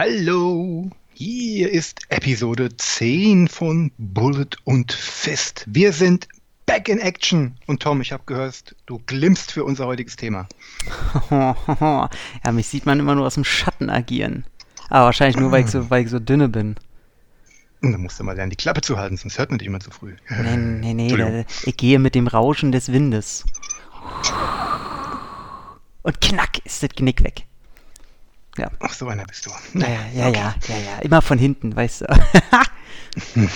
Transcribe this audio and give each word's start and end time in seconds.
Hallo, 0.00 0.88
hier 1.12 1.72
ist 1.72 2.02
Episode 2.08 2.68
10 2.76 3.48
von 3.48 3.90
Bullet 3.98 4.50
und 4.62 4.92
Fist. 4.92 5.64
Wir 5.66 5.92
sind 5.92 6.28
back 6.66 6.88
in 6.88 7.00
action. 7.00 7.56
Und 7.66 7.82
Tom, 7.82 8.00
ich 8.00 8.12
habe 8.12 8.22
gehört, 8.24 8.76
du 8.86 9.00
glimmst 9.06 9.50
für 9.50 9.64
unser 9.64 9.86
heutiges 9.86 10.14
Thema. 10.14 10.46
ja, 11.30 12.08
mich 12.52 12.68
sieht 12.68 12.86
man 12.86 13.00
immer 13.00 13.16
nur 13.16 13.26
aus 13.26 13.34
dem 13.34 13.42
Schatten 13.42 13.90
agieren. 13.90 14.44
Aber 14.88 15.06
wahrscheinlich 15.06 15.36
nur, 15.36 15.50
weil 15.50 15.64
ich 15.64 15.70
so, 15.72 15.90
weil 15.90 16.04
ich 16.04 16.10
so 16.10 16.20
dünne 16.20 16.48
bin. 16.48 16.76
Da 17.82 17.98
musst 17.98 18.20
du 18.20 18.22
mal 18.22 18.36
lernen, 18.36 18.50
die 18.50 18.56
Klappe 18.56 18.82
zu 18.82 18.98
halten, 18.98 19.16
sonst 19.16 19.36
hört 19.36 19.50
man 19.50 19.58
dich 19.58 19.66
immer 19.66 19.80
zu 19.80 19.90
früh. 19.90 20.14
Nee, 20.28 20.94
nee, 20.94 21.12
nee, 21.12 21.44
ich 21.64 21.76
gehe 21.76 21.98
mit 21.98 22.14
dem 22.14 22.28
Rauschen 22.28 22.70
des 22.70 22.92
Windes. 22.92 23.44
Und 26.02 26.20
knack 26.20 26.64
ist 26.64 26.84
das 26.84 26.90
Genick 26.90 27.24
weg. 27.24 27.47
Ja. 28.58 28.70
Ach, 28.80 28.92
so 28.92 29.06
einer 29.08 29.24
bist 29.24 29.46
du. 29.46 29.50
Ja, 29.78 29.86
ja, 29.88 29.96
ja, 30.14 30.28
okay. 30.28 30.38
ja, 30.38 30.54
ja, 30.68 30.74
ja. 30.76 30.98
Immer 31.02 31.22
von 31.22 31.38
hinten, 31.38 31.74
weißt 31.74 32.02
du. 32.02 32.06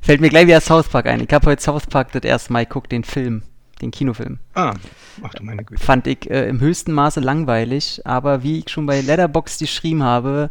Fällt 0.00 0.20
mir 0.20 0.28
gleich 0.28 0.46
wieder 0.46 0.60
South 0.60 0.88
Park 0.88 1.06
ein. 1.06 1.20
Ich 1.20 1.32
habe 1.32 1.46
heute 1.46 1.62
South 1.62 1.86
Park 1.86 2.12
das 2.12 2.22
erste 2.22 2.52
Mal 2.52 2.64
geguckt, 2.66 2.92
den 2.92 3.04
Film, 3.04 3.42
den 3.80 3.90
Kinofilm. 3.90 4.38
Ah, 4.54 4.74
ach 5.22 5.34
du 5.34 5.42
meine 5.42 5.64
Güte. 5.64 5.82
Fand 5.82 6.06
ich 6.06 6.30
äh, 6.30 6.48
im 6.48 6.60
höchsten 6.60 6.92
Maße 6.92 7.20
langweilig, 7.20 8.02
aber 8.04 8.42
wie 8.42 8.60
ich 8.60 8.70
schon 8.70 8.86
bei 8.86 9.00
Letterboxd 9.00 9.60
geschrieben 9.60 10.02
habe, 10.02 10.50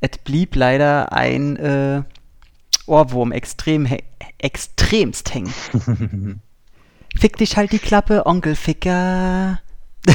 es 0.00 0.18
blieb 0.18 0.54
leider 0.54 1.12
ein 1.12 1.56
äh, 1.56 2.02
Ohrwurm 2.86 3.32
extrem 3.32 3.88
extremst 4.38 5.34
hängen. 5.34 5.52
Fick 7.16 7.36
dich 7.36 7.56
halt 7.56 7.72
die 7.72 7.78
Klappe, 7.78 8.26
Onkel 8.26 8.56
Ficker. 8.56 9.60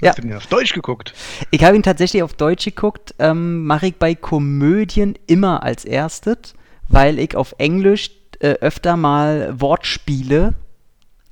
Ja. 0.00 0.10
Hast 0.10 0.18
du 0.18 0.22
ihn 0.22 0.34
auf 0.34 0.46
Deutsch 0.46 0.72
geguckt? 0.72 1.14
Ich 1.50 1.64
habe 1.64 1.76
ihn 1.76 1.82
tatsächlich 1.82 2.22
auf 2.22 2.34
Deutsch 2.34 2.64
geguckt. 2.64 3.14
Ähm, 3.18 3.64
Mache 3.64 3.88
ich 3.88 3.96
bei 3.96 4.14
Komödien 4.14 5.18
immer 5.26 5.62
als 5.62 5.84
erstes, 5.84 6.54
weil 6.88 7.18
ich 7.18 7.34
auf 7.36 7.54
Englisch 7.58 8.10
äh, 8.40 8.50
öfter 8.60 8.96
mal 8.96 9.60
Wortspiele 9.60 10.54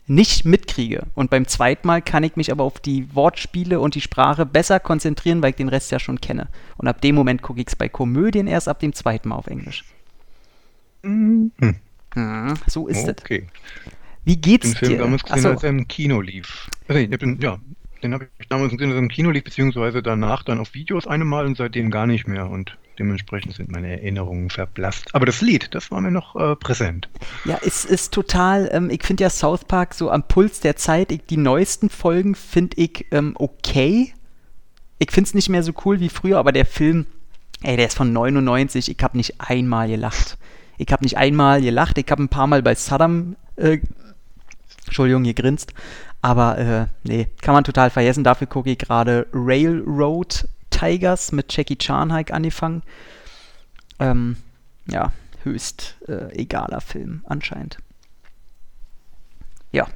nicht 0.08 0.44
mitkriege. 0.44 1.04
Und 1.14 1.30
beim 1.30 1.48
zweiten 1.48 1.86
Mal 1.86 2.00
kann 2.00 2.22
ich 2.22 2.36
mich 2.36 2.52
aber 2.52 2.64
auf 2.64 2.78
die 2.78 3.12
Wortspiele 3.14 3.80
und 3.80 3.94
die 3.94 4.00
Sprache 4.00 4.46
besser 4.46 4.78
konzentrieren, 4.80 5.42
weil 5.42 5.50
ich 5.50 5.56
den 5.56 5.68
Rest 5.68 5.90
ja 5.90 5.98
schon 5.98 6.20
kenne. 6.20 6.48
Und 6.76 6.86
ab 6.88 7.00
dem 7.00 7.14
Moment 7.14 7.42
gucke 7.42 7.60
ich 7.60 7.68
es 7.68 7.76
bei 7.76 7.88
Komödien 7.88 8.46
erst 8.46 8.68
ab 8.68 8.80
dem 8.80 8.92
zweiten 8.92 9.28
Mal 9.28 9.36
auf 9.36 9.48
Englisch. 9.48 9.84
Mhm. 11.02 11.50
Hm, 12.14 12.54
so 12.66 12.88
ist 12.88 13.06
es. 13.06 13.18
Okay. 13.18 13.46
Wie 14.24 14.36
geht's 14.36 14.70
den 14.70 14.76
Film 14.76 14.92
dir? 14.92 14.98
damals 14.98 15.22
gesehen, 15.22 15.46
als 15.46 15.62
er 15.62 15.70
im 15.70 15.86
Kino 15.86 16.20
lief. 16.20 16.68
Ich 16.88 17.10
bin, 17.10 17.38
ja, 17.40 17.58
den 18.02 18.14
habe 18.14 18.28
ich 18.38 18.48
damals 18.48 18.72
gesehen, 18.72 18.92
als 18.92 19.00
er 19.00 19.08
Kino 19.08 19.30
lief, 19.30 19.44
beziehungsweise 19.44 20.02
danach 20.02 20.42
dann 20.42 20.60
auf 20.60 20.74
Videos 20.74 21.06
einmal 21.06 21.46
und 21.46 21.56
seitdem 21.56 21.90
gar 21.90 22.06
nicht 22.06 22.26
mehr. 22.26 22.48
Und 22.48 22.76
dementsprechend 22.98 23.54
sind 23.54 23.70
meine 23.70 23.90
Erinnerungen 23.90 24.50
verblasst. 24.50 25.14
Aber 25.14 25.26
das 25.26 25.40
Lied, 25.40 25.74
das 25.74 25.90
war 25.90 26.00
mir 26.00 26.10
noch 26.10 26.36
äh, 26.36 26.56
präsent. 26.56 27.08
Ja, 27.44 27.58
es 27.64 27.84
ist 27.84 28.12
total, 28.12 28.68
ähm, 28.72 28.90
ich 28.90 29.02
finde 29.02 29.24
ja 29.24 29.30
South 29.30 29.64
Park 29.64 29.94
so 29.94 30.10
am 30.10 30.22
Puls 30.26 30.60
der 30.60 30.76
Zeit. 30.76 31.12
Ich, 31.12 31.26
die 31.26 31.36
neuesten 31.36 31.90
Folgen 31.90 32.34
finde 32.34 32.76
ich 32.78 33.06
ähm, 33.10 33.34
okay. 33.38 34.12
Ich 34.98 35.10
finde 35.10 35.28
es 35.28 35.34
nicht 35.34 35.48
mehr 35.48 35.62
so 35.62 35.72
cool 35.84 36.00
wie 36.00 36.08
früher, 36.08 36.38
aber 36.38 36.52
der 36.52 36.66
Film, 36.66 37.06
ey, 37.62 37.76
der 37.76 37.86
ist 37.86 37.96
von 37.96 38.12
99. 38.12 38.90
Ich 38.90 39.02
habe 39.02 39.16
nicht 39.16 39.40
einmal 39.40 39.88
gelacht. 39.88 40.38
Ich 40.78 40.90
habe 40.90 41.04
nicht 41.04 41.16
einmal 41.16 41.60
gelacht. 41.60 41.98
Ich 41.98 42.10
habe 42.10 42.22
ein 42.22 42.28
paar 42.28 42.46
Mal 42.46 42.62
bei 42.62 42.74
Saddam, 42.74 43.36
äh, 43.56 43.78
Entschuldigung, 44.86 45.24
gegrinst. 45.24 45.74
Aber 46.26 46.58
äh, 46.58 46.86
nee, 47.04 47.28
kann 47.40 47.54
man 47.54 47.62
total 47.62 47.88
vergessen. 47.88 48.24
Dafür 48.24 48.48
gucke 48.48 48.68
ich 48.68 48.78
gerade 48.78 49.28
Railroad 49.32 50.48
Tigers 50.70 51.30
mit 51.30 51.56
Jackie 51.56 51.76
Chan 51.76 52.10
angefangen. 52.10 52.82
Ähm, 54.00 54.36
ja, 54.88 55.12
höchst 55.44 55.94
äh, 56.08 56.32
egaler 56.32 56.80
Film 56.80 57.22
anscheinend. 57.28 57.78
Ja. 59.70 59.86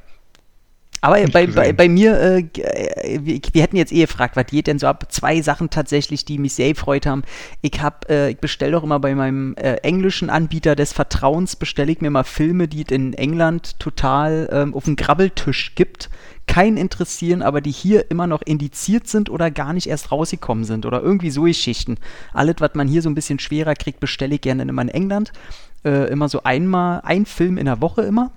Aber 1.03 1.17
bei, 1.29 1.47
bei, 1.47 1.73
bei, 1.73 1.89
mir, 1.89 2.21
äh, 2.21 2.41
äh, 2.41 3.21
wir, 3.23 3.41
wir, 3.53 3.63
hätten 3.63 3.77
jetzt 3.77 3.93
eh 3.93 4.03
gefragt, 4.03 4.37
was 4.37 4.47
geht 4.47 4.67
denn 4.67 4.79
so 4.79 4.87
ab? 4.87 5.07
Zwei 5.11 5.41
Sachen 5.41 5.71
tatsächlich, 5.71 6.27
die 6.27 6.39
mich 6.39 6.55
sehr 6.55 6.69
gefreut 6.69 7.07
haben. 7.07 7.23
Ich, 7.63 7.81
hab, 7.81 8.11
äh, 8.11 8.31
ich 8.31 8.39
bestelle 8.39 8.73
doch 8.73 8.83
immer 8.83 9.01
bei 9.01 9.15
meinem 9.15 9.55
äh, 9.55 9.77
englischen 9.77 10.29
Anbieter 10.29 10.77
des 10.77 10.93
Vertrauens, 10.93 11.57
bestelle 11.57 11.91
ich 11.91 12.03
mir 12.03 12.11
mal 12.11 12.25
Filme, 12.25 12.69
die 12.69 12.83
es 12.83 12.91
in 12.91 13.15
England 13.15 13.79
total 13.79 14.49
ähm, 14.53 14.75
auf 14.75 14.85
dem 14.85 14.97
Grabbeltisch 14.97 15.75
gibt. 15.75 16.11
Kein 16.47 16.77
interessieren, 16.77 17.43
aber 17.43 17.61
die 17.61 17.71
hier 17.71 18.11
immer 18.11 18.27
noch 18.27 18.43
indiziert 18.43 19.07
sind 19.09 19.31
oder 19.31 19.51
gar 19.51 19.73
nicht 19.73 19.87
erst 19.87 20.11
rausgekommen 20.11 20.65
sind 20.65 20.85
oder 20.85 21.01
irgendwie 21.01 21.31
so 21.31 21.43
Geschichten. 21.43 21.97
Alles, 22.35 22.57
was 22.59 22.75
man 22.75 22.89
hier 22.89 23.03
so 23.03 23.09
ein 23.09 23.15
bisschen 23.15 23.39
schwerer 23.39 23.75
kriegt, 23.75 24.01
bestelle 24.01 24.35
ich 24.35 24.41
gerne 24.41 24.65
immer 24.65 24.83
in 24.83 24.89
England. 24.89 25.33
Äh, 25.83 26.11
immer 26.11 26.29
so 26.29 26.43
einmal, 26.43 27.01
ein 27.05 27.25
Film 27.25 27.57
in 27.57 27.65
der 27.65 27.81
Woche 27.81 28.03
immer 28.03 28.33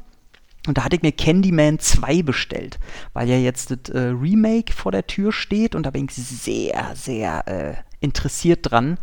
und 0.67 0.77
da 0.77 0.85
hatte 0.85 0.95
ich 0.95 1.01
mir 1.01 1.11
Candyman 1.11 1.79
2 1.79 2.23
bestellt, 2.23 2.79
weil 3.13 3.29
ja 3.29 3.37
jetzt 3.37 3.71
das 3.71 3.93
äh, 3.93 3.99
Remake 3.99 4.71
vor 4.71 4.91
der 4.91 5.07
Tür 5.07 5.31
steht 5.31 5.75
und 5.75 5.85
da 5.85 5.91
bin 5.91 6.05
ich 6.05 6.15
sehr, 6.15 6.93
sehr 6.95 7.47
äh, 7.47 7.73
interessiert 7.99 8.59
dran, 8.63 8.97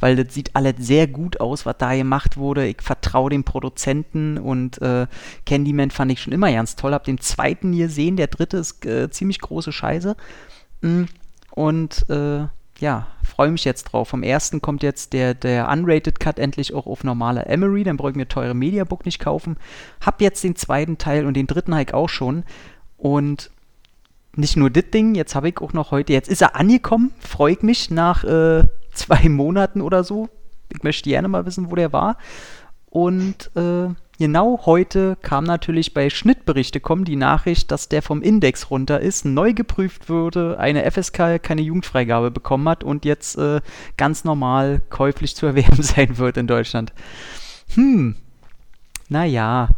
weil 0.00 0.16
das 0.16 0.34
sieht 0.34 0.54
alles 0.54 0.74
sehr 0.78 1.06
gut 1.06 1.40
aus, 1.40 1.64
was 1.64 1.76
da 1.78 1.94
gemacht 1.94 2.36
wurde. 2.36 2.66
Ich 2.66 2.82
vertraue 2.82 3.30
dem 3.30 3.44
Produzenten 3.44 4.36
und 4.38 4.80
äh, 4.82 5.06
Candyman 5.46 5.90
fand 5.90 6.12
ich 6.12 6.20
schon 6.20 6.32
immer 6.32 6.52
ganz 6.52 6.76
toll. 6.76 6.92
Hab 6.92 7.04
den 7.04 7.18
zweiten 7.18 7.72
hier 7.72 7.88
sehen, 7.88 8.16
der 8.16 8.28
dritte 8.28 8.58
ist 8.58 8.84
äh, 8.84 9.10
ziemlich 9.10 9.40
große 9.40 9.72
Scheiße. 9.72 10.14
Mm, 10.82 11.04
und 11.50 12.08
äh, 12.10 12.46
ja, 12.78 13.06
freue 13.24 13.50
mich 13.50 13.64
jetzt 13.64 13.84
drauf. 13.84 14.08
Vom 14.08 14.22
ersten 14.22 14.60
kommt 14.60 14.82
jetzt 14.82 15.12
der, 15.12 15.34
der 15.34 15.68
Unrated 15.68 16.20
Cut 16.20 16.38
endlich 16.38 16.74
auch 16.74 16.86
auf 16.86 17.04
normaler 17.04 17.48
Emery, 17.48 17.84
dann 17.84 17.96
brauche 17.96 18.10
ich 18.10 18.16
mir 18.16 18.28
teure 18.28 18.54
Mediabook 18.54 19.04
nicht 19.04 19.18
kaufen. 19.18 19.56
Hab 20.04 20.20
jetzt 20.20 20.44
den 20.44 20.56
zweiten 20.56 20.98
Teil 20.98 21.26
und 21.26 21.34
den 21.34 21.46
dritten 21.46 21.74
Hike 21.74 21.94
auch 21.94 22.08
schon. 22.08 22.44
Und 22.96 23.50
nicht 24.34 24.56
nur 24.56 24.70
das 24.70 24.90
Ding, 24.92 25.14
jetzt 25.14 25.34
habe 25.34 25.48
ich 25.48 25.58
auch 25.58 25.72
noch 25.72 25.90
heute, 25.90 26.12
jetzt 26.12 26.28
ist 26.28 26.42
er 26.42 26.56
angekommen, 26.56 27.12
freue 27.18 27.54
ich 27.54 27.62
mich 27.62 27.90
nach 27.90 28.24
äh, 28.24 28.64
zwei 28.92 29.28
Monaten 29.28 29.80
oder 29.80 30.04
so. 30.04 30.28
Ich 30.72 30.82
möchte 30.82 31.08
gerne 31.08 31.28
mal 31.28 31.46
wissen, 31.46 31.70
wo 31.70 31.74
der 31.74 31.92
war. 31.92 32.16
Und 32.86 33.50
äh, 33.56 33.88
genau 34.18 34.60
heute 34.66 35.16
kam 35.22 35.44
natürlich 35.44 35.94
bei 35.94 36.10
Schnittberichte.com 36.10 37.04
die 37.04 37.16
Nachricht, 37.16 37.70
dass 37.70 37.88
der 37.88 38.02
vom 38.02 38.22
Index 38.22 38.70
runter 38.70 39.00
ist, 39.00 39.24
neu 39.24 39.54
geprüft 39.54 40.08
wurde, 40.08 40.58
eine 40.58 40.88
FSK 40.90 41.42
keine 41.42 41.62
Jugendfreigabe 41.62 42.30
bekommen 42.30 42.68
hat 42.68 42.84
und 42.84 43.04
jetzt 43.04 43.38
äh, 43.38 43.60
ganz 43.96 44.24
normal 44.24 44.82
käuflich 44.90 45.34
zu 45.34 45.46
erwerben 45.46 45.82
sein 45.82 46.18
wird 46.18 46.36
in 46.36 46.46
Deutschland. 46.46 46.92
Hm, 47.74 48.16
naja, 49.08 49.70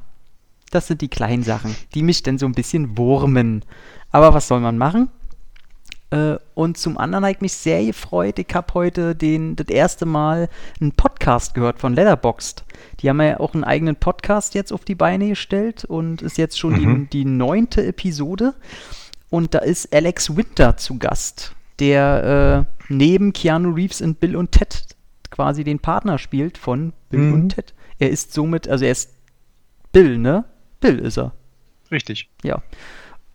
das 0.71 0.87
sind 0.87 1.01
die 1.01 1.09
kleinen 1.09 1.43
Sachen, 1.43 1.75
die 1.95 2.03
mich 2.03 2.23
denn 2.23 2.39
so 2.39 2.47
ein 2.47 2.53
bisschen 2.53 2.97
wurmen. 2.97 3.65
Aber 4.11 4.35
was 4.35 4.49
soll 4.49 4.61
man 4.61 4.79
machen? 4.79 5.09
Äh, 6.11 6.37
und 6.55 6.77
zum 6.77 6.99
anderen 6.99 7.25
habe 7.25 7.35
ich 7.35 7.41
mich 7.41 7.53
sehr 7.53 7.85
gefreut. 7.85 8.39
Ich 8.39 8.55
habe 8.55 8.75
heute 8.75 9.15
den, 9.15 9.57
das 9.57 9.69
erste 9.69 10.07
Mal 10.07 10.49
einen 10.81 10.93
Podcast 10.93 11.55
gehört 11.55 11.79
von 11.79 11.95
Letterboxd. 11.95 12.65
Die 13.01 13.09
haben 13.09 13.21
ja 13.21 13.39
auch 13.41 13.55
einen 13.55 13.65
eigenen 13.65 13.97
Podcast 13.97 14.55
jetzt 14.55 14.73
auf 14.73 14.85
die 14.85 14.95
Beine 14.95 15.29
gestellt 15.29 15.85
und 15.85 16.23
ist 16.23 16.39
jetzt 16.39 16.59
schon 16.59 16.73
mhm. 16.73 17.09
die, 17.11 17.25
die 17.25 17.25
neunte 17.25 17.87
Episode. 17.87 18.55
Und 19.31 19.55
da 19.55 19.61
ist 19.61 19.95
Alex 19.95 20.37
Winter 20.37 20.77
zu 20.77 20.99
Gast, 20.99 21.55
der 21.79 22.67
äh, 22.69 22.93
neben 22.93 23.33
Keanu 23.33 23.71
Reeves 23.71 24.01
in 24.01 24.17
Bill 24.17 24.37
und 24.37 24.53
Ted 24.53 24.87
quasi 25.31 25.63
den 25.63 25.79
Partner 25.79 26.19
spielt 26.19 26.59
von 26.59 26.93
Bill 27.09 27.21
mhm. 27.21 27.35
und 27.35 27.49
Ted. 27.51 27.73
Er 27.99 28.11
ist 28.11 28.33
somit, 28.33 28.69
also 28.69 28.85
er 28.85 28.93
ist 28.93 29.11
Bill, 29.93 30.19
ne? 30.19 30.45
Bill 30.81 30.99
ist 30.99 31.19
er. 31.19 31.33
Richtig. 31.91 32.29
Ja. 32.43 32.63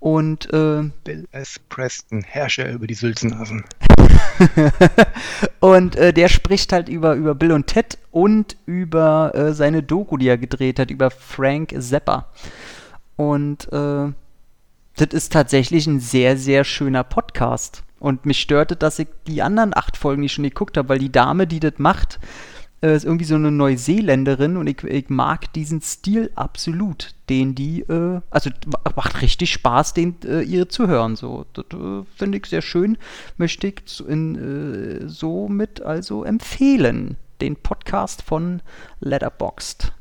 Und 0.05 0.53
äh, 0.53 0.83
Bill 1.03 1.27
S. 1.31 1.57
Preston, 1.67 2.21
Herrscher 2.21 2.69
über 2.69 2.85
die 2.85 2.93
Sülzenasen. 2.93 3.63
und 5.61 5.95
äh, 5.95 6.13
der 6.13 6.27
spricht 6.27 6.71
halt 6.73 6.89
über, 6.89 7.15
über 7.15 7.33
Bill 7.33 7.51
und 7.51 7.65
Ted 7.65 7.97
und 8.11 8.55
über 8.67 9.33
äh, 9.33 9.53
seine 9.53 9.81
Doku, 9.81 10.17
die 10.17 10.27
er 10.27 10.37
gedreht 10.37 10.77
hat, 10.77 10.91
über 10.91 11.09
Frank 11.09 11.73
Zappa. 11.79 12.27
Und 13.15 13.67
äh, 13.73 14.13
das 14.95 15.07
ist 15.09 15.33
tatsächlich 15.33 15.87
ein 15.87 15.99
sehr, 15.99 16.37
sehr 16.37 16.65
schöner 16.65 17.03
Podcast. 17.03 17.83
Und 17.97 18.27
mich 18.27 18.39
störte, 18.39 18.75
dass 18.75 18.99
ich 18.99 19.07
die 19.25 19.41
anderen 19.41 19.75
acht 19.75 19.97
Folgen 19.97 20.21
nicht 20.21 20.33
schon 20.33 20.43
geguckt 20.43 20.77
habe, 20.77 20.89
weil 20.89 20.99
die 20.99 21.11
Dame, 21.11 21.47
die 21.47 21.59
das 21.59 21.79
macht, 21.79 22.19
äh, 22.81 22.95
ist 22.95 23.05
irgendwie 23.05 23.25
so 23.25 23.35
eine 23.35 23.51
Neuseeländerin 23.51 24.57
und 24.57 24.67
ich, 24.67 24.83
ich, 24.83 25.09
mag 25.09 25.51
diesen 25.53 25.81
Stil 25.81 26.31
absolut, 26.35 27.15
den 27.29 27.55
die, 27.55 27.81
äh, 27.81 28.21
also 28.29 28.49
macht 28.95 29.21
richtig 29.21 29.51
Spaß, 29.51 29.93
den 29.93 30.15
äh, 30.23 30.41
ihr 30.41 30.69
zu 30.69 30.87
hören. 30.87 31.15
So, 31.15 31.45
das 31.53 31.65
finde 32.15 32.37
ich 32.37 32.45
sehr 32.45 32.61
schön, 32.61 32.97
möchte 33.37 33.67
ich 33.67 34.07
in, 34.07 34.35
äh, 34.35 35.07
somit 35.07 35.81
also 35.81 36.23
empfehlen, 36.23 37.17
den 37.41 37.55
Podcast 37.55 38.21
von 38.21 38.61
Letterboxd. 38.99 39.91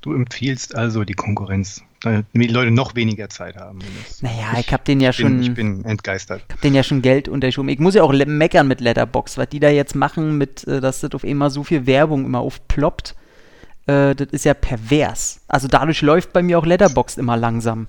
Du 0.00 0.12
empfiehlst 0.12 0.74
also 0.74 1.04
die 1.04 1.14
Konkurrenz, 1.14 1.82
damit 2.04 2.26
die 2.34 2.46
Leute 2.46 2.70
noch 2.70 2.94
weniger 2.94 3.28
Zeit 3.28 3.56
haben. 3.56 3.80
Naja, 4.20 4.52
ich, 4.54 4.66
ich 4.66 4.72
habe 4.72 4.84
den 4.84 5.00
ja 5.00 5.10
bin, 5.10 5.14
schon. 5.14 5.42
Ich 5.42 5.54
bin 5.54 5.84
entgeistert. 5.84 6.42
Ich 6.48 6.52
habe 6.52 6.62
den 6.62 6.74
ja 6.74 6.82
schon 6.82 7.02
Geld 7.02 7.28
unterschoben. 7.28 7.68
Ich 7.68 7.78
muss 7.78 7.94
ja 7.94 8.02
auch 8.02 8.12
meckern 8.12 8.68
mit 8.68 8.80
Letterbox, 8.80 9.38
was 9.38 9.48
die 9.48 9.60
da 9.60 9.68
jetzt 9.68 9.94
machen, 9.94 10.38
mit, 10.38 10.66
äh, 10.66 10.80
dass 10.80 11.00
das 11.00 11.12
auf 11.12 11.24
immer 11.24 11.50
so 11.50 11.64
viel 11.64 11.86
Werbung 11.86 12.24
immer 12.24 12.40
aufploppt. 12.40 13.14
Äh, 13.86 14.14
das 14.14 14.28
ist 14.30 14.44
ja 14.44 14.54
pervers. 14.54 15.40
Also 15.48 15.68
dadurch 15.68 16.02
läuft 16.02 16.32
bei 16.32 16.42
mir 16.42 16.58
auch 16.58 16.66
Letterbox 16.66 17.16
immer 17.16 17.36
langsam 17.36 17.88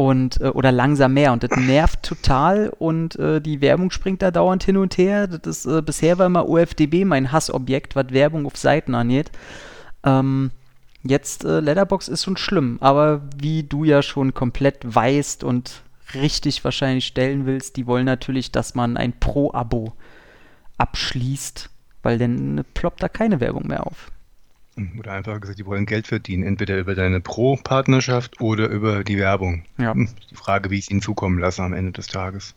und 0.00 0.40
äh, 0.40 0.48
oder 0.48 0.72
langsam 0.72 1.12
mehr 1.12 1.30
und 1.32 1.42
das 1.42 1.50
nervt 1.58 2.02
total 2.02 2.72
und 2.78 3.16
äh, 3.18 3.38
die 3.42 3.60
Werbung 3.60 3.90
springt 3.90 4.22
da 4.22 4.30
dauernd 4.30 4.64
hin 4.64 4.78
und 4.78 4.96
her. 4.96 5.26
Das 5.26 5.58
ist 5.58 5.66
äh, 5.66 5.82
bisher 5.82 6.18
war 6.18 6.24
immer 6.24 6.48
OFDB 6.48 7.04
mein 7.04 7.32
Hassobjekt, 7.32 7.96
was 7.96 8.06
Werbung 8.10 8.46
auf 8.46 8.56
Seiten 8.56 8.94
angeht. 8.94 9.30
Ähm, 10.02 10.52
jetzt 11.02 11.44
äh, 11.44 11.60
Letterbox 11.60 12.08
ist 12.08 12.24
schon 12.24 12.36
schlimm, 12.36 12.78
aber 12.80 13.22
wie 13.36 13.62
du 13.62 13.84
ja 13.84 14.02
schon 14.02 14.34
komplett 14.34 14.78
weißt 14.82 15.44
und 15.44 15.82
richtig 16.14 16.64
wahrscheinlich 16.64 17.06
stellen 17.06 17.46
willst, 17.46 17.76
die 17.76 17.86
wollen 17.86 18.06
natürlich, 18.06 18.52
dass 18.52 18.74
man 18.74 18.96
ein 18.96 19.12
Pro-Abo 19.18 19.92
abschließt, 20.78 21.70
weil 22.02 22.18
dann 22.18 22.64
ploppt 22.74 23.02
da 23.02 23.08
keine 23.08 23.40
Werbung 23.40 23.66
mehr 23.66 23.86
auf. 23.86 24.10
Oder 24.98 25.12
einfach 25.12 25.40
gesagt, 25.40 25.58
die 25.58 25.66
wollen 25.66 25.84
Geld 25.84 26.06
verdienen, 26.06 26.42
entweder 26.42 26.78
über 26.78 26.94
deine 26.94 27.20
Pro-Partnerschaft 27.20 28.40
oder 28.40 28.68
über 28.68 29.04
die 29.04 29.18
Werbung. 29.18 29.64
Ja. 29.78 29.92
Hm, 29.92 30.08
Die 30.30 30.36
Frage, 30.36 30.70
wie 30.70 30.78
ich 30.78 30.84
es 30.84 30.90
ihnen 30.90 31.02
zukommen 31.02 31.38
lasse 31.38 31.62
am 31.62 31.74
Ende 31.74 31.92
des 31.92 32.06
Tages. 32.06 32.54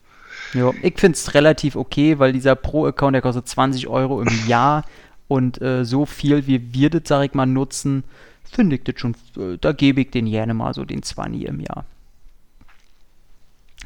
Ja, 0.54 0.72
ich 0.82 1.00
finde 1.00 1.18
es 1.18 1.34
relativ 1.34 1.76
okay, 1.76 2.20
weil 2.20 2.34
dieser 2.34 2.56
Pro-Account, 2.56 3.16
der 3.16 3.22
kostet 3.22 3.48
20 3.48 3.88
Euro 3.88 4.22
im 4.22 4.48
Jahr 4.48 4.86
und 5.28 5.62
äh, 5.62 5.84
so 5.84 6.06
viel, 6.06 6.48
wie 6.48 6.74
wir 6.74 6.90
das, 6.90 7.04
sag 7.06 7.26
ich 7.26 7.34
mal, 7.34 7.46
nutzen, 7.46 8.04
finde 8.44 8.76
ich 8.76 8.84
das 8.84 9.00
schon, 9.00 9.16
äh, 9.38 9.58
da 9.60 9.72
gebe 9.72 10.02
ich 10.02 10.12
den 10.12 10.26
gerne 10.26 10.54
mal 10.54 10.74
so 10.74 10.86
den 10.86 11.04
20 11.04 11.46
im 11.46 11.60
Jahr. 11.60 11.86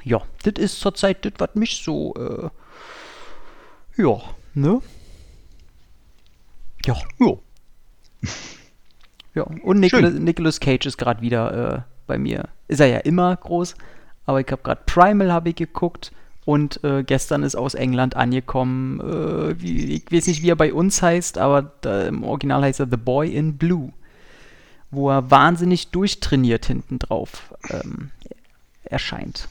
Ja, 0.04 0.21
das 0.44 0.54
ist 0.57 0.80
zurzeit 0.80 1.25
das, 1.25 1.33
was 1.38 1.56
mich 1.56 1.81
so, 1.83 2.13
äh, 2.15 4.01
ja, 4.01 4.21
ne? 4.54 4.81
Ja. 6.86 6.95
Jo. 7.19 7.42
Ja, 9.33 9.44
und 9.44 9.80
Nicolas, 9.80 10.13
Nicolas 10.13 10.59
Cage 10.59 10.88
ist 10.88 10.98
gerade 10.98 11.21
wieder 11.21 11.75
äh, 11.75 11.81
bei 12.07 12.18
mir. 12.18 12.50
Ist 12.68 12.80
er 12.80 12.88
ja 12.88 12.98
immer 12.98 13.36
groß, 13.36 13.75
aber 14.25 14.42
ich 14.42 14.48
habe 14.51 14.63
gerade 14.63 14.81
Primal 14.86 15.31
habe 15.31 15.50
ich 15.50 15.56
geguckt 15.56 16.12
und 16.45 16.83
äh, 16.83 17.04
gestern 17.04 17.44
ist 17.44 17.56
aus 17.56 17.75
England 17.75 18.15
angekommen, 18.15 19.00
äh, 19.01 19.62
wie, 19.62 19.95
ich 19.95 20.12
weiß 20.12 20.27
nicht, 20.27 20.42
wie 20.42 20.50
er 20.50 20.56
bei 20.56 20.74
uns 20.74 21.01
heißt, 21.01 21.38
aber 21.38 21.71
da, 21.81 22.07
im 22.07 22.24
Original 22.24 22.63
heißt 22.63 22.80
er 22.80 22.88
The 22.89 22.98
Boy 22.98 23.36
in 23.36 23.57
Blue, 23.57 23.92
wo 24.92 25.10
er 25.10 25.30
wahnsinnig 25.31 25.89
durchtrainiert 25.89 26.66
hinten 26.66 27.00
drauf 27.00 27.54
ähm, 27.69 28.12
erscheint. 28.84 29.48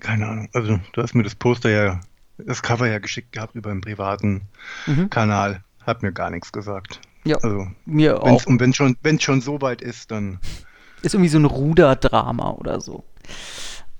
Keine 0.00 0.26
Ahnung. 0.28 0.48
Also, 0.52 0.78
du 0.92 1.02
hast 1.02 1.14
mir 1.14 1.22
das 1.22 1.34
Poster 1.34 1.70
ja, 1.70 2.00
das 2.38 2.62
Cover 2.62 2.86
ja 2.88 2.98
geschickt 2.98 3.32
gehabt 3.32 3.54
über 3.54 3.70
einen 3.70 3.80
privaten 3.80 4.42
Mhm. 4.86 5.10
Kanal. 5.10 5.62
Hat 5.84 6.02
mir 6.02 6.12
gar 6.12 6.30
nichts 6.30 6.52
gesagt. 6.52 7.00
Ja, 7.24 7.36
Also, 7.36 7.66
mir 7.86 8.20
wenn's, 8.22 8.44
auch. 8.44 8.46
und 8.46 8.60
wenn 8.60 8.72
schon, 8.74 8.96
wenn 9.02 9.18
schon 9.20 9.40
so 9.40 9.60
weit 9.60 9.82
ist, 9.82 10.10
dann. 10.10 10.38
Ist 11.02 11.14
irgendwie 11.14 11.28
so 11.30 11.38
ein 11.38 11.44
Ruderdrama 11.44 12.50
oder 12.52 12.80
so. 12.80 13.04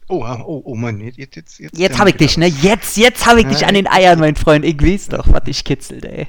Oh, 0.09 0.25
oh, 0.25 0.63
oh 0.65 0.75
Mann, 0.77 1.01
jetzt, 1.01 1.19
jetzt, 1.35 1.59
jetzt. 1.59 1.77
Jetzt 1.77 1.99
habe 1.99 2.11
ich 2.11 2.17
dich, 2.17 2.37
ne? 2.39 2.47
Jetzt, 2.47 2.97
jetzt 2.97 3.27
habe 3.27 3.41
ich 3.41 3.47
dich 3.49 3.67
an 3.67 3.75
den 3.75 3.89
Eiern, 3.89 4.21
mein 4.21 4.37
Freund. 4.37 4.65
Ich 4.65 4.81
weiß 4.81 5.09
doch, 5.09 5.27
was 5.33 5.43
dich 5.45 5.65
kitzelt, 5.65 6.05
ey. 6.05 6.29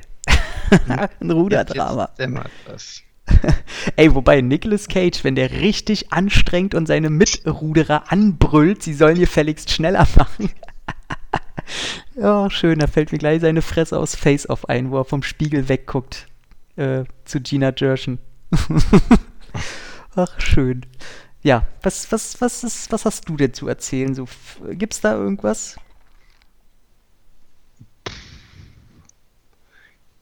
Ein 1.19 1.31
Ruderdrama. 1.31 2.05
Jetzt 2.05 2.19
dämmert 2.19 2.49
das. 2.65 3.01
Ey, 3.95 4.13
wobei 4.15 4.41
Nicolas 4.41 4.87
Cage, 4.87 5.23
wenn 5.23 5.35
der 5.35 5.51
richtig 5.51 6.11
anstrengt 6.11 6.75
und 6.75 6.87
seine 6.87 7.09
Mitruderer 7.09 8.11
anbrüllt, 8.11 8.83
sie 8.83 8.93
sollen 8.93 9.19
gefälligst 9.19 9.71
schneller 9.71 10.07
machen. 10.15 10.49
ja, 12.15 12.49
schön, 12.49 12.79
da 12.79 12.87
fällt 12.87 13.11
mir 13.11 13.17
gleich 13.17 13.41
seine 13.41 13.61
Fresse 13.61 13.97
aus 13.99 14.15
Face-Off 14.15 14.69
ein, 14.69 14.91
wo 14.91 14.97
er 14.99 15.05
vom 15.05 15.23
Spiegel 15.23 15.69
wegguckt 15.69 16.27
äh, 16.75 17.03
zu 17.25 17.41
Gina 17.41 17.71
Gershon. 17.71 18.19
Ach, 20.15 20.39
schön. 20.39 20.85
Ja, 21.43 21.67
was, 21.81 22.11
was, 22.11 22.41
was, 22.41 22.63
ist, 22.63 22.91
was 22.91 23.05
hast 23.05 23.29
du 23.29 23.37
denn 23.37 23.53
zu 23.53 23.67
erzählen? 23.67 24.15
So, 24.15 24.27
gibt's 24.71 25.01
da 25.01 25.15
irgendwas? 25.15 25.77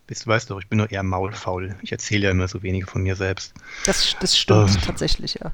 Bist, 0.08 0.26
du 0.26 0.30
weißt 0.30 0.50
doch, 0.52 0.60
ich 0.60 0.68
bin 0.68 0.78
doch 0.80 0.92
eher 0.92 1.02
maulfaul. 1.04 1.76
Ich 1.82 1.92
erzähle 1.92 2.26
ja 2.26 2.32
immer 2.32 2.48
so 2.48 2.62
wenig 2.62 2.86
von 2.86 3.02
mir 3.02 3.16
selbst. 3.16 3.54
Das, 3.86 4.16
das 4.20 4.38
stimmt 4.38 4.70
Ähm. 4.76 4.82
tatsächlich, 4.86 5.36
ja. 5.36 5.52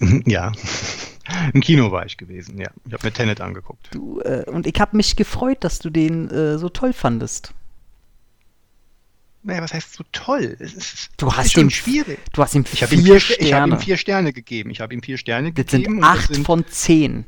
Ja. 0.26 0.52
Im 1.54 1.60
Kino 1.62 1.90
war 1.92 2.04
ich 2.04 2.16
gewesen, 2.16 2.58
ja. 2.58 2.68
Ich 2.86 2.92
habe 2.92 3.06
mir 3.06 3.12
Tenet 3.12 3.40
angeguckt. 3.40 3.88
Du, 3.92 4.20
äh, 4.20 4.44
und 4.50 4.66
ich 4.66 4.78
habe 4.80 4.96
mich 4.96 5.16
gefreut, 5.16 5.58
dass 5.64 5.78
du 5.78 5.88
den 5.90 6.28
äh, 6.30 6.58
so 6.58 6.68
toll 6.68 6.92
fandest. 6.92 7.54
Naja, 9.42 9.62
was 9.62 9.72
heißt 9.74 9.92
so 9.94 10.04
toll? 10.12 10.56
Es 10.58 10.72
ist, 10.74 11.10
Du 11.18 11.30
hast 11.32 11.56
ihm- 11.56 11.68
schwierig. 11.70 12.18
Du 12.32 12.42
hast 12.42 12.54
ihm 12.54 12.64
Ich 12.72 12.82
habe 12.82 12.90
vier 12.90 12.98
ihm, 12.98 13.04
vier 13.04 13.20
Ste- 13.20 13.32
ich 13.34 13.40
hab 13.52 13.58
Sterne. 13.60 13.74
ihm 13.74 13.78
vier 13.80 13.96
Sterne 13.98 14.32
gegeben. 14.32 14.70
Ich 14.70 14.80
habe 14.80 14.94
ihm 14.94 15.02
vier 15.02 15.18
Sterne 15.18 15.52
das 15.52 15.66
gegeben. 15.66 15.84
sind 15.84 15.94
und 15.96 16.00
das 16.00 16.10
acht 16.18 16.34
sind- 16.34 16.44
von 16.46 16.66
zehn. 16.66 17.24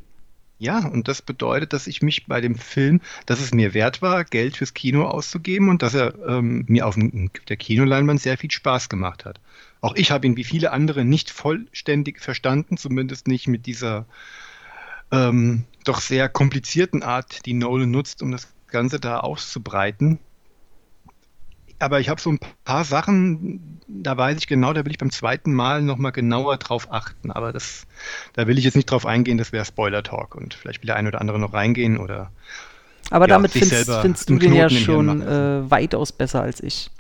Ja, 0.59 0.87
und 0.87 1.07
das 1.09 1.21
bedeutet, 1.21 1.75
dass 1.75 1.87
ich 1.87 2.01
mich 2.01 2.27
bei 2.27 2.41
dem 2.41 2.55
Film, 2.57 3.03
dass 3.27 3.41
es 3.41 3.53
mir 3.53 3.75
wert 3.75 4.01
war, 4.01 4.25
Geld 4.25 4.57
fürs 4.57 4.73
Kino 4.73 5.05
auszugeben 5.05 5.69
und 5.69 5.83
dass 5.83 5.93
er 5.95 6.15
ähm, 6.27 6.65
mir 6.67 6.87
auf 6.87 6.95
dem- 6.95 7.31
der 7.49 7.59
Kinoleinwand 7.59 8.21
sehr 8.23 8.39
viel 8.39 8.51
Spaß 8.51 8.89
gemacht 8.89 9.27
hat. 9.27 9.39
Auch 9.83 9.95
ich 9.97 10.11
habe 10.11 10.27
ihn 10.27 10.37
wie 10.39 10.45
viele 10.45 10.73
andere 10.73 11.05
nicht 11.05 11.31
vollständig 11.31 12.21
verstanden, 12.21 12.79
zumindest 12.79 13.29
nicht 13.29 13.49
mit 13.49 13.67
dieser 13.67 14.07
ähm, 15.13 15.65
doch 15.85 16.01
sehr 16.01 16.29
komplizierten 16.29 17.03
Art, 17.03 17.45
die 17.47 17.55
Nolan 17.55 17.91
nutzt, 17.91 18.23
um 18.23 18.33
das 18.33 18.49
Ganze 18.69 18.99
da 18.99 19.21
auszubreiten. 19.21 20.19
Aber 21.79 22.01
ich 22.01 22.09
habe 22.09 22.21
so 22.21 22.31
ein 22.31 22.39
paar 22.65 22.85
Sachen, 22.85 23.81
da 23.87 24.17
weiß 24.17 24.39
ich 24.39 24.47
genau, 24.47 24.73
da 24.73 24.85
will 24.85 24.93
ich 24.93 24.99
beim 24.99 25.11
zweiten 25.11 25.53
Mal 25.53 25.83
nochmal 25.83 26.13
genauer 26.13 26.57
drauf 26.57 26.89
achten. 26.91 27.31
Aber 27.31 27.53
das, 27.53 27.87
da 28.33 28.47
will 28.47 28.59
ich 28.59 28.65
jetzt 28.65 28.77
nicht 28.77 28.91
drauf 28.91 29.05
eingehen, 29.05 29.37
das 29.37 29.53
wäre 29.53 29.65
Spoiler-Talk. 29.65 30.35
Und 30.35 30.55
vielleicht 30.55 30.83
will 30.83 30.87
der 30.87 30.97
eine 30.97 31.09
oder 31.09 31.21
andere 31.21 31.39
noch 31.39 31.53
reingehen 31.53 31.99
oder 31.99 32.31
Aber 33.11 33.27
Ja, 33.29 33.35
damit 33.35 33.53
findest, 33.53 33.91
findest 33.91 34.31
du 34.31 34.39
den 34.39 34.55
ja 34.55 34.71
schon 34.71 35.23
äh, 35.23 35.71
weitaus 35.71 36.13
besser 36.13 36.43
als 36.43 36.63
ich. 36.63 36.91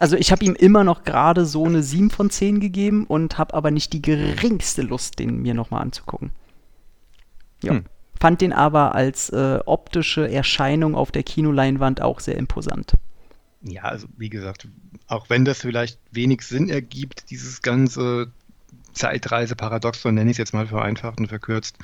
Also 0.00 0.16
ich 0.16 0.32
habe 0.32 0.44
ihm 0.44 0.54
immer 0.54 0.82
noch 0.82 1.04
gerade 1.04 1.46
so 1.46 1.64
eine 1.64 1.82
7 1.82 2.10
von 2.10 2.30
10 2.30 2.58
gegeben 2.58 3.04
und 3.06 3.38
habe 3.38 3.54
aber 3.54 3.70
nicht 3.70 3.92
die 3.92 4.02
geringste 4.02 4.82
Lust, 4.82 5.18
den 5.20 5.42
mir 5.42 5.54
nochmal 5.54 5.82
anzugucken. 5.82 6.30
Ja. 7.62 7.72
Hm. 7.72 7.84
Fand 8.20 8.40
den 8.40 8.52
aber 8.52 8.94
als 8.94 9.28
äh, 9.30 9.58
optische 9.66 10.30
Erscheinung 10.30 10.94
auf 10.94 11.12
der 11.12 11.22
Kinoleinwand 11.22 12.00
auch 12.00 12.20
sehr 12.20 12.36
imposant. 12.36 12.94
Ja, 13.64 13.82
also 13.82 14.06
wie 14.16 14.28
gesagt, 14.28 14.68
auch 15.06 15.30
wenn 15.30 15.44
das 15.44 15.60
vielleicht 15.60 15.98
wenig 16.10 16.42
Sinn 16.42 16.68
ergibt, 16.68 17.30
dieses 17.30 17.62
ganze 17.62 18.30
Zeitreise-Paradoxon, 18.92 20.14
nenne 20.14 20.30
ich 20.30 20.34
es 20.34 20.38
jetzt 20.38 20.54
mal 20.54 20.66
vereinfacht 20.66 21.18
und 21.18 21.28
verkürzt, 21.28 21.78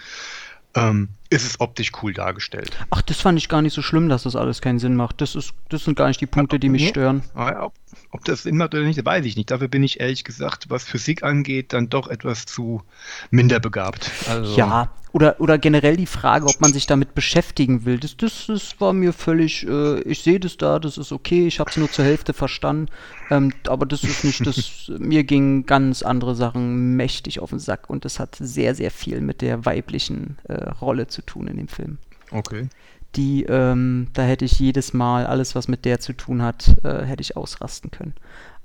ähm, 0.74 1.08
ist 1.30 1.46
es 1.46 1.60
optisch 1.60 1.92
cool 2.02 2.12
dargestellt. 2.12 2.76
Ach, 2.90 3.02
das 3.02 3.20
fand 3.20 3.38
ich 3.38 3.48
gar 3.48 3.62
nicht 3.62 3.72
so 3.72 3.82
schlimm, 3.82 4.08
dass 4.08 4.24
das 4.24 4.34
alles 4.36 4.60
keinen 4.60 4.80
Sinn 4.80 4.96
macht. 4.96 5.20
Das, 5.20 5.34
ist, 5.36 5.52
das 5.68 5.84
sind 5.84 5.96
gar 5.96 6.08
nicht 6.08 6.20
die 6.20 6.26
Punkte, 6.26 6.58
die 6.58 6.68
mich 6.68 6.82
Nee. 6.82 6.88
stören. 6.88 7.22
Aber 7.34 7.66
ob, 7.66 7.74
ob 8.10 8.24
das 8.24 8.42
Sinn 8.42 8.56
macht 8.56 8.74
oder 8.74 8.82
nicht, 8.84 9.04
weiß 9.04 9.24
ich 9.24 9.36
nicht. 9.36 9.50
Dafür 9.50 9.68
bin 9.68 9.82
ich 9.84 10.00
ehrlich 10.00 10.24
gesagt, 10.24 10.66
was 10.70 10.84
Physik 10.84 11.22
angeht, 11.22 11.72
dann 11.72 11.88
doch 11.88 12.08
etwas 12.08 12.46
zu 12.46 12.82
minder 13.30 13.60
begabt. 13.60 14.10
Also, 14.28 14.56
Ja, 14.56 14.90
oder, 15.12 15.40
oder 15.40 15.58
generell 15.58 15.96
die 15.96 16.06
Frage, 16.06 16.46
ob 16.46 16.60
man 16.60 16.72
sich 16.72 16.86
damit 16.86 17.14
beschäftigen 17.16 17.84
will. 17.84 17.98
Das, 17.98 18.16
das, 18.16 18.46
das 18.46 18.80
war 18.80 18.92
mir 18.92 19.12
völlig, 19.12 19.66
äh, 19.66 20.00
ich 20.02 20.22
sehe 20.22 20.38
das 20.38 20.56
da, 20.56 20.78
das 20.78 20.98
ist 20.98 21.10
okay, 21.10 21.46
ich 21.48 21.58
habe 21.58 21.68
es 21.70 21.76
nur 21.76 21.90
zur 21.90 22.04
Hälfte 22.04 22.32
verstanden. 22.32 22.86
Ähm, 23.28 23.52
aber 23.66 23.86
das 23.86 24.04
ist 24.04 24.22
nicht 24.24 24.46
das, 24.46 24.88
mir 24.98 25.24
gingen 25.24 25.66
ganz 25.66 26.02
andere 26.02 26.36
Sachen 26.36 26.94
mächtig 26.94 27.40
auf 27.40 27.50
den 27.50 27.58
Sack 27.58 27.90
und 27.90 28.04
das 28.04 28.20
hat 28.20 28.36
sehr, 28.38 28.74
sehr 28.76 28.92
viel 28.92 29.20
mit 29.20 29.40
der 29.42 29.64
weiblichen 29.64 30.38
äh, 30.44 30.68
Rolle 30.80 31.08
zu 31.08 31.19
tun 31.22 31.46
in 31.46 31.56
dem 31.56 31.68
Film. 31.68 31.98
Okay. 32.30 32.68
Die, 33.16 33.44
ähm, 33.44 34.08
da 34.12 34.22
hätte 34.22 34.44
ich 34.44 34.58
jedes 34.58 34.92
Mal 34.92 35.26
alles, 35.26 35.54
was 35.54 35.66
mit 35.66 35.84
der 35.84 35.98
zu 36.00 36.12
tun 36.12 36.42
hat, 36.42 36.76
äh, 36.84 37.04
hätte 37.04 37.22
ich 37.22 37.36
ausrasten 37.36 37.90
können. 37.90 38.14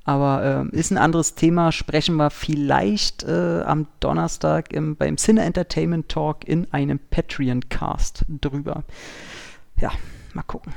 Aber 0.04 0.44
ähm, 0.44 0.70
ist 0.70 0.92
ein 0.92 0.98
anderes 0.98 1.34
Thema. 1.34 1.72
Sprechen 1.72 2.14
wir 2.14 2.30
vielleicht 2.30 3.24
äh, 3.24 3.62
am 3.66 3.88
Donnerstag 3.98 4.72
im, 4.72 4.94
beim 4.94 5.18
Cine 5.18 5.42
Entertainment 5.42 6.08
Talk 6.08 6.46
in 6.46 6.72
einem 6.72 7.00
Patreon-Cast 7.10 8.24
drüber. 8.28 8.84
Ja, 9.80 9.90
mal 10.32 10.44
gucken. 10.44 10.72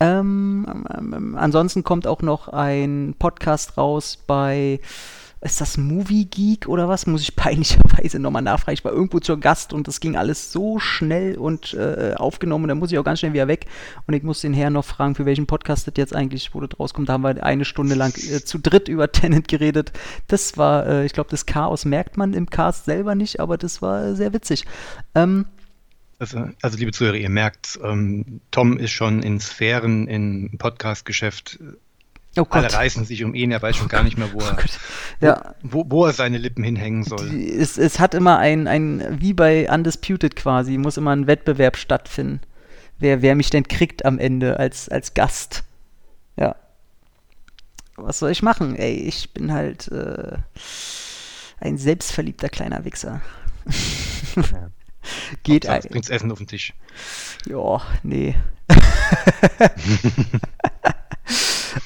Ähm, 0.00 0.66
ähm, 0.96 1.14
ähm, 1.14 1.36
ansonsten 1.36 1.84
kommt 1.84 2.08
auch 2.08 2.22
noch 2.22 2.48
ein 2.48 3.14
Podcast 3.16 3.76
raus 3.76 4.18
bei, 4.26 4.80
ist 5.40 5.60
das 5.60 5.76
Movie 5.76 6.24
Geek 6.24 6.66
oder 6.66 6.88
was? 6.88 7.06
Muss 7.06 7.22
ich 7.22 7.36
peinlicherweise 7.36 7.89
Scheiße, 8.00 8.18
nochmal 8.18 8.42
nachfragen. 8.42 8.74
Ich 8.74 8.84
war 8.84 8.92
irgendwo 8.92 9.20
zur 9.20 9.38
Gast 9.38 9.72
und 9.72 9.86
das 9.88 10.00
ging 10.00 10.16
alles 10.16 10.52
so 10.52 10.78
schnell 10.78 11.36
und 11.36 11.74
äh, 11.74 12.14
aufgenommen. 12.16 12.68
Da 12.68 12.74
muss 12.74 12.92
ich 12.92 12.98
auch 12.98 13.04
ganz 13.04 13.20
schnell 13.20 13.32
wieder 13.32 13.48
weg. 13.48 13.66
Und 14.06 14.14
ich 14.14 14.22
muss 14.22 14.40
den 14.40 14.54
Herrn 14.54 14.72
noch 14.72 14.84
fragen, 14.84 15.14
für 15.14 15.26
welchen 15.26 15.46
Podcast 15.46 15.86
das 15.86 15.94
jetzt 15.96 16.14
eigentlich, 16.14 16.54
wo 16.54 16.60
das 16.60 16.78
rauskommt. 16.78 17.08
Da 17.08 17.14
haben 17.14 17.22
wir 17.22 17.44
eine 17.44 17.64
Stunde 17.64 17.94
lang 17.94 18.12
äh, 18.16 18.42
zu 18.42 18.58
dritt 18.58 18.88
über 18.88 19.10
Tenant 19.12 19.48
geredet. 19.48 19.92
Das 20.28 20.56
war, 20.56 20.86
äh, 20.86 21.06
ich 21.06 21.12
glaube, 21.12 21.30
das 21.30 21.46
Chaos 21.46 21.84
merkt 21.84 22.16
man 22.16 22.34
im 22.34 22.48
Cast 22.48 22.86
selber 22.86 23.14
nicht, 23.14 23.40
aber 23.40 23.58
das 23.58 23.82
war 23.82 24.14
sehr 24.14 24.32
witzig. 24.32 24.64
Ähm, 25.14 25.46
also, 26.18 26.48
also, 26.60 26.76
liebe 26.76 26.92
Zuhörer, 26.92 27.16
ihr 27.16 27.30
merkt, 27.30 27.80
ähm, 27.82 28.42
Tom 28.50 28.76
ist 28.76 28.90
schon 28.90 29.22
in 29.22 29.40
Sphären 29.40 30.06
im 30.06 30.50
Podcast-Geschäft 30.58 31.58
Oh 32.36 32.46
Alle 32.50 32.72
reißen 32.72 33.04
sich 33.04 33.24
um 33.24 33.34
ihn, 33.34 33.50
er 33.50 33.60
weiß 33.60 33.74
schon 33.74 33.88
gar 33.88 34.04
nicht 34.04 34.16
mehr, 34.16 34.32
wo 34.32 34.38
er, 34.38 34.56
oh 34.56 35.24
ja. 35.24 35.54
wo, 35.62 35.84
wo, 35.88 36.06
er 36.06 36.12
seine 36.12 36.38
Lippen 36.38 36.62
hinhängen 36.62 37.02
soll. 37.02 37.28
Es, 37.34 37.76
es 37.76 37.98
hat 37.98 38.14
immer 38.14 38.38
ein, 38.38 38.68
ein, 38.68 39.20
wie 39.20 39.32
bei 39.32 39.68
Undisputed 39.68 40.36
quasi, 40.36 40.78
muss 40.78 40.96
immer 40.96 41.10
ein 41.10 41.26
Wettbewerb 41.26 41.76
stattfinden. 41.76 42.40
Wer, 43.00 43.20
wer 43.22 43.34
mich 43.34 43.50
denn 43.50 43.66
kriegt 43.66 44.04
am 44.04 44.20
Ende 44.20 44.60
als, 44.60 44.88
als 44.88 45.14
Gast. 45.14 45.64
Ja. 46.36 46.54
Was 47.96 48.20
soll 48.20 48.30
ich 48.30 48.42
machen? 48.42 48.76
Ey, 48.76 48.94
ich 48.94 49.34
bin 49.34 49.52
halt 49.52 49.88
äh, 49.88 50.36
ein 51.58 51.78
selbstverliebter 51.78 52.48
kleiner 52.48 52.84
Wichser. 52.84 53.22
Ja. 54.36 54.70
Geht 55.42 55.66
eigentlich. 55.66 55.90
Bringt's 55.90 56.10
Essen 56.10 56.30
auf 56.30 56.38
den 56.38 56.46
Tisch. 56.46 56.74
Ja, 57.46 57.80
nee. 58.04 58.36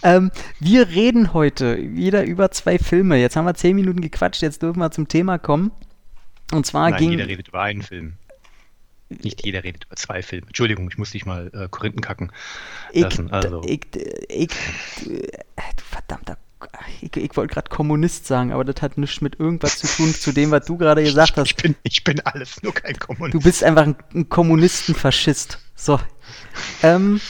ähm, 0.03 0.31
wir 0.61 0.89
reden 0.89 1.33
heute 1.33 1.79
wieder 1.95 2.25
über 2.25 2.51
zwei 2.51 2.79
Filme. 2.79 3.17
Jetzt 3.17 3.37
haben 3.37 3.45
wir 3.45 3.55
zehn 3.55 3.77
Minuten 3.77 4.01
gequatscht, 4.01 4.43
jetzt 4.43 4.63
dürfen 4.63 4.81
wir 4.81 4.91
zum 4.91 5.09
Thema 5.09 5.39
kommen. 5.39 5.71
Und 6.53 6.67
zwar 6.67 6.91
Nein, 6.91 6.99
ging. 6.99 7.11
Jeder 7.13 7.27
redet 7.27 7.49
über 7.49 7.63
einen 7.63 7.83
Film. 7.83 8.15
Nicht 9.09 9.45
jeder 9.45 9.65
redet 9.65 9.85
über 9.85 9.97
zwei 9.97 10.23
Filme. 10.23 10.47
Entschuldigung, 10.47 10.89
ich 10.91 10.99
muss 10.99 11.11
dich 11.11 11.27
mal 11.27 11.51
äh, 11.55 11.69
Korinthen 11.71 12.01
kacken 12.01 12.33
lassen. 12.93 13.27
Ich, 13.27 13.33
also. 13.33 13.63
ich, 13.65 13.87
ich, 14.29 14.49
du 15.05 15.85
verdammter 15.85 16.39
ich, 17.01 17.17
ich 17.17 17.37
wollte 17.37 17.55
gerade 17.55 17.69
Kommunist 17.69 18.27
sagen, 18.27 18.53
aber 18.53 18.65
das 18.65 18.81
hat 18.83 18.99
nichts 18.99 19.21
mit 19.21 19.39
irgendwas 19.39 19.79
zu 19.79 19.87
tun, 19.87 20.15
zu 20.15 20.33
dem, 20.33 20.51
was 20.51 20.65
du 20.67 20.77
gerade 20.77 21.03
gesagt 21.03 21.37
hast. 21.37 21.47
Ich 21.47 21.57
bin, 21.57 21.77
ich 21.83 22.05
bin 22.05 22.21
alles, 22.21 22.63
nur 22.63 22.75
kein 22.75 22.99
Kommunist. 22.99 23.35
Du 23.35 23.41
bist 23.41 23.63
einfach 23.63 23.83
ein, 23.83 23.97
ein 24.15 24.29
Kommunistenfaschist. 24.29 25.59
So. 25.75 26.01
Ähm, 26.83 27.21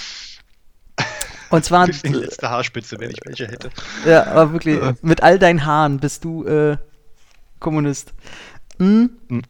und 1.50 1.64
zwar. 1.64 1.86
Die 1.88 2.08
letzte 2.08 2.50
Haarspitze, 2.50 2.98
wenn 2.98 3.10
ich 3.10 3.20
welche 3.24 3.46
hätte. 3.46 3.70
Ja, 4.06 4.26
aber 4.26 4.52
wirklich, 4.52 4.80
mit 5.02 5.22
all 5.22 5.38
deinen 5.38 5.64
Haaren 5.64 5.98
bist 5.98 6.24
du 6.24 6.44
äh, 6.44 6.76
Kommunist. 7.60 8.12
Hm? 8.78 9.10
Hm. 9.28 9.42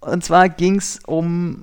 Und 0.00 0.24
zwar 0.24 0.48
ging 0.48 0.76
es 0.76 1.00
um. 1.06 1.62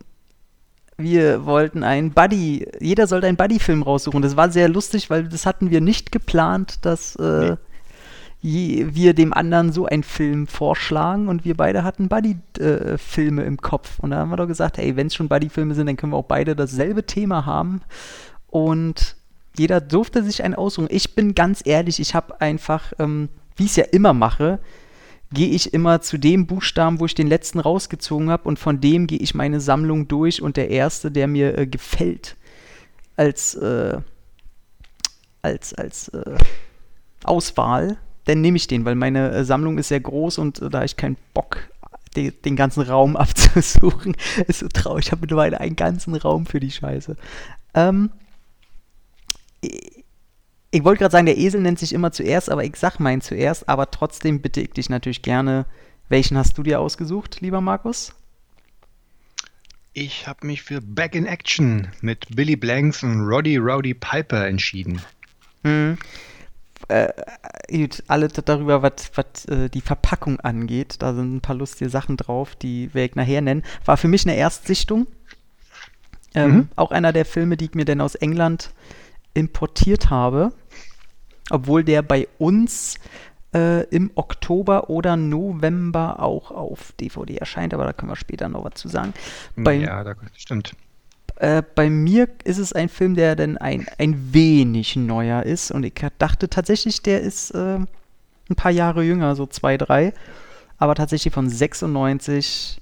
Wir 0.97 1.45
wollten 1.45 1.83
einen 1.85 2.11
Buddy, 2.11 2.67
jeder 2.81 3.07
sollte 3.07 3.25
einen 3.27 3.37
Buddy-Film 3.37 3.83
raussuchen. 3.83 4.21
Das 4.21 4.35
war 4.35 4.51
sehr 4.51 4.67
lustig, 4.67 5.09
weil 5.09 5.29
das 5.29 5.45
hatten 5.45 5.69
wir 5.69 5.79
nicht 5.79 6.11
geplant, 6.11 6.79
dass 6.85 7.15
äh, 7.15 7.55
nee. 8.41 8.85
wir 8.89 9.13
dem 9.13 9.31
anderen 9.31 9.71
so 9.71 9.85
einen 9.85 10.03
Film 10.03 10.45
vorschlagen 10.45 11.29
und 11.29 11.45
wir 11.45 11.55
beide 11.55 11.85
hatten 11.85 12.09
Buddy-Filme 12.09 13.43
äh, 13.43 13.47
im 13.47 13.55
Kopf. 13.61 13.99
Und 13.99 14.11
da 14.11 14.17
haben 14.17 14.29
wir 14.29 14.35
doch 14.35 14.47
gesagt, 14.47 14.77
hey, 14.77 14.97
wenn 14.97 15.07
es 15.07 15.15
schon 15.15 15.29
Buddy-Filme 15.29 15.73
sind, 15.73 15.87
dann 15.87 15.95
können 15.95 16.11
wir 16.11 16.17
auch 16.17 16.25
beide 16.25 16.53
dasselbe 16.53 17.05
Thema 17.05 17.45
haben. 17.45 17.81
Und 18.47 19.15
jeder 19.57 19.81
durfte 19.81 20.23
sich 20.23 20.43
einen 20.43 20.55
aussuchen. 20.55 20.87
Ich 20.91 21.15
bin 21.15 21.35
ganz 21.35 21.61
ehrlich, 21.65 21.99
ich 21.99 22.15
habe 22.15 22.39
einfach, 22.41 22.93
ähm, 22.99 23.29
wie 23.55 23.63
ich 23.63 23.71
es 23.71 23.75
ja 23.75 23.85
immer 23.85 24.13
mache, 24.13 24.59
gehe 25.31 25.49
ich 25.49 25.73
immer 25.73 26.01
zu 26.01 26.17
dem 26.17 26.47
Buchstaben, 26.47 26.99
wo 26.99 27.05
ich 27.05 27.13
den 27.13 27.27
letzten 27.27 27.59
rausgezogen 27.59 28.29
habe 28.29 28.47
und 28.47 28.57
von 28.57 28.81
dem 28.81 29.05
gehe 29.07 29.19
ich 29.19 29.35
meine 29.35 29.59
Sammlung 29.59 30.07
durch 30.07 30.41
und 30.41 30.57
der 30.57 30.69
erste, 30.69 31.11
der 31.11 31.27
mir 31.27 31.57
äh, 31.57 31.67
gefällt, 31.67 32.35
als, 33.15 33.55
äh, 33.55 33.99
als, 35.41 35.73
als 35.73 36.07
äh, 36.09 36.35
Auswahl, 37.23 37.97
dann 38.25 38.41
nehme 38.41 38.57
ich 38.57 38.67
den, 38.67 38.85
weil 38.85 38.95
meine 38.95 39.31
äh, 39.31 39.43
Sammlung 39.43 39.77
ist 39.77 39.89
sehr 39.89 39.99
groß 39.99 40.37
und 40.39 40.61
äh, 40.61 40.69
da 40.69 40.83
ich 40.83 40.97
keinen 40.97 41.17
Bock 41.33 41.69
den, 42.15 42.33
den 42.43 42.55
ganzen 42.55 42.81
Raum 42.81 43.15
abzusuchen, 43.17 44.15
ist 44.47 44.59
so 44.59 44.67
traurig. 44.67 45.07
Ich 45.07 45.11
habe 45.11 45.21
mittlerweile 45.21 45.59
einen 45.59 45.75
ganzen 45.75 46.15
Raum 46.15 46.45
für 46.45 46.59
die 46.59 46.71
Scheiße. 46.71 47.15
Ähm, 47.75 48.09
ich 49.61 50.83
wollte 50.83 50.99
gerade 50.99 51.11
sagen, 51.11 51.25
der 51.25 51.37
Esel 51.37 51.61
nennt 51.61 51.79
sich 51.79 51.93
immer 51.93 52.11
zuerst, 52.11 52.49
aber 52.49 52.63
ich 52.63 52.75
sag 52.75 52.99
meinen 52.99 53.21
zuerst, 53.21 53.67
aber 53.67 53.91
trotzdem 53.91 54.41
bitte 54.41 54.61
ich 54.61 54.71
dich 54.71 54.89
natürlich 54.89 55.21
gerne, 55.21 55.65
welchen 56.09 56.37
hast 56.37 56.57
du 56.57 56.63
dir 56.63 56.79
ausgesucht, 56.79 57.41
lieber 57.41 57.61
Markus? 57.61 58.13
Ich 59.93 60.27
habe 60.27 60.45
mich 60.45 60.61
für 60.61 60.81
Back 60.81 61.15
in 61.15 61.25
Action 61.25 61.89
mit 62.01 62.27
Billy 62.35 62.55
Blanks 62.55 63.03
und 63.03 63.21
Roddy 63.21 63.57
Rowdy 63.57 63.95
Piper 63.95 64.47
entschieden. 64.47 65.01
Hm. 65.63 65.97
Äh, 66.87 67.09
gut, 67.69 68.03
alles 68.07 68.33
darüber, 68.33 68.81
was 68.81 69.45
äh, 69.45 69.69
die 69.69 69.81
Verpackung 69.81 70.39
angeht, 70.39 70.97
da 70.99 71.13
sind 71.13 71.35
ein 71.35 71.41
paar 71.41 71.55
lustige 71.55 71.89
Sachen 71.89 72.17
drauf, 72.17 72.55
die 72.55 72.93
werde 72.93 73.09
ich 73.09 73.15
nachher 73.15 73.41
nennen. 73.41 73.63
War 73.85 73.97
für 73.97 74.07
mich 74.07 74.25
eine 74.25 74.35
Erstsichtung. 74.35 75.07
Ähm, 76.33 76.51
mhm. 76.51 76.69
Auch 76.75 76.91
einer 76.91 77.11
der 77.11 77.25
Filme, 77.25 77.57
die 77.57 77.65
ich 77.65 77.73
mir 77.73 77.85
denn 77.85 78.01
aus 78.01 78.15
England 78.15 78.71
importiert 79.39 80.09
habe, 80.09 80.51
obwohl 81.49 81.83
der 81.83 82.01
bei 82.01 82.27
uns 82.37 82.95
äh, 83.53 83.83
im 83.89 84.11
Oktober 84.15 84.89
oder 84.89 85.15
November 85.17 86.21
auch 86.21 86.51
auf 86.51 86.93
DVD 86.99 87.37
erscheint, 87.37 87.73
aber 87.73 87.85
da 87.85 87.93
können 87.93 88.11
wir 88.11 88.15
später 88.15 88.49
noch 88.49 88.63
was 88.63 88.75
zu 88.75 88.87
sagen. 88.87 89.13
Bei, 89.55 89.75
ja, 89.75 90.03
das 90.03 90.17
stimmt. 90.35 90.75
Äh, 91.37 91.63
bei 91.75 91.89
mir 91.89 92.27
ist 92.43 92.57
es 92.57 92.73
ein 92.73 92.89
Film, 92.89 93.15
der 93.15 93.35
dann 93.35 93.57
ein, 93.57 93.87
ein 93.97 94.33
wenig 94.33 94.95
neuer 94.95 95.43
ist 95.43 95.71
und 95.71 95.83
ich 95.83 95.93
dachte 96.17 96.49
tatsächlich, 96.49 97.01
der 97.01 97.21
ist 97.21 97.51
äh, 97.51 97.79
ein 98.49 98.55
paar 98.55 98.71
Jahre 98.71 99.03
jünger, 99.03 99.35
so 99.35 99.45
zwei, 99.47 99.77
drei, 99.77 100.13
aber 100.77 100.95
tatsächlich 100.95 101.33
von 101.33 101.49
96 101.49 102.81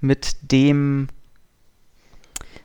mit 0.00 0.36
dem 0.52 1.08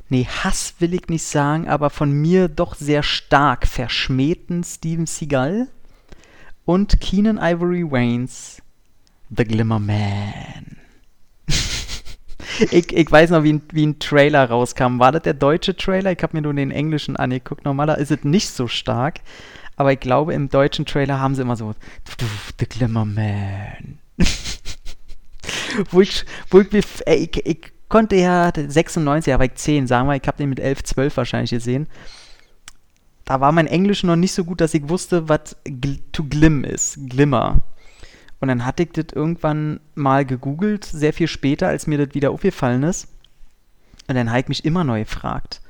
nee, 0.10 0.26
Hass 0.26 0.76
will 0.80 0.94
ich 0.94 1.08
nicht 1.08 1.24
sagen, 1.24 1.68
aber 1.68 1.90
von 1.90 2.12
mir 2.12 2.48
doch 2.48 2.76
sehr 2.76 3.04
stark 3.04 3.68
verschmähten 3.68 4.64
Steven 4.64 5.06
Seagal 5.06 5.68
und 6.66 7.00
Keenan 7.00 7.38
Ivory 7.38 7.90
Waynes 7.90 8.62
The 9.36 9.44
Glimmer 9.44 9.80
Man. 9.80 10.78
ich, 12.72 12.92
ich 12.92 13.12
weiß 13.12 13.30
noch, 13.32 13.44
wie 13.44 13.54
ein, 13.54 13.62
wie 13.72 13.86
ein 13.86 14.00
Trailer 14.00 14.50
rauskam. 14.50 15.00
War 15.00 15.12
das 15.12 15.24
der 15.24 15.34
deutsche 15.34 15.76
Trailer? 15.76 16.12
Ich 16.12 16.24
habe 16.24 16.36
mir 16.36 16.42
nur 16.42 16.54
den 16.54 16.72
englischen 16.72 17.16
angeguckt. 17.16 17.66
Normaler 17.66 17.98
ist 17.98 18.12
es 18.12 18.24
nicht 18.24 18.50
so 18.50 18.68
stark. 18.68 19.22
Aber 19.76 19.94
ich 19.94 20.00
glaube, 20.00 20.34
im 20.34 20.50
deutschen 20.50 20.86
Trailer 20.86 21.20
haben 21.20 21.36
sie 21.36 21.42
immer 21.42 21.56
so 21.56 21.74
The 22.60 22.66
Glimmer 22.66 23.06
Man. 23.06 24.00
wo 25.92 26.02
ich, 26.02 26.26
wo 26.50 26.60
ich, 26.60 26.86
ey, 27.06 27.30
ich, 27.32 27.46
ich 27.46 27.72
konnte 27.90 28.16
ja 28.16 28.52
96, 28.56 29.34
aber 29.34 29.46
ich 29.46 29.56
10, 29.56 29.88
sagen 29.88 30.08
wir, 30.08 30.16
ich 30.16 30.28
habe 30.28 30.38
den 30.38 30.50
mit 30.50 30.60
11, 30.60 30.84
12 30.84 31.18
wahrscheinlich 31.18 31.52
gesehen. 31.52 31.88
Da 33.26 33.42
war 33.42 33.52
mein 33.52 33.68
Englisch 33.68 34.04
noch 34.04 34.16
nicht 34.16 34.32
so 34.32 34.44
gut, 34.44 34.62
dass 34.62 34.74
ich 34.74 34.88
wusste, 34.90 35.30
was 35.30 35.56
to 36.12 36.24
glim 36.24 36.64
ist, 36.64 37.00
Glimmer. 37.10 37.62
Und 38.40 38.48
dann 38.48 38.66
hatte 38.66 38.84
ich 38.84 38.92
das 38.94 39.08
irgendwann 39.14 39.82
mal 39.96 40.26
gegoogelt, 40.26 40.86
sehr 40.86 41.14
viel 41.14 41.28
später, 41.28 41.68
als 41.68 41.88
mir 41.88 42.04
das 42.04 42.16
wieder 42.16 42.32
aufgefallen 42.32 42.84
ist. 42.84 43.08
Und 44.08 44.16
dann 44.16 44.30
habe 44.30 44.40
ich 44.40 44.48
mich 44.48 44.66
immer 44.66 44.84
neu 44.84 45.02
gefragt, 45.02 45.62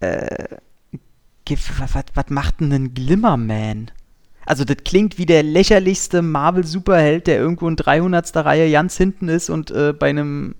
äh, 0.00 0.56
was 1.46 2.30
macht 2.30 2.60
denn 2.60 2.72
ein 2.72 2.94
Glimmerman? 2.94 3.90
Also 4.46 4.64
das 4.64 4.78
klingt 4.84 5.18
wie 5.18 5.26
der 5.26 5.42
lächerlichste 5.42 6.22
Marvel-Superheld, 6.22 7.26
der 7.26 7.38
irgendwo 7.38 7.68
in 7.68 7.76
300. 7.76 8.34
Reihe 8.36 8.70
ganz 8.70 8.96
hinten 8.96 9.28
ist 9.28 9.50
und 9.50 9.70
äh, 9.70 9.92
bei 9.92 10.10
einem 10.10 10.54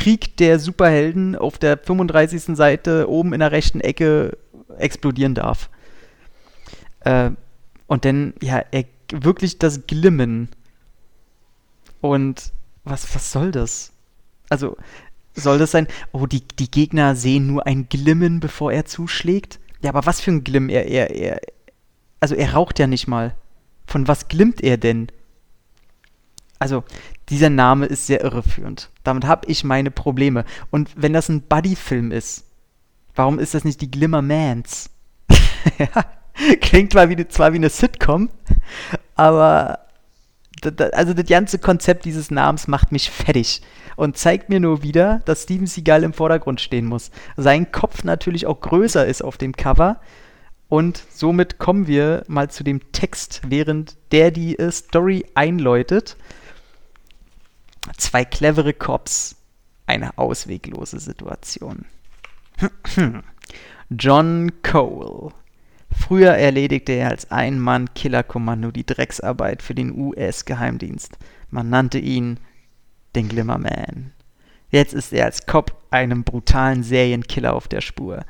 Krieg 0.00 0.38
der 0.38 0.58
Superhelden 0.58 1.36
auf 1.36 1.58
der 1.58 1.76
35. 1.76 2.56
Seite 2.56 3.10
oben 3.10 3.34
in 3.34 3.40
der 3.40 3.52
rechten 3.52 3.82
Ecke 3.82 4.38
explodieren 4.78 5.34
darf. 5.34 5.68
Äh, 7.00 7.32
und 7.86 8.06
dann, 8.06 8.32
ja, 8.40 8.64
er, 8.70 8.84
wirklich 9.12 9.58
das 9.58 9.86
Glimmen. 9.86 10.48
Und 12.00 12.52
was, 12.84 13.14
was 13.14 13.30
soll 13.30 13.52
das? 13.52 13.92
Also, 14.48 14.78
soll 15.34 15.58
das 15.58 15.70
sein, 15.70 15.86
oh, 16.12 16.24
die, 16.24 16.48
die 16.48 16.70
Gegner 16.70 17.14
sehen 17.14 17.46
nur 17.46 17.66
ein 17.66 17.90
Glimmen, 17.90 18.40
bevor 18.40 18.72
er 18.72 18.86
zuschlägt? 18.86 19.60
Ja, 19.82 19.90
aber 19.90 20.06
was 20.06 20.22
für 20.22 20.30
ein 20.30 20.44
Glimm? 20.44 20.70
Er, 20.70 20.86
er, 20.86 21.10
er, 21.10 21.40
also 22.20 22.34
er 22.34 22.54
raucht 22.54 22.78
ja 22.78 22.86
nicht 22.86 23.06
mal. 23.06 23.34
Von 23.86 24.08
was 24.08 24.28
glimmt 24.28 24.62
er 24.62 24.78
denn? 24.78 25.08
Also, 26.58 26.84
dieser 27.30 27.50
Name 27.50 27.86
ist 27.86 28.06
sehr 28.06 28.22
irreführend. 28.22 28.90
Damit 29.04 29.24
habe 29.24 29.46
ich 29.48 29.64
meine 29.64 29.90
Probleme. 29.90 30.44
Und 30.70 30.90
wenn 30.96 31.12
das 31.12 31.28
ein 31.28 31.42
Buddy-Film 31.42 32.12
ist, 32.12 32.44
warum 33.14 33.38
ist 33.38 33.54
das 33.54 33.64
nicht 33.64 33.80
die 33.80 33.90
Glimmermans? 33.90 34.90
ja, 35.78 36.04
klingt 36.60 36.92
zwar 36.92 37.08
wie, 37.08 37.28
zwar 37.28 37.52
wie 37.52 37.58
eine 37.58 37.70
Sitcom, 37.70 38.30
aber 39.14 39.80
also 40.92 41.14
das 41.14 41.26
ganze 41.26 41.58
Konzept 41.58 42.04
dieses 42.04 42.30
Namens 42.30 42.68
macht 42.68 42.92
mich 42.92 43.10
fertig 43.10 43.62
und 43.96 44.18
zeigt 44.18 44.48
mir 44.48 44.60
nur 44.60 44.82
wieder, 44.82 45.22
dass 45.24 45.44
Steven 45.44 45.66
Seagal 45.66 46.02
im 46.02 46.12
Vordergrund 46.12 46.60
stehen 46.60 46.86
muss. 46.86 47.10
Sein 47.36 47.72
Kopf 47.72 48.04
natürlich 48.04 48.46
auch 48.46 48.60
größer 48.60 49.06
ist 49.06 49.22
auf 49.22 49.38
dem 49.38 49.52
Cover. 49.52 50.00
Und 50.68 51.02
somit 51.12 51.58
kommen 51.58 51.86
wir 51.86 52.22
mal 52.28 52.48
zu 52.48 52.62
dem 52.62 52.92
Text, 52.92 53.42
während 53.46 53.96
der 54.12 54.30
die 54.30 54.56
äh, 54.58 54.70
Story 54.70 55.26
einläutet. 55.34 56.16
Zwei 57.96 58.24
clevere 58.24 58.72
Cops, 58.72 59.36
eine 59.86 60.16
ausweglose 60.18 61.00
Situation. 61.00 61.84
John 63.90 64.52
Cole. 64.62 65.32
Früher 65.90 66.32
erledigte 66.32 66.92
er 66.92 67.08
als 67.08 67.30
Ein-Mann-Killerkommando 67.30 68.70
die 68.70 68.86
Drecksarbeit 68.86 69.62
für 69.62 69.74
den 69.74 69.96
US-Geheimdienst. 69.98 71.18
Man 71.50 71.68
nannte 71.68 71.98
ihn 71.98 72.38
den 73.16 73.28
Glimmerman. 73.28 74.12
Jetzt 74.70 74.94
ist 74.94 75.12
er 75.12 75.24
als 75.24 75.46
Cop 75.46 75.76
einem 75.90 76.22
brutalen 76.22 76.84
Serienkiller 76.84 77.54
auf 77.54 77.66
der 77.66 77.80
Spur. 77.80 78.24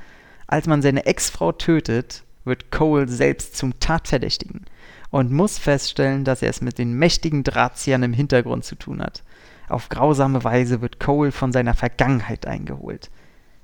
Als 0.46 0.66
man 0.66 0.80
seine 0.80 1.04
Ex-Frau 1.04 1.52
tötet, 1.52 2.24
wird 2.44 2.70
Cole 2.70 3.06
selbst 3.08 3.56
zum 3.56 3.78
Tatverdächtigen 3.78 4.64
und 5.10 5.30
muss 5.30 5.58
feststellen, 5.58 6.24
dass 6.24 6.42
er 6.42 6.50
es 6.50 6.62
mit 6.62 6.78
den 6.78 6.94
mächtigen 6.94 7.44
Drahtziehern 7.44 8.02
im 8.02 8.14
Hintergrund 8.14 8.64
zu 8.64 8.76
tun 8.76 9.02
hat. 9.02 9.22
Auf 9.70 9.88
grausame 9.88 10.42
Weise 10.44 10.80
wird 10.80 11.00
Cole 11.00 11.32
von 11.32 11.52
seiner 11.52 11.74
Vergangenheit 11.74 12.46
eingeholt. 12.46 13.10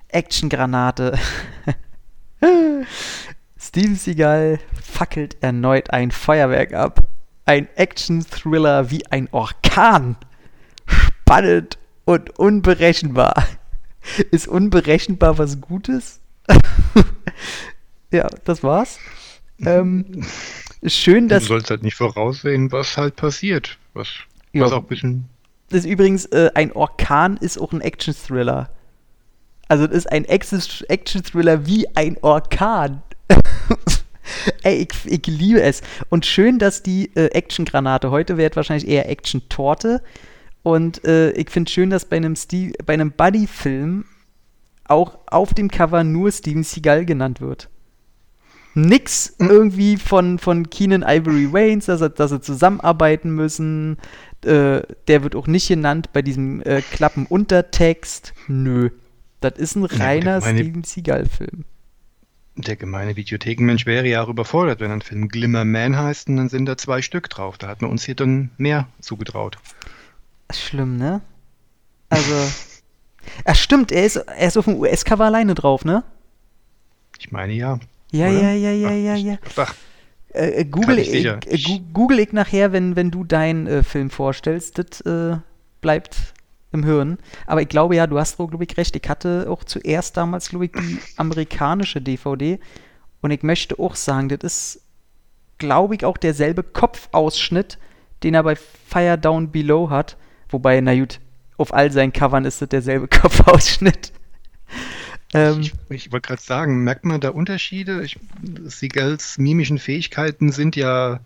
Actiongranate. 0.09 1.19
Steven 3.59 3.97
Seagal 3.97 4.61
fackelt 4.81 5.37
erneut 5.43 5.91
ein 5.91 6.11
Feuerwerk 6.11 6.75
ab. 6.75 7.01
Ein 7.45 7.69
Action-Thriller 7.77 8.91
wie 8.91 9.07
ein 9.07 9.29
Orkan 9.33 10.17
spannend 10.87 11.79
und 12.05 12.39
unberechenbar. 12.39 13.45
Ist 14.31 14.47
unberechenbar 14.47 15.39
was 15.39 15.61
Gutes? 15.61 16.21
ja, 18.13 18.29
das 18.45 18.63
war's. 18.63 18.99
Ähm, 19.61 20.25
schön, 20.87 21.29
dass. 21.29 21.45
Du 21.45 21.49
sollst 21.49 21.71
halt 21.71 21.83
nicht 21.83 21.97
voraussehen, 21.97 22.71
was 22.71 22.97
halt 22.97 23.17
passiert. 23.17 23.79
Was, 23.95 24.09
ja. 24.53 24.63
was 24.63 24.73
auch 24.73 24.83
ein 24.83 24.87
bisschen. 24.87 25.29
Das 25.69 25.81
ist 25.81 25.87
übrigens, 25.87 26.27
äh, 26.27 26.51
ein 26.55 26.73
Orkan 26.73 27.37
ist 27.39 27.59
auch 27.59 27.73
ein 27.73 27.81
Action-Thriller. 27.81 28.71
Also, 29.69 29.87
das 29.87 29.97
ist 29.97 30.13
ein 30.13 30.25
Action-Thriller 30.25 31.67
wie 31.67 31.89
ein 31.97 32.17
Orkan. 32.23 33.03
Ey, 34.63 34.87
ich, 34.89 35.13
ich, 35.13 35.27
liebe 35.27 35.61
es. 35.61 35.83
Und 36.09 36.25
schön, 36.27 36.59
dass 36.59 36.83
die 36.83 37.15
äh, 37.17 37.27
Action-Granate, 37.27 38.11
heute 38.11 38.37
wird 38.37 38.57
wahrscheinlich 38.57 38.89
eher 38.89 39.09
Action-Torte, 39.09 40.03
und 40.67 41.05
äh, 41.05 41.31
ich 41.31 41.51
finde 41.51 41.71
schön, 41.71 41.91
dass 41.91 42.07
bei 42.07 42.17
einem, 42.17 42.35
einem 42.89 43.13
Buddy-Film 43.13 44.05
auch 44.89 45.19
auf 45.29 45.55
dem 45.55 45.71
Cover 45.71 46.03
nur 46.03 46.33
Steven 46.33 46.65
Seagal 46.65 47.07
genannt 47.07 47.41
wird. 47.41 47.69
Nix 48.75 49.37
mhm. 49.39 49.49
irgendwie 49.49 49.97
von, 49.97 50.41
von 50.41 50.69
Keenan 50.69 51.05
Ivory 51.07 51.53
Waynes, 51.53 51.87
dass, 51.87 52.01
dass 52.01 52.31
sie 52.33 52.41
zusammenarbeiten 52.41 53.31
müssen. 53.31 53.99
Äh, 54.45 54.83
der 55.09 55.23
wird 55.23 55.35
auch 55.35 55.47
nicht 55.47 55.69
genannt 55.69 56.11
bei 56.13 56.23
diesem 56.23 56.63
äh, 56.63 56.83
Klappenuntertext. 56.83 58.35
Nö. 58.49 58.91
Das 59.41 59.55
ist 59.59 59.77
ein 59.77 59.85
reiner 59.85 60.41
ja, 60.41 60.41
Steven 60.41 60.85
Seagal-Film. 60.85 61.65
Der 62.57 62.77
gemeine 62.77 63.17
Videothekenmensch 63.17 63.85
wäre 63.85 64.07
ja 64.09 64.23
auch 64.23 64.29
überfordert, 64.29 64.81
wenn 64.81 64.91
ein 64.91 65.03
Film 65.03 65.29
Glimmer 65.29 65.65
Man 65.65 65.97
heißt 65.97 66.29
und 66.29 66.37
dann 66.37 66.49
sind 66.49 66.67
da 66.67 66.79
zwei 66.79 67.03
Stück 67.03 67.29
drauf. 67.29 67.59
Da 67.59 67.69
hat 67.69 67.83
man 67.83 67.91
uns 67.91 68.05
hier 68.05 68.15
dann 68.15 68.51
mehr 68.57 68.89
zugetraut. 69.01 69.59
Schlimm, 70.53 70.97
ne? 70.97 71.21
Also. 72.09 72.35
Ach, 73.45 73.57
stimmt, 73.57 73.93
er 73.93 74.07
ist, 74.07 74.17
er 74.17 74.49
ist 74.49 74.57
auf 74.57 74.65
dem 74.65 74.77
US-Cover 74.77 75.25
alleine 75.25 75.55
drauf, 75.55 75.85
ne? 75.85 76.05
Ich 77.19 77.33
meine 77.33 77.53
ja. 77.53 77.79
Ja, 78.13 78.29
oder? 78.29 78.41
ja, 78.41 78.53
ja, 78.53 78.71
ja, 78.71 78.91
ja, 78.93 79.15
ja. 79.17 79.39
Ach, 79.57 79.75
äh, 80.37 80.61
äh 80.61 80.65
Google, 80.65 80.99
ich, 80.99 81.25
äh, 81.25 81.39
Google 81.93 82.21
ich 82.21 82.33
nachher, 82.33 82.73
wenn, 82.73 82.97
wenn 82.97 83.11
du 83.11 83.25
deinen 83.25 83.67
äh, 83.67 83.83
Film 83.83 84.11
vorstellst. 84.11 84.79
Das 84.79 85.01
äh, 85.03 85.39
bleibt 85.81 86.35
im 86.73 86.85
Hirn. 86.85 87.19
Aber 87.47 87.63
ich 87.63 87.69
glaube 87.69 87.97
ja, 87.97 88.07
du 88.07 88.19
hast, 88.19 88.37
glaube 88.37 88.65
ich, 88.65 88.77
recht. 88.77 88.97
Ich 88.97 89.09
hatte 89.09 89.47
auch 89.49 89.65
zuerst 89.65 90.17
damals, 90.17 90.51
glaube 90.51 90.67
ich, 90.67 90.73
die 90.73 90.99
amerikanische 91.17 92.01
DVD. 92.01 92.59
Und 93.21 93.31
ich 93.31 93.43
möchte 93.43 93.79
auch 93.79 93.97
sagen, 93.97 94.29
das 94.29 94.41
ist, 94.43 94.83
glaube 95.59 95.95
ich, 95.95 96.05
auch 96.05 96.17
derselbe 96.17 96.63
Kopfausschnitt, 96.63 97.79
den 98.23 98.35
er 98.35 98.43
bei 98.43 98.57
Fire 98.57 99.19
Down 99.19 99.51
Below 99.51 99.91
hat. 99.91 100.17
Wobei, 100.49 100.81
na 100.81 100.95
gut, 100.95 101.21
auf 101.57 101.73
all 101.73 101.91
seinen 101.91 102.13
Covern 102.13 102.45
ist 102.45 102.63
das 102.63 102.69
derselbe 102.69 103.09
Kopfausschnitt. 103.21 104.13
Ähm, 105.35 105.61
ich, 105.61 105.75
ich 105.91 106.13
wollte 106.13 106.29
gerade 106.29 106.43
sagen, 106.43 106.85
merkt 106.85 107.05
man 107.05 107.21
da 107.21 107.31
Unterschiede? 107.31 108.03
Ich, 108.05 108.19
Siegels 108.65 109.39
mimischen 109.39 109.79
Fähigkeiten 109.79 110.53
sind 110.53 110.77
ja 110.77 111.21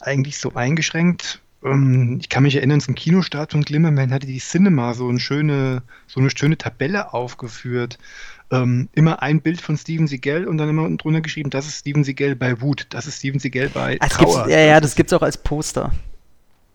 eigentlich 0.00 0.38
so 0.38 0.54
eingeschränkt. 0.54 1.40
Ähm, 1.64 2.18
ich 2.20 2.28
kann 2.28 2.42
mich 2.42 2.56
erinnern, 2.56 2.80
zum 2.80 2.94
Kinostart 2.94 3.52
von 3.52 3.62
Glimmerman 3.62 4.12
hatte 4.12 4.26
die 4.26 4.38
Cinema 4.38 4.94
so 4.94 5.08
eine 5.08 5.20
schöne, 5.20 5.82
so 6.06 6.20
eine 6.20 6.30
schöne 6.30 6.58
Tabelle 6.58 7.14
aufgeführt. 7.14 7.98
Ähm, 8.50 8.88
immer 8.92 9.22
ein 9.22 9.40
Bild 9.40 9.60
von 9.62 9.78
Steven 9.78 10.06
Seagal 10.06 10.46
und 10.46 10.58
dann 10.58 10.68
immer 10.68 10.82
unten 10.82 10.98
drunter 10.98 11.22
geschrieben, 11.22 11.48
das 11.48 11.66
ist 11.66 11.78
Steven 11.78 12.04
Seagal 12.04 12.36
bei 12.36 12.60
Wut, 12.60 12.86
das 12.90 13.06
ist 13.06 13.18
Steven 13.18 13.40
Seagal 13.40 13.70
bei 13.70 13.96
ah, 14.00 14.08
Trauer. 14.08 14.48
Ja, 14.48 14.58
ja, 14.60 14.80
das 14.80 14.94
gibt 14.94 15.10
es 15.10 15.18
auch 15.18 15.22
als 15.22 15.38
Poster. 15.38 15.92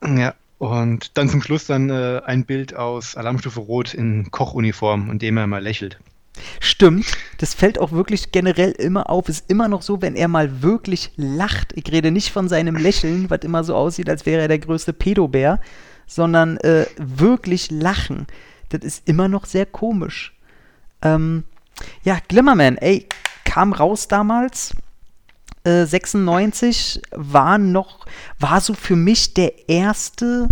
Ja, 0.03 0.33
und 0.57 1.17
dann 1.17 1.29
zum 1.29 1.41
Schluss 1.41 1.65
dann 1.65 1.89
äh, 1.89 2.21
ein 2.25 2.45
Bild 2.45 2.75
aus 2.75 3.15
Alarmstufe 3.15 3.59
Rot 3.59 3.93
in 3.93 4.31
Kochuniform, 4.31 5.11
in 5.11 5.19
dem 5.19 5.37
er 5.37 5.47
mal 5.47 5.61
lächelt. 5.61 5.99
Stimmt, 6.59 7.05
das 7.39 7.53
fällt 7.53 7.79
auch 7.79 7.91
wirklich 7.91 8.31
generell 8.31 8.71
immer 8.71 9.09
auf. 9.09 9.29
Ist 9.29 9.49
immer 9.49 9.67
noch 9.67 9.81
so, 9.81 10.01
wenn 10.01 10.15
er 10.15 10.27
mal 10.27 10.61
wirklich 10.61 11.11
lacht. 11.15 11.73
Ich 11.75 11.91
rede 11.91 12.11
nicht 12.11 12.31
von 12.31 12.47
seinem 12.47 12.75
Lächeln, 12.75 13.29
was 13.29 13.39
immer 13.39 13.63
so 13.63 13.75
aussieht, 13.75 14.09
als 14.09 14.25
wäre 14.25 14.41
er 14.41 14.47
der 14.47 14.59
größte 14.59 14.93
Pedobär, 14.93 15.59
sondern 16.05 16.57
äh, 16.57 16.85
wirklich 16.97 17.71
lachen. 17.71 18.27
Das 18.69 18.81
ist 18.81 19.07
immer 19.07 19.27
noch 19.27 19.45
sehr 19.45 19.65
komisch. 19.65 20.35
Ähm, 21.01 21.43
ja, 22.03 22.19
Glimmerman, 22.27 22.77
ey, 22.77 23.07
kam 23.45 23.73
raus 23.73 24.07
damals 24.07 24.75
96 25.67 27.01
war 27.11 27.57
noch, 27.57 28.05
war 28.39 28.61
so 28.61 28.73
für 28.73 28.95
mich 28.95 29.33
der 29.33 29.69
erste 29.69 30.47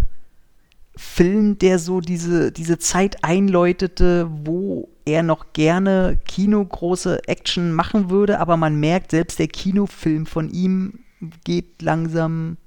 Film, 0.98 1.58
der 1.58 1.80
so 1.80 2.02
diese, 2.02 2.52
diese 2.52 2.80
Zeit 2.80 3.24
einläutete, 3.24 4.30
wo 4.30 4.90
er 5.06 5.24
noch 5.24 5.54
gerne 5.54 6.20
kinogroße 6.26 7.28
Action 7.28 7.74
machen 7.74 8.10
würde, 8.10 8.40
aber 8.40 8.58
man 8.58 8.80
merkt, 8.80 9.12
selbst 9.12 9.40
der 9.40 9.48
Kinofilm 9.48 10.26
von 10.26 10.50
ihm 10.50 11.00
geht 11.44 11.82
langsam, 11.82 12.58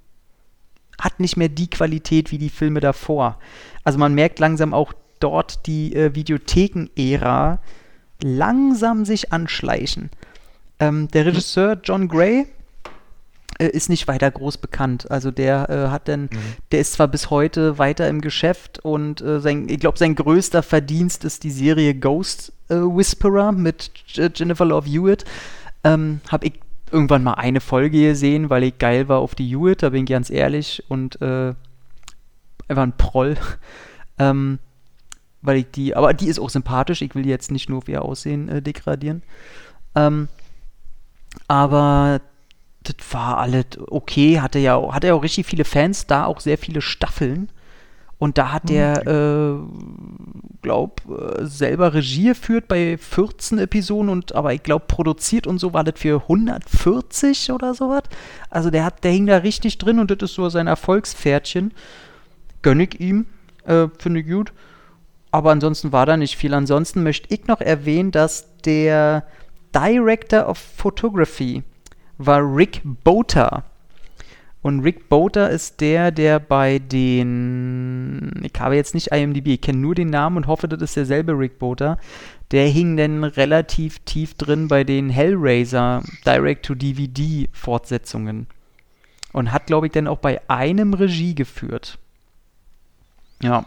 hat 1.00 1.20
nicht 1.20 1.36
mehr 1.36 1.48
die 1.48 1.70
Qualität 1.70 2.30
wie 2.30 2.38
die 2.38 2.50
Filme 2.50 2.80
davor. 2.80 3.38
Also 3.84 3.98
man 3.98 4.14
merkt 4.14 4.38
langsam 4.38 4.74
auch 4.74 4.92
dort 5.20 5.66
die 5.66 5.94
äh, 5.94 6.14
Videotheken-Ära 6.14 7.60
langsam 8.22 9.04
sich 9.04 9.32
anschleichen. 9.32 10.10
Ähm, 10.80 11.08
der 11.08 11.26
Regisseur 11.26 11.78
John 11.82 12.08
Gray 12.08 12.46
äh, 13.58 13.66
ist 13.66 13.88
nicht 13.88 14.06
weiter 14.08 14.30
groß 14.30 14.58
bekannt. 14.58 15.10
Also 15.10 15.30
der 15.30 15.68
äh, 15.68 15.90
hat 15.90 16.08
dann, 16.08 16.22
mhm. 16.22 16.38
der 16.72 16.80
ist 16.80 16.92
zwar 16.92 17.08
bis 17.08 17.30
heute 17.30 17.78
weiter 17.78 18.08
im 18.08 18.20
Geschäft 18.20 18.78
und 18.78 19.20
äh, 19.20 19.40
sein, 19.40 19.68
ich 19.68 19.80
glaube, 19.80 19.98
sein 19.98 20.14
größter 20.14 20.62
Verdienst 20.62 21.24
ist 21.24 21.44
die 21.44 21.50
Serie 21.50 21.94
Ghost 21.94 22.52
äh, 22.68 22.74
Whisperer 22.76 23.52
mit 23.52 23.90
Jennifer 24.06 24.64
Love 24.64 24.88
Hewitt. 24.88 25.24
Ähm, 25.84 26.20
Habe 26.28 26.46
ich 26.46 26.54
irgendwann 26.90 27.24
mal 27.24 27.34
eine 27.34 27.60
Folge 27.60 28.00
gesehen, 28.00 28.48
weil 28.48 28.62
ich 28.62 28.78
geil 28.78 29.08
war 29.08 29.18
auf 29.18 29.34
die 29.34 29.48
Hewitt, 29.48 29.82
da 29.82 29.90
bin 29.90 30.04
ich 30.04 30.10
ganz 30.10 30.30
ehrlich 30.30 30.84
und 30.88 31.20
äh, 31.20 31.54
einfach 32.68 32.82
ein 32.82 32.96
Proll. 32.96 33.36
ähm, 34.18 34.58
weil 35.42 35.58
ich 35.58 35.70
die, 35.70 35.94
aber 35.94 36.14
die 36.14 36.28
ist 36.28 36.38
auch 36.38 36.50
sympathisch, 36.50 37.02
ich 37.02 37.14
will 37.14 37.22
die 37.22 37.28
jetzt 37.28 37.50
nicht 37.50 37.68
nur 37.68 37.78
auf 37.78 37.88
ihr 37.88 38.02
Aussehen 38.02 38.48
äh, 38.48 38.62
degradieren. 38.62 39.22
Ähm, 39.94 40.28
aber 41.46 42.20
das 42.82 42.96
war 43.12 43.38
alles 43.38 43.66
okay, 43.88 44.40
hatte 44.40 44.58
ja, 44.58 44.80
hatte 44.92 45.08
ja 45.08 45.14
auch 45.14 45.22
richtig 45.22 45.46
viele 45.46 45.64
Fans, 45.64 46.06
da 46.06 46.24
auch 46.24 46.40
sehr 46.40 46.58
viele 46.58 46.80
Staffeln. 46.80 47.50
Und 48.18 48.36
da 48.36 48.50
hat 48.50 48.68
der, 48.68 49.06
äh, 49.06 49.54
glaub, 50.60 51.02
äh, 51.08 51.44
selber 51.46 51.94
Regie 51.94 52.24
geführt 52.24 52.66
bei 52.66 52.98
14 52.98 53.58
Episoden 53.58 54.08
und 54.08 54.34
aber 54.34 54.52
ich 54.52 54.64
glaube 54.64 54.86
produziert 54.88 55.46
und 55.46 55.60
so 55.60 55.72
war 55.72 55.84
das 55.84 56.00
für 56.00 56.22
140 56.22 57.52
oder 57.52 57.74
sowas. 57.74 58.02
Also 58.50 58.70
der 58.70 58.84
hat, 58.84 59.04
der 59.04 59.12
hing 59.12 59.26
da 59.26 59.36
richtig 59.36 59.78
drin 59.78 60.00
und 60.00 60.10
das 60.10 60.30
ist 60.30 60.34
so 60.34 60.48
sein 60.48 60.66
Erfolgspferdchen. 60.66 61.72
Gönn 62.62 62.80
ich 62.80 62.98
ihm, 62.98 63.26
äh, 63.66 63.86
finde 63.98 64.20
ich 64.20 64.26
gut. 64.26 64.52
Aber 65.30 65.52
ansonsten 65.52 65.92
war 65.92 66.04
da 66.04 66.16
nicht 66.16 66.36
viel. 66.36 66.54
Ansonsten 66.54 67.04
möchte 67.04 67.32
ich 67.32 67.46
noch 67.46 67.60
erwähnen, 67.60 68.10
dass 68.10 68.46
der 68.64 69.24
Director 69.74 70.48
of 70.48 70.58
Photography 70.58 71.62
war 72.18 72.40
Rick 72.40 72.82
Boter. 72.84 73.64
Und 74.60 74.80
Rick 74.80 75.08
Boter 75.08 75.48
ist 75.50 75.80
der, 75.80 76.10
der 76.10 76.40
bei 76.40 76.80
den. 76.80 78.32
Ich 78.42 78.50
habe 78.58 78.74
jetzt 78.74 78.92
nicht 78.92 79.12
IMDb, 79.12 79.46
ich 79.48 79.60
kenne 79.60 79.78
nur 79.78 79.94
den 79.94 80.10
Namen 80.10 80.38
und 80.38 80.48
hoffe, 80.48 80.66
das 80.68 80.82
ist 80.82 80.96
derselbe 80.96 81.38
Rick 81.38 81.58
Boter. 81.58 81.98
Der 82.50 82.66
hing 82.66 82.96
dann 82.96 83.22
relativ 83.24 83.98
tief 84.00 84.34
drin 84.34 84.66
bei 84.68 84.82
den 84.82 85.10
Hellraiser 85.10 86.02
Direct-to-DVD-Fortsetzungen. 86.26 88.48
Und 89.32 89.52
hat, 89.52 89.66
glaube 89.66 89.86
ich, 89.86 89.92
dann 89.92 90.08
auch 90.08 90.18
bei 90.18 90.40
einem 90.48 90.94
Regie 90.94 91.34
geführt. 91.34 91.98
Ja. 93.42 93.66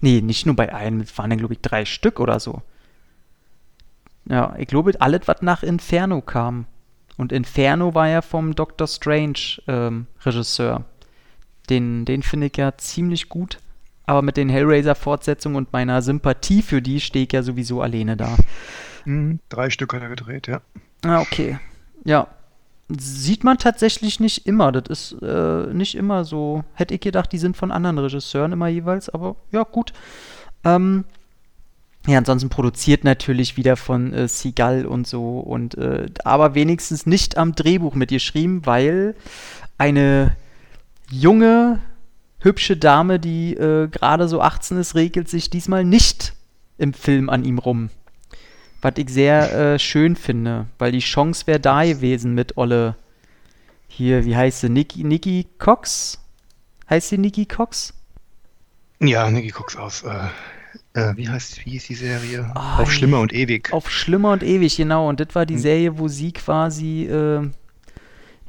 Nee, 0.00 0.20
nicht 0.20 0.46
nur 0.46 0.54
bei 0.54 0.72
einem, 0.72 1.00
es 1.00 1.18
waren 1.18 1.30
dann, 1.30 1.40
glaube 1.40 1.54
ich, 1.54 1.60
drei 1.60 1.84
Stück 1.84 2.20
oder 2.20 2.38
so. 2.38 2.62
Ja, 4.28 4.54
ich 4.58 4.66
glaube, 4.66 4.92
alles, 5.00 5.22
was 5.26 5.42
nach 5.42 5.62
Inferno 5.62 6.20
kam. 6.20 6.66
Und 7.16 7.32
Inferno 7.32 7.94
war 7.94 8.08
ja 8.08 8.22
vom 8.22 8.54
Doctor 8.54 8.86
Strange 8.86 9.60
ähm, 9.66 10.06
Regisseur. 10.24 10.84
Den, 11.68 12.04
den 12.04 12.22
finde 12.22 12.46
ich 12.46 12.56
ja 12.56 12.76
ziemlich 12.76 13.28
gut. 13.28 13.58
Aber 14.06 14.22
mit 14.22 14.36
den 14.36 14.48
Hellraiser-Fortsetzungen 14.48 15.56
und 15.56 15.72
meiner 15.72 16.00
Sympathie 16.00 16.62
für 16.62 16.80
die 16.80 17.00
stehe 17.00 17.26
ich 17.26 17.32
ja 17.32 17.42
sowieso 17.42 17.82
alleine 17.82 18.16
da. 18.16 18.36
Mhm, 19.04 19.40
drei 19.48 19.68
Stück 19.68 19.92
hat 19.92 20.02
er 20.02 20.08
gedreht, 20.08 20.46
ja. 20.46 20.60
Ah, 21.04 21.20
okay. 21.20 21.58
Ja. 22.04 22.28
Sieht 22.88 23.44
man 23.44 23.58
tatsächlich 23.58 24.18
nicht 24.18 24.46
immer. 24.46 24.72
Das 24.72 25.12
ist 25.12 25.22
äh, 25.22 25.66
nicht 25.74 25.94
immer 25.94 26.24
so. 26.24 26.64
Hätte 26.72 26.94
ich 26.94 27.00
gedacht, 27.00 27.30
die 27.32 27.38
sind 27.38 27.56
von 27.56 27.70
anderen 27.70 27.98
Regisseuren 27.98 28.52
immer 28.52 28.68
jeweils, 28.68 29.10
aber 29.10 29.36
ja, 29.50 29.62
gut. 29.64 29.92
Ähm, 30.64 31.04
ja, 32.08 32.16
ansonsten 32.16 32.48
produziert 32.48 33.04
natürlich 33.04 33.58
wieder 33.58 33.76
von 33.76 34.14
äh, 34.14 34.28
Seagull 34.28 34.86
und 34.86 35.06
so 35.06 35.40
und 35.40 35.76
äh, 35.76 36.06
aber 36.24 36.54
wenigstens 36.54 37.04
nicht 37.04 37.36
am 37.36 37.54
Drehbuch 37.54 37.94
mitgeschrieben, 37.94 38.64
weil 38.64 39.14
eine 39.76 40.34
junge, 41.10 41.80
hübsche 42.40 42.78
Dame, 42.78 43.20
die 43.20 43.52
äh, 43.52 43.88
gerade 43.88 44.26
so 44.26 44.40
18 44.40 44.78
ist, 44.78 44.94
regelt 44.94 45.28
sich 45.28 45.50
diesmal 45.50 45.84
nicht 45.84 46.32
im 46.78 46.94
Film 46.94 47.28
an 47.28 47.44
ihm 47.44 47.58
rum. 47.58 47.90
Was 48.80 48.94
ich 48.96 49.10
sehr 49.10 49.52
äh, 49.52 49.78
schön 49.78 50.16
finde, 50.16 50.66
weil 50.78 50.92
die 50.92 51.00
Chance 51.00 51.46
wäre 51.46 51.60
da 51.60 51.84
gewesen 51.84 52.34
mit 52.34 52.56
Olle. 52.56 52.96
Hier, 53.86 54.24
wie 54.24 54.34
heißt 54.34 54.60
sie? 54.60 54.70
Nikki, 54.70 55.04
Nikki 55.04 55.46
Cox? 55.58 56.18
Heißt 56.88 57.10
sie 57.10 57.18
Nikki 57.18 57.44
Cox? 57.44 57.92
Ja, 59.00 59.30
Nikki 59.30 59.50
Cox 59.50 59.76
aus 59.76 60.04
äh, 60.04 60.28
äh, 60.98 61.16
wie 61.16 61.28
heißt 61.28 61.64
wie 61.64 61.76
ist 61.76 61.88
die 61.88 61.94
Serie? 61.94 62.50
Oh, 62.54 62.82
auf 62.82 62.92
Schlimmer 62.92 63.20
und 63.20 63.32
Ewig. 63.32 63.72
Auf 63.72 63.90
Schlimmer 63.90 64.32
und 64.32 64.42
Ewig, 64.42 64.76
genau. 64.76 65.08
Und 65.08 65.20
das 65.20 65.34
war 65.34 65.46
die 65.46 65.54
hm. 65.54 65.60
Serie, 65.60 65.98
wo 65.98 66.08
sie 66.08 66.32
quasi 66.32 67.04
äh, 67.04 67.48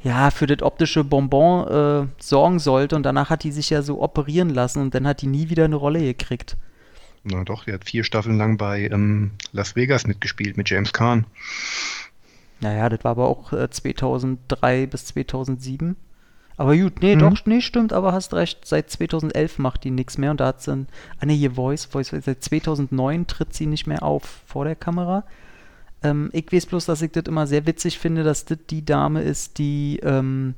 ja 0.02 0.30
für 0.30 0.46
das 0.46 0.62
optische 0.62 1.04
Bonbon 1.04 1.68
äh, 1.68 2.22
sorgen 2.22 2.58
sollte. 2.58 2.96
Und 2.96 3.04
danach 3.04 3.30
hat 3.30 3.44
die 3.44 3.52
sich 3.52 3.70
ja 3.70 3.82
so 3.82 4.02
operieren 4.02 4.50
lassen 4.50 4.80
und 4.80 4.94
dann 4.94 5.06
hat 5.06 5.22
die 5.22 5.26
nie 5.26 5.50
wieder 5.50 5.64
eine 5.64 5.76
Rolle 5.76 6.00
gekriegt. 6.00 6.56
Na 7.22 7.44
doch, 7.44 7.64
die 7.64 7.72
hat 7.72 7.84
vier 7.84 8.04
Staffeln 8.04 8.38
lang 8.38 8.56
bei 8.56 8.88
ähm, 8.90 9.32
Las 9.52 9.76
Vegas 9.76 10.06
mitgespielt 10.06 10.56
mit 10.56 10.70
James 10.70 10.92
Caan. 10.92 11.26
Naja, 12.60 12.88
das 12.88 13.04
war 13.04 13.12
aber 13.12 13.28
auch 13.28 13.52
2003 13.52 14.82
äh, 14.82 14.86
bis 14.86 15.06
2007. 15.06 15.96
Aber 16.60 16.76
gut, 16.76 17.00
nee, 17.00 17.14
mhm. 17.16 17.20
doch, 17.20 17.46
nee, 17.46 17.62
stimmt, 17.62 17.94
aber 17.94 18.12
hast 18.12 18.34
recht. 18.34 18.66
Seit 18.66 18.90
2011 18.90 19.58
macht 19.58 19.82
die 19.82 19.90
nichts 19.90 20.18
mehr 20.18 20.30
und 20.30 20.40
da 20.40 20.48
hat 20.48 20.60
sie 20.60 20.72
ein. 20.72 20.88
Ah, 21.18 21.24
nee, 21.24 21.34
hier 21.34 21.52
Voice, 21.52 21.86
Voice, 21.86 22.10
seit 22.10 22.44
2009 22.44 23.26
tritt 23.26 23.54
sie 23.54 23.64
nicht 23.64 23.86
mehr 23.86 24.02
auf 24.02 24.42
vor 24.44 24.66
der 24.66 24.76
Kamera. 24.76 25.24
Ähm, 26.02 26.28
ich 26.34 26.52
weiß 26.52 26.66
bloß, 26.66 26.84
dass 26.84 27.00
ich 27.00 27.12
das 27.12 27.22
immer 27.28 27.46
sehr 27.46 27.64
witzig 27.64 27.98
finde, 27.98 28.24
dass 28.24 28.44
das 28.44 28.58
die 28.68 28.84
Dame 28.84 29.22
ist, 29.22 29.56
die 29.56 30.00
ähm, 30.02 30.54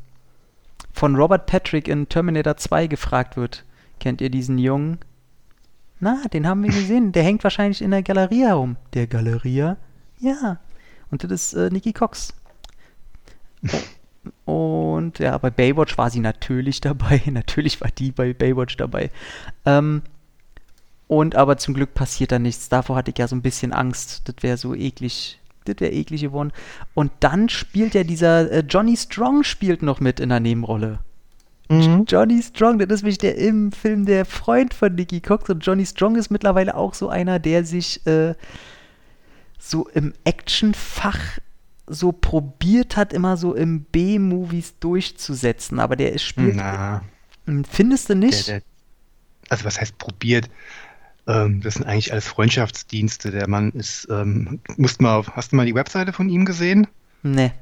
von 0.93 1.15
Robert 1.15 1.47
Patrick 1.47 1.87
in 1.87 2.09
Terminator 2.09 2.57
2 2.57 2.89
gefragt 2.89 3.37
wird. 3.37 3.65
Kennt 4.01 4.21
ihr 4.21 4.31
diesen 4.31 4.59
Jungen? 4.59 4.99
Na, 6.01 6.21
den 6.33 6.49
haben 6.49 6.65
wir 6.65 6.71
gesehen. 6.71 7.13
Der 7.13 7.23
hängt 7.23 7.45
wahrscheinlich 7.45 7.81
in 7.81 7.93
der 7.93 8.03
Galerie 8.03 8.43
herum. 8.43 8.75
Der 8.95 9.07
Galeria? 9.07 9.77
Ja. 10.19 10.59
Und 11.13 11.23
das 11.23 11.31
ist 11.31 11.53
äh, 11.53 11.71
Nikki 11.71 11.93
Cox. 11.93 12.35
Oh. 14.47 14.51
Und 15.03 15.19
ja, 15.19 15.37
bei 15.37 15.51
Baywatch 15.51 15.99
war 15.99 16.11
sie 16.11 16.21
natürlich 16.21 16.81
dabei. 16.81 17.21
natürlich 17.31 17.81
war 17.81 17.91
die 17.91 18.13
bei 18.13 18.33
Baywatch 18.33 18.77
dabei. 18.77 19.11
Ähm, 19.67 20.03
und 21.09 21.35
aber 21.35 21.59
zum 21.59 21.75
Glück 21.75 21.93
passiert 21.93 22.33
da 22.33 22.39
nichts. 22.39 22.69
Davor 22.69 22.97
hatte 22.97 23.11
ich 23.11 23.19
ja 23.19 23.29
so 23.29 23.37
ein 23.37 23.43
bisschen 23.43 23.73
Angst. 23.73 24.23
Das 24.29 24.37
wäre 24.41 24.57
so 24.57 24.75
eklig. 24.75 25.41
Das 25.65 25.77
wäre 25.81 25.93
eklig 25.93 26.23
geworden. 26.23 26.53
Und 26.95 27.11
dann 27.21 27.49
spielt 27.49 27.95
ja 27.95 28.05
dieser 28.05 28.51
äh, 28.51 28.65
Johnny 28.69 28.97
Strong 28.97 29.45
spielt 29.45 29.83
noch 29.83 30.01
mit 30.01 30.21
in 30.21 30.29
der 30.29 30.41
Nebenrolle. 30.41 31.01
Mhm. 31.69 32.05
Johnny 32.09 32.43
Strong, 32.43 32.79
das 32.79 32.91
ist 32.91 33.03
mich 33.03 33.19
der 33.19 33.37
im 33.37 33.73
Film 33.73 34.07
der 34.07 34.25
Freund 34.25 34.73
von 34.73 34.95
Nicky 34.95 35.21
Cox. 35.21 35.51
Und 35.51 35.65
Johnny 35.67 35.85
Strong 35.85 36.17
ist 36.17 36.31
mittlerweile 36.31 36.77
auch 36.77 36.95
so 36.95 37.09
einer, 37.09 37.39
der 37.39 37.65
sich 37.65 38.07
äh, 38.07 38.35
so 39.59 39.89
im 39.89 40.15
Actionfach 40.25 41.19
so 41.93 42.13
probiert 42.13 42.97
hat, 42.97 43.13
immer 43.13 43.37
so 43.37 43.55
im 43.55 43.85
B-Movies 43.85 44.79
durchzusetzen, 44.81 45.79
aber 45.79 45.97
der 45.97 46.13
ist 46.13 46.25
spielt. 46.25 46.57
Na, 46.57 47.03
hm, 47.47 47.65
Findest 47.65 48.09
du 48.09 48.15
nicht? 48.15 48.49
Der, 48.49 48.61
der, 48.61 48.67
also 49.49 49.65
was 49.65 49.81
heißt 49.81 49.99
probiert? 49.99 50.49
Ähm, 51.27 51.61
das 51.61 51.75
sind 51.75 51.87
eigentlich 51.87 52.13
alles 52.13 52.27
Freundschaftsdienste. 52.27 53.31
Der 53.31 53.49
Mann 53.49 53.71
ist, 53.73 54.09
ähm, 54.11 54.61
musst 54.77 55.01
mal, 55.01 55.25
hast 55.33 55.53
du 55.53 55.57
mal 55.57 55.67
die 55.67 55.75
Webseite 55.75 56.13
von 56.13 56.29
ihm 56.29 56.45
gesehen? 56.45 56.87
Nee. 57.23 57.53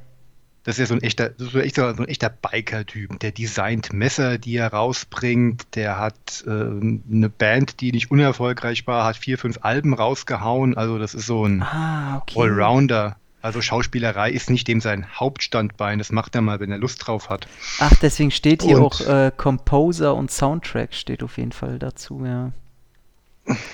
Das 0.62 0.78
ist 0.78 0.80
ja 0.80 0.86
so 0.86 0.94
ein 0.94 1.02
echter, 1.02 1.32
so 1.38 1.58
ein 1.58 1.64
echter, 1.64 1.94
so 1.94 2.02
ein 2.02 2.08
echter 2.08 2.28
Biker-Typ. 2.28 3.18
Der 3.20 3.32
designt 3.32 3.94
Messer, 3.94 4.36
die 4.36 4.56
er 4.56 4.68
rausbringt. 4.68 5.74
Der 5.74 5.98
hat 5.98 6.44
äh, 6.46 6.50
eine 6.50 7.30
Band, 7.30 7.80
die 7.80 7.92
nicht 7.92 8.10
unerfolgreich 8.10 8.86
war, 8.86 9.06
hat 9.06 9.16
vier, 9.16 9.38
fünf 9.38 9.58
Alben 9.62 9.94
rausgehauen. 9.94 10.76
Also 10.76 10.98
das 10.98 11.14
ist 11.14 11.26
so 11.26 11.46
ein 11.46 11.62
ah, 11.62 12.18
okay. 12.18 12.40
Allrounder. 12.40 13.16
Also 13.42 13.62
Schauspielerei 13.62 14.30
ist 14.30 14.50
nicht 14.50 14.68
dem 14.68 14.80
sein 14.80 15.06
Hauptstandbein, 15.14 15.98
das 15.98 16.12
macht 16.12 16.34
er 16.34 16.42
mal, 16.42 16.60
wenn 16.60 16.70
er 16.70 16.78
Lust 16.78 17.06
drauf 17.06 17.30
hat. 17.30 17.48
Ach, 17.78 17.94
deswegen 18.02 18.30
steht 18.30 18.62
hier 18.62 18.76
und, 18.76 18.82
auch 18.82 19.00
äh, 19.00 19.32
Composer 19.34 20.14
und 20.14 20.30
Soundtrack 20.30 20.94
steht 20.94 21.22
auf 21.22 21.38
jeden 21.38 21.52
Fall 21.52 21.78
dazu, 21.78 22.22
ja. 22.24 22.52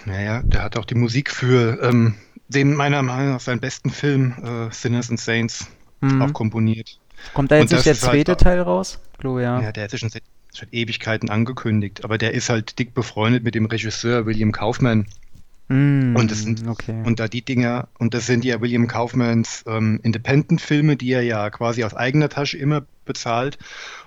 Naja, 0.05 0.43
der 0.45 0.63
hat 0.63 0.77
auch 0.77 0.85
die 0.85 0.95
Musik 0.95 1.31
für 1.31 1.83
ähm, 1.83 2.15
den 2.49 2.75
meiner 2.75 3.03
Meinung 3.03 3.33
nach 3.33 3.41
seinen 3.41 3.61
besten 3.61 3.91
Film 3.91 4.35
äh, 4.43 4.73
Sinners 4.73 5.11
and 5.11 5.21
Saints 5.21 5.67
mhm. 6.01 6.23
auch 6.23 6.33
komponiert. 6.33 6.99
Kommt 7.35 7.51
da 7.51 7.57
jetzt 7.57 7.73
nicht 7.73 7.85
der 7.85 7.95
halt 7.95 8.01
zweite 8.01 8.33
halt, 8.33 8.41
Teil 8.41 8.61
raus? 8.61 9.01
Glaube 9.19 9.43
ja. 9.43 9.61
Ja, 9.61 9.73
der 9.73 9.85
hat 9.85 9.91
sich 9.91 10.01
schon 10.01 10.11
seit, 10.11 10.23
seit 10.53 10.73
Ewigkeiten 10.73 11.29
angekündigt, 11.31 12.05
aber 12.05 12.19
der 12.19 12.35
ist 12.35 12.49
halt 12.49 12.79
dick 12.79 12.95
befreundet 12.95 13.43
mit 13.43 13.55
dem 13.55 13.67
Regisseur 13.67 14.27
William 14.27 14.53
Kaufman. 14.53 15.07
Mm, 15.69 16.15
und, 16.15 16.31
das 16.31 16.43
sind, 16.43 16.67
okay. 16.69 17.03
und 17.05 17.19
da 17.19 17.27
die 17.27 17.43
Dinger, 17.43 17.89
und 17.99 18.15
das 18.15 18.27
sind 18.27 18.45
ja 18.45 18.61
William 18.61 18.87
Kaufmans 18.87 19.65
ähm, 19.67 19.99
Independent-Filme, 20.03 20.97
die 20.97 21.13
er 21.13 21.23
ja 21.23 21.51
quasi 21.51 21.83
aus 21.83 21.95
eigener 21.95 22.29
Tasche 22.29 22.57
immer 22.57 22.85
bezahlt. 23.05 23.59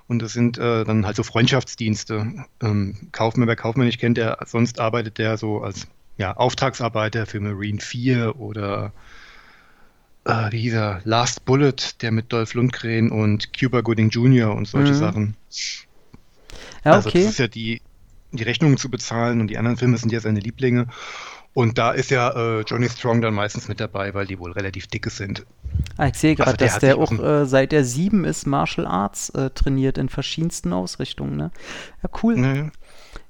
Und 0.08 0.22
das 0.22 0.34
sind 0.34 0.58
äh, 0.58 0.86
dann 0.86 1.06
halt 1.06 1.16
so 1.16 1.24
Freundschaftsdienste. 1.24 2.46
Ähm, 2.62 2.96
Kaufmann, 3.12 3.48
wer 3.48 3.56
Kaufmann 3.56 3.86
nicht 3.86 4.00
kennt, 4.00 4.18
der 4.18 4.38
sonst 4.46 4.80
arbeitet 4.80 5.18
der 5.18 5.38
so 5.38 5.62
als 5.62 5.88
ja, 6.18 6.36
Auftragsarbeiter 6.36 7.26
für 7.26 7.40
Marine 7.40 7.80
4 7.80 8.40
oder 8.40 8.92
äh, 10.26 10.52
wie 10.52 10.62
hieß 10.62 10.74
er, 10.74 11.02
Last 11.06 11.46
Bullet, 11.46 11.76
der 12.02 12.12
mit 12.12 12.32
Dolph 12.32 12.54
Lundgren 12.54 13.12
und 13.12 13.58
Cuba 13.58 13.82
Gooding 13.82 14.10
Jr. 14.10 14.54
und 14.54 14.68
solche 14.68 14.94
mhm. 14.94 14.98
Sachen. 14.98 15.36
Ja, 16.84 16.94
also 16.94 17.10
okay. 17.10 17.24
das 17.24 17.32
ist 17.32 17.40
ja 17.40 17.48
die, 17.48 17.82
die 18.32 18.44
Rechnungen 18.44 18.78
zu 18.78 18.90
bezahlen 18.90 19.42
und 19.42 19.48
die 19.48 19.58
anderen 19.58 19.78
Filme 19.78 19.98
sind 19.98 20.12
ja 20.12 20.20
seine 20.20 20.40
Lieblinge. 20.40 20.88
Und 21.54 21.78
da 21.78 21.92
ist 21.92 22.12
ja 22.12 22.30
äh, 22.30 22.62
Johnny 22.62 22.88
Strong 22.90 23.22
dann 23.22 23.34
meistens 23.34 23.68
mit 23.68 23.80
dabei, 23.80 24.14
weil 24.14 24.28
die 24.28 24.40
wohl 24.40 24.52
relativ 24.52 24.88
dicke 24.88 25.10
sind. 25.10 25.46
Ah, 25.98 26.08
ich 26.08 26.16
sehe 26.16 26.36
gerade, 26.36 26.52
also 26.52 26.66
dass 26.66 26.80
der 26.80 26.98
auch 26.98 27.12
äh, 27.12 27.46
seit 27.46 27.74
er 27.74 27.84
sieben 27.84 28.24
ist 28.24 28.46
Martial 28.46 28.86
Arts 28.86 29.30
äh, 29.32 29.50
trainiert 29.50 29.98
in 29.98 30.10
verschiedensten 30.10 30.74
Ausrichtungen. 30.74 31.36
Ne? 31.36 31.52
Ja, 32.04 32.10
cool. 32.24 32.38
Nee. 32.38 32.70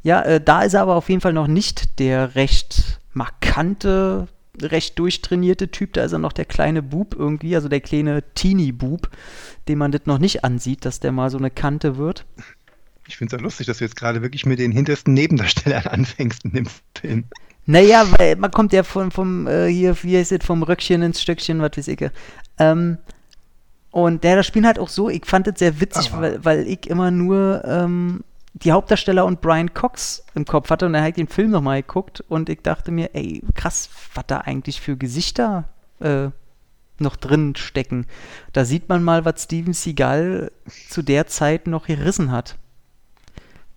Ja, 0.03 0.21
äh, 0.21 0.41
da 0.41 0.63
ist 0.63 0.73
er 0.73 0.81
aber 0.81 0.95
auf 0.95 1.09
jeden 1.09 1.21
Fall 1.21 1.33
noch 1.33 1.47
nicht 1.47 1.99
der 1.99 2.35
recht 2.35 2.99
markante, 3.13 4.27
recht 4.61 4.99
durchtrainierte 4.99 5.71
Typ. 5.71 5.93
Da 5.93 6.03
ist 6.03 6.11
er 6.11 6.19
noch 6.19 6.33
der 6.33 6.45
kleine 6.45 6.81
Bub 6.81 7.15
irgendwie, 7.17 7.55
also 7.55 7.69
der 7.69 7.81
kleine 7.81 8.23
Teenie-Bub, 8.35 9.09
dem 9.67 9.79
man 9.79 9.91
das 9.91 10.05
noch 10.05 10.19
nicht 10.19 10.43
ansieht, 10.43 10.85
dass 10.85 10.99
der 10.99 11.11
mal 11.11 11.29
so 11.29 11.37
eine 11.37 11.51
Kante 11.51 11.97
wird. 11.97 12.25
Ich 13.07 13.17
finde 13.17 13.35
es 13.35 13.39
ja 13.39 13.43
lustig, 13.43 13.67
dass 13.67 13.79
du 13.79 13.85
jetzt 13.85 13.95
gerade 13.95 14.21
wirklich 14.21 14.45
mit 14.45 14.59
den 14.59 14.71
hintersten 14.71 15.13
Nebendarstellern 15.13 15.87
anfängst 15.87 16.45
in 16.45 16.51
dem 16.51 16.67
Film. 16.95 17.25
Naja, 17.69 18.03
weil 18.17 18.35
man 18.35 18.49
kommt 18.49 18.73
ja 18.73 18.81
von, 18.81 19.11
vom, 19.11 19.45
äh, 19.45 19.67
hier, 19.67 19.95
wie 20.01 20.17
heißt 20.17 20.31
es, 20.31 20.43
vom 20.43 20.63
Röckchen 20.63 21.03
ins 21.03 21.21
Stöckchen, 21.21 21.61
was 21.61 21.77
weiß 21.77 21.87
ich. 21.89 22.03
Ähm, 22.57 22.97
und 23.91 24.23
der, 24.23 24.37
das 24.37 24.47
Spiel 24.47 24.65
halt 24.65 24.79
auch 24.79 24.89
so, 24.89 25.07
ich 25.07 25.23
fand 25.27 25.47
es 25.47 25.59
sehr 25.59 25.79
witzig, 25.79 26.11
weil, 26.13 26.43
weil 26.43 26.67
ich 26.67 26.89
immer 26.89 27.11
nur 27.11 27.63
ähm, 27.65 28.23
die 28.53 28.71
Hauptdarsteller 28.71 29.23
und 29.23 29.41
Brian 29.41 29.71
Cox 29.71 30.25
im 30.33 30.45
Kopf 30.45 30.71
hatte 30.71 30.87
und 30.87 30.95
er 30.95 31.03
hat 31.03 31.17
den 31.17 31.27
Film 31.27 31.51
nochmal 31.51 31.83
geguckt 31.83 32.23
und 32.27 32.49
ich 32.49 32.63
dachte 32.63 32.89
mir, 32.89 33.11
ey, 33.13 33.43
krass, 33.53 33.91
was 34.15 34.23
da 34.25 34.39
eigentlich 34.39 34.81
für 34.81 34.97
Gesichter 34.97 35.65
äh, 35.99 36.29
noch 36.97 37.17
drin 37.17 37.55
stecken. 37.55 38.07
Da 38.51 38.65
sieht 38.65 38.89
man 38.89 39.03
mal, 39.03 39.25
was 39.25 39.43
Steven 39.43 39.73
Seagal 39.73 40.51
zu 40.89 41.03
der 41.03 41.27
Zeit 41.27 41.67
noch 41.67 41.85
gerissen 41.85 42.31
hat. 42.31 42.57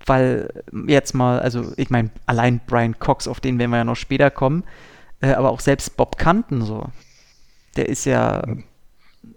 Weil 0.06 0.64
jetzt 0.86 1.14
mal, 1.14 1.40
also 1.40 1.72
ich 1.76 1.90
meine, 1.90 2.10
allein 2.26 2.60
Brian 2.66 2.98
Cox, 2.98 3.28
auf 3.28 3.40
den 3.40 3.58
werden 3.58 3.70
wir 3.70 3.78
ja 3.78 3.84
noch 3.84 3.96
später 3.96 4.30
kommen, 4.30 4.64
äh, 5.20 5.32
aber 5.32 5.50
auch 5.50 5.60
selbst 5.60 5.96
Bob 5.96 6.18
Canton 6.18 6.62
so. 6.62 6.86
Der 7.76 7.88
ist 7.88 8.04
ja, 8.04 8.42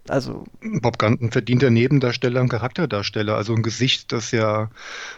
also. 0.10 0.46
Bob 0.82 1.00
Canton 1.00 1.32
verdient 1.32 1.62
der 1.62 1.72
Nebendarsteller 1.72 2.42
und 2.42 2.50
Charakterdarsteller, 2.50 3.36
also 3.36 3.54
ein 3.54 3.64
Gesicht, 3.64 4.12
das 4.12 4.32
ja, 4.32 4.70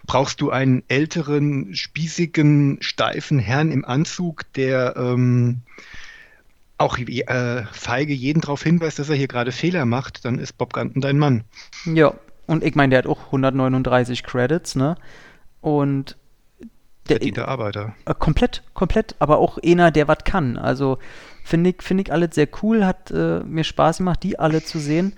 brauchst 0.05 0.41
du 0.41 0.51
einen 0.51 0.83
älteren, 0.87 1.73
spießigen, 1.75 2.77
steifen 2.81 3.39
Herrn 3.39 3.71
im 3.71 3.85
Anzug, 3.85 4.51
der 4.53 4.95
ähm, 4.97 5.61
auch 6.77 6.97
äh, 6.97 7.63
feige 7.71 8.13
jeden 8.13 8.41
darauf 8.41 8.63
hinweist, 8.63 8.99
dass 8.99 9.09
er 9.09 9.15
hier 9.15 9.27
gerade 9.27 9.51
Fehler 9.51 9.85
macht, 9.85 10.25
dann 10.25 10.39
ist 10.39 10.57
Bob 10.57 10.73
Gunton 10.73 11.01
dein 11.01 11.17
Mann. 11.17 11.43
Ja, 11.85 12.13
und 12.45 12.63
ich 12.63 12.75
meine, 12.75 12.91
der 12.91 12.99
hat 12.99 13.07
auch 13.07 13.25
139 13.25 14.23
Credits, 14.23 14.75
ne? 14.75 14.95
Und 15.61 16.17
der 17.09 17.17
Verdienter 17.17 17.47
Arbeiter. 17.47 17.95
Äh, 18.05 18.13
komplett, 18.13 18.63
komplett, 18.73 19.15
aber 19.19 19.37
auch 19.37 19.57
einer, 19.63 19.91
der 19.91 20.07
was 20.07 20.23
kann. 20.25 20.57
Also 20.57 20.97
finde 21.43 21.71
ich, 21.71 21.81
finde 21.81 22.03
ich 22.03 22.11
alles 22.11 22.35
sehr 22.35 22.47
cool, 22.61 22.85
hat 22.85 23.11
äh, 23.11 23.39
mir 23.41 23.63
Spaß 23.63 23.99
gemacht, 23.99 24.23
die 24.23 24.39
alle 24.39 24.63
zu 24.63 24.79
sehen. 24.79 25.13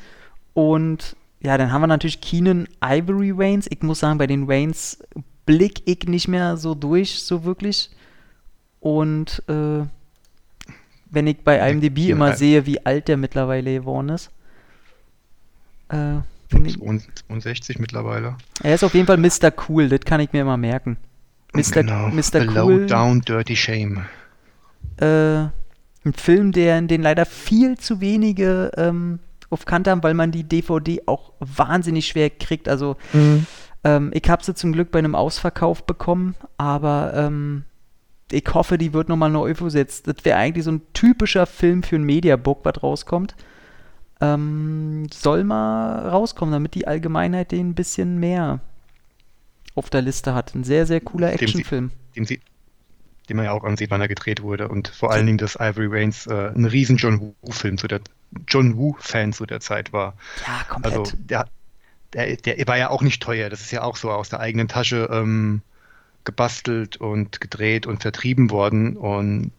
Und 0.53 1.15
ja, 1.41 1.57
dann 1.57 1.71
haben 1.71 1.81
wir 1.81 1.87
natürlich 1.87 2.21
Keenan 2.21 2.67
Ivory 2.83 3.37
Waynes. 3.37 3.67
Ich 3.69 3.81
muss 3.81 3.99
sagen, 3.99 4.17
bei 4.17 4.27
den 4.27 4.47
Waynes 4.47 4.99
blick 5.45 5.81
ich 5.85 6.03
nicht 6.07 6.27
mehr 6.27 6.57
so 6.57 6.75
durch, 6.75 7.23
so 7.23 7.43
wirklich. 7.43 7.89
Und 8.79 9.43
äh, 9.47 9.85
wenn 11.09 11.27
ich 11.27 11.43
bei 11.43 11.69
IMDb 11.69 11.99
ja, 11.99 12.15
immer 12.15 12.35
sehe, 12.35 12.65
wie 12.65 12.85
alt 12.85 13.07
der 13.07 13.17
mittlerweile 13.17 13.79
geworden 13.79 14.09
ist. 14.09 14.31
Äh, 15.89 16.17
62 16.49 17.79
mittlerweile. 17.79 18.37
Er 18.63 18.75
ist 18.75 18.83
auf 18.83 18.93
jeden 18.93 19.07
Fall 19.07 19.17
Mr. 19.17 19.51
Cool, 19.67 19.89
das 19.89 20.01
kann 20.01 20.19
ich 20.19 20.33
mir 20.33 20.41
immer 20.41 20.57
merken. 20.57 20.97
Mr. 21.53 21.83
Genau. 21.83 22.07
Mr. 22.09 22.41
Cool. 22.41 22.81
Low 22.81 22.85
Down 22.85 23.21
Dirty 23.21 23.55
Shame. 23.55 24.05
Äh, 24.97 25.47
ein 26.05 26.13
Film, 26.15 26.51
der, 26.51 26.81
den 26.81 27.01
leider 27.01 27.25
viel 27.25 27.77
zu 27.77 28.01
wenige 28.01 28.71
ähm, 28.77 29.19
auf 29.49 29.65
Kante 29.65 29.91
haben, 29.91 30.03
weil 30.03 30.13
man 30.13 30.31
die 30.31 30.43
DVD 30.43 31.01
auch 31.05 31.33
wahnsinnig 31.39 32.07
schwer 32.07 32.29
kriegt. 32.29 32.69
Also 32.69 32.97
mhm. 33.13 33.45
ähm, 33.83 34.11
ich 34.13 34.29
habe 34.29 34.43
sie 34.43 34.53
zum 34.53 34.71
Glück 34.71 34.91
bei 34.91 34.99
einem 34.99 35.15
Ausverkauf 35.15 35.85
bekommen, 35.85 36.35
aber 36.57 37.13
ähm, 37.15 37.63
ich 38.31 38.45
hoffe, 38.53 38.77
die 38.77 38.93
wird 38.93 39.09
nochmal 39.09 39.31
neu 39.31 39.49
übersetzt. 39.49 40.07
Das 40.07 40.23
wäre 40.23 40.37
eigentlich 40.37 40.65
so 40.65 40.71
ein 40.71 40.81
typischer 40.93 41.45
Film 41.45 41.83
für 41.83 41.95
ein 41.95 42.03
Mediabook, 42.03 42.59
was 42.63 42.83
rauskommt. 42.83 43.35
Ähm, 44.21 45.07
soll 45.13 45.43
mal 45.43 46.09
rauskommen, 46.09 46.51
damit 46.51 46.75
die 46.75 46.87
Allgemeinheit 46.87 47.51
den 47.51 47.69
ein 47.69 47.75
bisschen 47.75 48.19
mehr 48.19 48.59
auf 49.75 49.89
der 49.89 50.01
Liste 50.01 50.33
hat. 50.33 50.53
Ein 50.55 50.63
sehr, 50.63 50.85
sehr 50.85 50.99
cooler 50.99 51.31
Actionfilm. 51.31 51.91
Den, 52.15 52.25
den, 52.25 52.41
den 53.29 53.37
man 53.37 53.45
ja 53.45 53.51
auch 53.51 53.63
ansieht, 53.63 53.91
wann 53.91 54.01
er 54.01 54.07
gedreht 54.07 54.41
wurde. 54.41 54.67
Und 54.67 54.89
vor 54.89 55.11
allen 55.11 55.25
Dingen, 55.25 55.37
dass 55.37 55.55
Ivory 55.55 55.87
Reigns 55.89 56.27
äh, 56.27 56.51
ein 56.53 56.65
riesen 56.65 56.97
John 56.97 57.33
Woo-Film 57.41 57.77
zu 57.77 57.87
der 57.87 58.01
John 58.47 58.77
Woo-Fan 58.77 59.33
zu 59.33 59.45
der 59.45 59.59
Zeit 59.59 59.93
war. 59.93 60.15
Ja, 60.45 60.63
komplett. 60.67 60.97
Also 60.97 61.11
der, 61.17 61.47
der, 62.13 62.35
der 62.35 62.67
war 62.67 62.77
ja 62.77 62.89
auch 62.89 63.01
nicht 63.01 63.21
teuer. 63.23 63.49
Das 63.49 63.61
ist 63.61 63.71
ja 63.71 63.83
auch 63.83 63.95
so 63.95 64.11
aus 64.11 64.29
der 64.29 64.39
eigenen 64.39 64.67
Tasche 64.67 65.09
ähm, 65.11 65.61
gebastelt 66.23 66.97
und 66.97 67.41
gedreht 67.41 67.87
und 67.87 68.01
vertrieben 68.01 68.51
worden 68.51 68.97
und 68.97 69.51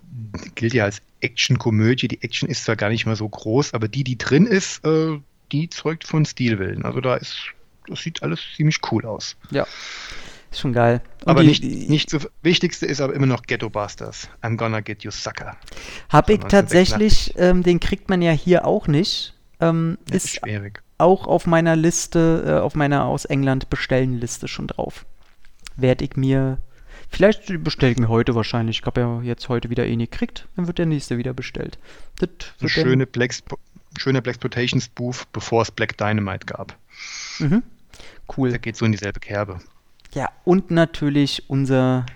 gilt 0.55 0.75
ja 0.75 0.85
als 0.85 1.03
Action-Komödie. 1.21 2.09
Die 2.09 2.23
Action 2.23 2.49
ist 2.49 2.65
zwar 2.65 2.77
gar 2.77 2.91
nicht 2.91 3.07
mal 3.07 3.17
so 3.17 3.29
groß, 3.29 3.75
aber 3.75 3.89
die, 3.89 4.05
die 4.05 4.19
drin 4.19 4.47
ist, 4.47 4.85
äh, 4.85 5.19
die 5.53 5.69
zeugt 5.69 6.05
von 6.05 6.25
Stilwillen. 6.25 6.85
Also 6.85 7.01
da 7.01 7.17
ist, 7.17 7.37
das 7.87 8.01
sieht 8.01 8.23
alles 8.23 8.41
ziemlich 8.57 8.79
cool 8.91 9.05
aus. 9.05 9.37
Ja. 9.51 9.67
Ist 10.51 10.61
schon 10.61 10.73
geil. 10.73 11.01
Und 11.23 11.29
aber 11.29 11.43
die, 11.43 11.49
nicht, 11.49 11.65
nicht 11.65 12.11
so 12.11 12.19
wichtigste 12.43 12.87
ist 12.87 13.01
aber 13.01 13.15
immer 13.15 13.27
noch 13.27 13.43
Ghetto 13.43 13.71
Busters. 13.71 14.29
I'm 14.43 14.57
gonna 14.57 14.81
get 14.81 15.05
you 15.05 15.11
sucker. 15.11 15.57
Hab 16.09 16.29
ich 16.29 16.41
tatsächlich, 16.41 17.35
ähm, 17.37 17.63
den 17.63 17.79
kriegt 17.79 18.09
man 18.09 18.21
ja 18.21 18.33
hier 18.33 18.67
auch 18.67 18.89
nicht. 18.89 19.35
Ähm, 19.61 19.99
ist, 20.11 20.25
ist 20.25 20.41
schwierig. 20.41 20.83
Auch 20.99 21.27
auf 21.27 21.47
meiner 21.47 21.77
Liste, 21.77 22.45
äh, 22.47 22.61
auf 22.61 22.75
meiner 22.75 23.05
aus 23.05 23.25
England 23.25 23.71
bestellen 23.71 24.19
Liste 24.19 24.49
schon 24.49 24.67
drauf 24.67 25.07
werde 25.81 26.05
ich 26.05 26.17
mir. 26.17 26.59
Vielleicht 27.11 27.63
bestelle 27.65 27.93
ich 27.93 27.99
mir 27.99 28.09
heute 28.09 28.35
wahrscheinlich. 28.35 28.81
Ich 28.81 28.87
habe 28.87 29.01
ja 29.01 29.21
jetzt 29.23 29.49
heute 29.49 29.71
wieder 29.71 29.87
eh 29.87 29.97
nicht 29.97 30.13
gekriegt. 30.13 30.47
Dann 30.57 30.67
wird 30.67 30.79
der 30.79 30.87
nächste 30.87 31.19
wieder 31.19 31.33
bestellt. 31.33 31.79
Das 32.19 32.29
Eine 32.61 32.69
schöne 32.69 33.07
Black, 33.07 33.35
schöne 33.99 34.23
Blaxploitation 34.23 34.81
Spoof, 34.81 35.27
bevor 35.29 35.63
es 35.63 35.71
Black 35.71 35.97
Dynamite 35.99 36.47
gab. 36.47 36.77
Mhm. 37.39 37.63
Cool. 38.37 38.51
Der 38.51 38.59
geht 38.59 38.77
so 38.77 38.85
in 38.85 38.93
dieselbe 38.93 39.21
Kerbe. 39.21 39.61
Ja, 40.15 40.29
und 40.45 40.71
natürlich 40.71 41.45
unser 41.49 42.07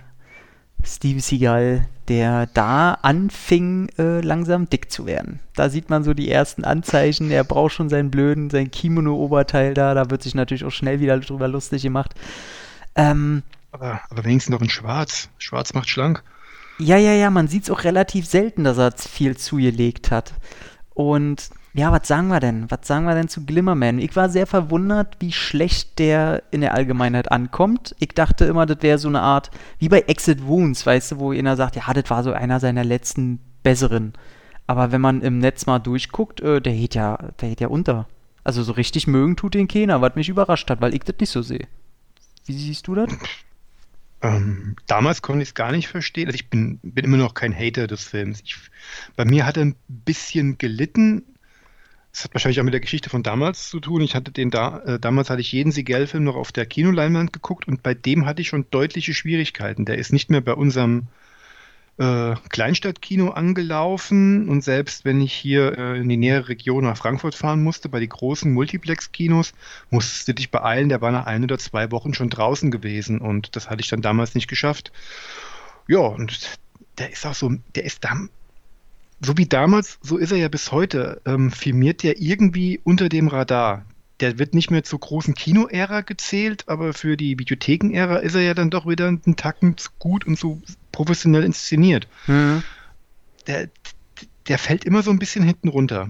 Steve 0.85 1.21
Seagal, 1.21 1.87
der 2.09 2.47
da 2.47 2.99
anfing, 3.03 3.89
äh, 3.99 4.21
langsam 4.21 4.69
dick 4.69 4.91
zu 4.91 5.07
werden. 5.07 5.41
Da 5.55 5.71
sieht 5.71 5.89
man 5.91 6.05
so 6.05 6.13
die 6.13 6.31
ersten 6.31 6.65
Anzeichen. 6.65 7.31
Er 7.31 7.45
braucht 7.45 7.73
schon 7.73 7.89
seinen 7.89 8.11
blöden, 8.11 8.51
sein 8.51 8.71
Kimono-Oberteil 8.71 9.75
da. 9.75 9.95
Da 9.95 10.11
wird 10.11 10.23
sich 10.23 10.35
natürlich 10.35 10.65
auch 10.65 10.71
schnell 10.71 11.01
wieder 11.01 11.19
drüber 11.19 11.49
lustig 11.49 11.83
gemacht. 11.83 12.15
Ähm, 12.95 13.43
aber, 13.75 14.01
aber 14.09 14.25
wenigstens 14.25 14.53
noch 14.53 14.63
in 14.63 14.71
Schwarz. 14.71 15.29
Schwarz 15.39 15.75
macht 15.75 15.89
schlank. 15.89 16.23
Ja, 16.79 16.97
ja, 16.97 17.13
ja, 17.13 17.31
man 17.31 17.49
sieht 17.49 17.65
es 17.65 17.71
auch 17.71 17.85
relativ 17.85 18.27
selten, 18.27 18.65
dass 18.65 18.79
er 18.79 18.93
viel 18.93 19.37
zugelegt 19.37 20.11
hat. 20.11 20.33
Und 20.95 21.51
ja, 21.73 21.91
was 21.91 22.07
sagen 22.07 22.29
wir 22.29 22.39
denn? 22.39 22.71
Was 22.71 22.87
sagen 22.87 23.05
wir 23.05 23.15
denn 23.15 23.29
zu 23.29 23.45
Glimmerman? 23.45 23.99
Ich 23.99 24.15
war 24.15 24.29
sehr 24.29 24.47
verwundert, 24.47 25.17
wie 25.19 25.33
schlecht 25.33 25.99
der 25.99 26.45
in 26.53 26.61
der 26.61 26.75
Allgemeinheit 26.75 27.33
ankommt. 27.33 27.97
Ich 27.99 28.11
dachte 28.11 28.45
immer, 28.45 28.65
das 28.65 28.79
wäre 28.81 28.99
so 28.99 29.09
eine 29.09 29.23
Art, 29.23 29.51
wie 29.79 29.89
bei 29.89 30.01
Exit 30.03 30.47
Wounds, 30.47 30.87
weißt 30.87 31.13
du, 31.13 31.19
wo 31.19 31.33
einer 31.33 31.57
sagt, 31.57 31.75
ja, 31.75 31.93
das 31.93 32.09
war 32.11 32.23
so 32.23 32.33
einer 32.33 32.61
seiner 32.61 32.85
letzten 32.85 33.41
besseren. 33.65 34.13
Aber 34.69 34.93
wenn 34.93 35.01
man 35.01 35.21
im 35.21 35.39
Netz 35.39 35.67
mal 35.67 35.81
durchguckt, 35.81 36.41
äh, 36.41 36.61
der 36.61 36.75
geht 36.75 36.95
ja, 36.95 37.17
der 37.41 37.49
geht 37.49 37.61
ja 37.61 37.69
unter. 37.69 38.07
Also 38.45 38.63
so 38.63 38.73
richtig 38.73 39.09
mögen 39.09 39.35
tut 39.35 39.55
den 39.55 39.67
keiner, 39.67 40.01
was 40.01 40.15
mich 40.15 40.29
überrascht 40.29 40.71
hat, 40.71 40.81
weil 40.81 40.95
ich 40.95 41.03
das 41.03 41.17
nicht 41.19 41.31
so 41.31 41.43
sehe. 41.43 41.67
Wie 42.47 42.53
siehst 42.53 42.87
du 42.87 42.95
das? 42.95 43.09
Ähm, 44.25 44.75
damals 44.87 45.21
konnte 45.21 45.43
ich 45.43 45.51
es 45.51 45.55
gar 45.55 45.71
nicht 45.71 45.89
verstehen. 45.89 46.27
Also 46.27 46.37
ich 46.37 46.49
bin, 46.49 46.81
bin 46.83 47.05
immer 47.05 47.19
noch 47.19 47.35
kein 47.35 47.55
Hater 47.55 47.87
des 47.87 48.05
Films. 48.05 48.41
Ich, 48.43 48.57
bei 49.17 49.25
mir 49.27 49.45
hat 49.45 49.59
er 49.59 49.67
ein 49.67 49.77
bisschen 49.89 50.57
gelitten. 50.57 51.23
Das 52.11 52.25
hat 52.25 52.35
wahrscheinlich 52.35 52.59
auch 52.61 52.65
mit 52.65 52.73
der 52.73 52.81
Geschichte 52.81 53.11
von 53.11 53.23
damals 53.23 53.69
zu 53.69 53.81
tun. 53.81 54.01
Ich 54.01 54.15
hatte 54.15 54.33
den 54.33 54.51
da, 54.51 54.79
äh, 54.81 54.99
damals 54.99 55.29
hatte 55.29 55.43
ich 55.43 55.53
jeden 55.53 55.73
Siegel-Film 55.73 56.25
noch 56.25 56.37
auf 56.37 56.53
der 56.53 56.65
Kinoleinwand 56.65 57.33
geguckt 57.35 57.69
und 57.69 57.83
bei 57.83 57.93
dem 57.93 58.25
hatte 58.25 58.41
ich 58.41 58.49
schon 58.49 58.67
deutliche 58.71 59.13
Schwierigkeiten. 59.13 59.85
Der 59.85 59.99
ist 59.99 60.13
nicht 60.13 60.31
mehr 60.31 60.41
bei 60.41 60.55
unserem 60.55 61.09
äh, 61.99 62.35
Kleinstadtkino 62.49 63.31
angelaufen. 63.31 64.49
Und 64.49 64.63
selbst 64.63 65.05
wenn 65.05 65.21
ich 65.21 65.33
hier 65.33 65.79
äh, 65.79 65.99
in 65.99 66.09
die 66.09 66.17
nähere 66.17 66.49
Region 66.49 66.85
nach 66.85 66.97
Frankfurt 66.97 67.35
fahren 67.35 67.63
musste, 67.63 67.89
bei 67.89 68.01
den 68.01 68.09
großen 68.09 68.53
Multiplex-Kinos, 68.53 69.53
musstest 69.91 70.29
du 70.29 70.35
dich 70.35 70.51
beeilen, 70.51 70.89
der 70.89 71.01
war 71.01 71.13
nach 71.13 71.27
ein 71.27 71.45
oder 71.45 71.59
zwei 71.59 71.91
Wochen 71.91 72.15
schon 72.15 72.31
draußen 72.31 72.71
gewesen. 72.71 73.21
Und 73.21 73.57
das 73.57 73.71
hatte 73.71 73.81
ich 73.81 73.89
dann 73.89 74.03
damals 74.03 74.35
nicht 74.35 74.49
geschafft. 74.49 74.93
Ja, 75.87 76.01
und 76.01 76.59
der 76.99 77.13
ist 77.13 77.27
auch 77.27 77.35
so, 77.35 77.53
der 77.75 77.85
ist 77.85 78.05
da, 78.05 78.17
so 79.21 79.37
wie 79.37 79.47
damals, 79.47 79.99
so 80.03 80.17
ist 80.17 80.33
er 80.33 80.39
ja 80.39 80.49
bis 80.49 80.73
heute, 80.73 81.21
ähm, 81.25 81.51
filmiert 81.51 82.03
der 82.03 82.21
irgendwie 82.21 82.81
unter 82.85 83.09
dem 83.09 83.29
Radar. 83.29 83.87
Der 84.21 84.39
wird 84.39 84.55
nicht 84.55 84.71
mehr 84.71 84.85
zur 84.85 85.01
großen 85.01 85.35
Kino-Ära 85.35 86.03
gezählt, 86.03 86.69
aber 86.69 86.93
für 86.93 87.17
die 87.17 87.39
Videotheken-Ära 87.39 88.19
ist 88.19 88.35
er 88.35 88.43
ja 88.43 88.55
dann 88.55 88.71
doch 88.71 88.87
wieder 88.87 89.09
einen 89.09 89.37
Tacken 89.37 89.77
zu 89.77 89.91
gut 89.99 90.27
und 90.27 90.39
so 90.39 90.63
professionell 90.95 91.45
inszeniert. 91.45 92.09
Mhm. 92.27 92.63
Der, 93.47 93.69
der 94.49 94.59
fällt 94.59 94.85
immer 94.85 95.03
so 95.03 95.11
ein 95.11 95.19
bisschen 95.19 95.45
hinten 95.45 95.69
runter. 95.69 96.09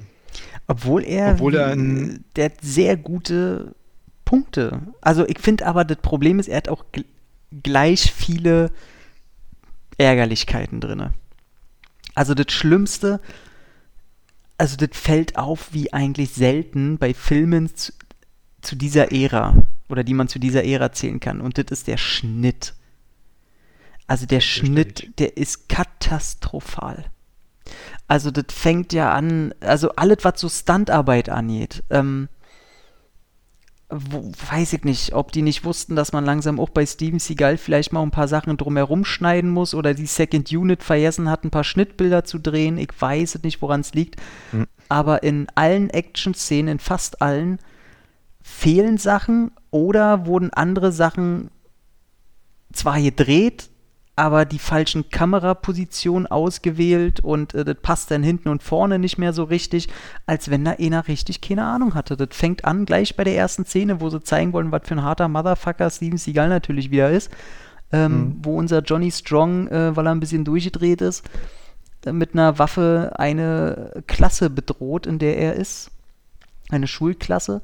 Obwohl 0.67 1.05
er, 1.05 1.33
Obwohl 1.33 1.57
er 1.57 1.69
ein, 1.69 2.25
der 2.37 2.47
hat 2.47 2.61
sehr 2.63 2.97
gute 2.97 3.75
Punkte. 4.25 4.81
Also 5.01 5.27
ich 5.27 5.39
finde 5.39 5.67
aber, 5.67 5.85
das 5.85 5.99
Problem 5.99 6.39
ist, 6.39 6.49
er 6.49 6.59
hat 6.59 6.69
auch 6.69 6.85
gleich 7.63 8.13
viele 8.13 8.71
Ärgerlichkeiten 9.99 10.81
drin. 10.81 11.11
Also 12.15 12.35
das 12.35 12.53
Schlimmste, 12.53 13.21
also 14.57 14.77
das 14.77 14.91
fällt 14.93 15.37
auf 15.37 15.73
wie 15.73 15.93
eigentlich 15.93 16.31
selten 16.31 16.99
bei 16.99 17.13
Filmen 17.13 17.75
zu, 17.75 17.93
zu, 18.63 18.77
dieser 18.77 19.13
Ära 19.13 19.55
oder 19.89 20.05
die 20.05 20.15
man 20.15 20.29
zu 20.29 20.39
dieser 20.39 20.65
Ära 20.65 20.93
zählen 20.93 21.21
kann. 21.21 21.41
Und 21.41 21.59
das 21.59 21.67
ist 21.71 21.87
der 21.87 21.97
Schnitt. 21.97 22.75
Also 24.07 24.27
der 24.27 24.41
Schnitt, 24.41 25.19
der 25.19 25.37
ist 25.37 25.69
katastrophal. 25.69 27.05
Also 28.07 28.31
das 28.31 28.47
fängt 28.51 28.93
ja 28.93 29.13
an, 29.13 29.55
also 29.61 29.91
alles, 29.97 30.19
was 30.23 30.41
so 30.41 30.49
Stuntarbeit 30.49 31.31
angeht. 31.31 31.83
Ähm, 31.89 32.29
wo, 33.89 34.33
weiß 34.51 34.73
ich 34.75 34.85
nicht, 34.85 35.15
ob 35.15 35.33
die 35.33 35.43
nicht 35.43 35.65
wussten, 35.65 35.95
dass 35.95 36.13
man 36.13 36.25
langsam 36.25 36.59
auch 36.59 36.71
bei 36.71 36.85
Steven 36.85 37.19
Seagal 37.19 37.57
vielleicht 37.57 37.93
mal 37.93 38.03
ein 38.03 38.11
paar 38.11 38.29
Sachen 38.29 38.57
drumherum 38.57 39.05
schneiden 39.05 39.51
muss 39.51 39.75
oder 39.75 39.95
die 39.95 40.07
Second 40.07 40.51
Unit 40.53 40.83
vergessen 40.83 41.31
hat, 41.31 41.45
ein 41.45 41.51
paar 41.51 41.65
Schnittbilder 41.65 42.25
zu 42.25 42.39
drehen. 42.39 42.77
Ich 42.77 42.91
weiß 42.99 43.43
nicht, 43.43 43.63
woran 43.63 43.81
es 43.81 43.95
liegt. 43.95 44.21
Mhm. 44.53 44.67
Aber 44.89 45.23
in 45.23 45.47
allen 45.55 45.91
Action-Szenen, 45.91 46.73
in 46.73 46.79
fast 46.79 47.23
allen, 47.23 47.59
fehlen 48.43 48.99
Sachen 48.99 49.53
oder 49.71 50.27
wurden 50.27 50.53
andere 50.53 50.93
Sachen 50.93 51.51
zwar 52.73 53.01
gedreht, 53.01 53.71
aber 54.17 54.45
die 54.45 54.59
falschen 54.59 55.11
Kamerapositionen 55.11 56.27
ausgewählt 56.27 57.21
und 57.21 57.55
äh, 57.55 57.65
das 57.65 57.77
passt 57.83 58.11
dann 58.11 58.23
hinten 58.23 58.49
und 58.49 58.63
vorne 58.63 58.99
nicht 58.99 59.19
mehr 59.19 59.33
so 59.33 59.45
richtig, 59.45 59.89
als 60.27 60.51
wenn 60.51 60.65
da 60.65 60.73
einer 60.73 61.09
richtig 61.09 61.41
keine 61.41 61.65
Ahnung 61.65 61.95
hatte. 61.95 62.17
Das 62.17 62.29
fängt 62.31 62.65
an 62.65 62.87
gleich 62.87 63.17
bei 63.17 63.25
der 63.25 63.37
ersten 63.37 63.65
Szene, 63.65 64.01
wo 64.01 64.11
sie 64.11 64.23
zeigen 64.23 64.53
wollen, 64.53 64.71
was 64.71 64.83
für 64.85 64.95
ein 64.95 65.03
harter 65.03 65.29
Motherfucker 65.29 65.91
Steven 65.91 66.19
Seagal 66.19 66.49
natürlich 66.49 66.91
wieder 66.93 67.11
ist, 67.11 67.31
ähm, 67.93 68.13
mhm. 68.13 68.37
wo 68.43 68.57
unser 68.57 68.83
Johnny 68.83 69.11
Strong, 69.11 69.69
äh, 69.69 69.97
weil 69.97 70.07
er 70.07 70.13
ein 70.13 70.21
bisschen 70.21 70.45
durchgedreht 70.45 71.01
ist, 71.01 71.29
äh, 72.07 72.13
mit 72.13 72.35
einer 72.35 72.59
Waffe 72.61 73.13
eine 73.17 74.03
Klasse 74.07 74.49
bedroht, 74.49 75.07
in 75.07 75.19
der 75.19 75.39
er 75.39 75.55
ist, 75.55 75.91
eine 76.71 76.87
Schulklasse. 76.87 77.63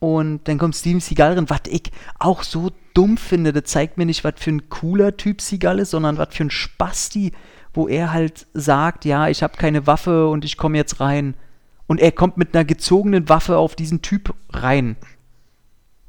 Und 0.00 0.48
dann 0.48 0.58
kommt 0.58 0.74
Steven 0.74 1.00
Seagal 1.00 1.34
rein, 1.34 1.50
was 1.50 1.60
ich 1.68 1.92
auch 2.18 2.42
so 2.42 2.70
dumm 2.94 3.18
finde. 3.18 3.52
Das 3.52 3.64
zeigt 3.64 3.98
mir 3.98 4.06
nicht, 4.06 4.24
was 4.24 4.34
für 4.36 4.50
ein 4.50 4.70
cooler 4.70 5.16
Typ 5.16 5.42
Seagal 5.42 5.78
ist, 5.78 5.90
sondern 5.90 6.16
was 6.16 6.34
für 6.34 6.44
ein 6.44 6.50
Spasti, 6.50 7.32
wo 7.74 7.86
er 7.86 8.12
halt 8.12 8.46
sagt, 8.54 9.04
ja, 9.04 9.28
ich 9.28 9.42
habe 9.42 9.58
keine 9.58 9.86
Waffe 9.86 10.28
und 10.28 10.44
ich 10.44 10.56
komme 10.56 10.78
jetzt 10.78 11.00
rein. 11.00 11.34
Und 11.86 12.00
er 12.00 12.12
kommt 12.12 12.38
mit 12.38 12.54
einer 12.54 12.64
gezogenen 12.64 13.28
Waffe 13.28 13.58
auf 13.58 13.76
diesen 13.76 14.00
Typ 14.00 14.34
rein. 14.50 14.96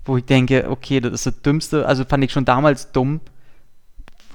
Wo 0.05 0.15
ich 0.15 0.25
denke, 0.25 0.69
okay, 0.69 1.01
das 1.01 1.11
ist 1.11 1.25
das 1.25 1.41
Dümmste. 1.41 1.85
Also 1.85 2.05
fand 2.05 2.23
ich 2.23 2.31
schon 2.31 2.45
damals 2.45 2.93
dumm, 2.93 3.19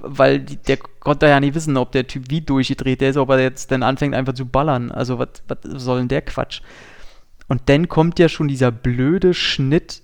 weil 0.01 0.41
die, 0.41 0.57
der 0.57 0.77
konnte 0.77 1.29
ja 1.29 1.41
nicht 1.41 1.55
wissen, 1.55 1.79
ob 1.79 1.93
der 1.93 2.07
Typ 2.07 2.25
wie 2.29 2.43
durchgedreht 2.43 3.01
ist, 3.01 3.17
ob 3.17 3.31
er 3.31 3.41
jetzt 3.41 3.71
dann 3.71 3.83
anfängt 3.83 4.15
einfach 4.15 4.35
zu 4.35 4.45
ballern. 4.45 4.91
Also 4.91 5.19
was 5.19 5.29
soll 5.63 6.01
denn 6.01 6.09
der 6.09 6.23
Quatsch? 6.23 6.61
Und 7.49 7.63
dann 7.67 7.89
kommt 7.89 8.19
ja 8.19 8.29
schon 8.29 8.49
dieser 8.49 8.73
blöde 8.73 9.35
Schnitt. 9.35 10.03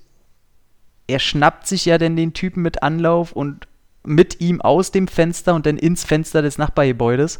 Er 1.06 1.18
schnappt 1.18 1.66
sich 1.66 1.84
ja 1.84 1.98
dann 1.98 2.16
den 2.16 2.34
Typen 2.34 2.62
mit 2.62 2.82
Anlauf 2.82 3.32
und 3.32 3.66
mit 4.04 4.40
ihm 4.40 4.60
aus 4.60 4.90
dem 4.90 5.08
Fenster 5.08 5.54
und 5.54 5.66
dann 5.66 5.78
ins 5.78 6.04
Fenster 6.04 6.42
des 6.42 6.58
Nachbargebäudes. 6.58 7.38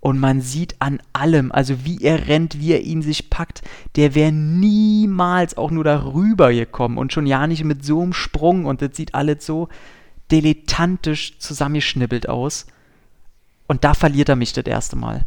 Und 0.00 0.18
man 0.20 0.42
sieht 0.42 0.76
an 0.80 1.00
allem, 1.14 1.50
also 1.50 1.86
wie 1.86 2.02
er 2.02 2.28
rennt, 2.28 2.60
wie 2.60 2.72
er 2.72 2.82
ihn 2.82 3.00
sich 3.00 3.30
packt, 3.30 3.62
der 3.96 4.14
wäre 4.14 4.32
niemals 4.32 5.56
auch 5.56 5.70
nur 5.70 5.84
darüber 5.84 6.52
gekommen 6.52 6.98
und 6.98 7.12
schon 7.12 7.26
ja 7.26 7.46
nicht 7.46 7.64
mit 7.64 7.84
so 7.86 8.02
einem 8.02 8.12
Sprung 8.12 8.66
und 8.66 8.82
das 8.82 8.90
sieht 8.94 9.14
alles 9.14 9.46
so 9.46 9.68
dilettantisch 10.30 11.38
zusammengeschnibbelt 11.38 12.28
aus. 12.28 12.66
Und 13.66 13.84
da 13.84 13.94
verliert 13.94 14.28
er 14.28 14.36
mich 14.36 14.52
das 14.52 14.66
erste 14.66 14.96
Mal. 14.96 15.26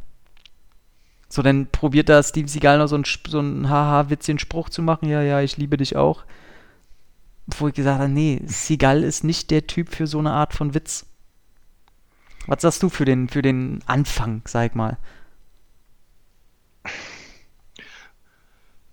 So, 1.30 1.42
dann 1.42 1.68
probiert 1.68 2.10
da 2.10 2.24
Steve 2.24 2.48
Seagal 2.48 2.78
noch 2.78 2.88
so 2.88 2.96
einen, 2.96 3.04
so 3.28 3.40
einen 3.40 3.70
haha-witzigen 3.70 4.40
Spruch 4.40 4.70
zu 4.70 4.82
machen. 4.82 5.10
Ja, 5.10 5.22
ja, 5.22 5.42
ich 5.42 5.58
liebe 5.58 5.78
dich 5.78 5.96
auch. 5.96 6.24
Wo 7.48 7.68
ich 7.68 7.74
gesagt 7.74 8.00
habe, 8.00 8.10
nee, 8.10 8.42
Seagal 8.46 9.04
ist 9.04 9.24
nicht 9.24 9.52
der 9.52 9.68
Typ 9.68 9.94
für 9.94 10.08
so 10.08 10.20
eine 10.20 10.32
Art 10.32 10.54
von 10.54 10.74
Witz. 10.74 11.06
Was 12.46 12.62
sagst 12.62 12.82
du 12.84 12.90
für 12.90 13.06
den, 13.06 13.28
für 13.28 13.42
den 13.42 13.82
Anfang, 13.88 14.42
sag 14.46 14.76
mal? 14.76 14.98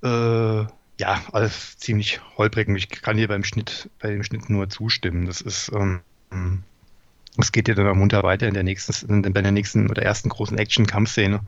Äh, 0.02 0.66
ja, 1.00 1.22
alles 1.32 1.78
ziemlich 1.78 2.20
holprig. 2.36 2.68
Ich 2.68 2.88
kann 2.88 3.16
dir 3.16 3.28
beim 3.28 3.44
Schnitt, 3.44 3.90
bei 4.00 4.10
dem 4.10 4.24
Schnitt 4.24 4.50
nur 4.50 4.68
zustimmen. 4.68 5.26
Das 5.26 5.40
ist, 5.40 5.70
ähm, 5.72 6.00
es 7.38 7.52
geht 7.52 7.68
ja 7.68 7.74
dann 7.74 7.96
munter 7.96 8.22
weiter 8.24 8.48
in 8.48 8.54
der 8.54 8.64
nächsten, 8.64 9.22
bei 9.32 9.42
der 9.42 9.52
nächsten 9.52 9.88
oder 9.88 10.02
ersten 10.02 10.28
großen 10.28 10.58
Action-Kampfszene 10.58 11.40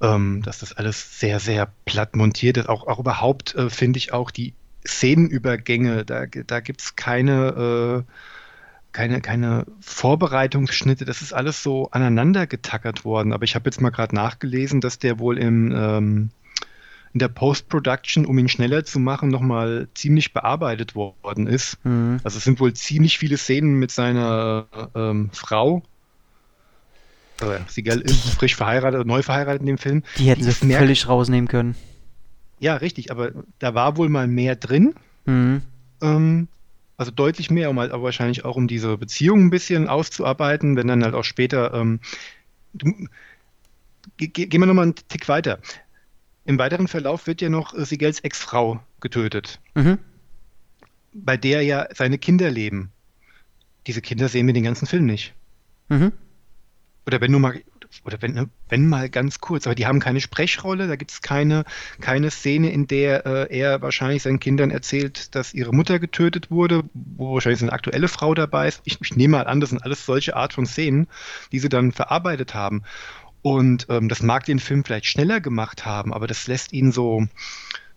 ähm, 0.00 0.42
dass 0.42 0.58
das 0.58 0.72
alles 0.72 1.18
sehr, 1.18 1.40
sehr 1.40 1.72
platt 1.84 2.16
montiert 2.16 2.56
ist. 2.56 2.68
Auch, 2.68 2.86
auch 2.86 2.98
überhaupt 2.98 3.54
äh, 3.54 3.70
finde 3.70 3.98
ich 3.98 4.12
auch 4.12 4.30
die 4.30 4.54
Szenenübergänge, 4.86 6.04
da, 6.04 6.26
da 6.26 6.60
gibt 6.60 6.80
es 6.80 6.96
keine, 6.96 8.04
äh, 8.06 8.12
keine, 8.92 9.20
keine 9.20 9.66
Vorbereitungsschnitte, 9.80 11.04
das 11.04 11.20
ist 11.20 11.32
alles 11.32 11.62
so 11.62 11.90
aneinander 11.90 12.46
getackert 12.46 13.04
worden. 13.04 13.32
Aber 13.32 13.44
ich 13.44 13.54
habe 13.54 13.66
jetzt 13.66 13.80
mal 13.80 13.90
gerade 13.90 14.14
nachgelesen, 14.14 14.80
dass 14.80 14.98
der 14.98 15.18
wohl 15.18 15.36
im, 15.36 15.72
ähm, 15.74 16.30
in 17.12 17.18
der 17.18 17.28
Post-Production, 17.28 18.24
um 18.24 18.38
ihn 18.38 18.48
schneller 18.48 18.84
zu 18.84 18.98
machen, 18.98 19.28
nochmal 19.28 19.88
ziemlich 19.94 20.32
bearbeitet 20.32 20.94
worden 20.94 21.46
ist. 21.46 21.84
Mhm. 21.84 22.20
Also 22.22 22.38
es 22.38 22.44
sind 22.44 22.60
wohl 22.60 22.72
ziemlich 22.74 23.18
viele 23.18 23.36
Szenen 23.36 23.74
mit 23.74 23.90
seiner 23.90 24.66
ähm, 24.94 25.30
Frau, 25.32 25.82
äh, 27.40 27.60
Seagal 27.68 28.00
ist 28.00 28.30
frisch 28.30 28.56
verheiratet, 28.56 29.06
neu 29.06 29.22
verheiratet 29.22 29.60
in 29.60 29.66
dem 29.66 29.78
Film. 29.78 30.02
Die 30.16 30.28
hätten 30.30 30.42
sie 30.42 30.52
völlig 30.52 31.08
rausnehmen 31.08 31.48
können. 31.48 31.74
Ja, 32.60 32.76
richtig, 32.76 33.10
aber 33.10 33.32
da 33.58 33.74
war 33.74 33.96
wohl 33.96 34.08
mal 34.08 34.26
mehr 34.26 34.56
drin. 34.56 34.94
Mhm. 35.26 35.62
Ähm, 36.00 36.48
also 36.96 37.12
deutlich 37.12 37.50
mehr, 37.50 37.70
um 37.70 37.78
halt 37.78 37.92
aber 37.92 38.02
wahrscheinlich 38.02 38.44
auch 38.44 38.56
um 38.56 38.66
diese 38.66 38.98
Beziehung 38.98 39.46
ein 39.46 39.50
bisschen 39.50 39.88
auszuarbeiten, 39.88 40.76
wenn 40.76 40.88
dann 40.88 41.04
halt 41.04 41.14
auch 41.14 41.24
später. 41.24 41.72
Ähm, 41.72 42.00
ge 44.16 44.28
gehen 44.28 44.60
wir 44.60 44.66
nochmal 44.66 44.86
einen 44.86 44.94
Tick 44.96 45.28
weiter. 45.28 45.60
Im 46.44 46.58
weiteren 46.58 46.88
Verlauf 46.88 47.26
wird 47.26 47.40
ja 47.40 47.50
noch 47.50 47.74
äh, 47.74 47.84
Sigels 47.84 48.20
Ex-Frau 48.20 48.80
getötet, 49.00 49.60
mhm. 49.74 49.98
bei 51.12 51.36
der 51.36 51.62
ja 51.62 51.86
seine 51.94 52.18
Kinder 52.18 52.50
leben. 52.50 52.90
Diese 53.86 54.02
Kinder 54.02 54.28
sehen 54.28 54.46
wir 54.46 54.54
den 54.54 54.64
ganzen 54.64 54.86
Film 54.86 55.06
nicht. 55.06 55.34
Mhm. 55.88 56.12
Oder 57.08 57.22
wenn 57.22 57.30
nur 57.30 57.40
mal, 57.40 57.62
oder 58.04 58.20
wenn, 58.20 58.34
ne, 58.34 58.50
wenn 58.68 58.86
mal 58.86 59.08
ganz 59.08 59.40
kurz, 59.40 59.66
aber 59.66 59.74
die 59.74 59.86
haben 59.86 59.98
keine 59.98 60.20
Sprechrolle, 60.20 60.88
da 60.88 60.96
gibt 60.96 61.10
es 61.10 61.22
keine, 61.22 61.64
keine 62.02 62.30
Szene, 62.30 62.70
in 62.70 62.86
der 62.86 63.24
äh, 63.24 63.58
er 63.58 63.80
wahrscheinlich 63.80 64.24
seinen 64.24 64.40
Kindern 64.40 64.70
erzählt, 64.70 65.34
dass 65.34 65.54
ihre 65.54 65.74
Mutter 65.74 65.98
getötet 65.98 66.50
wurde, 66.50 66.82
wo 66.92 67.32
wahrscheinlich 67.32 67.62
eine 67.62 67.72
aktuelle 67.72 68.08
Frau 68.08 68.34
dabei 68.34 68.68
ist. 68.68 68.82
Ich, 68.84 68.98
ich 69.00 69.16
nehme 69.16 69.38
mal 69.38 69.46
an, 69.46 69.60
das 69.60 69.70
sind 69.70 69.82
alles 69.82 70.04
solche 70.04 70.36
Art 70.36 70.52
von 70.52 70.66
Szenen, 70.66 71.06
die 71.50 71.60
sie 71.60 71.70
dann 71.70 71.92
verarbeitet 71.92 72.52
haben. 72.52 72.82
Und 73.40 73.86
ähm, 73.88 74.10
das 74.10 74.22
mag 74.22 74.44
den 74.44 74.58
Film 74.58 74.84
vielleicht 74.84 75.06
schneller 75.06 75.40
gemacht 75.40 75.86
haben, 75.86 76.12
aber 76.12 76.26
das 76.26 76.46
lässt 76.46 76.74
ihn 76.74 76.92
so, 76.92 77.26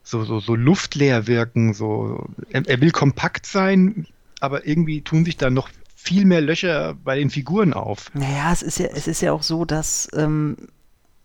so, 0.04 0.24
so, 0.24 0.40
so 0.40 0.56
luftleer 0.56 1.28
wirken. 1.28 1.74
So, 1.74 2.30
er, 2.50 2.66
er 2.66 2.80
will 2.80 2.92
kompakt 2.92 3.46
sein, 3.46 4.08
aber 4.40 4.66
irgendwie 4.66 5.02
tun 5.02 5.26
sich 5.26 5.36
da 5.36 5.50
noch 5.50 5.70
viel 6.04 6.26
mehr 6.26 6.42
Löcher 6.42 6.96
bei 7.04 7.18
den 7.18 7.30
Figuren 7.30 7.74
auf. 7.74 8.12
Naja, 8.14 8.52
es 8.52 8.62
ist 8.62 8.80
ja, 8.80 8.88
es 8.88 9.08
ist 9.08 9.22
ja 9.22 9.32
auch 9.32 9.44
so, 9.44 9.66
dass. 9.66 10.10
Ähm, 10.16 10.58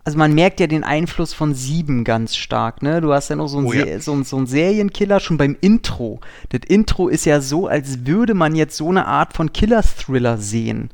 also 0.04 0.18
man 0.18 0.34
merkt 0.34 0.60
ja 0.60 0.68
den 0.68 0.84
Einfluss 0.84 1.34
von 1.34 1.52
Sieben 1.52 2.04
ganz 2.04 2.36
stark, 2.36 2.80
ne? 2.80 3.00
Du 3.00 3.12
hast 3.12 3.28
ja 3.28 3.34
noch 3.34 3.48
so 3.48 3.58
einen, 3.58 3.66
oh, 3.66 3.72
ja. 3.72 3.98
so, 3.98 4.22
so 4.22 4.36
einen 4.36 4.46
Serienkiller 4.46 5.18
schon 5.18 5.36
beim 5.36 5.56
Intro. 5.60 6.20
Das 6.50 6.60
Intro 6.68 7.08
ist 7.08 7.24
ja 7.24 7.40
so, 7.40 7.66
als 7.66 8.06
würde 8.06 8.34
man 8.34 8.54
jetzt 8.54 8.76
so 8.76 8.88
eine 8.88 9.06
Art 9.06 9.32
von 9.32 9.52
Killer-Thriller 9.52 10.38
sehen. 10.38 10.90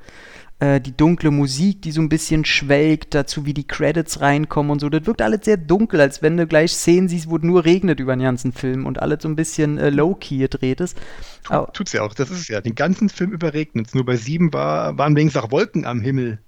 Äh, 0.63 0.81
die 0.81 0.97
dunkle 0.97 1.33
Musik, 1.33 1.83
die 1.83 1.91
so 1.91 2.01
ein 2.01 2.09
bisschen 2.09 2.45
schwelgt, 2.45 3.15
dazu 3.15 3.45
wie 3.47 3.53
die 3.53 3.67
Credits 3.67 4.21
reinkommen 4.21 4.71
und 4.71 4.79
so. 4.79 4.89
Das 4.89 5.07
wirkt 5.07 5.21
alles 5.21 5.41
sehr 5.45 5.57
dunkel, 5.57 6.01
als 6.01 6.23
wenn 6.23 6.37
du 6.37 6.47
gleich 6.47 6.71
Szenen 6.71 7.09
siehst, 7.09 7.29
wo 7.29 7.37
es 7.37 7.43
nur 7.43 7.65
regnet 7.65 7.99
über 7.99 8.15
den 8.15 8.23
ganzen 8.23 8.53
Film 8.53 8.87
und 8.87 9.03
alles 9.03 9.23
so 9.23 9.29
ein 9.29 9.35
bisschen 9.35 9.77
äh, 9.79 9.91
low-key 9.91 10.39
gedreht 10.39 10.81
ist. 10.81 10.97
Tut, 11.43 11.75
tut's 11.75 11.93
ja 11.93 12.03
auch, 12.03 12.15
das 12.15 12.31
ist 12.31 12.47
ja. 12.47 12.61
Den 12.61 12.77
ganzen 12.77 13.09
Film 13.09 13.33
überregnet 13.33 13.89
es. 13.89 13.95
Nur 13.95 14.05
bei 14.05 14.15
sieben 14.15 14.53
war, 14.53 14.97
waren 14.97 15.17
wenigstens 15.17 15.43
auch 15.43 15.51
Wolken 15.51 15.85
am 15.85 16.01
Himmel. 16.01 16.39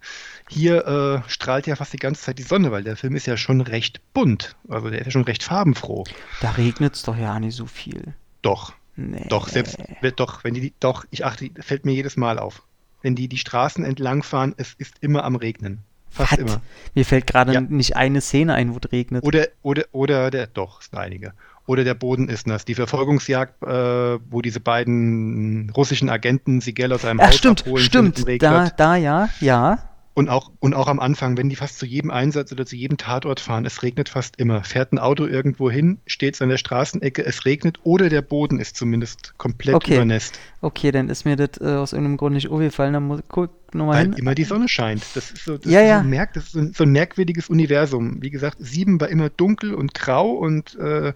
Hier 0.48 0.87
äh, 0.87 1.29
strahlt 1.29 1.66
ja 1.66 1.74
fast 1.74 1.92
die 1.92 1.98
ganze 1.98 2.22
Zeit 2.22 2.38
die 2.38 2.44
Sonne, 2.44 2.70
weil 2.70 2.85
der 2.85 2.96
Film 2.96 3.16
ist 3.16 3.27
ja 3.27 3.37
schon 3.37 3.62
recht 3.62 4.00
bunt. 4.12 4.55
Also 4.68 4.90
der 4.90 5.00
ist 5.00 5.07
ja 5.07 5.11
schon 5.11 5.24
recht 5.24 5.42
farbenfroh. 5.42 6.05
Da 6.40 6.53
regnet 6.53 6.94
es 6.94 7.03
doch 7.03 7.16
ja 7.16 7.40
nicht 7.40 7.57
so 7.57 7.66
viel. 7.66 8.14
Doch. 8.42 8.74
Nee. 8.94 9.27
Doch, 9.29 9.48
selbst, 9.48 9.77
doch, 10.14 10.44
wenn 10.44 10.55
die, 10.55 10.72
doch, 10.79 11.05
ich 11.11 11.24
achte, 11.24 11.50
fällt 11.59 11.85
mir 11.85 11.94
jedes 11.94 12.16
Mal 12.16 12.38
auf 12.38 12.62
wenn 13.05 13.14
die 13.14 13.29
die 13.29 13.37
Straßen 13.37 13.85
entlang 13.85 14.23
fahren, 14.23 14.55
es 14.57 14.75
ist 14.79 14.95
immer 15.03 15.25
am 15.25 15.37
Regnen. 15.37 15.81
Fast 16.09 16.33
What? 16.33 16.38
immer. 16.38 16.61
Mir 16.95 17.05
fällt 17.05 17.27
gerade 17.27 17.53
ja. 17.53 17.61
nicht 17.61 17.97
eine 17.97 18.21
Szene 18.23 18.55
ein, 18.55 18.73
wo 18.73 18.79
es 18.83 18.90
regnet. 18.90 19.23
Oder, 19.25 19.49
oder, 19.62 19.85
oder 19.93 20.31
der, 20.31 20.47
doch, 20.47 20.81
es 20.81 20.87
sind 20.87 20.99
einige. 20.99 21.35
Oder 21.67 21.85
der 21.85 21.95
Boden 21.95 22.29
ist 22.29 22.47
nass. 22.47 22.64
Die 22.64 22.75
Verfolgungsjagd, 22.75 23.62
äh, 23.62 24.19
wo 24.31 24.40
diese 24.40 24.61
beiden 24.61 25.71
russischen 25.71 26.09
Agenten 26.09 26.61
Sigel 26.61 26.93
aus 26.93 27.05
einem 27.05 27.21
Ach, 27.21 27.29
Haus 27.29 27.37
stimmt, 27.37 27.62
abholen. 27.62 27.85
Stimmt, 27.85 28.43
da, 28.43 28.71
da, 28.71 28.97
ja, 28.97 29.29
ja. 29.40 29.79
Und 30.14 30.29
auch, 30.29 30.53
und 30.61 30.74
auch 30.74 30.87
am 30.87 31.00
Anfang, 31.00 31.37
wenn 31.37 31.48
die 31.48 31.57
fast 31.57 31.79
zu 31.81 31.87
jedem 31.87 32.12
Einsatz 32.12 32.53
oder 32.53 32.64
zu 32.64 32.77
jedem 32.77 32.98
Tatort 32.98 33.40
fahren, 33.40 33.66
es 33.66 33.83
regnet 33.83 34.09
fast 34.09 34.37
immer. 34.37 34.62
Fährt 34.62 34.92
ein 34.92 35.00
Auto 35.00 35.27
irgendwo 35.27 35.68
hin, 35.68 35.98
steht 36.07 36.35
es 36.35 36.42
an 36.42 36.50
der 36.50 36.57
Straßenecke, 36.57 37.27
es 37.27 37.44
regnet 37.44 37.81
oder 37.83 38.09
der 38.09 38.22
Boden 38.22 38.61
ist 38.61 38.77
zumindest 38.77 39.37
komplett 39.38 39.74
okay. 39.74 39.96
übernässt. 39.96 40.38
Okay, 40.61 40.93
dann 40.93 41.09
ist 41.09 41.24
mir 41.24 41.34
das 41.34 41.61
äh, 41.61 41.74
aus 41.74 41.93
irgendeinem 41.93 42.16
Grund 42.16 42.34
nicht 42.34 42.49
aufgefallen, 42.49 42.93
dann 42.93 43.03
muss 43.03 43.20
ich 43.20 43.74
nochmal 43.74 44.03
hin. 44.03 44.12
Weil 44.12 44.18
immer 44.20 44.34
die 44.36 44.45
Sonne 44.45 44.68
scheint. 44.68 45.05
Das 45.14 45.32
ist 45.32 45.45
so, 45.45 45.59
das 45.59 45.70
ja, 45.70 45.80
ist 45.80 45.89
ja. 45.89 45.99
So, 45.99 46.05
ein 46.05 46.11
merk, 46.11 46.32
das 46.34 46.45
ist 46.45 46.53
so 46.53 46.59
ein, 46.61 46.72
so 46.72 46.84
ein, 46.84 46.93
merkwürdiges 46.93 47.49
Universum. 47.51 48.22
Wie 48.22 48.30
gesagt, 48.30 48.59
sieben 48.61 49.01
war 49.01 49.09
immer 49.09 49.30
dunkel 49.30 49.74
und 49.74 49.95
grau 49.95 50.30
und 50.30 50.76
äh, 50.76 51.12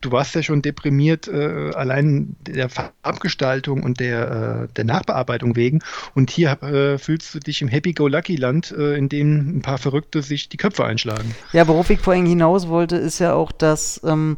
du 0.00 0.12
warst 0.12 0.34
ja 0.34 0.42
schon 0.42 0.62
deprimiert, 0.62 1.28
äh, 1.28 1.72
allein 1.74 2.36
der 2.40 2.68
Farbgestaltung 2.68 3.82
und 3.82 4.00
der, 4.00 4.68
äh, 4.68 4.74
der 4.74 4.84
Nachbearbeitung 4.84 5.56
wegen. 5.56 5.80
Und 6.14 6.30
hier 6.30 6.62
äh, 6.62 6.98
fühlst 6.98 7.34
du 7.34 7.40
dich 7.40 7.62
im 7.62 7.68
Happy-Go-Lucky-Land, 7.68 8.72
äh, 8.72 8.96
in 8.96 9.08
dem 9.08 9.58
ein 9.58 9.62
paar 9.62 9.78
Verrückte 9.78 10.22
sich 10.22 10.48
die 10.48 10.56
Köpfe 10.56 10.84
einschlagen. 10.84 11.34
Ja, 11.52 11.66
worauf 11.66 11.90
ich 11.90 12.00
vorhin 12.00 12.26
hinaus 12.26 12.68
wollte, 12.68 12.96
ist 12.96 13.18
ja 13.18 13.34
auch, 13.34 13.52
dass, 13.52 14.00
ähm, 14.04 14.36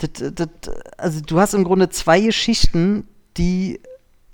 das, 0.00 0.32
das, 0.34 0.48
also 0.98 1.20
du 1.20 1.40
hast 1.40 1.54
im 1.54 1.64
Grunde 1.64 1.88
zwei 1.88 2.20
Geschichten, 2.20 3.06
die 3.36 3.80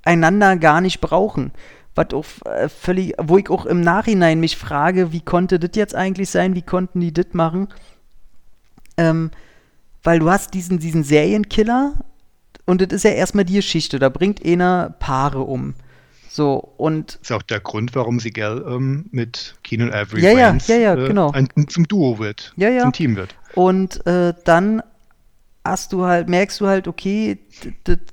einander 0.03 0.57
gar 0.57 0.81
nicht 0.81 1.01
brauchen. 1.01 1.53
Was 1.95 2.13
auch 2.13 2.25
äh, 2.47 2.69
völlig, 2.69 3.15
wo 3.19 3.37
ich 3.39 3.51
auch 3.51 3.67
im 3.67 3.81
Nachhinein 3.81 4.41
mich 4.41 4.57
frage, 4.57 5.13
wie 5.13 5.21
konnte 5.21 5.59
das 5.59 5.73
jetzt 5.75 5.95
eigentlich 5.95 6.31
sein, 6.31 6.55
wie 6.55 6.63
konnten 6.63 7.01
die 7.01 7.13
das 7.13 7.27
machen? 7.33 7.69
Ähm, 8.97 9.31
weil 10.03 10.19
du 10.19 10.31
hast 10.31 10.55
diesen, 10.55 10.79
diesen 10.79 11.05
Serienkiller 11.05 11.95
und 12.67 12.81
das 12.81 12.93
ist 12.93 13.05
ja 13.05 13.11
erstmal 13.11 13.45
die 13.45 13.55
Geschichte, 13.55 13.99
da 13.99 14.09
bringt 14.09 14.45
einer 14.45 14.95
Paare 14.99 15.41
um. 15.41 15.75
So, 16.29 16.73
und. 16.77 17.19
Das 17.21 17.31
ist 17.31 17.33
auch 17.33 17.43
der 17.43 17.59
Grund, 17.59 17.97
warum 17.97 18.21
sie 18.21 18.31
gell, 18.31 18.65
ähm, 18.69 19.07
mit 19.11 19.57
Keenan 19.65 19.93
Avery 19.93 20.23
ja, 20.23 20.31
ja, 20.31 20.57
ja, 20.69 20.77
ja, 20.77 20.95
äh, 20.95 21.09
genau. 21.09 21.33
ein, 21.33 21.49
zum 21.69 21.89
Duo 21.89 22.21
wird, 22.21 22.53
ja, 22.57 22.69
ja. 22.69 22.83
zum 22.83 22.93
Team 22.93 23.17
wird. 23.17 23.35
Und 23.57 24.07
äh, 24.07 24.33
dann 24.45 24.83
hast 25.65 25.93
du 25.93 26.05
halt, 26.05 26.29
merkst 26.29 26.61
du 26.61 26.69
halt, 26.69 26.87
okay, 26.87 27.39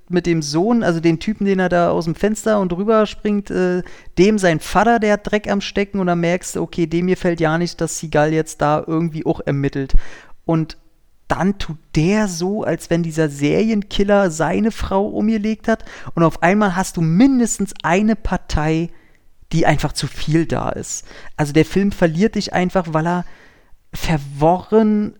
mit 0.10 0.26
dem 0.26 0.42
Sohn, 0.42 0.84
also 0.84 1.00
den 1.00 1.20
Typen, 1.20 1.46
den 1.46 1.60
er 1.60 1.70
da 1.70 1.92
aus 1.92 2.06
dem 2.06 2.16
Fenster 2.16 2.60
und 2.60 2.74
rüber 2.74 3.06
springt, 3.06 3.52
äh, 3.52 3.84
dem 4.18 4.40
sein 4.40 4.60
Vater, 4.60 5.00
der 5.00 5.14
hat 5.14 5.32
Dreck 5.32 5.50
am 5.50 5.62
Stecken 5.62 6.00
und 6.00 6.08
dann 6.08 6.20
merkst 6.20 6.56
du, 6.56 6.62
okay, 6.62 6.88
dem 6.88 7.06
mir 7.06 7.18
fällt 7.18 7.40
ja 7.40 7.58
nicht, 7.60 7.80
dass 7.80 8.00
Seagal 8.00 8.34
jetzt 8.34 8.62
da 8.62 8.84
irgendwie 8.86 9.26
auch 9.26 9.42
ermittelt. 9.46 9.94
Und 10.46 10.78
dann 11.28 11.58
tut 11.58 11.78
der 11.96 12.28
so, 12.28 12.64
als 12.64 12.90
wenn 12.90 13.04
dieser 13.04 13.30
Serienkiller 13.30 14.32
seine 14.32 14.72
Frau 14.72 15.08
umgelegt 15.08 15.68
hat 15.68 15.84
und 16.16 16.24
auf 16.24 16.42
einmal 16.42 16.76
hast 16.76 16.98
du 16.98 17.02
mindestens 17.02 17.74
eine 17.84 18.16
Partei, 18.16 18.90
die 19.52 19.66
einfach 19.66 19.94
zu 19.94 20.08
viel 20.08 20.46
da 20.46 20.70
ist. 20.70 21.06
Also 21.36 21.54
der 21.54 21.66
Film 21.66 21.92
verliert 21.92 22.36
dich 22.36 22.54
einfach, 22.54 22.88
weil 22.92 23.08
er 23.08 23.26
verworren 23.94 25.18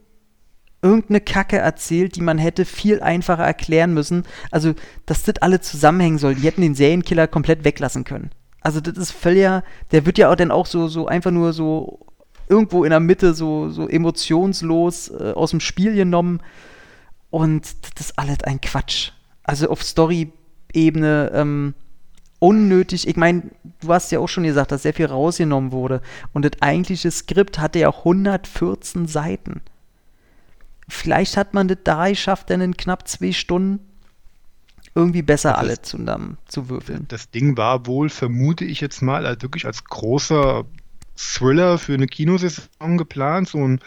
irgendeine 0.82 1.22
Kacke 1.22 1.58
erzählt, 1.58 2.16
die 2.16 2.22
man 2.22 2.38
hätte 2.38 2.66
viel 2.66 3.02
einfacher 3.02 3.44
erklären 3.44 3.94
müssen. 3.94 4.24
Also, 4.52 4.74
dass 5.06 5.24
das 5.24 5.38
alle 5.40 5.60
zusammenhängen 5.60 6.20
soll. 6.20 6.36
Die 6.36 6.44
hätten 6.44 6.62
den 6.62 6.76
Serienkiller 6.76 7.28
komplett 7.28 7.64
weglassen 7.64 8.04
können. 8.04 8.30
Also, 8.62 8.80
das 8.80 8.98
ist 8.98 9.12
völlig, 9.12 9.64
der 9.92 10.06
wird 10.06 10.18
ja 10.18 10.30
auch 10.30 10.36
dann 10.36 10.52
auch 10.52 10.66
so, 10.66 10.88
so 10.88 11.08
einfach 11.08 11.32
nur 11.32 11.54
so 11.54 12.07
irgendwo 12.48 12.84
in 12.84 12.92
der 12.92 13.00
Mitte 13.00 13.34
so, 13.34 13.70
so 13.70 13.88
emotionslos 13.88 15.10
äh, 15.10 15.34
aus 15.36 15.52
dem 15.52 15.60
Spiel 15.60 15.94
genommen. 15.96 16.40
Und 17.30 17.76
das 17.96 18.08
ist 18.08 18.20
alles 18.20 18.44
ein 18.44 18.62
Quatsch. 18.62 19.12
Also 19.44 19.70
auf 19.70 19.84
Story-Ebene 19.84 21.32
ähm, 21.34 21.74
unnötig. 22.40 23.08
Ich 23.08 23.18
meine, 23.18 23.44
du 23.82 23.94
hast 23.94 24.12
ja 24.12 24.20
auch 24.20 24.30
schon 24.30 24.44
gesagt, 24.44 24.72
dass 24.72 24.84
sehr 24.84 24.94
viel 24.94 25.08
rausgenommen 25.08 25.72
wurde. 25.72 26.02
Und 26.34 26.46
das 26.46 26.62
eigentliche 26.62 27.12
Skript 27.12 27.60
hatte 27.60 27.80
ja 27.80 27.90
114 27.90 29.08
Seiten. 29.08 29.62
Vielleicht 30.88 31.36
hat 31.36 31.54
man 31.54 31.68
das 31.68 31.80
da 31.84 32.08
geschafft, 32.08 32.50
dann 32.50 32.62
in 32.62 32.78
knapp 32.78 33.08
zwei 33.08 33.34
Stunden 33.34 33.80
irgendwie 34.96 35.22
besser 35.22 35.52
das, 35.52 35.60
alle 35.60 35.82
zusammen 35.82 36.38
zu 36.48 36.70
würfeln. 36.70 37.06
Das 37.10 37.30
Ding 37.30 37.58
war 37.58 37.86
wohl, 37.86 38.10
vermute 38.10 38.66
ich 38.66 38.82
jetzt 38.82 39.02
mal, 39.02 39.26
als 39.26 39.42
wirklich 39.44 39.66
als 39.66 39.84
großer 39.84 40.66
Thriller 41.18 41.78
für 41.78 41.94
eine 41.94 42.08
Kinosaison 42.08 42.98
geplant, 42.98 43.50
so 43.50 43.68
ein, 43.68 43.82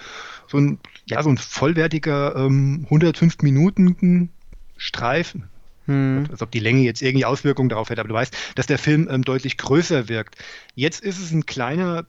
so 0.49 0.59
ein, 0.59 0.79
ja, 1.07 1.23
so 1.23 1.31
ein 1.31 1.39
vollwertiger 1.39 2.37
ähm, 2.37 2.83
105 2.85 3.43
Minuten 3.43 4.31
Streifen. 4.77 5.49
Hm. 5.87 6.27
Als 6.31 6.43
ob 6.43 6.51
die 6.51 6.59
Länge 6.59 6.81
jetzt 6.81 7.03
irgendwie 7.03 7.25
Auswirkungen 7.25 7.69
darauf 7.69 7.91
hätte, 7.91 8.01
aber 8.01 8.09
du 8.09 8.15
weißt, 8.15 8.37
dass 8.55 8.67
der 8.67 8.79
Film 8.79 9.09
ähm, 9.11 9.23
deutlich 9.23 9.57
größer 9.57 10.09
wirkt. 10.09 10.37
Jetzt 10.75 11.01
ist 11.01 11.19
es 11.19 11.33
ein 11.33 11.47
kleiner, 11.47 12.07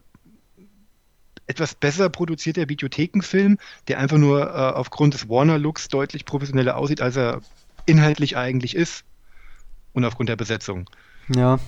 etwas 1.48 1.76
besser 1.76 2.10
produzierter 2.10 2.70
Videothekenfilm, 2.70 3.58
der 3.88 4.00
einfach 4.00 4.18
nur 4.18 4.42
äh, 4.42 4.54
aufgrund 4.54 5.14
des 5.14 5.30
Warner-Looks 5.30 5.90
deutlich 5.90 6.26
professioneller 6.26 6.78
aussieht, 6.78 7.02
als 7.02 7.16
er 7.16 7.42
inhaltlich 7.86 8.38
eigentlich 8.38 8.76
ist. 8.76 9.04
Und 9.94 10.06
aufgrund 10.06 10.30
der 10.30 10.38
Besetzung. 10.38 10.90
Ja. 11.36 11.60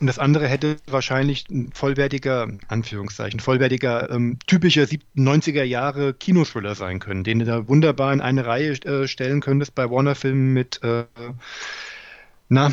Und 0.00 0.06
das 0.06 0.18
andere 0.18 0.46
hätte 0.46 0.76
wahrscheinlich 0.86 1.48
ein 1.50 1.72
vollwertiger, 1.72 2.48
Anführungszeichen, 2.68 3.40
vollwertiger, 3.40 4.10
ähm, 4.10 4.38
typischer 4.46 4.84
90er 5.16 5.64
Jahre 5.64 6.14
Kinothriller 6.14 6.74
sein 6.76 7.00
können, 7.00 7.24
den 7.24 7.40
du 7.40 7.44
da 7.44 7.68
wunderbar 7.68 8.12
in 8.12 8.20
eine 8.20 8.46
Reihe 8.46 8.72
äh, 8.84 9.08
stellen 9.08 9.40
könntest 9.40 9.74
bei 9.74 9.90
Warner-Filmen 9.90 10.52
mit, 10.52 10.80
äh, 10.84 11.04
na, 12.48 12.72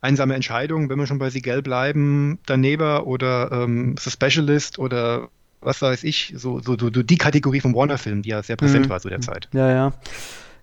einsame 0.00 0.34
Entscheidungen, 0.34 0.88
wenn 0.88 0.98
wir 0.98 1.08
schon 1.08 1.18
bei 1.18 1.30
Sigel 1.30 1.60
bleiben, 1.62 2.38
Daneben 2.46 3.00
oder 3.00 3.50
ähm, 3.50 3.96
The 3.98 4.10
Specialist 4.10 4.78
oder 4.78 5.28
was 5.60 5.82
weiß 5.82 6.04
ich, 6.04 6.34
so, 6.36 6.60
so, 6.60 6.76
so 6.78 6.90
die 6.90 7.18
Kategorie 7.18 7.60
von 7.60 7.74
Warner-Filmen, 7.74 8.22
die 8.22 8.28
ja 8.28 8.44
sehr 8.44 8.56
präsent 8.56 8.86
mhm. 8.86 8.90
war 8.90 9.00
zu 9.00 9.08
der 9.08 9.20
Zeit. 9.20 9.48
Ja, 9.52 9.70
ja. 9.70 9.92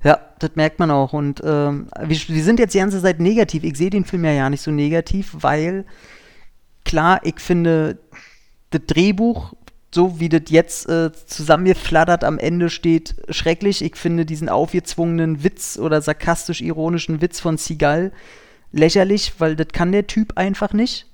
Ja, 0.06 0.20
das 0.38 0.52
merkt 0.54 0.78
man 0.78 0.92
auch. 0.92 1.14
Und 1.14 1.42
ähm, 1.44 1.88
wir, 2.00 2.18
wir, 2.28 2.44
sind 2.44 2.60
jetzt 2.60 2.76
die 2.76 2.78
ganze 2.78 3.02
Zeit 3.02 3.20
negativ. 3.20 3.64
Ich 3.64 3.76
sehe 3.76 3.90
den 3.90 4.06
Film 4.06 4.24
ja 4.24 4.32
ja 4.32 4.50
nicht 4.52 4.62
so 4.62 4.70
negativ, 4.70 5.36
weil 5.42 5.84
klar, 6.86 7.22
ich 7.24 7.40
finde, 7.40 7.98
das 8.70 8.82
Drehbuch, 8.86 9.54
so 9.92 10.20
wie 10.20 10.30
das 10.30 10.44
jetzt 10.50 10.88
äh, 10.88 11.12
zusammengeflattert 11.12 12.24
am 12.24 12.38
Ende 12.38 12.70
steht, 12.70 13.16
schrecklich. 13.30 13.84
Ich 13.84 13.96
finde 13.96 14.28
diesen 14.28 14.48
aufgezwungenen 14.48 15.44
Witz 15.44 15.80
oder 15.80 16.00
sarkastisch-ironischen 16.02 17.22
Witz 17.22 17.40
von 17.40 17.58
Seagal 17.58 18.12
lächerlich, 18.72 19.34
weil 19.40 19.56
das 19.56 19.70
kann 19.74 19.92
der 19.92 20.06
Typ 20.06 20.38
einfach 20.38 20.72
nicht 20.74 21.08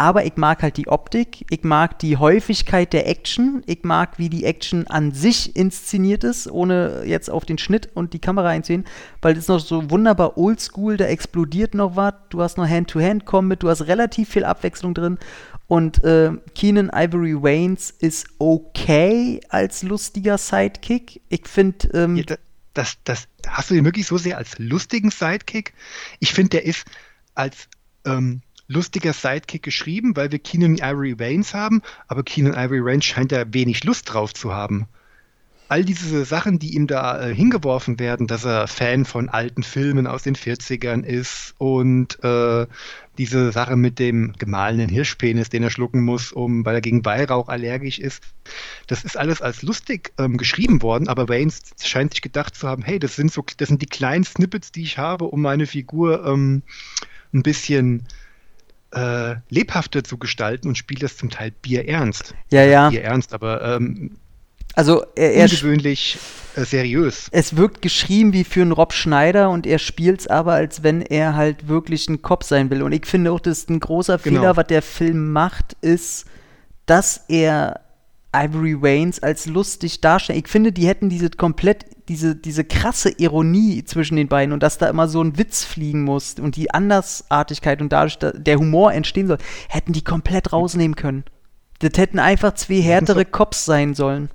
aber 0.00 0.24
ich 0.24 0.36
mag 0.36 0.62
halt 0.62 0.78
die 0.78 0.88
Optik, 0.88 1.44
ich 1.50 1.62
mag 1.62 1.98
die 1.98 2.16
Häufigkeit 2.16 2.94
der 2.94 3.06
Action, 3.06 3.62
ich 3.66 3.82
mag, 3.82 4.18
wie 4.18 4.30
die 4.30 4.46
Action 4.46 4.86
an 4.86 5.12
sich 5.12 5.54
inszeniert 5.54 6.24
ist, 6.24 6.50
ohne 6.50 7.02
jetzt 7.04 7.28
auf 7.28 7.44
den 7.44 7.58
Schnitt 7.58 7.90
und 7.92 8.14
die 8.14 8.18
Kamera 8.18 8.48
einzusehen, 8.48 8.86
weil 9.20 9.34
das 9.34 9.44
ist 9.44 9.48
noch 9.48 9.60
so 9.60 9.90
wunderbar 9.90 10.38
oldschool, 10.38 10.96
da 10.96 11.04
explodiert 11.04 11.74
noch 11.74 11.96
was, 11.96 12.14
du 12.30 12.40
hast 12.40 12.56
noch 12.56 12.66
Hand-to-Hand-Combat, 12.66 13.62
du 13.62 13.68
hast 13.68 13.82
relativ 13.88 14.30
viel 14.30 14.44
Abwechslung 14.44 14.94
drin 14.94 15.18
und 15.66 16.02
äh, 16.02 16.32
Keenan 16.54 16.90
Ivory 16.92 17.40
Waynes 17.40 17.90
ist 17.90 18.26
okay 18.38 19.38
als 19.50 19.82
lustiger 19.82 20.38
Sidekick. 20.38 21.20
Ich 21.28 21.46
finde. 21.46 21.88
Ähm, 21.94 22.16
ja, 22.16 22.24
das, 22.72 22.96
das, 23.04 23.28
hast 23.46 23.68
du 23.68 23.74
den 23.74 23.84
wirklich 23.84 24.06
so 24.06 24.16
sehr 24.16 24.38
als 24.38 24.58
lustigen 24.58 25.10
Sidekick? 25.10 25.74
Ich 26.20 26.32
finde, 26.32 26.50
der 26.50 26.64
ist 26.64 26.86
als. 27.34 27.68
Ähm, 28.06 28.40
lustiger 28.70 29.12
Sidekick 29.12 29.64
geschrieben, 29.64 30.14
weil 30.14 30.30
wir 30.30 30.38
Keenan 30.38 30.76
Ivory 30.76 31.18
Waynes 31.18 31.54
haben, 31.54 31.82
aber 32.06 32.22
Keenan 32.22 32.54
Ivory 32.54 32.84
Waynes 32.84 33.04
scheint 33.04 33.32
da 33.32 33.44
wenig 33.52 33.82
Lust 33.84 34.12
drauf 34.12 34.32
zu 34.32 34.54
haben. 34.54 34.86
All 35.68 35.84
diese 35.84 36.24
Sachen, 36.24 36.58
die 36.58 36.74
ihm 36.74 36.86
da 36.86 37.20
äh, 37.20 37.34
hingeworfen 37.34 38.00
werden, 38.00 38.26
dass 38.26 38.44
er 38.44 38.66
Fan 38.66 39.04
von 39.04 39.28
alten 39.28 39.62
Filmen 39.62 40.06
aus 40.06 40.22
den 40.22 40.34
40ern 40.34 41.04
ist 41.04 41.54
und 41.58 42.22
äh, 42.24 42.66
diese 43.18 43.52
Sache 43.52 43.76
mit 43.76 43.98
dem 43.98 44.32
gemahlenen 44.38 44.88
Hirschpenis, 44.88 45.48
den 45.48 45.62
er 45.62 45.70
schlucken 45.70 46.02
muss, 46.02 46.32
um, 46.32 46.64
weil 46.64 46.76
er 46.76 46.80
gegen 46.80 47.04
Weihrauch 47.04 47.48
allergisch 47.48 47.98
ist, 47.98 48.22
das 48.86 49.04
ist 49.04 49.16
alles 49.16 49.42
als 49.42 49.62
lustig 49.62 50.12
ähm, 50.18 50.38
geschrieben 50.38 50.82
worden, 50.82 51.08
aber 51.08 51.28
Waynes 51.28 51.60
scheint 51.82 52.14
sich 52.14 52.22
gedacht 52.22 52.54
zu 52.54 52.68
haben, 52.68 52.82
hey, 52.82 52.98
das 52.98 53.16
sind 53.16 53.32
so, 53.32 53.44
das 53.56 53.68
sind 53.68 53.82
die 53.82 53.86
kleinen 53.86 54.24
Snippets, 54.24 54.72
die 54.72 54.82
ich 54.82 54.98
habe, 54.98 55.26
um 55.26 55.42
meine 55.42 55.66
Figur 55.66 56.24
ähm, 56.24 56.62
ein 57.32 57.42
bisschen 57.42 58.06
äh, 58.92 59.36
lebhafter 59.48 60.04
zu 60.04 60.18
gestalten 60.18 60.68
und 60.68 60.76
spielt 60.76 61.02
das 61.02 61.16
zum 61.16 61.30
Teil 61.30 61.52
bierernst. 61.62 62.34
Ja, 62.50 62.64
ja. 62.64 62.90
Bierernst, 62.90 63.32
aber 63.34 63.62
ähm, 63.62 64.16
also 64.74 65.04
er, 65.16 65.34
er 65.34 65.44
ungewöhnlich 65.44 66.18
äh, 66.56 66.64
seriös. 66.64 67.28
Es 67.32 67.56
wirkt 67.56 67.82
geschrieben 67.82 68.32
wie 68.32 68.44
für 68.44 68.62
einen 68.62 68.72
Rob 68.72 68.92
Schneider 68.92 69.50
und 69.50 69.66
er 69.66 69.78
spielt 69.78 70.20
es 70.20 70.26
aber, 70.26 70.54
als 70.54 70.82
wenn 70.82 71.02
er 71.02 71.34
halt 71.34 71.68
wirklich 71.68 72.08
ein 72.08 72.22
Kopf 72.22 72.44
sein 72.44 72.70
will. 72.70 72.82
Und 72.82 72.92
ich 72.92 73.06
finde 73.06 73.32
auch, 73.32 73.40
das 73.40 73.58
ist 73.58 73.70
ein 73.70 73.80
großer 73.80 74.18
genau. 74.18 74.40
Fehler, 74.40 74.56
was 74.56 74.66
der 74.66 74.82
Film 74.82 75.32
macht, 75.32 75.76
ist, 75.80 76.26
dass 76.86 77.24
er 77.28 77.80
Ivory 78.34 78.80
Waynes 78.80 79.22
als 79.22 79.46
lustig 79.46 80.00
darstellt. 80.00 80.38
Ich 80.38 80.48
finde, 80.48 80.72
die 80.72 80.86
hätten 80.86 81.08
diese 81.08 81.30
komplett, 81.30 81.86
diese, 82.08 82.36
diese 82.36 82.64
krasse 82.64 83.10
Ironie 83.18 83.84
zwischen 83.84 84.16
den 84.16 84.28
beiden 84.28 84.52
und 84.52 84.62
dass 84.62 84.78
da 84.78 84.88
immer 84.88 85.08
so 85.08 85.22
ein 85.22 85.36
Witz 85.36 85.64
fliegen 85.64 86.04
muss 86.04 86.34
und 86.34 86.56
die 86.56 86.70
Andersartigkeit 86.70 87.80
und 87.80 87.92
dadurch 87.92 88.18
der 88.18 88.58
Humor 88.58 88.92
entstehen 88.92 89.26
soll, 89.26 89.38
hätten 89.68 89.92
die 89.92 90.04
komplett 90.04 90.52
rausnehmen 90.52 90.94
können. 90.94 91.24
Das 91.80 91.92
hätten 91.96 92.18
einfach 92.18 92.54
zwei 92.54 92.80
härtere 92.80 93.24
Cops 93.26 93.64
sein 93.64 93.94
sollen. 93.94 94.30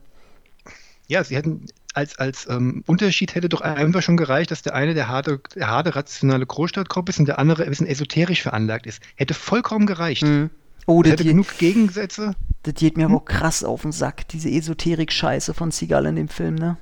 Ja, 1.08 1.24
sie 1.24 1.36
hätten 1.36 1.68
als, 1.94 2.18
als 2.20 2.48
ähm, 2.50 2.84
Unterschied 2.88 3.36
hätte 3.36 3.48
doch 3.48 3.62
einfach 3.62 4.02
schon 4.02 4.18
gereicht, 4.18 4.52
dass 4.52 4.62
der 4.62 4.76
eine 4.76 4.94
der 4.94 5.08
harte, 5.08 5.40
der 5.56 5.68
harte 5.68 5.96
rationale 5.96 6.46
Großstadtkopf 6.46 7.10
ist 7.10 7.20
und 7.20 7.28
der 7.28 7.40
andere 7.40 7.64
ein 7.64 7.70
bisschen 7.70 7.88
esoterisch 7.88 8.42
veranlagt 8.42 8.86
ist. 8.86 9.02
Hätte 9.16 9.34
vollkommen 9.34 9.86
gereicht. 9.86 10.24
Mhm. 10.24 10.50
Oh, 10.86 11.02
das 11.02 11.14
hätte 11.14 11.24
genug 11.24 11.58
Gegensätze. 11.58 12.36
Das 12.64 12.76
geht 12.76 12.98
mir 12.98 13.06
hm? 13.06 13.12
aber 13.12 13.22
auch 13.22 13.26
krass 13.26 13.64
auf 13.64 13.82
den 13.82 13.92
Sack, 13.92 14.28
diese 14.30 14.50
Esoterik-Scheiße 14.50 15.54
von 15.54 15.72
Seagal 15.72 16.06
in 16.06 16.16
dem 16.16 16.30
Film, 16.30 16.56
ne? 16.56 16.78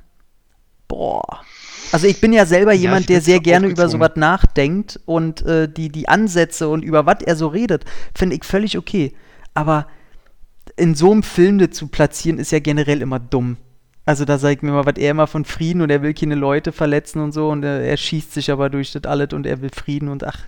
Boah. 0.87 1.41
Also 1.91 2.07
ich 2.07 2.19
bin 2.19 2.33
ja 2.33 2.45
selber 2.45 2.73
jemand, 2.73 3.09
ja, 3.09 3.15
der 3.15 3.21
sehr 3.21 3.39
gerne 3.39 3.67
über 3.67 3.87
sowas 3.87 4.11
nachdenkt 4.15 4.99
und 5.05 5.41
äh, 5.43 5.67
die, 5.67 5.89
die 5.89 6.07
Ansätze 6.07 6.67
und 6.67 6.83
über 6.83 7.05
was 7.05 7.21
er 7.25 7.35
so 7.35 7.47
redet, 7.47 7.85
finde 8.15 8.35
ich 8.35 8.43
völlig 8.43 8.77
okay. 8.77 9.13
Aber 9.53 9.87
in 10.75 10.95
so 10.95 11.11
einem 11.11 11.23
Film 11.23 11.71
zu 11.71 11.87
platzieren, 11.87 12.39
ist 12.39 12.51
ja 12.51 12.59
generell 12.59 13.01
immer 13.01 13.19
dumm. 13.19 13.57
Also 14.05 14.25
da 14.25 14.37
sage 14.37 14.55
ich 14.55 14.61
mir 14.61 14.71
mal, 14.71 14.85
was 14.85 14.97
er 14.97 15.11
immer 15.11 15.27
von 15.27 15.45
Frieden 15.45 15.81
und 15.81 15.89
er 15.89 16.01
will 16.01 16.13
keine 16.13 16.35
Leute 16.35 16.71
verletzen 16.73 17.21
und 17.21 17.31
so 17.31 17.49
und 17.49 17.63
er, 17.63 17.81
er 17.81 17.95
schießt 17.95 18.33
sich 18.33 18.51
aber 18.51 18.69
durch 18.69 18.91
das 18.91 19.05
alles 19.05 19.29
und 19.33 19.45
er 19.45 19.61
will 19.61 19.69
Frieden 19.73 20.09
und 20.09 20.25
ach, 20.25 20.39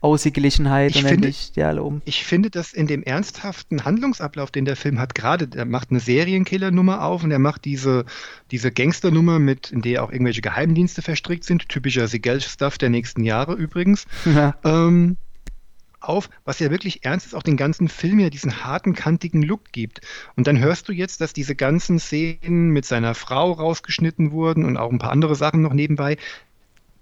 Ausgeglichenheit 0.00 0.92
ich 0.92 1.02
und 1.02 1.08
finde, 1.08 1.28
nicht 1.28 1.56
die 1.56 1.62
alle 1.62 1.82
um. 1.82 2.02
Ich 2.04 2.24
finde, 2.24 2.50
dass 2.50 2.72
in 2.72 2.86
dem 2.86 3.02
ernsthaften 3.02 3.84
Handlungsablauf, 3.84 4.50
den 4.50 4.64
der 4.64 4.76
Film 4.76 4.98
hat, 4.98 5.14
gerade, 5.14 5.48
der 5.48 5.64
macht 5.64 5.90
eine 5.90 6.00
Serienkiller-Nummer 6.00 7.04
auf 7.04 7.24
und 7.24 7.30
er 7.30 7.38
macht 7.38 7.64
diese, 7.64 8.04
diese 8.50 8.70
Gangster-Nummer 8.70 9.38
mit, 9.38 9.72
in 9.72 9.82
der 9.82 10.04
auch 10.04 10.12
irgendwelche 10.12 10.40
Geheimdienste 10.40 11.02
verstrickt 11.02 11.44
sind, 11.44 11.68
typischer 11.68 12.06
Sigel-Stuff 12.06 12.78
der 12.78 12.90
nächsten 12.90 13.24
Jahre 13.24 13.54
übrigens. 13.54 14.06
Ja. 14.38 14.54
Ähm, 14.62 15.16
auf, 16.00 16.30
was 16.44 16.58
ja 16.58 16.70
wirklich 16.70 17.04
ernst 17.04 17.26
ist, 17.26 17.34
auch 17.34 17.42
den 17.42 17.56
ganzen 17.56 17.88
Film 17.88 18.20
ja 18.20 18.30
diesen 18.30 18.64
harten, 18.64 18.94
kantigen 18.94 19.42
Look 19.42 19.72
gibt. 19.72 20.00
Und 20.36 20.46
dann 20.46 20.58
hörst 20.58 20.88
du 20.88 20.92
jetzt, 20.92 21.20
dass 21.20 21.32
diese 21.32 21.54
ganzen 21.54 21.98
Szenen 21.98 22.70
mit 22.70 22.84
seiner 22.84 23.14
Frau 23.14 23.52
rausgeschnitten 23.52 24.30
wurden 24.30 24.64
und 24.64 24.76
auch 24.76 24.90
ein 24.90 24.98
paar 24.98 25.12
andere 25.12 25.34
Sachen 25.34 25.62
noch 25.62 25.72
nebenbei. 25.72 26.16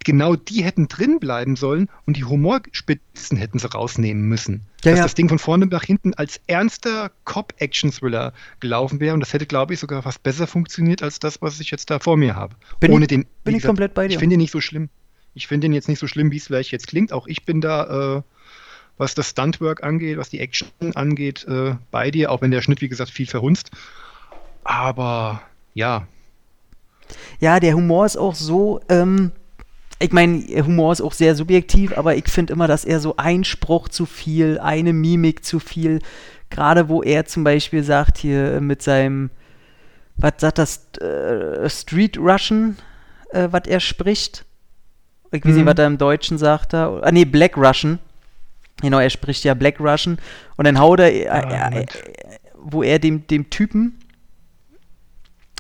Genau 0.05 0.37
die 0.37 0.63
hätten 0.63 0.87
drin 0.89 1.19
bleiben 1.19 1.57
sollen 1.57 1.89
und 2.07 2.17
die 2.17 2.25
Humorspitzen 2.25 3.37
hätten 3.37 3.59
sie 3.59 3.69
rausnehmen 3.69 4.25
müssen. 4.29 4.63
Ja, 4.85 4.93
dass 4.93 4.99
ja. 4.99 5.05
das 5.05 5.15
Ding 5.15 5.29
von 5.29 5.39
vorne 5.39 5.67
nach 5.67 5.83
hinten 5.83 6.15
als 6.15 6.41
ernster 6.47 7.11
Cop-Action-Thriller 7.25 8.33
gelaufen 8.61 9.01
wäre 9.01 9.15
und 9.15 9.21
das 9.21 9.33
hätte, 9.33 9.47
glaube 9.47 9.75
ich, 9.75 9.81
sogar 9.81 10.03
fast 10.03 10.23
besser 10.23 10.47
funktioniert 10.47 11.03
als 11.03 11.19
das, 11.19 11.43
was 11.43 11.59
ich 11.59 11.71
jetzt 11.73 11.91
da 11.91 11.99
vor 11.99 12.17
mir 12.17 12.37
habe. 12.37 12.55
Bin 12.79 12.93
Ohne 12.93 13.05
ich, 13.05 13.09
den, 13.09 13.23
bin 13.43 13.55
gesagt, 13.55 13.57
ich 13.57 13.67
komplett 13.67 13.95
bei 13.95 14.07
dir. 14.07 14.15
Ich 14.15 14.21
finde 14.21 14.35
ihn 14.35 14.41
nicht 14.41 14.53
so 14.53 14.61
schlimm. 14.61 14.91
Ich 15.35 15.49
finde 15.49 15.67
ihn 15.67 15.73
jetzt 15.73 15.89
nicht 15.89 15.99
so 15.99 16.07
schlimm, 16.07 16.31
wie 16.31 16.37
es 16.37 16.47
vielleicht 16.47 16.71
jetzt 16.71 16.87
klingt. 16.87 17.13
Auch 17.13 17.27
ich 17.27 17.45
bin 17.45 17.61
da 17.61 18.17
äh, 18.17 18.23
was 18.99 19.15
das 19.15 19.31
Stuntwork 19.31 19.83
angeht, 19.83 20.19
was 20.19 20.31
die 20.31 20.41
Action 20.41 20.69
angeht, 20.95 21.45
äh, 21.49 21.75
bei 21.91 22.11
dir, 22.11 22.31
auch 22.31 22.41
wenn 22.41 22.51
der 22.51 22.63
Schnitt, 22.63 22.81
wie 22.81 22.89
gesagt, 22.89 23.11
viel 23.11 23.27
verhunzt. 23.27 23.71
Aber 24.65 25.43
ja. 25.75 26.07
Ja, 27.39 27.61
der 27.61 27.75
Humor 27.75 28.07
ist 28.07 28.17
auch 28.17 28.35
so, 28.35 28.81
ähm, 28.89 29.33
ich 29.99 30.13
meine, 30.13 30.43
Humor 30.65 30.93
ist 30.93 31.01
auch 31.01 31.13
sehr 31.13 31.35
subjektiv, 31.35 31.97
aber 31.97 32.17
ich 32.17 32.29
finde 32.29 32.53
immer, 32.53 32.69
dass 32.69 32.85
er 32.85 33.01
so 33.01 33.17
ein 33.17 33.45
Spruch 33.45 33.89
zu 33.89 34.05
viel, 34.05 34.59
eine 34.59 34.93
Mimik 34.93 35.45
zu 35.45 35.59
viel, 35.59 36.01
gerade 36.51 36.89
wo 36.89 37.03
er 37.03 37.25
zum 37.25 37.45
Beispiel 37.45 37.83
sagt 37.83 38.19
hier 38.19 38.61
mit 38.61 38.83
seinem, 38.83 39.31
was 40.17 40.35
sagt 40.39 40.59
das, 40.59 40.93
äh, 40.99 41.69
Street 41.71 42.19
Russian, 42.19 42.77
äh, 43.31 43.49
was 43.51 43.63
er 43.67 43.81
spricht. 43.81 44.45
Ich 45.33 45.45
weiß 45.45 45.55
nicht, 45.55 45.65
mhm. 45.65 45.69
was 45.69 45.79
er 45.79 45.87
im 45.87 45.99
Deutschen 45.99 46.39
sagt 46.39 46.73
da. 46.73 47.01
Ah, 47.03 47.11
nee, 47.11 47.25
Black 47.25 47.57
Russian. 47.57 47.99
Genau, 48.83 48.99
er 48.99 49.11
spricht 49.11 49.45
ja 49.45 49.55
Black 49.55 49.81
Russian 49.81 50.19
und 50.57 50.67
dann 50.67 50.79
haut 50.79 51.01
er, 51.01 51.13
äh, 51.13 51.29
ah, 51.29 51.71
äh, 51.71 51.87
wo 52.55 52.83
er 52.83 52.99
dem, 52.99 53.27
dem 53.27 53.49
Typen 53.49 53.99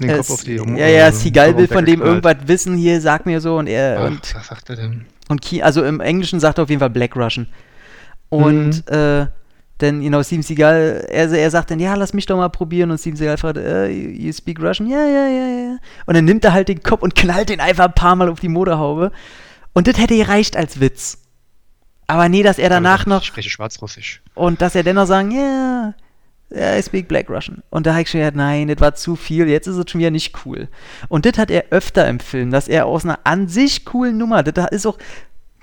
den 0.00 0.16
Kopf 0.16 0.30
auf 0.30 0.44
die 0.44 0.58
um, 0.58 0.76
Ja, 0.76 0.86
ja, 0.86 1.12
Seagal 1.12 1.56
will 1.56 1.68
von 1.68 1.84
dem 1.84 2.02
irgendwas 2.02 2.36
wissen, 2.46 2.76
hier, 2.76 3.00
sag 3.00 3.26
mir 3.26 3.40
so 3.40 3.56
und 3.56 3.66
er. 3.66 3.98
Ach, 4.00 4.06
und, 4.06 4.34
was 4.34 4.46
sagt 4.46 4.70
er 4.70 4.76
denn? 4.76 5.06
Und 5.28 5.40
Ki 5.42 5.62
also 5.62 5.82
im 5.82 6.00
Englischen 6.00 6.40
sagt 6.40 6.58
er 6.58 6.64
auf 6.64 6.70
jeden 6.70 6.80
Fall 6.80 6.90
Black 6.90 7.16
Russian. 7.16 7.46
Und 8.28 8.88
mhm. 8.88 8.94
äh, 8.94 9.26
denn, 9.80 10.00
you 10.00 10.08
know, 10.08 10.22
Steven 10.22 10.42
Seagal, 10.42 11.06
er, 11.10 11.30
er 11.30 11.50
sagt 11.50 11.70
dann, 11.70 11.80
ja, 11.80 11.94
lass 11.94 12.14
mich 12.14 12.24
doch 12.24 12.36
mal 12.36 12.48
probieren. 12.48 12.90
Und 12.90 12.98
Steven 12.98 13.16
Seagal 13.16 13.36
fragt, 13.36 13.58
uh, 13.58 13.84
you 13.84 14.32
speak 14.32 14.60
Russian? 14.60 14.88
Ja, 14.88 15.04
ja, 15.04 15.26
ja, 15.26 15.46
ja. 15.48 15.76
Und 16.06 16.14
dann 16.16 16.24
nimmt 16.24 16.44
er 16.44 16.52
halt 16.52 16.68
den 16.68 16.82
Kopf 16.82 17.02
und 17.02 17.14
knallt 17.14 17.50
den 17.50 17.60
einfach 17.60 17.86
ein 17.86 17.94
paar 17.94 18.16
Mal 18.16 18.30
auf 18.30 18.40
die 18.40 18.48
Motorhaube. 18.48 19.12
Und 19.74 19.86
das 19.86 19.98
hätte 19.98 20.16
gereicht 20.16 20.56
als 20.56 20.80
Witz. 20.80 21.18
Aber 22.06 22.28
nee, 22.28 22.42
dass 22.42 22.58
er 22.58 22.70
danach 22.70 23.00
ich 23.00 23.06
noch. 23.06 23.20
Ich 23.20 23.28
spreche 23.28 23.50
Schwarzrussisch. 23.50 24.22
Und 24.34 24.62
dass 24.62 24.74
er 24.74 24.82
dennoch 24.82 25.06
sagen, 25.06 25.30
ja, 25.30 25.38
yeah, 25.38 25.94
I 26.52 26.80
speak 26.82 27.08
Black 27.08 27.28
Russian. 27.28 27.62
Und 27.70 27.86
da 27.86 27.92
habe 27.92 28.02
ich 28.02 28.10
schon 28.10 28.20
gedacht, 28.20 28.36
nein, 28.36 28.68
das 28.68 28.80
war 28.80 28.94
zu 28.94 29.16
viel, 29.16 29.48
jetzt 29.48 29.66
ist 29.66 29.76
es 29.76 29.90
schon 29.90 29.98
wieder 29.98 30.12
nicht 30.12 30.34
cool. 30.44 30.68
Und 31.08 31.26
das 31.26 31.38
hat 31.38 31.50
er 31.50 31.66
öfter 31.70 32.08
im 32.08 32.20
Film, 32.20 32.50
dass 32.50 32.68
er 32.68 32.86
aus 32.86 33.04
einer 33.04 33.18
an 33.24 33.48
sich 33.48 33.84
coolen 33.84 34.16
Nummer, 34.16 34.42
das 34.42 34.70
ist 34.70 34.86
auch 34.86 34.98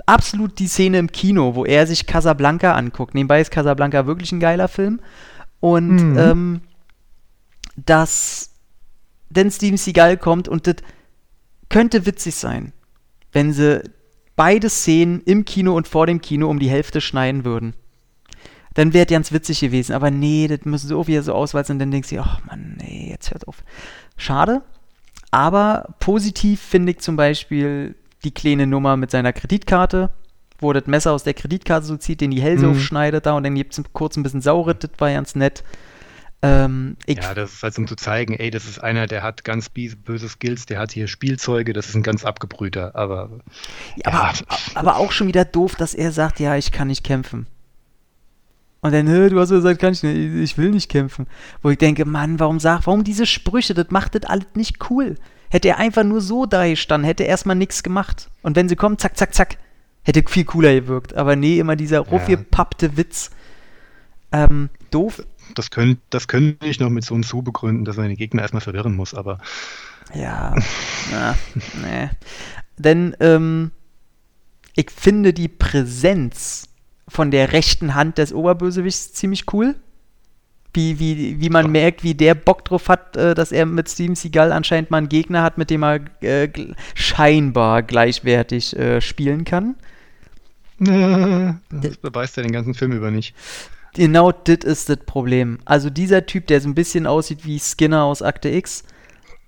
absolut 0.05 0.59
die 0.59 0.67
Szene 0.67 0.99
im 0.99 1.11
Kino, 1.11 1.55
wo 1.55 1.65
er 1.65 1.88
sich 1.88 2.05
Casablanca 2.05 2.73
anguckt. 2.73 3.13
Nebenbei 3.13 3.39
ist 3.39 3.51
Casablanca 3.51 4.05
wirklich 4.05 4.31
ein 4.34 4.39
geiler 4.39 4.67
Film. 4.67 4.99
Und 5.61 5.95
mhm. 5.95 6.17
ähm, 6.17 6.61
dass 7.77 8.51
denn 9.29 9.49
Steven 9.49 9.77
Seagal 9.77 10.17
kommt 10.17 10.47
und 10.47 10.67
das 10.67 10.75
könnte 11.69 12.05
witzig 12.05 12.36
sein, 12.36 12.73
wenn 13.31 13.53
sie 13.53 13.81
beide 14.36 14.69
Szenen 14.69 15.21
im 15.21 15.45
Kino 15.45 15.75
und 15.75 15.88
vor 15.88 16.05
dem 16.05 16.21
Kino 16.21 16.49
um 16.49 16.59
die 16.59 16.69
Hälfte 16.69 17.01
schneiden 17.01 17.45
würden. 17.45 17.73
Dann 18.74 18.93
wäre 18.93 19.05
ganz 19.05 19.32
witzig 19.32 19.59
gewesen. 19.59 19.93
Aber 19.93 20.11
nee, 20.11 20.47
das 20.47 20.65
müssen 20.65 20.88
so 20.88 21.07
wieder 21.07 21.24
so 21.24 21.34
auswalzen. 21.34 21.74
Und 21.76 21.80
dann 21.80 21.91
denkst 21.91 22.09
du, 22.09 22.19
ach 22.19 22.43
Mann, 22.45 22.78
nee, 22.80 23.09
jetzt 23.09 23.32
hört 23.32 23.47
auf. 23.47 23.63
Schade. 24.17 24.61
Aber 25.32 25.95
positiv 25.99 26.61
finde 26.61 26.91
ich 26.91 26.99
zum 26.99 27.15
Beispiel 27.15 27.95
die 28.24 28.34
kleine 28.34 28.67
Nummer 28.67 28.97
mit 28.97 29.11
seiner 29.11 29.34
Kreditkarte, 29.34 30.11
wo 30.59 30.74
das 30.74 30.86
Messer 30.86 31.11
aus 31.11 31.24
der 31.24 31.34
Kreditkarte 31.34 31.86
so 31.86 31.97
zieht, 31.97 32.21
den 32.21 32.32
die 32.32 32.41
Hälse 32.41 32.67
mhm. 32.67 32.74
aufschneidet 32.74 33.26
da 33.26 33.34
und 33.34 33.43
dann 33.43 33.55
gibt 33.55 33.78
es 33.78 33.84
kurz 33.93 34.15
ein 34.15 34.24
bisschen 34.24 34.41
Saure, 34.41 34.76
das 34.76 34.91
war 34.97 35.11
ganz 35.11 35.36
nett. 35.36 35.63
Ähm, 36.43 36.97
ja, 37.07 37.34
das 37.34 37.53
ist 37.53 37.63
halt 37.63 37.78
um 37.78 37.88
zu 37.88 37.95
zeigen, 37.95 38.34
ey, 38.34 38.51
das 38.51 38.65
ist 38.65 38.78
einer, 38.78 39.07
der 39.07 39.24
hat 39.24 39.45
ganz 39.45 39.69
böse 39.69 40.28
Skills, 40.28 40.65
der 40.65 40.78
hat 40.78 40.91
hier 40.91 41.07
Spielzeuge, 41.07 41.71
das 41.71 41.88
ist 41.88 41.95
ein 41.95 42.03
ganz 42.03 42.26
abgebrühter, 42.26 42.95
aber. 42.95 43.30
Ja, 43.95 44.11
ja. 44.11 44.19
Aber, 44.19 44.34
aber, 44.76 44.97
auch 44.97 45.13
schon 45.13 45.28
wieder 45.28 45.45
doof, 45.45 45.76
dass 45.76 45.93
er 45.93 46.11
sagt, 46.11 46.41
ja, 46.41 46.57
ich 46.57 46.74
kann 46.74 46.89
nicht 46.89 47.05
kämpfen. 47.05 47.47
Und 48.84 48.91
dann, 48.91 49.05
du 49.05 49.39
hast 49.39 49.49
gesagt, 49.49 49.79
kann 49.79 49.93
ich 49.93 50.03
nicht, 50.03 50.15
ich 50.15 50.57
will 50.57 50.69
nicht 50.69 50.89
kämpfen. 50.89 51.25
Wo 51.61 51.69
ich 51.69 51.77
denke, 51.77 52.05
Mann, 52.05 52.39
warum 52.39 52.59
sag, 52.59 52.86
warum 52.86 53.03
diese 53.03 53.25
Sprüche, 53.25 53.73
das 53.73 53.89
macht 53.89 54.13
das 54.13 54.29
alles 54.29 54.45
nicht 54.53 54.89
cool. 54.89 55.15
Hätte 55.49 55.69
er 55.69 55.77
einfach 55.77 56.03
nur 56.03 56.21
so 56.21 56.45
da 56.45 56.67
gestanden, 56.67 57.07
hätte 57.07 57.23
er 57.23 57.29
erstmal 57.29 57.55
nichts 57.55 57.81
gemacht. 57.81 58.29
Und 58.41 58.55
wenn 58.55 58.69
sie 58.69 58.75
kommen, 58.75 58.99
zack, 58.99 59.17
zack, 59.17 59.34
zack, 59.34 59.57
hätte 60.03 60.23
viel 60.27 60.45
cooler 60.45 60.73
gewirkt. 60.73 61.15
Aber 61.15 61.36
nee, 61.36 61.59
immer 61.59 61.75
dieser 61.75 62.01
ruffgepappte 62.01 62.97
Witz. 62.97 63.31
Ähm, 64.31 64.69
doof 64.91 65.23
das 65.55 65.69
können, 65.69 65.99
das 66.09 66.27
können 66.27 66.57
ich 66.63 66.79
noch 66.79 66.89
mit 66.89 67.03
so 67.03 67.13
einem 67.13 67.23
Zu 67.23 67.41
begründen, 67.41 67.86
dass 67.86 67.97
man 67.97 68.07
den 68.07 68.17
Gegner 68.17 68.41
erstmal 68.41 68.61
verwirren 68.61 68.95
muss, 68.95 69.13
aber. 69.13 69.39
Ja, 70.13 70.55
na, 71.11 71.36
nee. 71.81 72.09
Denn 72.77 73.15
ähm, 73.19 73.71
ich 74.75 74.91
finde 74.91 75.34
die 75.34 75.47
Präsenz 75.47 76.67
von 77.14 77.30
der 77.30 77.53
rechten 77.53 77.93
Hand 77.93 78.18
des 78.18 78.34
Oberbösewichts 78.34 79.14
ziemlich 79.14 79.45
cool. 79.53 79.76
Wie, 80.74 80.97
wie, 80.97 81.39
wie 81.39 81.49
man 81.49 81.72
merkt, 81.72 82.03
wie 82.03 82.16
der 82.16 82.34
Bock 82.34 82.66
drauf 82.66 82.89
hat, 82.89 83.16
äh, 83.16 83.36
dass 83.36 83.51
er 83.51 83.68
mit 83.68 83.88
Steven 83.88 84.16
Seagal 84.16 84.51
anscheinend 84.51 84.89
mal 84.89 84.97
einen 84.97 85.09
Gegner 85.09 85.43
hat, 85.43 85.59
mit 85.59 85.70
dem 85.70 85.84
er 85.84 85.99
äh, 86.22 86.49
scheinbar 86.95 87.84
gleichwertig 87.84 88.76
äh, 88.76 88.99
spielen 88.99 89.45
kann. 89.45 89.76
Das 91.70 91.97
beweist 91.97 92.36
er 92.38 92.43
den 92.43 92.51
ganzen 92.51 92.74
Film 92.74 92.91
über 92.91 93.11
nicht. 93.11 93.36
Genau 93.93 94.32
das 94.32 94.57
ist 94.64 94.89
das 94.89 94.97
Problem. 95.05 95.59
Also 95.66 95.91
dieser 95.91 96.26
Typ, 96.26 96.47
der 96.47 96.59
so 96.59 96.68
ein 96.68 96.76
bisschen 96.76 97.05
aussieht 97.05 97.45
wie 97.45 97.59
Skinner 97.59 98.03
aus 98.03 98.24
Akte 98.24 98.49
X. 98.49 98.84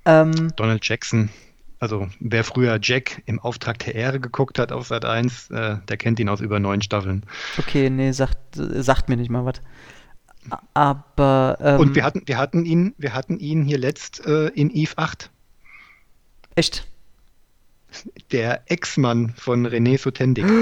Ähm, 0.06 0.52
Donald 0.56 0.88
Jackson. 0.88 1.30
Also 1.86 2.08
wer 2.20 2.44
früher 2.44 2.80
Jack 2.82 3.22
im 3.28 3.40
Auftrag 3.40 3.78
der 3.78 3.94
Ehre 3.94 4.20
geguckt 4.20 4.58
hat 4.58 4.72
auf 4.72 4.88
Sat 4.88 5.06
1, 5.06 5.52
äh, 5.52 5.78
der 5.88 5.98
kennt 5.98 6.20
ihn 6.20 6.30
aus 6.30 6.42
über 6.42 6.60
neun 6.60 6.82
Staffeln. 6.82 7.22
Okay, 7.60 7.92
nee, 7.92 8.12
sagt, 8.12 8.40
sagt 8.56 9.08
mir 9.08 9.18
nicht 9.18 9.30
mal 9.30 9.46
was. 9.46 9.62
Aber 10.74 11.60
ähm, 11.62 11.80
Und 11.80 11.94
wir 11.94 12.04
hatten, 12.04 12.24
wir 12.26 12.40
hatten 12.40 12.66
ihn, 12.66 12.96
wir 12.98 13.14
hatten 13.14 13.38
ihn 13.38 13.64
hier 13.66 13.78
letzt 13.78 14.26
äh, 14.26 14.48
in 14.48 14.72
Eve 14.72 14.94
8. 14.96 15.30
Echt? 16.56 16.88
Der 18.32 18.64
Ex-Mann 18.66 19.36
von 19.38 19.68
René 19.68 20.00
Sotendik. 20.00 20.46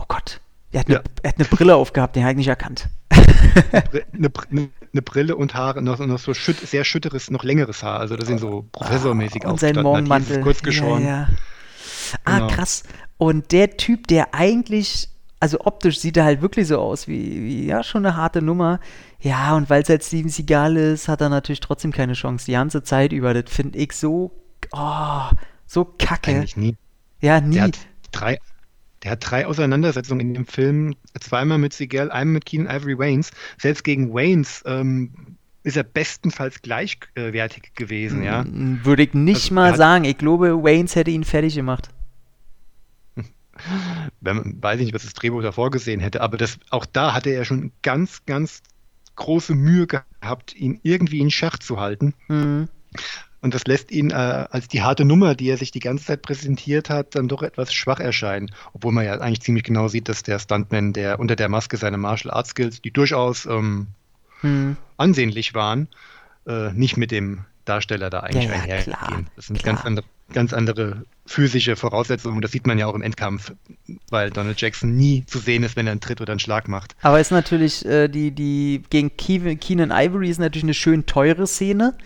Oh 0.00 0.04
Gott. 0.06 0.40
Er 0.70 0.78
hat, 0.78 0.86
eine, 0.86 0.94
ja. 0.98 1.02
er 1.24 1.30
hat 1.30 1.38
eine 1.40 1.48
Brille 1.48 1.74
aufgehabt, 1.74 2.14
den 2.14 2.22
habe 2.22 2.30
ich 2.30 2.36
nicht 2.36 2.46
erkannt. 2.46 2.88
eine, 3.10 4.30
eine, 4.48 4.70
eine, 4.92 5.02
Brille 5.02 5.36
und 5.36 5.54
Haare, 5.54 5.82
noch, 5.82 5.98
noch 5.98 6.18
so 6.18 6.34
schütt, 6.34 6.58
sehr 6.58 6.84
schütteres, 6.84 7.30
noch 7.30 7.44
längeres 7.44 7.82
Haar. 7.82 8.00
Also 8.00 8.16
das 8.16 8.28
sind 8.28 8.38
so 8.38 8.66
professormäßig 8.72 9.42
oh, 9.44 9.50
Und 9.50 9.60
sein 9.60 9.76
Morgenmantel. 9.76 10.40
Kurz 10.40 10.62
geschoren. 10.62 11.02
Ja, 11.02 11.08
ja. 11.08 11.28
Ah, 12.24 12.38
genau. 12.38 12.46
krass. 12.48 12.82
Und 13.16 13.52
der 13.52 13.76
Typ, 13.76 14.06
der 14.06 14.34
eigentlich, 14.34 15.08
also 15.40 15.60
optisch 15.60 15.98
sieht 15.98 16.16
er 16.16 16.24
halt 16.24 16.42
wirklich 16.42 16.68
so 16.68 16.78
aus 16.78 17.08
wie, 17.08 17.42
wie 17.42 17.66
ja, 17.66 17.82
schon 17.82 18.06
eine 18.06 18.16
harte 18.16 18.42
Nummer. 18.42 18.80
Ja, 19.20 19.56
und 19.56 19.68
weil 19.68 19.82
es 19.82 19.88
halt 19.88 20.04
Steven 20.04 20.30
Seagal 20.30 20.76
ist, 20.76 21.08
hat 21.08 21.20
er 21.20 21.28
natürlich 21.28 21.60
trotzdem 21.60 21.92
keine 21.92 22.12
Chance. 22.12 22.46
Die 22.46 22.52
ganze 22.52 22.82
Zeit 22.82 23.12
über, 23.12 23.34
das 23.34 23.52
finde 23.52 23.78
ich 23.78 23.92
so, 23.92 24.32
oh, 24.72 25.22
so 25.66 25.84
kacke. 25.84 26.30
Eigentlich 26.30 26.56
nie. 26.56 26.76
Ja, 27.20 27.40
nie. 27.40 27.54
Der 27.54 27.64
hat 27.64 27.78
drei, 28.12 28.38
der 29.02 29.12
hat 29.12 29.30
drei 29.30 29.46
Auseinandersetzungen 29.46 30.20
in 30.20 30.34
dem 30.34 30.46
Film, 30.46 30.94
zweimal 31.20 31.58
mit 31.58 31.72
Seagal, 31.72 32.10
einmal 32.10 32.34
mit 32.34 32.46
Keenan 32.46 32.74
Ivory 32.74 32.98
Waynes. 32.98 33.30
Selbst 33.58 33.84
gegen 33.84 34.12
Waynes 34.12 34.62
ähm, 34.66 35.36
ist 35.62 35.76
er 35.76 35.84
bestenfalls 35.84 36.62
gleichwertig 36.62 37.74
gewesen, 37.74 38.22
ja. 38.22 38.44
Würde 38.46 39.04
ich 39.04 39.14
nicht 39.14 39.44
also, 39.44 39.54
mal 39.54 39.76
sagen. 39.76 40.04
Ich 40.04 40.18
glaube, 40.18 40.62
Waynes 40.62 40.96
hätte 40.96 41.10
ihn 41.10 41.24
fertig 41.24 41.54
gemacht. 41.54 41.90
Wenn 44.20 44.62
weiß 44.62 44.80
ich 44.80 44.86
nicht, 44.86 44.94
was 44.94 45.04
das 45.04 45.14
Drehbuch 45.14 45.42
da 45.42 45.52
vorgesehen 45.52 46.00
hätte, 46.00 46.20
aber 46.20 46.36
das, 46.36 46.58
auch 46.70 46.86
da 46.86 47.14
hatte 47.14 47.30
er 47.30 47.44
schon 47.44 47.72
ganz, 47.82 48.24
ganz 48.26 48.62
große 49.16 49.54
Mühe 49.54 49.86
gehabt, 49.86 50.54
ihn 50.54 50.80
irgendwie 50.82 51.20
in 51.20 51.30
Schach 51.30 51.58
zu 51.58 51.80
halten. 51.80 52.14
Mhm. 52.28 52.68
Und 53.40 53.54
das 53.54 53.64
lässt 53.66 53.90
ihn 53.92 54.10
äh, 54.10 54.14
als 54.14 54.68
die 54.68 54.82
harte 54.82 55.04
Nummer, 55.04 55.34
die 55.34 55.48
er 55.48 55.56
sich 55.56 55.70
die 55.70 55.80
ganze 55.80 56.06
Zeit 56.06 56.22
präsentiert 56.22 56.90
hat, 56.90 57.14
dann 57.14 57.28
doch 57.28 57.42
etwas 57.42 57.72
schwach 57.72 58.00
erscheinen. 58.00 58.50
Obwohl 58.72 58.92
man 58.92 59.04
ja 59.04 59.14
eigentlich 59.20 59.42
ziemlich 59.42 59.64
genau 59.64 59.88
sieht, 59.88 60.08
dass 60.08 60.24
der 60.24 60.38
Stuntman, 60.38 60.92
der 60.92 61.20
unter 61.20 61.36
der 61.36 61.48
Maske 61.48 61.76
seine 61.76 61.98
Martial 61.98 62.34
Arts 62.34 62.50
Skills, 62.50 62.82
die 62.82 62.90
durchaus 62.90 63.46
ähm, 63.46 63.88
hm. 64.40 64.76
ansehnlich 64.96 65.54
waren, 65.54 65.88
äh, 66.46 66.72
nicht 66.72 66.96
mit 66.96 67.12
dem 67.12 67.44
Darsteller 67.64 68.10
da 68.10 68.20
eigentlich 68.20 68.46
ja, 68.46 68.52
einhergehen. 68.52 68.96
Klar, 68.96 69.22
das 69.36 69.46
sind 69.46 69.58
klar. 69.58 69.74
ganz 69.74 69.86
andere, 69.86 70.06
ganz 70.32 70.52
andere 70.52 71.04
physische 71.26 71.76
Voraussetzungen. 71.76 72.40
Das 72.40 72.50
sieht 72.50 72.66
man 72.66 72.78
ja 72.78 72.86
auch 72.86 72.94
im 72.94 73.02
Endkampf, 73.02 73.52
weil 74.10 74.30
Donald 74.30 74.60
Jackson 74.60 74.96
nie 74.96 75.24
zu 75.26 75.38
sehen 75.38 75.62
ist, 75.62 75.76
wenn 75.76 75.86
er 75.86 75.92
einen 75.92 76.00
Tritt 76.00 76.20
oder 76.20 76.32
einen 76.32 76.40
Schlag 76.40 76.66
macht. 76.66 76.96
Aber 77.02 77.20
ist 77.20 77.30
natürlich, 77.30 77.84
äh, 77.84 78.08
die, 78.08 78.30
die 78.32 78.82
gegen 78.90 79.16
Keenan 79.16 79.92
Ivory 79.92 80.30
ist 80.30 80.38
natürlich 80.38 80.64
eine 80.64 80.74
schön 80.74 81.06
teure 81.06 81.46
Szene. 81.46 81.96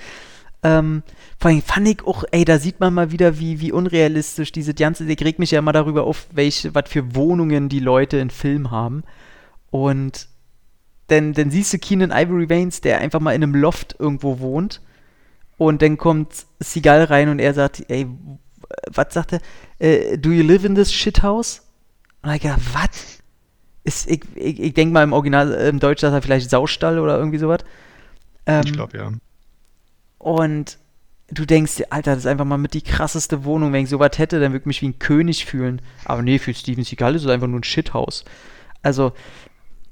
Ähm, 0.63 1.03
vor 1.39 1.51
allem 1.51 1.63
fand 1.63 1.89
ich 1.89 2.05
auch, 2.07 2.25
ey, 2.31 2.45
da 2.45 2.59
sieht 2.59 2.79
man 2.79 2.95
mal 2.95 3.11
wieder, 3.11 3.39
wie, 3.39 3.61
wie 3.61 3.73
unrealistisch 3.73 4.53
diese 4.53 4.75
ganze, 4.75 5.05
ich 5.05 5.25
reg 5.25 5.39
mich 5.39 5.51
ja 5.51 5.59
immer 5.59 5.73
darüber 5.73 6.05
auf, 6.05 6.29
welche, 6.33 6.75
was 6.75 6.89
für 6.89 7.15
Wohnungen 7.17 7.69
die 7.69 7.81
Leute 7.81 8.19
in 8.19 8.31
Film 8.31 8.71
haben. 8.71 9.03
Und 9.71 10.29
dann, 11.09 11.33
dann 11.33 11.51
siehst 11.51 11.73
du 11.73 11.79
Keenan 11.79 12.13
Ivory 12.13 12.49
Veins, 12.49 12.81
der 12.81 12.99
einfach 12.99 13.21
mal 13.21 13.35
in 13.35 13.43
einem 13.43 13.55
Loft 13.55 13.97
irgendwo 13.99 14.39
wohnt. 14.39 14.81
Und 15.59 15.83
dann 15.83 15.97
kommt 15.99 16.47
Seagal 16.61 17.05
rein 17.05 17.29
und 17.29 17.39
er 17.39 17.55
sagt, 17.55 17.85
ey, 17.89 18.07
was 18.91 19.13
sagt 19.13 19.33
er? 19.33 19.41
Äh, 19.79 20.17
do 20.19 20.31
you 20.31 20.43
live 20.43 20.65
in 20.65 20.75
this 20.75 20.93
shithouse? 20.93 21.63
Und 22.23 22.33
ich 22.33 22.43
gedacht, 22.43 22.61
was? 22.73 23.23
ich, 23.85 24.09
ich, 24.37 24.61
ich 24.61 24.75
denke 24.75 24.93
mal 24.93 25.03
im 25.03 25.13
Original, 25.13 25.53
im 25.53 25.81
Deutsch 25.81 26.01
sagt 26.01 26.15
er 26.15 26.23
vielleicht 26.23 26.51
Saustall 26.51 26.99
oder 26.99 27.19
irgendwie 27.19 27.39
sowas. 27.39 27.61
Ähm, 28.47 28.63
ich 28.65 28.73
glaube, 28.73 28.97
ja. 28.97 29.11
Und 30.23 30.79
du 31.33 31.45
denkst 31.45 31.75
dir, 31.75 31.87
Alter, 31.91 32.12
das 32.12 32.20
ist 32.20 32.27
einfach 32.27 32.45
mal 32.45 32.57
mit 32.57 32.75
die 32.75 32.83
krasseste 32.83 33.45
Wohnung. 33.45 33.73
Wenn 33.73 33.83
ich 33.83 33.91
sowas 33.91 34.18
hätte, 34.18 34.39
dann 34.39 34.53
würde 34.53 34.62
ich 34.62 34.66
mich 34.66 34.83
wie 34.83 34.89
ein 34.89 35.01
König 35.01 35.45
fühlen. 35.45 35.83
Aber 36.05 36.23
nee, 36.23 36.39
für 36.39 36.55
Steven 36.55 36.85
Seagal 36.85 37.16
ist 37.16 37.25
es 37.25 37.29
einfach 37.29 37.49
nur 37.49 37.59
ein 37.59 37.64
Shithaus. 37.64 38.25
Also, 38.83 39.14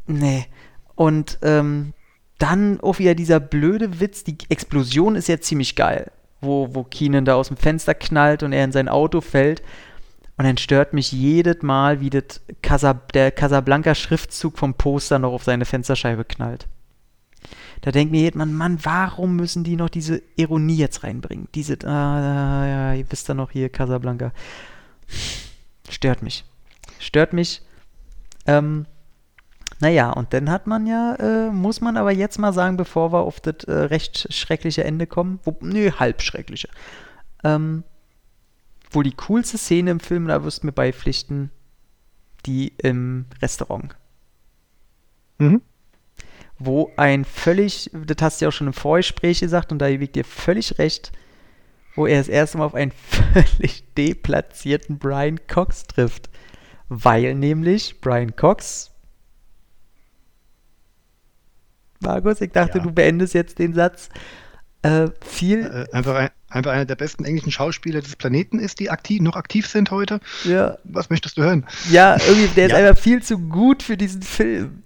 nee. 0.07 0.47
Und 0.95 1.39
ähm, 1.43 1.95
dann 2.39 2.79
auch 2.79 3.01
wieder 3.01 3.17
dieser 3.17 3.41
blöde 3.41 3.99
Witz, 3.99 4.23
die 4.23 4.39
Explosion 4.49 5.17
ist 5.17 5.27
ja 5.27 5.41
ziemlich 5.41 5.75
geil. 5.75 6.13
Wo, 6.41 6.77
wo 6.77 6.85
Keenan 6.85 7.25
da 7.25 7.35
aus 7.35 7.49
dem 7.49 7.57
Fenster 7.57 7.95
knallt 7.95 8.45
und 8.45 8.53
er 8.53 8.63
in 8.63 8.73
sein 8.73 8.89
Auto 8.89 9.21
fällt. 9.21 9.63
Und 10.39 10.45
dann 10.45 10.59
stört 10.59 10.93
mich 10.93 11.11
jedes 11.11 11.63
Mal, 11.63 12.01
wie 12.01 12.11
Casab 12.63 13.13
der 13.13 13.33
Casablanca-Schriftzug 13.33 14.59
vom 14.59 14.75
Poster 14.75 15.19
noch 15.19 15.33
auf 15.33 15.43
seine 15.43 15.65
Fensterscheibe 15.65 16.25
knallt. 16.25 16.69
Da 17.81 17.93
denkt 17.93 18.13
mir 18.13 18.21
jemand, 18.21 18.53
Mann, 18.53 18.79
warum 18.83 19.37
müssen 19.37 19.65
die 19.65 19.77
noch 19.77 19.89
diese 19.89 20.23
Ironie 20.37 20.77
jetzt 20.77 21.03
reinbringen? 21.03 21.49
Diese, 21.55 21.79
ah, 21.87 22.67
ja, 22.67 22.95
ihr 22.95 23.11
wisst 23.11 23.29
ja 23.29 23.35
noch 23.35 23.51
hier, 23.51 23.71
Casablanca. 23.71 24.33
Stört 25.89 26.23
mich. 26.23 26.45
Stört 26.99 27.33
mich. 27.33 27.63
Ähm, 28.47 28.87
naja, 29.81 30.11
und 30.11 30.35
dann 30.35 30.51
hat 30.51 30.67
man 30.67 30.87
ja, 30.87 31.15
äh, 31.15 31.51
muss 31.51 31.81
man 31.81 31.97
aber 31.97 32.13
jetzt 32.13 32.39
mal 32.39 32.53
sagen, 32.53 32.77
bevor 32.77 33.13
wir 33.13 33.21
auf 33.21 33.41
das 33.41 33.65
äh, 33.65 33.73
recht 33.73 34.33
schreckliche 34.33 34.85
Ende 34.85 35.07
kommen, 35.07 35.41
wo, 35.45 35.57
nö, 35.61 35.91
halb 35.99 36.21
schreckliche. 36.21 36.69
Ähm, 37.45 37.85
wohl 38.91 39.05
die 39.05 39.17
coolste 39.17 39.57
Szene 39.57 39.93
im 39.93 40.01
Film, 40.01 40.27
da 40.27 40.45
wirst 40.45 40.63
du 40.63 40.67
mir 40.67 40.73
beipflichten, 40.73 41.51
die 42.45 42.75
im 42.77 43.25
Restaurant. 43.41 43.97
Mhm 45.39 45.63
wo 46.61 46.93
ein 46.97 47.25
völlig, 47.25 47.91
das 47.93 48.19
hast 48.21 48.41
du 48.41 48.45
ja 48.45 48.49
auch 48.51 48.53
schon 48.53 48.67
im 48.67 48.75
Vorgespräch 48.75 49.41
gesagt 49.41 49.73
und 49.73 49.79
da 49.79 49.89
ich 49.89 50.13
dir 50.13 50.25
völlig 50.25 50.79
recht, 50.79 51.11
wo 51.97 52.07
er 52.07 52.19
das 52.19 52.29
erste 52.29 52.59
Mal 52.59 52.67
auf 52.67 52.75
einen 52.75 52.93
völlig 53.33 53.83
deplatzierten 53.95 54.99
Brian 54.99 55.41
Cox 55.49 55.85
trifft. 55.85 56.29
Weil 56.89 57.35
nämlich 57.35 58.01
Brian 58.01 58.37
Cox. 58.37 58.91
Markus, 62.01 62.41
ich 62.41 62.51
dachte, 62.53 62.79
ja. 62.79 62.85
du 62.85 62.93
beendest 62.93 63.33
jetzt 63.35 63.59
den 63.59 63.75
Satz. 63.75 64.11
Äh, 64.83 65.09
viel. 65.23 65.65
Äh, 65.65 65.95
einfach, 65.95 66.15
ein, 66.15 66.31
einfach 66.49 66.73
einer 66.73 66.85
der 66.85 66.97
besten 66.97 67.25
englischen 67.25 67.53
Schauspieler 67.53 68.01
des 68.03 68.17
Planeten 68.17 68.59
ist, 68.59 68.81
die 68.81 68.91
aktiv, 68.91 69.23
noch 69.23 69.37
aktiv 69.37 69.67
sind 69.67 69.91
heute. 69.91 70.21
Ja. 70.45 70.79
Was 70.85 71.11
möchtest 71.11 71.39
du 71.39 71.43
hören? 71.43 71.67
Ja, 71.91 72.17
irgendwie, 72.29 72.49
der 72.49 72.69
ja. 72.69 72.77
ist 72.77 72.83
einfach 72.83 73.03
viel 73.03 73.23
zu 73.23 73.39
gut 73.39 73.83
für 73.83 73.97
diesen 73.97 74.23
Film. 74.23 74.83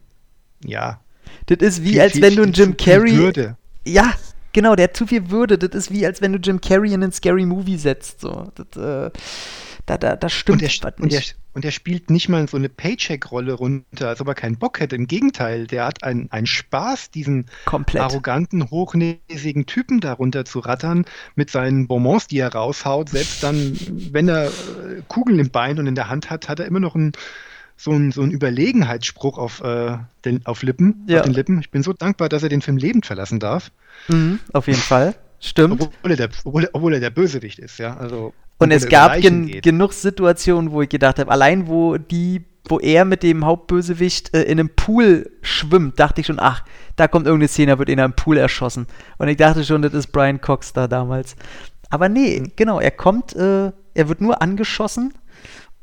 Ja, 0.64 1.00
das 1.46 1.58
ist 1.60 1.82
wie, 1.82 1.92
viel, 1.92 2.00
als 2.00 2.20
wenn 2.20 2.36
du 2.36 2.42
einen 2.42 2.52
Jim 2.52 2.76
Carrey. 2.76 3.16
Würde. 3.16 3.56
Ja, 3.86 4.14
genau, 4.52 4.74
der 4.74 4.84
hat 4.84 4.96
zu 4.96 5.06
viel 5.06 5.30
Würde. 5.30 5.58
Das 5.58 5.74
ist 5.74 5.92
wie, 5.92 6.06
als 6.06 6.20
wenn 6.22 6.32
du 6.32 6.38
Jim 6.38 6.60
Carrey 6.60 6.92
in 6.94 7.02
einen 7.02 7.12
Scary 7.12 7.44
Movie 7.44 7.76
setzt. 7.76 8.20
So. 8.20 8.50
Das, 8.54 8.82
äh, 8.82 9.10
da, 9.86 9.98
da, 9.98 10.16
das 10.16 10.32
stimmt 10.32 10.62
und 10.62 10.82
der, 10.82 10.94
und, 10.98 11.12
der, 11.12 11.22
und 11.52 11.64
der 11.64 11.70
spielt 11.70 12.08
nicht 12.08 12.30
mal 12.30 12.48
so 12.48 12.56
eine 12.56 12.70
Paycheck-Rolle 12.70 13.52
runter, 13.52 14.08
als 14.08 14.20
ob 14.22 14.28
er 14.28 14.34
keinen 14.34 14.56
Bock 14.56 14.80
hätte. 14.80 14.96
Im 14.96 15.06
Gegenteil, 15.06 15.66
der 15.66 15.84
hat 15.84 16.02
einen, 16.02 16.30
einen 16.32 16.46
Spaß, 16.46 17.10
diesen 17.10 17.46
Komplett. 17.66 18.02
arroganten, 18.02 18.70
hochnäsigen 18.70 19.66
Typen 19.66 20.00
darunter 20.00 20.46
zu 20.46 20.60
rattern, 20.60 21.04
mit 21.34 21.50
seinen 21.50 21.86
Bonbons, 21.86 22.26
die 22.28 22.38
er 22.38 22.54
raushaut. 22.54 23.10
Selbst 23.10 23.42
dann, 23.42 23.78
wenn 24.10 24.28
er 24.28 24.46
äh, 24.46 24.50
Kugeln 25.08 25.38
im 25.38 25.50
Bein 25.50 25.78
und 25.78 25.86
in 25.86 25.94
der 25.94 26.08
Hand 26.08 26.30
hat, 26.30 26.48
hat 26.48 26.60
er 26.60 26.66
immer 26.66 26.80
noch 26.80 26.94
ein 26.94 27.12
so 27.76 27.92
ein, 27.92 28.12
so 28.12 28.22
ein 28.22 28.30
Überlegenheitsspruch 28.30 29.38
auf, 29.38 29.62
äh, 29.62 29.98
den, 30.24 30.44
auf, 30.46 30.62
Lippen, 30.62 31.04
ja. 31.08 31.18
auf 31.18 31.24
den 31.24 31.34
Lippen. 31.34 31.60
Ich 31.60 31.70
bin 31.70 31.82
so 31.82 31.92
dankbar, 31.92 32.28
dass 32.28 32.42
er 32.42 32.48
den 32.48 32.62
Film 32.62 32.76
lebend 32.76 33.06
verlassen 33.06 33.40
darf. 33.40 33.70
Mhm, 34.08 34.40
auf 34.52 34.66
jeden 34.66 34.80
Fall. 34.80 35.14
Stimmt. 35.40 35.80
Obwohl 35.80 36.10
er, 36.10 36.16
der, 36.16 36.28
obwohl, 36.44 36.68
obwohl 36.72 36.94
er 36.94 37.00
der 37.00 37.10
Bösewicht 37.10 37.58
ist, 37.58 37.78
ja. 37.78 37.96
Also, 37.96 38.32
und 38.58 38.70
es 38.70 38.88
gab 38.88 39.20
gen 39.20 39.60
genug 39.60 39.92
Situationen, 39.92 40.70
wo 40.70 40.82
ich 40.82 40.88
gedacht 40.88 41.18
habe, 41.18 41.30
allein 41.30 41.66
wo 41.66 41.98
die, 41.98 42.42
wo 42.68 42.78
er 42.78 43.04
mit 43.04 43.22
dem 43.22 43.44
Hauptbösewicht 43.44 44.34
äh, 44.34 44.42
in 44.42 44.58
einem 44.58 44.70
Pool 44.70 45.30
schwimmt, 45.42 45.98
dachte 45.98 46.20
ich 46.20 46.28
schon, 46.28 46.38
ach, 46.40 46.64
da 46.96 47.08
kommt 47.08 47.26
irgendeine 47.26 47.48
Szene, 47.48 47.72
da 47.72 47.78
wird 47.78 47.88
in 47.88 48.00
einem 48.00 48.14
Pool 48.14 48.38
erschossen. 48.38 48.86
Und 49.18 49.28
ich 49.28 49.36
dachte 49.36 49.64
schon, 49.64 49.82
das 49.82 49.92
ist 49.92 50.12
Brian 50.12 50.40
Cox 50.40 50.72
da 50.72 50.86
damals. 50.88 51.36
Aber 51.90 52.08
nee, 52.08 52.40
mhm. 52.40 52.52
genau, 52.56 52.80
er 52.80 52.92
kommt, 52.92 53.34
äh, 53.34 53.72
er 53.94 54.08
wird 54.08 54.20
nur 54.20 54.40
angeschossen 54.40 55.12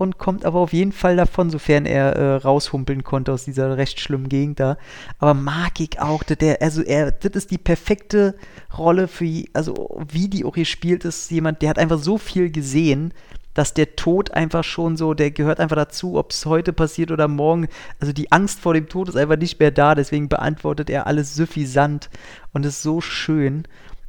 und 0.02 0.18
kommt 0.18 0.46
aber 0.46 0.60
auf 0.60 0.74
jeden 0.74 0.94
Fall 0.94 1.16
davon, 1.16 1.52
sofern 1.52 1.86
er 1.86 2.16
äh, 2.16 2.36
raushumpeln 2.38 3.04
konnte 3.04 3.32
aus 3.32 3.46
dieser 3.46 3.78
recht 3.78 4.00
schlimmen 4.00 4.30
Gegend 4.30 4.60
da. 4.60 4.78
Aber 5.20 5.36
mag 5.36 5.80
ich 5.80 6.00
auch, 6.00 6.24
der, 6.24 6.60
also 6.60 6.82
er, 6.82 7.12
das 7.12 7.34
ist 7.34 7.52
die 7.52 7.60
perfekte 7.60 8.34
Rolle 8.76 9.08
für, 9.08 9.44
also 9.54 10.02
wie 10.12 10.28
die 10.28 10.44
auch 10.44 10.56
hier 10.56 10.66
spielt, 10.66 11.06
ist 11.06 11.30
jemand, 11.30 11.62
der 11.62 11.70
hat 11.70 11.78
einfach 11.78 12.00
so 12.00 12.18
viel 12.18 12.50
gesehen, 12.50 13.14
dass 13.54 13.76
der 13.76 13.96
Tod 13.96 14.32
einfach 14.32 14.64
schon 14.64 14.98
so, 14.98 15.14
der 15.14 15.30
gehört 15.30 15.60
einfach 15.60 15.76
dazu, 15.76 16.18
ob 16.18 16.32
es 16.32 16.48
heute 16.48 16.74
passiert 16.74 17.12
oder 17.12 17.28
morgen. 17.28 17.68
Also 18.00 18.12
die 18.12 18.32
Angst 18.32 18.60
vor 18.60 18.74
dem 18.74 18.90
Tod 18.90 19.08
ist 19.08 19.18
einfach 19.18 19.38
nicht 19.38 19.60
mehr 19.60 19.72
da, 19.72 19.94
deswegen 19.94 20.30
beantwortet 20.30 20.90
er 20.90 21.06
alles 21.06 21.36
suffisant 21.36 22.10
und 22.54 22.66
ist 22.66 22.82
so 22.82 23.02
schön. 23.02 23.68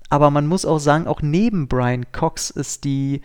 Aber 0.09 0.31
man 0.31 0.47
muss 0.47 0.65
auch 0.65 0.79
sagen, 0.79 1.07
auch 1.07 1.21
neben 1.21 1.69
Brian 1.69 2.11
Cox 2.13 2.49
ist 2.49 2.85
die 2.85 3.21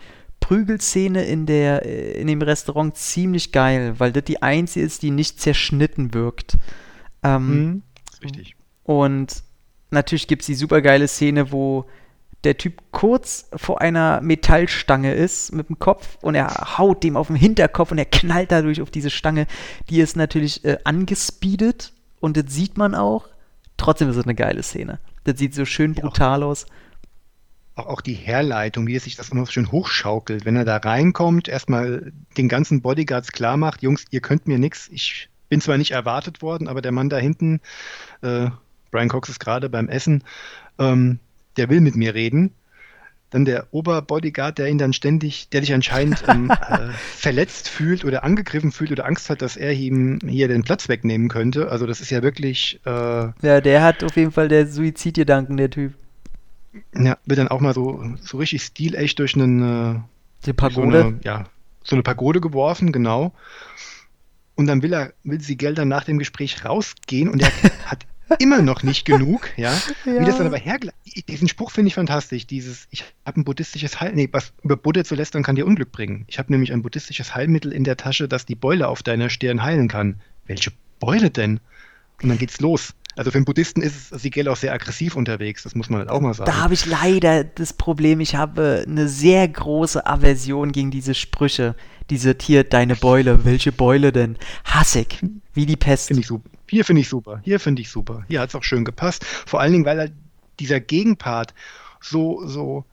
Prügelszene 0.48 1.26
in, 1.26 1.44
der, 1.44 1.84
äh, 1.84 2.18
in 2.18 2.26
dem 2.26 2.40
Restaurant 2.40 2.96
ziemlich 2.96 3.52
geil, 3.52 3.96
weil 3.98 4.12
das 4.12 4.24
die 4.24 4.40
einzige 4.40 4.86
ist, 4.86 5.02
die 5.02 5.10
nicht 5.10 5.42
zerschnitten 5.42 6.14
wirkt. 6.14 6.56
Ähm, 7.22 7.48
mhm, 7.50 7.82
richtig. 8.22 8.56
Und 8.82 9.42
natürlich 9.90 10.26
gibt 10.26 10.40
es 10.40 10.46
die 10.46 10.54
supergeile 10.54 11.06
Szene, 11.06 11.52
wo 11.52 11.84
der 12.44 12.56
Typ 12.56 12.80
kurz 12.92 13.50
vor 13.56 13.82
einer 13.82 14.22
Metallstange 14.22 15.12
ist 15.12 15.52
mit 15.52 15.68
dem 15.68 15.78
Kopf 15.78 16.16
und 16.22 16.34
er 16.34 16.78
haut 16.78 17.04
dem 17.04 17.18
auf 17.18 17.26
den 17.26 17.36
Hinterkopf 17.36 17.92
und 17.92 17.98
er 17.98 18.06
knallt 18.06 18.50
dadurch 18.50 18.80
auf 18.80 18.90
diese 18.90 19.10
Stange. 19.10 19.46
Die 19.90 20.00
ist 20.00 20.16
natürlich 20.16 20.64
äh, 20.64 20.78
angespeedet 20.82 21.92
und 22.20 22.38
das 22.38 22.46
sieht 22.48 22.78
man 22.78 22.94
auch. 22.94 23.28
Trotzdem 23.76 24.08
ist 24.08 24.16
es 24.16 24.24
eine 24.24 24.34
geile 24.34 24.62
Szene. 24.62 24.98
Das 25.24 25.36
sieht 25.36 25.54
so 25.54 25.66
schön 25.66 25.92
brutal 25.92 26.40
ja, 26.40 26.46
aus 26.46 26.64
auch, 27.78 27.86
auch 27.86 28.00
die 28.00 28.14
Herleitung, 28.14 28.86
wie 28.86 28.96
es 28.96 29.04
sich 29.04 29.16
das 29.16 29.32
noch 29.32 29.50
schön 29.50 29.72
hochschaukelt, 29.72 30.44
wenn 30.44 30.56
er 30.56 30.64
da 30.64 30.76
reinkommt, 30.76 31.48
erstmal 31.48 32.12
den 32.36 32.48
ganzen 32.48 32.82
Bodyguards 32.82 33.32
klar 33.32 33.56
macht, 33.56 33.82
Jungs, 33.82 34.04
ihr 34.10 34.20
könnt 34.20 34.46
mir 34.46 34.58
nichts, 34.58 34.88
ich 34.92 35.28
bin 35.48 35.60
zwar 35.60 35.78
nicht 35.78 35.92
erwartet 35.92 36.42
worden, 36.42 36.68
aber 36.68 36.82
der 36.82 36.92
Mann 36.92 37.08
da 37.08 37.18
hinten, 37.18 37.60
äh, 38.22 38.48
Brian 38.90 39.08
Cox 39.08 39.28
ist 39.28 39.40
gerade 39.40 39.68
beim 39.68 39.88
Essen, 39.88 40.24
ähm, 40.78 41.18
der 41.56 41.70
will 41.70 41.80
mit 41.80 41.96
mir 41.96 42.14
reden. 42.14 42.52
dann 43.30 43.44
der 43.44 43.66
Oberbodyguard, 43.72 44.56
der 44.56 44.68
ihn 44.68 44.78
dann 44.78 44.94
ständig, 44.94 45.50
der 45.50 45.60
dich 45.60 45.74
anscheinend 45.74 46.24
ähm, 46.28 46.50
äh, 46.68 46.88
verletzt 47.14 47.68
fühlt 47.68 48.06
oder 48.06 48.24
angegriffen 48.24 48.72
fühlt 48.72 48.90
oder 48.90 49.04
Angst 49.04 49.28
hat, 49.28 49.42
dass 49.42 49.58
er 49.58 49.74
ihm 49.74 50.18
hier 50.26 50.48
den 50.48 50.62
Platz 50.62 50.88
wegnehmen 50.88 51.28
könnte. 51.28 51.70
Also 51.70 51.86
das 51.86 52.00
ist 52.00 52.08
ja 52.08 52.22
wirklich. 52.22 52.80
Äh, 52.86 52.90
ja, 52.90 53.60
der 53.60 53.82
hat 53.82 54.02
auf 54.02 54.16
jeden 54.16 54.32
Fall 54.32 54.48
der 54.48 54.66
Suizidgedanken, 54.66 55.58
der 55.58 55.68
Typ. 55.68 55.92
Ja, 56.94 57.18
wird 57.24 57.38
dann 57.38 57.48
auch 57.48 57.60
mal 57.60 57.74
so, 57.74 58.04
so 58.22 58.38
richtig 58.38 58.62
stilecht 58.62 59.18
durch 59.18 59.34
einen. 59.34 59.96
Äh, 59.96 60.00
Die 60.46 60.52
Pagode? 60.52 61.00
So 61.00 61.06
eine, 61.06 61.20
ja, 61.24 61.44
so 61.82 61.96
eine 61.96 62.02
Pagode 62.02 62.40
geworfen, 62.40 62.92
genau. 62.92 63.32
Und 64.54 64.66
dann 64.66 64.82
will 64.82 64.92
er, 64.92 65.12
will 65.22 65.40
sie 65.40 65.56
Gelder 65.56 65.84
nach 65.84 66.04
dem 66.04 66.18
Gespräch 66.18 66.64
rausgehen 66.64 67.28
und 67.28 67.40
er 67.40 67.50
hat 67.86 68.06
immer 68.38 68.60
noch 68.60 68.82
nicht 68.82 69.04
genug, 69.04 69.50
ja. 69.56 69.72
ja. 70.04 70.20
Wie 70.20 70.24
das 70.24 70.36
dann 70.36 70.46
aber 70.46 70.58
hergleicht. 70.58 70.96
Diesen 71.28 71.48
Spruch 71.48 71.70
finde 71.70 71.88
ich 71.88 71.94
fantastisch. 71.94 72.46
Dieses, 72.46 72.86
ich 72.90 73.04
habe 73.24 73.40
ein 73.40 73.44
buddhistisches 73.44 74.00
Heil, 74.00 74.12
nee, 74.14 74.28
was 74.30 74.52
über 74.62 74.76
Buddha 74.76 75.04
zu 75.04 75.14
lästern 75.14 75.42
kann 75.42 75.56
dir 75.56 75.66
Unglück 75.66 75.92
bringen. 75.92 76.24
Ich 76.28 76.38
habe 76.38 76.52
nämlich 76.52 76.72
ein 76.72 76.82
buddhistisches 76.82 77.34
Heilmittel 77.34 77.72
in 77.72 77.84
der 77.84 77.96
Tasche, 77.96 78.28
das 78.28 78.44
die 78.44 78.54
Beule 78.54 78.88
auf 78.88 79.02
deiner 79.02 79.30
Stirn 79.30 79.62
heilen 79.62 79.88
kann. 79.88 80.20
Welche 80.46 80.72
Beule 81.00 81.30
denn? 81.30 81.60
Und 82.22 82.28
dann 82.28 82.38
geht's 82.38 82.60
los. 82.60 82.94
Also 83.18 83.32
für 83.32 83.38
einen 83.38 83.44
Buddhisten 83.44 83.82
ist 83.82 84.10
Sigel 84.10 84.46
auch 84.46 84.56
sehr 84.56 84.72
aggressiv 84.72 85.16
unterwegs, 85.16 85.64
das 85.64 85.74
muss 85.74 85.90
man 85.90 85.98
halt 85.98 86.08
auch 86.08 86.20
mal 86.20 86.34
sagen. 86.34 86.48
Da 86.48 86.58
habe 86.58 86.74
ich 86.74 86.86
leider 86.86 87.42
das 87.42 87.72
Problem, 87.72 88.20
ich 88.20 88.36
habe 88.36 88.84
eine 88.86 89.08
sehr 89.08 89.48
große 89.48 90.06
Aversion 90.06 90.70
gegen 90.70 90.92
diese 90.92 91.14
Sprüche. 91.14 91.74
Diese 92.10 92.36
hier, 92.40 92.62
deine 92.62 92.94
Beule, 92.94 93.44
welche 93.44 93.72
Beule 93.72 94.12
denn? 94.12 94.36
Hassig, 94.64 95.20
wie 95.52 95.66
die 95.66 95.76
Pest. 95.76 96.06
Finde 96.06 96.20
ich 96.20 96.28
super. 96.28 96.48
Hier 96.70 96.84
finde 96.84 97.02
ich 97.02 97.08
super. 97.08 97.40
Hier 97.42 97.58
finde 97.58 97.82
ich 97.82 97.90
super. 97.90 98.24
Hier 98.28 98.40
hat 98.40 98.50
es 98.50 98.54
auch 98.54 98.62
schön 98.62 98.84
gepasst. 98.84 99.24
Vor 99.24 99.60
allen 99.60 99.72
Dingen, 99.72 99.84
weil 99.84 99.98
halt 99.98 100.12
dieser 100.60 100.78
Gegenpart 100.78 101.54
so, 102.00 102.46
so, 102.46 102.84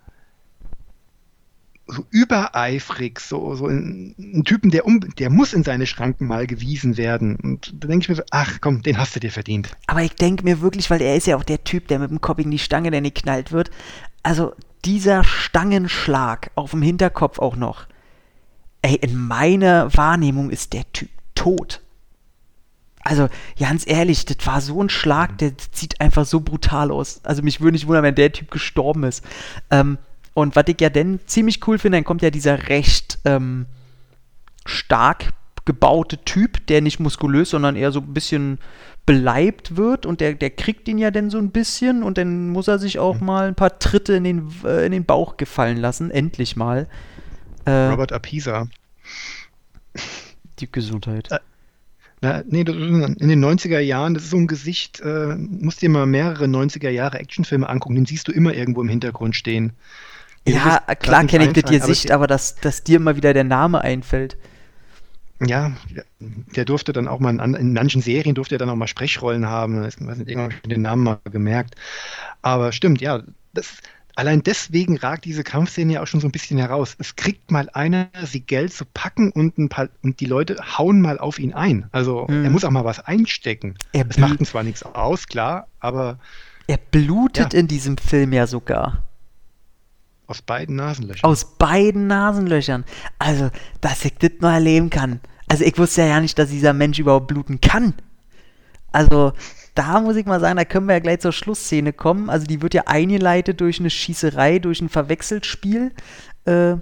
so 1.87 2.05
übereifrig, 2.09 3.19
so, 3.19 3.55
so 3.55 3.67
ein, 3.67 4.43
Typen, 4.45 4.71
der, 4.71 4.85
um, 4.85 4.99
der 4.99 5.29
muss 5.29 5.53
in 5.53 5.63
seine 5.63 5.85
Schranken 5.85 6.27
mal 6.27 6.47
gewiesen 6.47 6.97
werden. 6.97 7.35
Und 7.35 7.73
da 7.79 7.87
denke 7.87 8.03
ich 8.03 8.09
mir 8.09 8.15
so, 8.15 8.23
ach 8.31 8.59
komm, 8.61 8.81
den 8.81 8.97
hast 8.97 9.15
du 9.15 9.19
dir 9.19 9.31
verdient. 9.31 9.69
Aber 9.87 10.01
ich 10.01 10.15
denke 10.15 10.43
mir 10.43 10.61
wirklich, 10.61 10.89
weil 10.89 11.01
er 11.01 11.15
ist 11.15 11.27
ja 11.27 11.37
auch 11.37 11.43
der 11.43 11.63
Typ, 11.63 11.87
der 11.87 11.99
mit 11.99 12.09
dem 12.09 12.21
Kopf 12.21 12.39
in 12.39 12.51
die 12.51 12.59
Stange 12.59 12.91
der 12.91 13.01
nicht 13.01 13.15
knallt 13.15 13.51
wird. 13.51 13.69
Also 14.23 14.53
dieser 14.83 15.23
Stangenschlag 15.23 16.51
auf 16.55 16.71
dem 16.71 16.81
Hinterkopf 16.81 17.39
auch 17.39 17.55
noch. 17.55 17.85
Ey, 18.81 18.95
in 18.95 19.17
meiner 19.17 19.95
Wahrnehmung 19.95 20.49
ist 20.49 20.73
der 20.73 20.91
Typ 20.93 21.09
tot. 21.33 21.81
Also, 22.99 23.29
ganz 23.59 23.85
ehrlich, 23.85 24.25
das 24.25 24.37
war 24.47 24.61
so 24.61 24.81
ein 24.81 24.89
Schlag, 24.89 25.37
der 25.37 25.53
sieht 25.71 26.01
einfach 26.01 26.25
so 26.25 26.39
brutal 26.39 26.91
aus. 26.91 27.21
Also, 27.23 27.43
mich 27.43 27.61
würde 27.61 27.73
nicht 27.73 27.85
wundern, 27.87 28.03
wenn 28.03 28.15
der 28.15 28.31
Typ 28.31 28.49
gestorben 28.49 29.03
ist. 29.03 29.23
Ähm, 29.69 29.99
und 30.35 30.55
was 30.55 30.65
ich 30.67 30.79
ja 30.81 30.89
denn 30.89 31.21
ziemlich 31.25 31.65
cool 31.65 31.79
finde, 31.79 31.97
dann 31.97 32.03
kommt 32.03 32.21
ja 32.21 32.29
dieser 32.29 32.67
recht 32.67 33.19
ähm, 33.23 33.65
stark 34.65 35.29
gebaute 35.63 36.17
Typ, 36.25 36.67
der 36.67 36.81
nicht 36.81 36.99
muskulös, 36.99 37.49
sondern 37.49 37.77
eher 37.77 37.91
so 37.91 38.01
ein 38.01 38.13
bisschen 38.13 38.59
beleibt 39.05 39.77
wird 39.77 40.05
und 40.05 40.19
der, 40.19 40.33
der 40.33 40.49
kriegt 40.49 40.87
ihn 40.89 40.97
ja 40.97 41.09
dann 41.09 41.29
so 41.29 41.37
ein 41.37 41.51
bisschen 41.51 42.03
und 42.03 42.17
dann 42.17 42.49
muss 42.49 42.67
er 42.67 42.79
sich 42.79 42.99
auch 42.99 43.19
mhm. 43.21 43.25
mal 43.25 43.47
ein 43.47 43.55
paar 43.55 43.79
Tritte 43.79 44.13
in 44.13 44.25
den, 44.25 44.51
äh, 44.65 44.85
in 44.85 44.91
den 44.91 45.05
Bauch 45.05 45.37
gefallen 45.37 45.77
lassen, 45.77 46.11
endlich 46.11 46.57
mal. 46.57 46.87
Äh, 47.63 47.71
Robert 47.71 48.11
Apisa. 48.11 48.67
Die 50.59 50.69
Gesundheit. 50.69 51.31
Äh, 51.31 51.39
na, 52.19 52.43
nee, 52.45 52.61
in 52.61 53.29
den 53.29 53.45
90er 53.45 53.79
Jahren, 53.79 54.15
das 54.15 54.23
ist 54.23 54.31
so 54.31 54.37
ein 54.37 54.47
Gesicht, 54.47 54.99
äh, 54.99 55.35
musst 55.35 55.81
dir 55.81 55.89
mal 55.89 56.05
mehrere 56.05 56.45
90er 56.45 56.89
Jahre 56.89 57.19
Actionfilme 57.19 57.69
angucken, 57.69 57.95
den 57.95 58.05
siehst 58.05 58.27
du 58.27 58.33
immer 58.33 58.53
irgendwo 58.53 58.81
im 58.81 58.89
Hintergrund 58.89 59.35
stehen. 59.35 59.73
Ja, 60.47 60.79
klar 60.99 61.25
kenne 61.25 61.45
ich 61.47 61.53
das 61.53 61.69
dir 61.69 61.81
Sicht, 61.81 62.11
aber 62.11 62.27
dass, 62.27 62.55
dass 62.55 62.83
dir 62.83 62.99
mal 62.99 63.15
wieder 63.15 63.33
der 63.33 63.43
Name 63.43 63.81
einfällt. 63.81 64.37
Ja, 65.45 65.73
der 66.19 66.65
durfte 66.65 66.93
dann 66.93 67.07
auch 67.07 67.19
mal 67.19 67.37
in, 67.37 67.53
in 67.55 67.73
manchen 67.73 68.01
Serien 68.01 68.35
durfte 68.35 68.55
er 68.55 68.59
dann 68.59 68.69
auch 68.69 68.75
mal 68.75 68.87
Sprechrollen 68.87 69.47
haben. 69.47 69.83
Ich 69.85 69.95
weiß 69.99 70.17
nicht, 70.17 70.29
irgendwann 70.29 70.51
habe 70.51 70.61
ich 70.63 70.69
den 70.69 70.81
Namen 70.81 71.03
mal 71.03 71.19
gemerkt. 71.29 71.75
Aber 72.41 72.71
stimmt, 72.71 73.01
ja, 73.01 73.21
das, 73.53 73.79
Allein 74.17 74.41
deswegen 74.43 74.95
ragt 74.97 75.25
diese 75.25 75.43
Kampfszene 75.43 75.93
ja 75.93 76.01
auch 76.01 76.07
schon 76.07 76.21
so 76.21 76.27
ein 76.27 76.31
bisschen 76.31 76.57
heraus. 76.57 76.95
Es 76.99 77.17
kriegt 77.17 77.51
mal 77.51 77.69
einer, 77.73 78.07
sie 78.23 78.39
Geld 78.39 78.71
zu 78.71 78.85
packen 78.85 79.29
und, 79.31 79.57
ein 79.57 79.67
paar, 79.67 79.89
und 80.03 80.21
die 80.21 80.25
Leute 80.25 80.55
hauen 80.77 81.01
mal 81.01 81.19
auf 81.19 81.37
ihn 81.37 81.53
ein. 81.53 81.89
Also 81.91 82.25
hm. 82.27 82.45
er 82.45 82.49
muss 82.49 82.63
auch 82.63 82.71
mal 82.71 82.85
was 82.85 83.01
einstecken. 83.01 83.75
Es 83.91 84.17
macht 84.17 84.39
ihm 84.39 84.45
zwar 84.45 84.63
nichts 84.63 84.83
aus, 84.83 85.27
klar, 85.27 85.67
aber. 85.81 86.17
Er 86.67 86.77
blutet 86.77 87.53
ja. 87.53 87.59
in 87.59 87.67
diesem 87.67 87.97
Film 87.97 88.31
ja 88.31 88.47
sogar. 88.47 89.03
Aus 90.27 90.41
beiden 90.41 90.75
Nasenlöchern. 90.75 91.23
Aus 91.23 91.57
beiden 91.57 92.07
Nasenlöchern. 92.07 92.83
Also, 93.19 93.49
dass 93.81 94.03
ich 94.05 94.15
das 94.15 94.31
mal 94.39 94.55
erleben 94.55 94.89
kann. 94.89 95.19
Also 95.47 95.63
ich 95.63 95.77
wusste 95.77 96.01
ja 96.01 96.19
nicht, 96.19 96.39
dass 96.39 96.49
dieser 96.49 96.73
Mensch 96.73 96.97
überhaupt 96.97 97.27
bluten 97.27 97.61
kann. 97.61 97.93
Also, 98.91 99.33
da 99.75 99.99
muss 99.99 100.15
ich 100.15 100.25
mal 100.25 100.39
sagen, 100.39 100.57
da 100.57 100.65
können 100.65 100.87
wir 100.87 100.93
ja 100.93 100.99
gleich 100.99 101.19
zur 101.19 101.33
Schlussszene 101.33 101.93
kommen. 101.93 102.29
Also 102.29 102.47
die 102.47 102.61
wird 102.61 102.73
ja 102.73 102.83
eingeleitet 102.85 103.59
durch 103.59 103.79
eine 103.79 103.89
Schießerei, 103.89 104.59
durch 104.59 104.81
ein 104.81 104.89
Verwechselspiel. 104.89 105.91
Äh, 106.45 106.77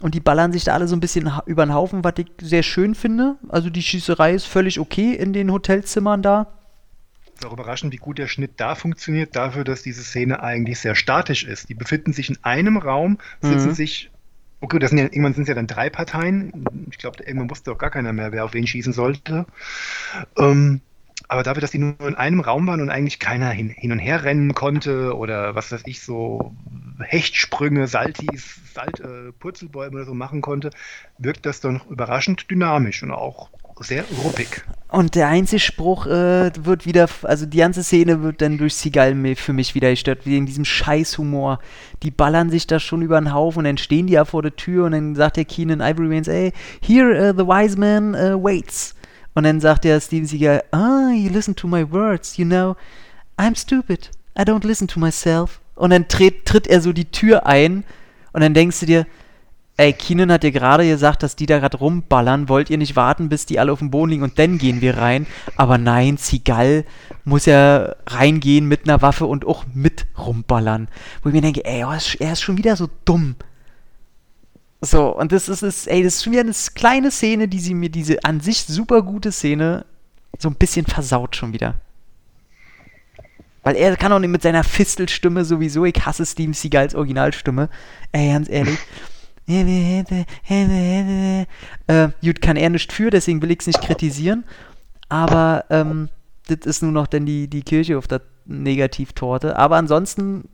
und 0.00 0.14
die 0.14 0.20
ballern 0.20 0.52
sich 0.52 0.64
da 0.64 0.74
alle 0.74 0.88
so 0.88 0.96
ein 0.96 1.00
bisschen 1.00 1.30
über 1.46 1.66
den 1.66 1.74
Haufen, 1.74 2.04
was 2.04 2.14
ich 2.18 2.28
sehr 2.40 2.62
schön 2.62 2.94
finde. 2.94 3.36
Also 3.48 3.68
die 3.68 3.82
Schießerei 3.82 4.32
ist 4.32 4.46
völlig 4.46 4.78
okay 4.80 5.12
in 5.12 5.32
den 5.32 5.52
Hotelzimmern 5.52 6.22
da. 6.22 6.59
Ist 7.40 7.46
auch 7.46 7.54
überraschend, 7.54 7.92
wie 7.94 7.96
gut 7.96 8.18
der 8.18 8.26
Schnitt 8.26 8.52
da 8.58 8.74
funktioniert, 8.74 9.34
dafür, 9.34 9.64
dass 9.64 9.82
diese 9.82 10.02
Szene 10.02 10.42
eigentlich 10.42 10.78
sehr 10.78 10.94
statisch 10.94 11.44
ist. 11.44 11.70
Die 11.70 11.74
befinden 11.74 12.12
sich 12.12 12.28
in 12.28 12.36
einem 12.42 12.76
Raum, 12.76 13.18
sitzen 13.40 13.68
mhm. 13.68 13.74
sich 13.74 14.10
Okay, 14.62 14.78
das 14.78 14.90
sind 14.90 14.98
ja, 14.98 15.04
irgendwann 15.04 15.32
sind 15.32 15.44
es 15.44 15.48
ja 15.48 15.54
dann 15.54 15.66
drei 15.66 15.88
Parteien. 15.88 16.52
Ich 16.90 16.98
glaube, 16.98 17.22
irgendwann 17.24 17.48
wusste 17.48 17.72
auch 17.72 17.78
gar 17.78 17.88
keiner 17.88 18.12
mehr, 18.12 18.30
wer 18.30 18.44
auf 18.44 18.52
wen 18.52 18.66
schießen 18.66 18.92
sollte. 18.92 19.46
Ähm, 20.36 20.82
aber 21.28 21.42
dafür, 21.42 21.62
dass 21.62 21.70
die 21.70 21.78
nur 21.78 21.98
in 22.00 22.14
einem 22.14 22.40
Raum 22.40 22.66
waren 22.66 22.82
und 22.82 22.90
eigentlich 22.90 23.18
keiner 23.18 23.48
hin, 23.48 23.70
hin 23.70 23.90
und 23.90 24.00
her 24.00 24.22
rennen 24.22 24.52
konnte 24.52 25.16
oder 25.16 25.54
was 25.54 25.72
weiß 25.72 25.84
ich, 25.86 26.02
so 26.02 26.54
Hechtsprünge, 27.00 27.86
Saltis, 27.86 28.60
Salt, 28.74 29.00
äh, 29.00 29.32
Purzelbäume 29.32 29.96
oder 29.96 30.04
so 30.04 30.12
machen 30.12 30.42
konnte, 30.42 30.68
wirkt 31.16 31.46
das 31.46 31.60
dann 31.60 31.80
überraschend 31.88 32.50
dynamisch 32.50 33.02
und 33.02 33.12
auch 33.12 33.48
sehr 33.80 34.04
ruppig. 34.22 34.62
Und 34.88 35.14
der 35.14 35.28
einzige 35.28 35.60
Spruch 35.60 36.06
äh, 36.06 36.50
wird 36.64 36.84
wieder, 36.84 37.08
also 37.22 37.46
die 37.46 37.58
ganze 37.58 37.84
Szene 37.84 38.22
wird 38.22 38.42
dann 38.42 38.58
durch 38.58 38.74
Seagal 38.74 39.14
für 39.36 39.52
mich 39.52 39.74
wieder 39.74 39.90
gestört, 39.90 40.26
in 40.26 40.46
diesem 40.46 40.64
Scheißhumor. 40.64 41.60
Die 42.02 42.10
ballern 42.10 42.50
sich 42.50 42.66
da 42.66 42.80
schon 42.80 43.02
über 43.02 43.20
den 43.20 43.32
Haufen 43.32 43.60
und 43.60 43.64
dann 43.64 43.78
stehen 43.78 44.08
die 44.08 44.14
ja 44.14 44.24
vor 44.24 44.42
der 44.42 44.56
Tür 44.56 44.86
und 44.86 44.92
dann 44.92 45.14
sagt 45.14 45.36
der 45.36 45.44
Keenan 45.44 45.80
Ivory 45.80 46.10
Waynes, 46.10 46.28
ey, 46.28 46.52
here 46.80 47.30
uh, 47.30 47.32
the 47.36 47.46
wise 47.46 47.78
man 47.78 48.14
uh, 48.14 48.42
waits. 48.42 48.96
Und 49.34 49.44
dann 49.44 49.60
sagt 49.60 49.84
der 49.84 50.00
Steven 50.00 50.26
Seagal, 50.26 50.64
ah, 50.72 51.10
you 51.12 51.30
listen 51.30 51.54
to 51.54 51.68
my 51.68 51.88
words, 51.88 52.36
you 52.36 52.44
know, 52.44 52.74
I'm 53.38 53.56
stupid, 53.56 54.10
I 54.36 54.42
don't 54.42 54.66
listen 54.66 54.88
to 54.88 54.98
myself. 54.98 55.60
Und 55.76 55.90
dann 55.90 56.08
tritt, 56.08 56.46
tritt 56.46 56.66
er 56.66 56.80
so 56.80 56.92
die 56.92 57.04
Tür 57.04 57.46
ein 57.46 57.84
und 58.32 58.42
dann 58.42 58.54
denkst 58.54 58.80
du 58.80 58.86
dir, 58.86 59.06
ey, 59.80 59.94
Keenan 59.94 60.30
hat 60.30 60.42
dir 60.42 60.52
gerade 60.52 60.86
gesagt, 60.86 61.22
dass 61.22 61.36
die 61.36 61.46
da 61.46 61.58
gerade 61.58 61.78
rumballern, 61.78 62.50
wollt 62.50 62.68
ihr 62.68 62.76
nicht 62.76 62.96
warten, 62.96 63.30
bis 63.30 63.46
die 63.46 63.58
alle 63.58 63.72
auf 63.72 63.78
dem 63.78 63.90
Boden 63.90 64.10
liegen 64.10 64.22
und 64.22 64.38
dann 64.38 64.58
gehen 64.58 64.82
wir 64.82 64.98
rein? 64.98 65.26
Aber 65.56 65.78
nein, 65.78 66.18
Seagal 66.18 66.84
muss 67.24 67.46
ja 67.46 67.94
reingehen 68.06 68.66
mit 68.66 68.84
einer 68.84 69.00
Waffe 69.00 69.24
und 69.24 69.46
auch 69.46 69.64
mit 69.72 70.06
rumballern. 70.18 70.88
Wo 71.22 71.30
ich 71.30 71.34
mir 71.34 71.40
denke, 71.40 71.64
ey, 71.64 71.80
er 71.80 72.32
ist 72.32 72.42
schon 72.42 72.58
wieder 72.58 72.76
so 72.76 72.90
dumm. 73.06 73.36
So, 74.82 75.16
und 75.16 75.32
das 75.32 75.48
ist, 75.48 75.62
ist, 75.62 75.86
ey, 75.88 76.02
das 76.02 76.16
ist 76.16 76.24
schon 76.24 76.34
wieder 76.34 76.42
eine 76.42 76.54
kleine 76.74 77.10
Szene, 77.10 77.48
die 77.48 77.60
sie 77.60 77.74
mir, 77.74 77.88
diese 77.88 78.22
an 78.24 78.40
sich 78.40 78.64
super 78.64 79.02
gute 79.02 79.32
Szene, 79.32 79.86
so 80.38 80.50
ein 80.50 80.56
bisschen 80.56 80.84
versaut 80.84 81.36
schon 81.36 81.54
wieder. 81.54 81.76
Weil 83.62 83.76
er 83.76 83.96
kann 83.96 84.12
auch 84.12 84.18
nicht 84.18 84.30
mit 84.30 84.42
seiner 84.42 84.64
Fistelstimme 84.64 85.46
sowieso, 85.46 85.86
ich 85.86 86.04
hasse 86.04 86.26
Steven 86.26 86.54
Seagals 86.54 86.94
Originalstimme. 86.94 87.70
Ey, 88.12 88.32
ganz 88.32 88.50
ehrlich. 88.50 88.78
Äh, 91.86 92.08
gut, 92.22 92.40
kann 92.40 92.56
er 92.56 92.70
nicht 92.70 92.92
für, 92.92 93.10
deswegen 93.10 93.42
will 93.42 93.50
ich 93.50 93.60
es 93.60 93.66
nicht 93.66 93.82
kritisieren. 93.82 94.44
Aber 95.08 95.64
ähm, 95.70 96.08
das 96.46 96.66
ist 96.66 96.82
nur 96.82 96.92
noch 96.92 97.06
dann 97.06 97.26
die, 97.26 97.48
die 97.48 97.62
Kirche 97.62 97.98
auf 97.98 98.06
der 98.06 98.22
Negativtorte. 98.46 99.56
Aber 99.56 99.76
ansonsten 99.76 100.48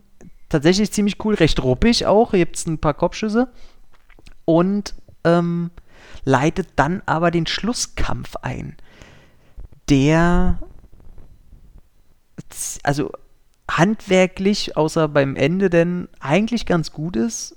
tatsächlich 0.48 0.92
ziemlich 0.92 1.24
cool, 1.24 1.34
recht 1.34 1.62
ruppig 1.62 2.06
auch. 2.06 2.30
Hier 2.30 2.40
gibt 2.40 2.56
es 2.56 2.66
ein 2.66 2.78
paar 2.78 2.94
Kopfschüsse 2.94 3.48
und 4.44 4.94
ähm, 5.24 5.70
leitet 6.24 6.68
dann 6.76 7.02
aber 7.06 7.30
den 7.30 7.46
Schlusskampf 7.46 8.36
ein, 8.42 8.76
der 9.88 10.58
also 12.82 13.10
handwerklich, 13.70 14.76
außer 14.76 15.08
beim 15.08 15.36
Ende 15.36 15.70
denn 15.70 16.08
eigentlich 16.20 16.66
ganz 16.66 16.92
gut 16.92 17.16
ist, 17.16 17.56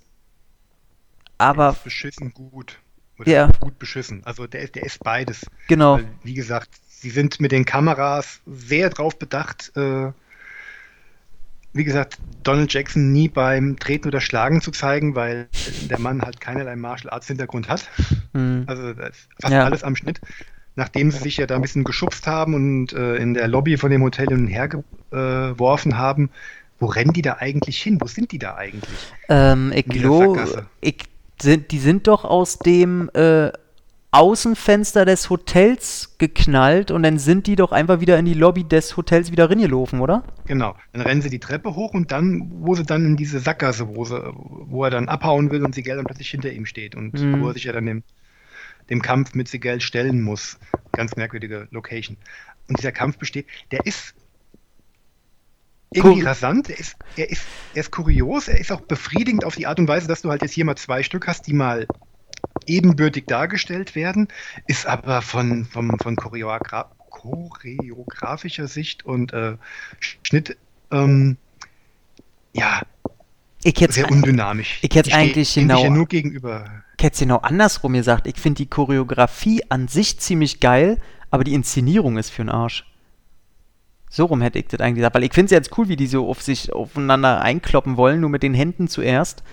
aber 1.39 1.71
ist 1.71 1.83
beschissen 1.83 2.33
gut. 2.33 2.79
Oder 3.17 3.31
ja. 3.31 3.51
gut 3.59 3.79
beschissen. 3.79 4.21
Also 4.25 4.47
der, 4.47 4.67
der 4.67 4.83
ist 4.83 5.03
beides. 5.03 5.45
Genau. 5.67 5.95
Weil, 5.95 6.07
wie 6.23 6.35
gesagt, 6.35 6.69
sie 6.87 7.09
sind 7.09 7.41
mit 7.41 7.51
den 7.51 7.65
Kameras 7.65 8.39
sehr 8.45 8.89
drauf 8.89 9.17
bedacht, 9.17 9.71
äh, 9.75 10.11
wie 11.71 11.83
gesagt, 11.83 12.17
Donald 12.43 12.73
Jackson 12.73 13.11
nie 13.11 13.29
beim 13.29 13.77
Treten 13.77 14.07
oder 14.07 14.21
Schlagen 14.21 14.61
zu 14.61 14.71
zeigen, 14.71 15.15
weil 15.15 15.47
der 15.89 15.99
Mann 15.99 16.21
halt 16.21 16.41
keinerlei 16.41 16.75
Martial 16.75 17.13
Arts 17.13 17.27
Hintergrund 17.27 17.69
hat. 17.69 17.87
Mhm. 18.33 18.63
Also 18.67 18.93
fast 19.39 19.53
ja. 19.53 19.65
alles 19.65 19.83
am 19.83 19.95
Schnitt. 19.95 20.19
Nachdem 20.75 21.11
sie 21.11 21.19
sich 21.19 21.37
ja 21.37 21.45
da 21.45 21.55
ein 21.55 21.61
bisschen 21.61 21.83
geschubst 21.83 22.25
haben 22.25 22.53
und 22.53 22.93
äh, 22.93 23.15
in 23.17 23.33
der 23.33 23.47
Lobby 23.47 23.77
von 23.77 23.91
dem 23.91 24.01
Hotel 24.01 24.27
hin 24.27 24.39
und 24.39 24.47
her 24.47 24.67
geworfen 24.67 25.91
äh, 25.91 25.95
haben, 25.95 26.29
wo 26.79 26.85
rennen 26.85 27.11
die 27.11 27.21
da 27.21 27.37
eigentlich 27.39 27.81
hin? 27.81 27.99
Wo 27.99 28.07
sind 28.07 28.31
die 28.31 28.39
da 28.39 28.55
eigentlich? 28.55 29.13
Ähm, 29.27 29.71
ich 29.75 29.85
glaube, 29.85 30.65
die 31.43 31.79
sind 31.79 32.07
doch 32.07 32.25
aus 32.25 32.59
dem 32.59 33.09
äh, 33.13 33.51
Außenfenster 34.11 35.05
des 35.05 35.29
Hotels 35.29 36.15
geknallt 36.17 36.89
und 36.89 37.03
dann 37.03 37.19
sind 37.19 37.45
die 37.45 37.55
doch 37.55 37.71
einfach 37.71 37.99
wieder 37.99 38.17
in 38.17 38.25
die 38.25 38.33
Lobby 38.33 38.63
des 38.63 38.97
Hotels 38.97 39.31
wieder 39.31 39.49
reingelaufen, 39.49 39.99
oder? 39.99 40.23
Genau. 40.45 40.75
Dann 40.93 41.03
rennen 41.03 41.21
sie 41.21 41.29
die 41.29 41.39
Treppe 41.39 41.75
hoch 41.75 41.93
und 41.93 42.11
dann, 42.11 42.49
wo 42.61 42.73
sie 42.73 42.85
dann 42.85 43.05
in 43.05 43.17
diese 43.17 43.39
Sackgasse, 43.39 43.95
wo, 43.95 44.05
sie, 44.05 44.19
wo 44.33 44.83
er 44.83 44.89
dann 44.89 45.07
abhauen 45.07 45.51
will 45.51 45.63
und 45.63 45.75
Sigel 45.75 45.97
dann 45.97 46.05
plötzlich 46.05 46.31
hinter 46.31 46.51
ihm 46.51 46.65
steht 46.65 46.95
und 46.95 47.13
mhm. 47.13 47.41
wo 47.41 47.49
er 47.49 47.53
sich 47.53 47.65
ja 47.65 47.71
dann 47.71 47.85
dem, 47.85 48.03
dem 48.89 49.03
Kampf 49.03 49.35
mit 49.35 49.47
Sigel 49.47 49.79
stellen 49.79 50.23
muss. 50.23 50.57
Ganz 50.91 51.15
merkwürdige 51.15 51.67
Location. 51.69 52.17
Und 52.67 52.79
dieser 52.79 52.91
Kampf 52.91 53.19
besteht, 53.19 53.45
der 53.69 53.85
ist 53.85 54.15
irgendwie 55.91 56.21
rasant, 56.21 56.69
er 56.69 56.79
ist, 56.79 56.95
er, 57.15 57.29
ist, 57.29 57.43
er 57.73 57.81
ist 57.81 57.91
kurios, 57.91 58.47
er 58.47 58.59
ist 58.59 58.71
auch 58.71 58.81
befriedigend 58.81 59.43
auf 59.43 59.55
die 59.55 59.65
Art 59.65 59.79
und 59.79 59.87
Weise, 59.87 60.07
dass 60.07 60.21
du 60.21 60.29
halt 60.29 60.41
jetzt 60.41 60.53
hier 60.53 60.65
mal 60.65 60.75
zwei 60.75 61.03
Stück 61.03 61.27
hast, 61.27 61.47
die 61.47 61.53
mal 61.53 61.87
ebenbürtig 62.67 63.25
dargestellt 63.25 63.95
werden, 63.95 64.27
ist 64.67 64.85
aber 64.85 65.21
von, 65.21 65.65
von, 65.65 65.97
von 65.99 66.15
Choreogra 66.15 66.91
choreografischer 67.09 68.67
Sicht 68.67 69.05
und 69.05 69.33
äh, 69.33 69.57
Schnitt 69.99 70.57
ähm, 70.91 71.37
ja 72.53 72.81
sehr 73.63 74.09
undynamisch. 74.09 74.79
Ich 74.81 74.95
hätte 74.95 75.13
eigentlich 75.13 75.53
genau, 75.53 75.83
ja 75.83 75.89
nur 75.89 76.07
gegenüber. 76.07 76.83
Ich 76.97 77.03
hätte 77.03 77.19
genau 77.19 77.37
andersrum 77.37 77.93
gesagt. 77.93 78.27
Ich 78.27 78.37
finde 78.37 78.57
die 78.57 78.67
Choreografie 78.67 79.63
an 79.69 79.87
sich 79.87 80.19
ziemlich 80.19 80.59
geil, 80.59 81.01
aber 81.31 81.43
die 81.43 81.53
Inszenierung 81.53 82.17
ist 82.17 82.29
für 82.29 82.43
den 82.43 82.49
Arsch. 82.49 82.85
So 84.09 84.25
rum 84.25 84.41
hätte 84.41 84.57
ich 84.57 84.67
das 84.67 84.79
eigentlich 84.79 84.95
gesagt, 84.95 85.15
weil 85.15 85.23
ich 85.23 85.33
finde 85.33 85.45
es 85.45 85.51
jetzt 85.51 85.77
cool, 85.77 85.87
wie 85.87 85.95
die 85.95 86.07
so 86.07 86.27
auf 86.27 86.41
sich 86.41 86.73
aufeinander 86.73 87.41
einkloppen 87.41 87.95
wollen, 87.95 88.21
nur 88.21 88.29
mit 88.29 88.43
den 88.43 88.55
Händen 88.55 88.87
zuerst 88.87 89.43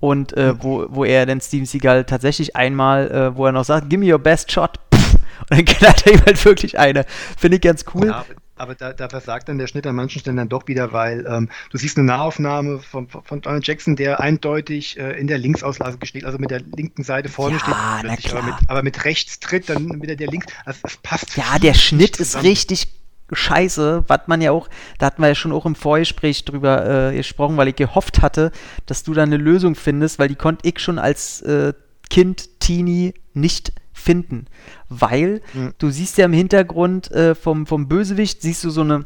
und 0.00 0.36
äh, 0.36 0.54
wo, 0.62 0.86
wo 0.88 1.04
er 1.04 1.26
dann 1.26 1.40
Steven 1.40 1.66
Seagal 1.66 2.04
tatsächlich 2.04 2.54
einmal, 2.54 3.10
äh, 3.10 3.36
wo 3.36 3.46
er 3.46 3.52
noch 3.52 3.64
sagt, 3.64 3.90
give 3.90 3.98
me 3.98 4.12
your 4.12 4.18
best 4.18 4.52
shot, 4.52 4.78
pff, 4.94 5.14
und 5.14 5.50
dann 5.50 5.64
knallt 5.64 6.06
er 6.06 6.12
ihm 6.14 6.24
halt 6.24 6.44
wirklich 6.44 6.78
eine. 6.78 7.04
Finde 7.36 7.56
ich 7.56 7.62
ganz 7.62 7.84
cool. 7.94 8.06
Ja, 8.06 8.24
aber 8.54 8.74
da, 8.74 8.92
da, 8.92 9.08
versagt 9.08 9.48
dann 9.48 9.58
der 9.58 9.68
Schnitt 9.68 9.86
an 9.86 9.94
manchen 9.94 10.20
Stellen 10.20 10.36
dann 10.36 10.48
doch 10.48 10.66
wieder, 10.66 10.92
weil 10.92 11.24
ähm, 11.28 11.48
du 11.70 11.78
siehst 11.78 11.96
eine 11.96 12.06
Nahaufnahme 12.06 12.80
von, 12.80 13.08
von 13.08 13.40
Donald 13.40 13.66
Jackson, 13.66 13.96
der 13.96 14.20
eindeutig 14.20 14.98
äh, 14.98 15.18
in 15.18 15.28
der 15.28 15.38
Linksauslage 15.38 16.04
steht, 16.06 16.24
also 16.24 16.38
mit 16.38 16.50
der 16.50 16.60
linken 16.60 17.04
Seite 17.04 17.28
vorne 17.28 17.56
ja, 17.56 18.00
steht, 18.16 18.32
aber 18.32 18.42
mit, 18.42 18.54
aber 18.66 18.82
mit, 18.82 19.04
rechts 19.04 19.38
tritt, 19.40 19.68
dann 19.68 20.02
wieder 20.02 20.16
der 20.16 20.28
links. 20.28 20.46
Also 20.64 20.80
das 20.82 20.96
passt. 20.98 21.36
Ja, 21.36 21.58
der 21.60 21.74
Schnitt 21.74 22.18
ist 22.18 22.42
richtig 22.42 22.97
scheiße, 23.32 24.04
was 24.06 24.20
man 24.26 24.40
ja 24.40 24.52
auch, 24.52 24.68
da 24.98 25.06
hatten 25.06 25.22
wir 25.22 25.28
ja 25.28 25.34
schon 25.34 25.52
auch 25.52 25.66
im 25.66 25.74
Vorgespräch 25.74 26.44
drüber 26.44 27.10
äh, 27.10 27.16
gesprochen, 27.16 27.56
weil 27.56 27.68
ich 27.68 27.76
gehofft 27.76 28.22
hatte, 28.22 28.52
dass 28.86 29.02
du 29.02 29.14
da 29.14 29.22
eine 29.22 29.36
Lösung 29.36 29.74
findest, 29.74 30.18
weil 30.18 30.28
die 30.28 30.34
konnte 30.34 30.66
ich 30.66 30.78
schon 30.78 30.98
als 30.98 31.42
äh, 31.42 31.72
Kind, 32.10 32.60
Teenie 32.60 33.14
nicht 33.34 33.72
finden. 33.92 34.46
Weil 34.88 35.42
mhm. 35.52 35.74
du 35.78 35.90
siehst 35.90 36.18
ja 36.18 36.24
im 36.24 36.32
Hintergrund 36.32 37.10
äh, 37.10 37.34
vom, 37.34 37.66
vom 37.66 37.88
Bösewicht, 37.88 38.42
siehst 38.42 38.64
du 38.64 38.70
so 38.70 38.80
eine 38.80 39.04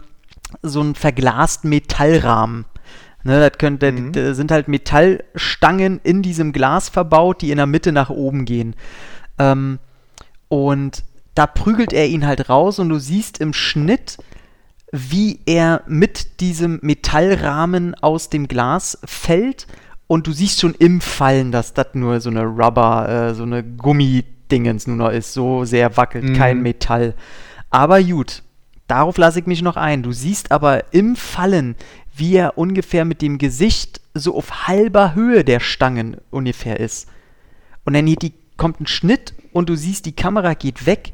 so 0.62 0.80
einen 0.80 0.94
verglasten 0.94 1.70
Metallrahmen. 1.70 2.66
Ne, 3.24 3.38
das 3.38 3.58
könnte, 3.58 3.92
mhm. 3.92 4.12
das 4.12 4.36
sind 4.36 4.50
halt 4.50 4.66
Metallstangen 4.66 6.00
in 6.02 6.22
diesem 6.22 6.52
Glas 6.52 6.88
verbaut, 6.88 7.40
die 7.40 7.52
in 7.52 7.56
der 7.56 7.66
Mitte 7.66 7.92
nach 7.92 8.10
oben 8.10 8.44
gehen. 8.44 8.74
Ähm, 9.38 9.78
und 10.48 11.04
da 11.34 11.46
prügelt 11.46 11.92
er 11.92 12.06
ihn 12.06 12.26
halt 12.26 12.48
raus 12.48 12.78
und 12.78 12.88
du 12.88 12.98
siehst 12.98 13.38
im 13.38 13.52
Schnitt, 13.52 14.18
wie 14.92 15.40
er 15.46 15.82
mit 15.86 16.40
diesem 16.40 16.78
Metallrahmen 16.82 17.94
aus 17.94 18.28
dem 18.28 18.46
Glas 18.46 18.98
fällt 19.04 19.66
und 20.06 20.26
du 20.26 20.32
siehst 20.32 20.60
schon 20.60 20.74
im 20.74 21.00
Fallen, 21.00 21.52
dass 21.52 21.72
das 21.72 21.94
nur 21.94 22.20
so 22.20 22.28
eine 22.28 22.44
Rubber, 22.44 23.08
äh, 23.08 23.34
so 23.34 23.44
eine 23.44 23.64
Gummidingens 23.64 24.86
nur 24.86 24.96
noch 24.96 25.10
ist, 25.10 25.32
so 25.32 25.64
sehr 25.64 25.96
wackelt, 25.96 26.24
mhm. 26.24 26.34
kein 26.34 26.60
Metall. 26.60 27.14
Aber 27.70 28.02
gut, 28.02 28.42
darauf 28.86 29.16
lasse 29.16 29.40
ich 29.40 29.46
mich 29.46 29.62
noch 29.62 29.76
ein. 29.76 30.02
Du 30.02 30.12
siehst 30.12 30.52
aber 30.52 30.92
im 30.92 31.16
Fallen, 31.16 31.76
wie 32.14 32.34
er 32.34 32.58
ungefähr 32.58 33.06
mit 33.06 33.22
dem 33.22 33.38
Gesicht 33.38 34.02
so 34.12 34.36
auf 34.36 34.68
halber 34.68 35.14
Höhe 35.14 35.44
der 35.44 35.60
Stangen 35.60 36.18
ungefähr 36.30 36.78
ist. 36.78 37.08
Und 37.86 37.94
dann 37.94 38.04
die, 38.04 38.34
kommt 38.58 38.80
ein 38.80 38.86
Schnitt 38.86 39.32
und 39.54 39.70
du 39.70 39.76
siehst, 39.76 40.04
die 40.04 40.12
Kamera 40.12 40.52
geht 40.52 40.84
weg 40.84 41.12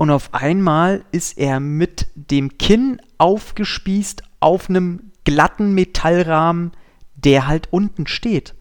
und 0.00 0.08
auf 0.08 0.32
einmal 0.32 1.04
ist 1.12 1.36
er 1.36 1.60
mit 1.60 2.06
dem 2.14 2.56
Kinn 2.56 3.02
aufgespießt 3.18 4.22
auf 4.40 4.70
einem 4.70 5.10
glatten 5.24 5.74
Metallrahmen, 5.74 6.72
der 7.16 7.46
halt 7.46 7.68
unten 7.70 8.06
steht. 8.06 8.54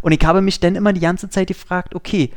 Und 0.00 0.12
ich 0.12 0.24
habe 0.24 0.40
mich 0.40 0.60
dann 0.60 0.74
immer 0.74 0.94
die 0.94 1.02
ganze 1.02 1.28
Zeit 1.28 1.48
gefragt, 1.48 1.94
okay, 1.94 2.30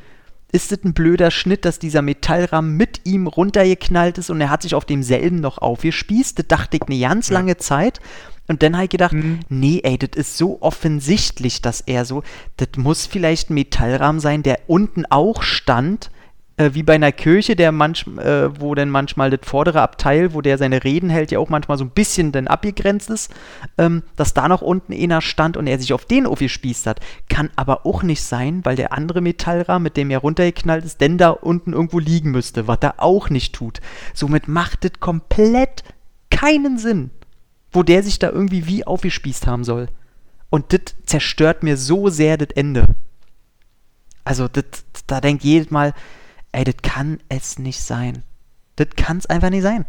ist 0.52 0.74
es 0.74 0.84
ein 0.84 0.94
blöder 0.94 1.32
Schnitt, 1.32 1.64
dass 1.64 1.80
dieser 1.80 2.02
Metallrahmen 2.02 2.76
mit 2.76 3.00
ihm 3.06 3.28
runtergeknallt 3.28 4.18
ist 4.18 4.30
und 4.30 4.42
er 4.42 4.50
hat 4.50 4.64
sich 4.64 4.76
auf 4.76 4.84
demselben 4.84 5.40
noch 5.40 5.60
aufgespießt? 5.60 6.38
Das 6.38 6.48
dachte 6.48 6.76
ich 6.76 6.84
eine 6.84 7.00
ganz 7.00 7.30
lange. 7.30 7.56
Zeit. 7.56 8.02
Und 8.50 8.64
dann 8.64 8.76
habe 8.76 8.84
ich 8.84 8.90
gedacht, 8.90 9.14
mhm. 9.14 9.40
nee, 9.48 9.80
ey, 9.82 9.98
das 9.98 10.10
ist 10.14 10.38
so 10.38 10.62
offensichtlich, 10.62 11.62
dass 11.62 11.80
er 11.80 12.04
so, 12.04 12.22
das 12.58 12.68
muss 12.76 13.06
vielleicht 13.06 13.50
ein 13.50 13.54
Metallrahmen 13.54 14.20
sein, 14.20 14.44
der 14.44 14.60
unten 14.68 15.06
auch 15.06 15.42
stand 15.42 16.12
äh, 16.58 16.72
wie 16.74 16.84
bei 16.84 16.96
einer 16.96 17.12
Kirche, 17.12 17.56
der 17.56 17.72
manch, 17.72 18.06
äh, 18.18 18.60
wo 18.60 18.76
dann 18.76 18.90
manchmal 18.90 19.30
das 19.30 19.42
vordere 19.44 19.82
Abteil, 19.82 20.34
wo 20.34 20.42
der 20.42 20.58
seine 20.58 20.84
Reden 20.84 21.10
hält, 21.10 21.32
ja 21.32 21.40
auch 21.40 21.50
manchmal 21.50 21.78
so 21.78 21.84
ein 21.84 21.90
bisschen 21.90 22.32
dann 22.32 22.48
abgegrenzt 22.48 23.10
ist, 23.10 23.34
ähm, 23.78 24.04
dass 24.16 24.34
da 24.34 24.48
noch 24.48 24.62
unten 24.62 24.94
einer 24.94 25.22
stand 25.22 25.58
und 25.58 25.68
er 25.68 25.80
sich 25.80 25.94
auf 25.94 26.06
den 26.06 26.26
aufgespießt 26.26 26.88
hat. 26.88 27.00
Kann 27.30 27.50
aber 27.56 27.86
auch 27.86 28.04
nicht 28.04 28.22
sein, 28.24 28.62
weil 28.64 28.76
der 28.76 28.94
andere 28.94 29.22
Metallrahmen, 29.22 29.84
mit 29.84 29.98
dem 29.98 30.10
er 30.12 30.20
runtergeknallt 30.20 30.86
ist, 30.86 31.02
denn 31.02 31.18
da 31.18 31.30
unten 31.32 31.74
irgendwo 31.74 32.00
liegen 32.00 32.32
müsste, 32.32 32.68
was 32.68 32.80
er 32.82 32.96
auch 33.04 33.30
nicht 33.30 33.54
tut. 33.54 33.82
Somit 34.14 34.48
macht 34.48 34.86
das 34.86 35.00
komplett 35.00 35.84
keinen 36.30 36.78
Sinn, 36.78 37.12
wo 37.72 37.84
der 37.84 38.04
sich 38.04 38.20
da 38.20 38.30
irgendwie 38.30 38.66
wie 38.68 38.86
aufgespießt 38.88 39.48
haben 39.48 39.64
soll. 39.64 39.88
Und 40.50 40.72
das 40.72 40.96
zerstört 41.06 41.64
mir 41.64 41.76
so 41.76 42.10
sehr 42.10 42.38
das 42.38 42.50
Ende. 42.56 42.86
Also, 44.24 44.48
das, 44.48 44.64
da 45.06 45.22
denkt 45.22 45.44
jedes 45.44 45.70
Mal, 45.70 45.94
Ey, 46.56 46.64
das 46.64 46.78
kann 46.82 47.20
es 47.28 47.60
nicht 47.60 47.82
sein. 47.82 48.24
Das 48.78 48.88
kann 48.96 49.18
es 49.18 49.26
einfach 49.26 49.50
nicht 49.50 49.64
sein. 49.64 49.86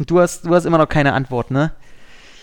Und 0.00 0.10
du 0.10 0.18
hast, 0.18 0.44
du 0.44 0.52
hast 0.52 0.64
immer 0.64 0.78
noch 0.78 0.88
keine 0.88 1.12
Antwort, 1.12 1.52
ne? 1.52 1.72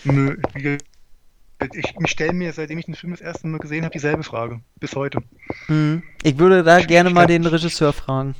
Nö, 0.04 0.34
ich, 0.54 1.94
ich 2.00 2.10
stelle 2.10 2.32
mir, 2.32 2.54
seitdem 2.54 2.78
ich 2.78 2.86
den 2.86 2.94
Film 2.94 3.10
das 3.10 3.20
erste 3.20 3.48
Mal 3.48 3.58
gesehen 3.58 3.84
habe, 3.84 3.92
dieselbe 3.92 4.22
Frage. 4.22 4.62
Bis 4.80 4.96
heute. 4.96 5.22
Mhm. 5.66 6.02
Ich 6.22 6.38
würde 6.38 6.62
da 6.62 6.80
gerne 6.80 7.10
mal 7.10 7.26
den 7.26 7.44
Regisseur 7.44 7.92
fragen. 7.92 8.34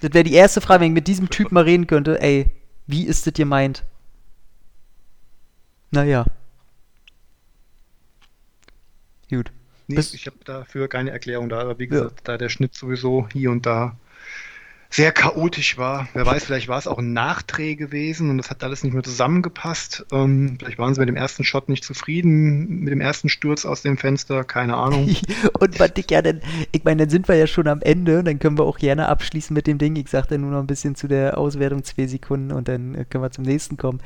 Das 0.00 0.14
wäre 0.14 0.24
die 0.24 0.32
erste 0.32 0.62
Frage, 0.62 0.80
wenn 0.80 0.92
ich 0.92 0.94
mit 0.94 1.08
diesem 1.08 1.28
Typ 1.28 1.52
mal 1.52 1.64
reden 1.64 1.86
könnte. 1.86 2.22
Ey, 2.22 2.50
wie 2.86 3.04
ist 3.04 3.26
das 3.26 3.34
gemeint? 3.34 3.84
Naja. 5.90 6.24
Gut. 9.28 9.52
Nee, 9.88 10.00
ich 10.00 10.26
habe 10.26 10.36
dafür 10.44 10.88
keine 10.88 11.10
Erklärung 11.10 11.48
da, 11.48 11.60
aber 11.60 11.78
wie 11.78 11.86
gesagt, 11.86 12.20
ja. 12.20 12.22
da 12.24 12.38
der 12.38 12.48
Schnitt 12.48 12.74
sowieso 12.74 13.28
hier 13.32 13.50
und 13.50 13.66
da 13.66 13.96
sehr 14.88 15.12
chaotisch 15.12 15.78
war. 15.78 16.08
Wer 16.14 16.26
weiß, 16.26 16.44
vielleicht 16.44 16.68
war 16.68 16.78
es 16.78 16.86
auch 16.86 16.98
ein 16.98 17.12
Nachdreh 17.12 17.74
gewesen 17.74 18.30
und 18.30 18.38
das 18.38 18.50
hat 18.50 18.62
alles 18.62 18.84
nicht 18.84 18.92
mehr 18.92 19.02
zusammengepasst. 19.02 20.06
Ähm, 20.12 20.56
vielleicht 20.58 20.78
waren 20.78 20.94
sie 20.94 21.00
mit 21.00 21.08
dem 21.08 21.16
ersten 21.16 21.44
Shot 21.44 21.68
nicht 21.68 21.84
zufrieden, 21.84 22.80
mit 22.80 22.92
dem 22.92 23.00
ersten 23.00 23.28
Sturz 23.28 23.64
aus 23.64 23.82
dem 23.82 23.98
Fenster, 23.98 24.44
keine 24.44 24.76
Ahnung. 24.76 25.14
und 25.58 25.80
was 25.80 25.92
ich 25.96 26.10
ja 26.10 26.22
dann, 26.22 26.40
ich 26.72 26.84
meine, 26.84 27.02
dann 27.02 27.10
sind 27.10 27.28
wir 27.28 27.34
ja 27.34 27.46
schon 27.46 27.68
am 27.68 27.82
Ende 27.82 28.20
und 28.20 28.26
dann 28.26 28.38
können 28.38 28.58
wir 28.58 28.64
auch 28.64 28.78
gerne 28.78 29.08
abschließen 29.08 29.52
mit 29.52 29.66
dem 29.66 29.78
Ding. 29.78 29.96
Ich 29.96 30.08
sagte 30.08 30.38
nur 30.38 30.50
noch 30.50 30.60
ein 30.60 30.66
bisschen 30.66 30.94
zu 30.94 31.08
der 31.08 31.36
Auswertung 31.36 31.84
zwei 31.84 32.06
Sekunden 32.06 32.52
und 32.52 32.68
dann 32.68 32.94
äh, 32.94 33.04
können 33.04 33.24
wir 33.24 33.30
zum 33.30 33.44
nächsten 33.44 33.76
kommen. 33.76 34.00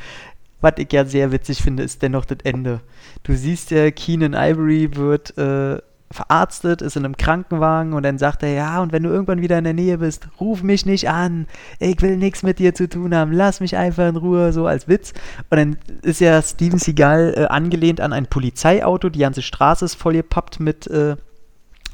Was 0.61 0.75
ich 0.77 0.93
ja 0.93 1.05
sehr 1.05 1.33
witzig 1.33 1.63
finde, 1.63 1.83
ist 1.83 2.03
dennoch 2.03 2.25
das 2.25 2.39
Ende. 2.45 2.81
Du 3.23 3.35
siehst 3.35 3.71
ja, 3.71 3.91
Keenan 3.91 4.35
Ivory 4.35 4.95
wird 4.95 5.37
äh, 5.39 5.79
verarztet, 6.13 6.83
ist 6.83 6.97
in 6.97 7.05
einem 7.05 7.17
Krankenwagen 7.17 7.93
und 7.93 8.03
dann 8.03 8.19
sagt 8.19 8.43
er, 8.43 8.53
ja, 8.53 8.83
und 8.83 8.93
wenn 8.93 9.05
du 9.05 9.11
irgendwann 9.11 9.43
wieder 9.43 9.59
in 9.59 9.65
der 9.65 9.75
Nähe 9.75 9.99
bist, 9.99 10.29
ruf 10.41 10.63
mich 10.63 10.85
nicht 10.85 11.09
an, 11.09 11.47
ich 11.79 12.03
will 12.03 12.17
nichts 12.17 12.43
mit 12.43 12.59
dir 12.59 12.75
zu 12.75 12.89
tun 12.89 13.15
haben, 13.15 13.33
lass 13.33 13.61
mich 13.61 13.77
einfach 13.77 14.09
in 14.09 14.17
Ruhe, 14.17 14.53
so 14.53 14.67
als 14.67 14.89
Witz. 14.89 15.13
Und 15.51 15.57
dann 15.57 15.77
ist 16.03 16.21
ja 16.21 16.43
Steven 16.43 16.81
Seagal 16.81 17.35
äh, 17.37 17.45
angelehnt 17.45 18.01
an 18.01 18.13
ein 18.13 18.27
Polizeiauto, 18.27 19.09
die 19.09 19.21
ganze 19.21 19.43
Straße 19.43 19.85
ist 19.85 19.95
vollgepappt 19.95 20.59
mit 20.59 20.89
äh, 20.89 21.15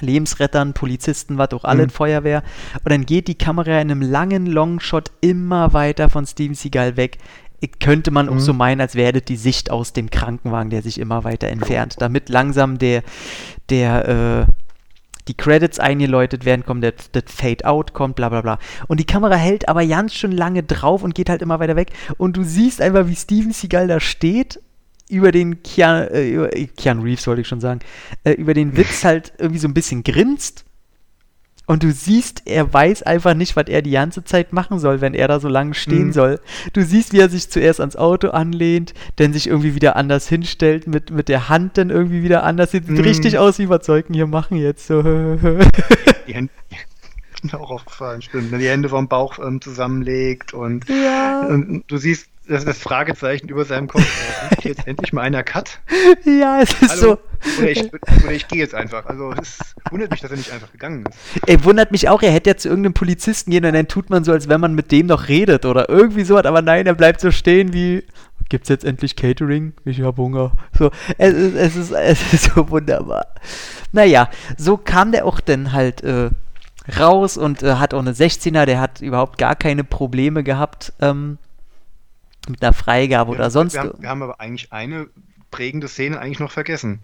Lebensrettern, 0.01 0.73
Polizisten, 0.73 1.39
was 1.39 1.53
auch 1.53 1.64
alle, 1.64 1.85
mhm. 1.85 1.91
Feuerwehr. 1.91 2.43
Und 2.83 2.91
dann 2.91 3.07
geht 3.07 3.29
die 3.29 3.35
Kamera 3.35 3.81
in 3.81 3.91
einem 3.91 4.03
langen 4.03 4.47
Longshot 4.47 5.11
immer 5.21 5.73
weiter 5.73 6.09
von 6.09 6.27
Steven 6.27 6.55
Seagal 6.55 6.97
weg 6.97 7.19
könnte 7.69 8.11
man 8.11 8.27
mhm. 8.27 8.33
auch 8.33 8.39
so 8.39 8.53
meinen, 8.53 8.81
als 8.81 8.95
wäre 8.95 9.21
die 9.21 9.37
Sicht 9.37 9.71
aus 9.71 9.93
dem 9.93 10.11
Krankenwagen, 10.11 10.71
der 10.71 10.83
sich 10.83 10.99
immer 10.99 11.25
weiter 11.25 11.49
entfernt, 11.49 11.97
damit 11.99 12.29
langsam 12.29 12.79
der, 12.79 13.03
der, 13.71 14.47
äh, 14.47 14.53
die 15.29 15.35
Credits 15.35 15.81
eingeläutet 15.81 16.45
werden, 16.45 16.64
kommt 16.64 16.85
das, 16.85 17.11
das 17.12 17.25
Fade-Out 17.29 17.93
kommt, 17.93 18.17
bla 18.17 18.29
bla 18.29 18.43
bla. 18.43 18.59
Und 18.87 19.01
die 19.01 19.07
Kamera 19.07 19.35
hält 19.35 19.69
aber 19.69 19.85
ganz 19.87 20.14
schön 20.14 20.33
lange 20.33 20.62
drauf 20.62 21.03
und 21.03 21.14
geht 21.14 21.29
halt 21.29 21.43
immer 21.43 21.59
weiter 21.59 21.77
weg. 21.77 21.93
Und 22.17 22.37
du 22.37 22.45
siehst 22.45 22.81
einfach, 22.81 23.09
wie 23.09 23.17
Steven 23.17 23.53
Seagal 23.53 23.89
da 23.89 24.01
steht 24.01 24.61
über 25.09 25.33
den 25.33 25.62
Keanu, 25.62 26.07
äh, 26.11 26.31
über, 26.31 26.49
Keanu 26.77 27.03
Reeves 27.03 27.27
wollte 27.27 27.43
ich 27.43 27.49
schon 27.49 27.61
sagen, 27.61 27.81
äh, 28.25 28.33
über 28.33 28.55
den 28.55 28.77
Witz 28.77 29.05
halt 29.05 29.33
irgendwie 29.39 29.61
so 29.61 29.69
ein 29.69 29.75
bisschen 29.75 30.03
grinst 30.03 30.64
und 31.67 31.83
du 31.83 31.91
siehst, 31.91 32.43
er 32.47 32.73
weiß 32.73 33.03
einfach 33.03 33.35
nicht, 33.35 33.57
was 33.57 33.67
er 33.67 33.83
die 33.83 33.91
ganze 33.91 34.23
Zeit 34.23 34.53
machen 34.53 34.79
soll, 34.79 35.01
wenn 35.01 35.14
er 35.14 35.27
da 35.27 35.41
so 35.41 35.49
lange 35.49 35.75
stehen 35.75 36.09
mhm. 36.09 36.12
soll. 36.12 36.41
Du 36.73 36.83
siehst, 36.83 37.12
wie 37.12 37.19
er 37.19 37.29
sich 37.29 37.51
zuerst 37.51 37.81
ans 37.81 37.97
Auto 37.97 38.29
anlehnt, 38.29 38.95
dann 39.17 39.33
sich 39.33 39.49
irgendwie 39.49 39.75
wieder 39.75 39.97
anders 39.97 40.29
hinstellt, 40.29 40.87
mit, 40.87 41.11
mit 41.11 41.29
der 41.29 41.49
Hand 41.49 41.77
dann 41.77 41.91
irgendwie 41.91 42.23
wieder 42.23 42.45
anders. 42.45 42.71
Sieht 42.71 42.89
mhm. 42.89 43.01
richtig 43.01 43.39
aus, 43.39 43.59
wie 43.59 43.69
wir 43.69 43.81
Zeugen 43.81 44.14
hier 44.14 44.29
machen 44.29 44.57
jetzt. 44.57 44.87
So. 44.87 45.03
Die 45.03 46.35
Hände, 46.35 46.51
auch 47.53 47.71
aufgefallen, 47.71 48.23
stimmt. 48.23 48.53
Die 48.53 48.69
Hände 48.69 48.89
vom 48.89 49.09
Bauch 49.09 49.39
ähm, 49.39 49.61
zusammenlegt 49.61 50.55
und, 50.55 50.89
ja. 50.89 51.47
und 51.47 51.85
du 51.89 51.97
siehst 51.97 52.29
das, 52.49 52.64
das 52.64 52.79
Fragezeichen 52.79 53.49
über 53.49 53.64
seinem 53.64 53.89
Kopf. 53.89 54.07
Ist 54.53 54.64
jetzt 54.64 54.87
endlich 54.87 55.12
mal 55.12 55.23
einer 55.23 55.43
Cut? 55.43 55.81
Ja, 56.25 56.61
es 56.61 56.71
ist 56.81 57.03
Hallo? 57.03 57.14
so. 57.14 57.19
Oder 57.59 57.70
ich, 57.70 57.93
oder 57.93 58.32
ich 58.32 58.49
gehe 58.49 58.59
jetzt 58.59 58.74
einfach. 58.74 59.07
Also 59.07 59.32
es 59.41 59.59
wundert 59.91 60.11
mich, 60.11 60.20
dass 60.20 60.30
er 60.30 60.37
nicht 60.37 60.53
einfach 60.53 60.72
gegangen 60.72 61.05
ist. 61.07 61.18
Ey, 61.47 61.62
wundert 61.64 61.91
mich 61.91 62.09
auch, 62.09 62.22
er 62.22 62.32
hätte 62.32 62.51
ja 62.51 62.57
zu 62.57 62.68
irgendeinem 62.68 62.95
Polizisten 62.95 63.51
gehen 63.51 63.64
und 63.64 63.72
dann 63.72 63.89
tut 63.89 64.11
man 64.11 64.24
so, 64.24 64.32
als 64.32 64.49
wenn 64.49 64.61
man 64.61 64.74
mit 64.74 64.93
dem 64.93 65.07
noch 65.07 65.28
redet 65.28 65.64
oder 65.64 65.89
irgendwie 65.89 66.24
sowas, 66.24 66.45
aber 66.45 66.62
nein, 66.62 66.87
er 66.87 66.95
bleibt 66.95 67.20
so 67.20 67.30
stehen 67.30 67.72
wie. 67.72 68.05
Gibt's 68.49 68.68
jetzt 68.68 68.84
endlich 68.84 69.16
Catering? 69.16 69.72
Ich 69.84 70.01
hab 70.03 70.18
Hunger. 70.18 70.53
So, 70.78 70.93
es 71.18 71.34
ist, 71.34 71.55
es 71.57 71.76
ist, 71.76 71.91
es 71.93 72.32
ist 72.32 72.55
so 72.55 72.70
wunderbar. 72.70 73.26
Naja, 73.91 74.30
so 74.57 74.76
kam 74.76 75.11
der 75.11 75.26
auch 75.26 75.41
dann 75.41 75.72
halt 75.72 76.05
äh, 76.05 76.30
raus 76.97 77.37
und 77.37 77.64
äh, 77.64 77.74
hat 77.74 77.93
auch 77.93 77.99
eine 77.99 78.12
16er, 78.12 78.64
der 78.64 78.80
hat 78.80 79.01
überhaupt 79.01 79.39
gar 79.39 79.57
keine 79.57 79.82
Probleme 79.82 80.45
gehabt. 80.45 80.93
Ähm, 81.01 81.39
mit 82.49 82.62
einer 82.62 82.72
Freigabe 82.72 83.32
ja, 83.32 83.39
oder 83.39 83.51
sonst. 83.51 83.74
Wir 83.74 83.80
haben, 83.80 83.93
wir 83.99 84.09
haben 84.09 84.22
aber 84.22 84.41
eigentlich 84.41 84.72
eine 84.72 85.09
prägende 85.51 85.88
Szene 85.88 86.18
eigentlich 86.20 86.40
noch 86.40 86.53
vergessen. 86.53 87.01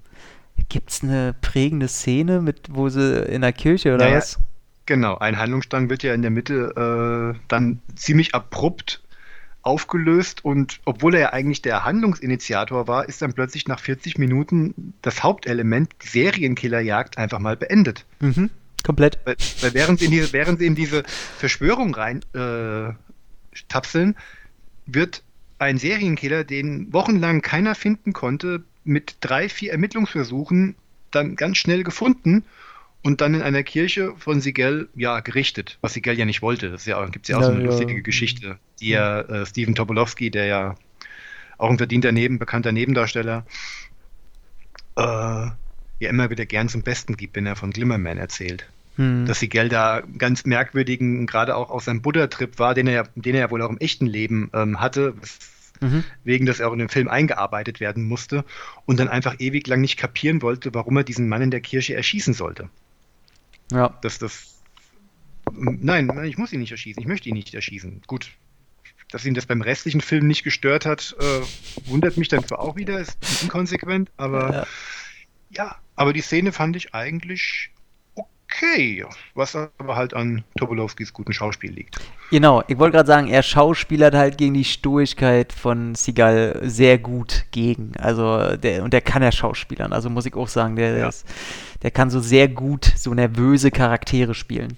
Gibt 0.68 0.90
es 0.90 1.02
eine 1.02 1.34
prägende 1.40 1.88
Szene, 1.88 2.40
mit, 2.40 2.68
wo 2.70 2.88
sie 2.88 3.22
in 3.24 3.40
der 3.42 3.52
Kirche 3.52 3.94
oder 3.94 4.04
naja, 4.04 4.18
was? 4.18 4.38
Genau, 4.86 5.16
ein 5.18 5.38
Handlungsstrang 5.38 5.88
wird 5.90 6.02
ja 6.02 6.12
in 6.12 6.22
der 6.22 6.30
Mitte 6.30 7.34
äh, 7.34 7.38
dann 7.48 7.80
ziemlich 7.94 8.34
abrupt 8.34 9.02
aufgelöst 9.62 10.44
und 10.44 10.80
obwohl 10.84 11.14
er 11.14 11.20
ja 11.20 11.32
eigentlich 11.32 11.62
der 11.62 11.84
Handlungsinitiator 11.84 12.88
war, 12.88 13.08
ist 13.08 13.22
dann 13.22 13.32
plötzlich 13.32 13.68
nach 13.68 13.78
40 13.78 14.18
Minuten 14.18 14.94
das 15.02 15.22
Hauptelement, 15.22 15.92
die 16.02 16.08
Serienkillerjagd, 16.08 17.16
einfach 17.16 17.38
mal 17.38 17.56
beendet. 17.56 18.04
Mhm, 18.18 18.50
komplett. 18.82 19.20
Weil, 19.24 19.36
weil 19.60 19.74
während, 19.74 20.00
sie 20.00 20.06
in 20.06 20.10
diese, 20.10 20.32
während 20.32 20.58
sie 20.58 20.66
in 20.66 20.74
diese 20.74 21.04
Verschwörung 21.38 21.94
rein 21.94 22.22
äh, 22.34 22.92
tapseln, 23.68 24.16
wird 24.86 25.22
ein 25.62 25.78
Serienkiller, 25.78 26.44
den 26.44 26.92
wochenlang 26.92 27.40
keiner 27.40 27.74
finden 27.74 28.12
konnte, 28.12 28.64
mit 28.84 29.16
drei, 29.20 29.48
vier 29.48 29.72
Ermittlungsversuchen 29.72 30.74
dann 31.10 31.36
ganz 31.36 31.58
schnell 31.58 31.84
gefunden 31.84 32.44
und 33.02 33.20
dann 33.20 33.34
in 33.34 33.42
einer 33.42 33.62
Kirche 33.62 34.14
von 34.18 34.40
Sigel 34.40 34.88
ja 34.94 35.20
gerichtet, 35.20 35.78
was 35.80 35.92
Sigel 35.92 36.18
ja 36.18 36.24
nicht 36.24 36.42
wollte. 36.42 36.70
Das 36.70 36.86
ja, 36.86 37.04
gibt 37.06 37.26
es 37.26 37.28
ja 37.28 37.36
auch 37.36 37.42
ja, 37.42 37.46
so 37.46 37.52
eine 37.52 37.62
ja. 37.62 37.66
lustige 37.66 38.02
Geschichte, 38.02 38.58
die 38.80 38.90
ja 38.90 39.20
äh, 39.20 39.46
Steven 39.46 39.74
Tobolowski, 39.74 40.30
der 40.30 40.46
ja 40.46 40.74
auch 41.58 41.70
ein 41.70 41.78
verdienter 41.78 42.12
Neben, 42.12 42.38
bekannter 42.38 42.72
Nebendarsteller, 42.72 43.44
äh, 44.96 45.02
ja 45.02 45.54
immer 46.00 46.30
wieder 46.30 46.46
gern 46.46 46.68
zum 46.68 46.82
Besten 46.82 47.16
gibt, 47.16 47.36
wenn 47.36 47.46
er 47.46 47.56
von 47.56 47.70
Glimmerman 47.70 48.18
erzählt. 48.18 48.68
Hm. 48.96 49.26
Dass 49.26 49.40
Sigel 49.40 49.68
da 49.68 50.02
ganz 50.18 50.44
merkwürdigen, 50.44 51.26
gerade 51.26 51.56
auch 51.56 51.70
auf 51.70 51.84
seinem 51.84 52.02
Buddha-Trip 52.02 52.58
war, 52.58 52.74
den 52.74 52.86
er, 52.86 53.08
den 53.14 53.34
er 53.34 53.40
ja 53.40 53.50
wohl 53.50 53.62
auch 53.62 53.70
im 53.70 53.78
echten 53.78 54.06
Leben 54.06 54.50
ähm, 54.52 54.80
hatte, 54.80 55.14
mhm. 55.82 56.04
wegen 56.24 56.46
dass 56.46 56.60
er 56.60 56.68
auch 56.68 56.72
in 56.72 56.78
den 56.78 56.88
Film 56.88 57.08
eingearbeitet 57.08 57.80
werden 57.80 58.04
musste 58.04 58.44
und 58.86 59.00
dann 59.00 59.08
einfach 59.08 59.36
ewig 59.38 59.66
lang 59.66 59.80
nicht 59.80 59.96
kapieren 59.96 60.42
wollte, 60.42 60.74
warum 60.74 60.96
er 60.96 61.04
diesen 61.04 61.28
Mann 61.28 61.42
in 61.42 61.50
der 61.50 61.60
Kirche 61.60 61.94
erschießen 61.94 62.34
sollte. 62.34 62.68
Ja. 63.70 63.98
Dass 64.02 64.18
das. 64.18 64.54
Nein, 65.52 66.24
ich 66.24 66.38
muss 66.38 66.52
ihn 66.52 66.60
nicht 66.60 66.70
erschießen, 66.70 67.02
ich 67.02 67.08
möchte 67.08 67.28
ihn 67.28 67.34
nicht 67.34 67.54
erschießen. 67.54 68.02
Gut. 68.06 68.30
Dass 69.10 69.26
ihn 69.26 69.34
das 69.34 69.44
beim 69.44 69.60
restlichen 69.60 70.00
Film 70.00 70.26
nicht 70.26 70.42
gestört 70.42 70.86
hat, 70.86 71.14
äh, 71.18 71.40
wundert 71.90 72.16
mich 72.16 72.28
dann 72.28 72.46
zwar 72.46 72.60
auch 72.60 72.76
wieder, 72.76 72.98
ist 72.98 73.18
inkonsequent, 73.42 74.10
aber 74.16 74.52
ja. 74.52 75.64
ja, 75.64 75.76
aber 75.96 76.14
die 76.14 76.22
Szene 76.22 76.52
fand 76.52 76.76
ich 76.76 76.94
eigentlich 76.94 77.71
okay, 78.52 79.04
was 79.34 79.56
aber 79.56 79.96
halt 79.96 80.14
an 80.14 80.44
Tobolowskis 80.56 81.12
guten 81.12 81.32
Schauspiel 81.32 81.72
liegt. 81.72 81.98
Genau, 82.30 82.62
ich 82.68 82.78
wollte 82.78 82.96
gerade 82.96 83.06
sagen, 83.06 83.28
er 83.28 83.42
schauspielert 83.42 84.14
halt 84.14 84.38
gegen 84.38 84.54
die 84.54 84.64
Stoigkeit 84.64 85.52
von 85.52 85.94
Seagal 85.94 86.60
sehr 86.62 86.98
gut 86.98 87.44
gegen. 87.50 87.92
Also 87.98 88.56
der 88.56 88.82
und 88.82 88.92
der 88.92 89.00
kann 89.00 89.22
ja 89.22 89.32
schauspielern, 89.32 89.92
also 89.92 90.10
muss 90.10 90.26
ich 90.26 90.34
auch 90.34 90.48
sagen, 90.48 90.76
der, 90.76 90.96
ja. 90.96 91.08
ist, 91.08 91.26
der 91.82 91.90
kann 91.90 92.10
so 92.10 92.20
sehr 92.20 92.48
gut 92.48 92.84
so 92.96 93.14
nervöse 93.14 93.70
Charaktere 93.70 94.34
spielen. 94.34 94.76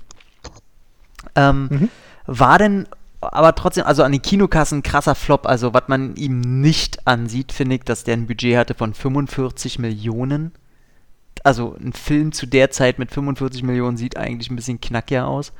Ähm, 1.36 1.68
mhm. 1.70 1.88
War 2.26 2.58
denn 2.58 2.86
aber 3.20 3.54
trotzdem, 3.54 3.84
also 3.86 4.02
an 4.02 4.12
den 4.12 4.20
Kinokassen 4.20 4.82
krasser 4.82 5.14
Flop. 5.14 5.46
Also, 5.46 5.72
was 5.72 5.84
man 5.86 6.14
ihm 6.16 6.40
nicht 6.60 7.06
ansieht, 7.06 7.52
finde 7.52 7.76
ich, 7.76 7.82
dass 7.82 8.04
der 8.04 8.14
ein 8.14 8.26
Budget 8.26 8.56
hatte 8.56 8.74
von 8.74 8.92
45 8.92 9.78
Millionen 9.78 10.52
also 11.44 11.76
ein 11.78 11.92
Film 11.92 12.32
zu 12.32 12.46
der 12.46 12.70
Zeit 12.70 12.98
mit 12.98 13.12
45 13.12 13.62
Millionen 13.62 13.96
sieht 13.96 14.16
eigentlich 14.16 14.50
ein 14.50 14.56
bisschen 14.56 14.80
knackiger 14.80 15.28
aus. 15.28 15.52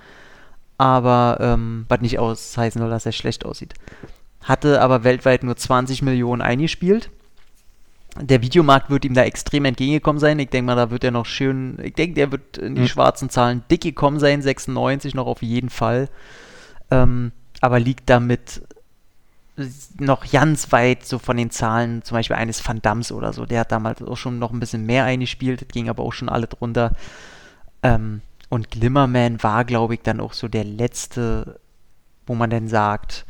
Aber, 0.78 1.38
ähm, 1.40 1.84
was 1.88 2.00
nicht 2.00 2.18
aus 2.18 2.56
heißen 2.56 2.80
soll, 2.80 2.90
dass 2.90 3.06
er 3.06 3.12
schlecht 3.12 3.44
aussieht. 3.44 3.74
Hatte 4.42 4.80
aber 4.80 5.04
weltweit 5.04 5.44
nur 5.44 5.56
20 5.56 6.02
Millionen 6.02 6.42
eingespielt. 6.42 7.10
Der 8.20 8.42
Videomarkt 8.42 8.90
wird 8.90 9.04
ihm 9.04 9.14
da 9.14 9.24
extrem 9.24 9.64
entgegengekommen 9.64 10.20
sein. 10.20 10.38
Ich 10.38 10.48
denke 10.48 10.66
mal, 10.66 10.76
da 10.76 10.90
wird 10.90 11.04
er 11.04 11.10
noch 11.10 11.26
schön, 11.26 11.78
ich 11.82 11.94
denke, 11.94 12.14
der 12.14 12.32
wird 12.32 12.58
in 12.58 12.74
die 12.74 12.82
mhm. 12.82 12.88
schwarzen 12.88 13.28
Zahlen 13.28 13.64
dick 13.70 13.82
gekommen 13.82 14.20
sein, 14.20 14.40
96 14.40 15.14
noch 15.14 15.26
auf 15.26 15.42
jeden 15.42 15.70
Fall. 15.70 16.08
Ähm, 16.90 17.32
aber 17.60 17.80
liegt 17.80 18.08
damit 18.08 18.62
noch 19.98 20.30
ganz 20.30 20.72
weit 20.72 21.06
so 21.06 21.18
von 21.18 21.36
den 21.36 21.50
Zahlen, 21.50 22.02
zum 22.02 22.16
Beispiel 22.16 22.36
eines 22.36 22.66
Van 22.66 22.82
Dams 22.82 23.12
oder 23.12 23.32
so, 23.32 23.46
der 23.46 23.60
hat 23.60 23.72
damals 23.72 24.02
auch 24.02 24.16
schon 24.16 24.38
noch 24.38 24.52
ein 24.52 24.60
bisschen 24.60 24.84
mehr 24.84 25.04
eingespielt, 25.04 25.60
das 25.60 25.68
ging 25.68 25.88
aber 25.88 26.02
auch 26.02 26.12
schon 26.12 26.28
alle 26.28 26.46
drunter. 26.46 26.92
Ähm, 27.82 28.20
und 28.48 28.70
Glimmerman 28.70 29.42
war, 29.42 29.64
glaube 29.64 29.94
ich, 29.94 30.02
dann 30.02 30.20
auch 30.20 30.32
so 30.32 30.48
der 30.48 30.64
letzte, 30.64 31.60
wo 32.26 32.34
man 32.34 32.50
dann 32.50 32.68
sagt, 32.68 33.24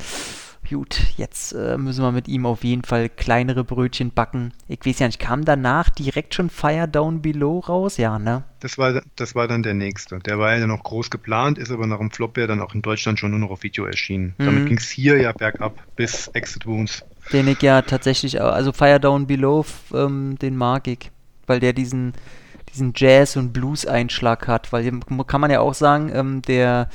gut, 0.70 1.00
jetzt 1.16 1.52
äh, 1.52 1.76
müssen 1.78 2.02
wir 2.02 2.12
mit 2.12 2.28
ihm 2.28 2.46
auf 2.46 2.64
jeden 2.64 2.84
Fall 2.84 3.08
kleinere 3.08 3.64
Brötchen 3.64 4.10
backen. 4.10 4.52
Ich 4.68 4.84
weiß 4.84 4.98
ja 4.98 5.06
nicht, 5.06 5.18
kam 5.18 5.44
danach 5.44 5.90
direkt 5.90 6.34
schon 6.34 6.50
Fire 6.50 6.88
Down 6.88 7.22
Below 7.22 7.60
raus? 7.60 7.96
Ja, 7.96 8.18
ne? 8.18 8.44
Das 8.60 8.78
war, 8.78 9.02
das 9.16 9.34
war 9.34 9.46
dann 9.46 9.62
der 9.62 9.74
nächste. 9.74 10.18
Der 10.20 10.38
war 10.38 10.56
ja 10.56 10.66
noch 10.66 10.82
groß 10.82 11.10
geplant, 11.10 11.58
ist 11.58 11.70
aber 11.70 11.86
nach 11.86 11.98
dem 11.98 12.10
Flop 12.10 12.36
ja 12.38 12.46
dann 12.46 12.60
auch 12.60 12.74
in 12.74 12.82
Deutschland 12.82 13.18
schon 13.18 13.30
nur 13.30 13.40
noch 13.40 13.50
auf 13.50 13.62
Video 13.62 13.84
erschienen. 13.84 14.34
Mhm. 14.38 14.44
Damit 14.44 14.66
ging 14.68 14.78
es 14.78 14.88
hier 14.88 15.20
ja 15.20 15.32
bergab 15.32 15.76
bis 15.96 16.28
Exit 16.28 16.66
Wounds. 16.66 17.04
Den 17.32 17.48
ich 17.48 17.62
ja 17.62 17.82
tatsächlich, 17.82 18.40
also 18.40 18.72
Fire 18.72 19.00
Down 19.00 19.26
Below, 19.26 19.64
ähm, 19.92 20.38
den 20.40 20.56
mag 20.56 20.86
ich, 20.88 21.10
weil 21.46 21.60
der 21.60 21.72
diesen, 21.72 22.12
diesen 22.72 22.92
Jazz- 22.94 23.36
und 23.36 23.52
Blues-Einschlag 23.52 24.46
hat, 24.48 24.72
weil 24.72 24.90
kann 25.26 25.40
man 25.40 25.50
ja 25.50 25.60
auch 25.60 25.74
sagen, 25.74 26.10
ähm, 26.14 26.42
der 26.42 26.88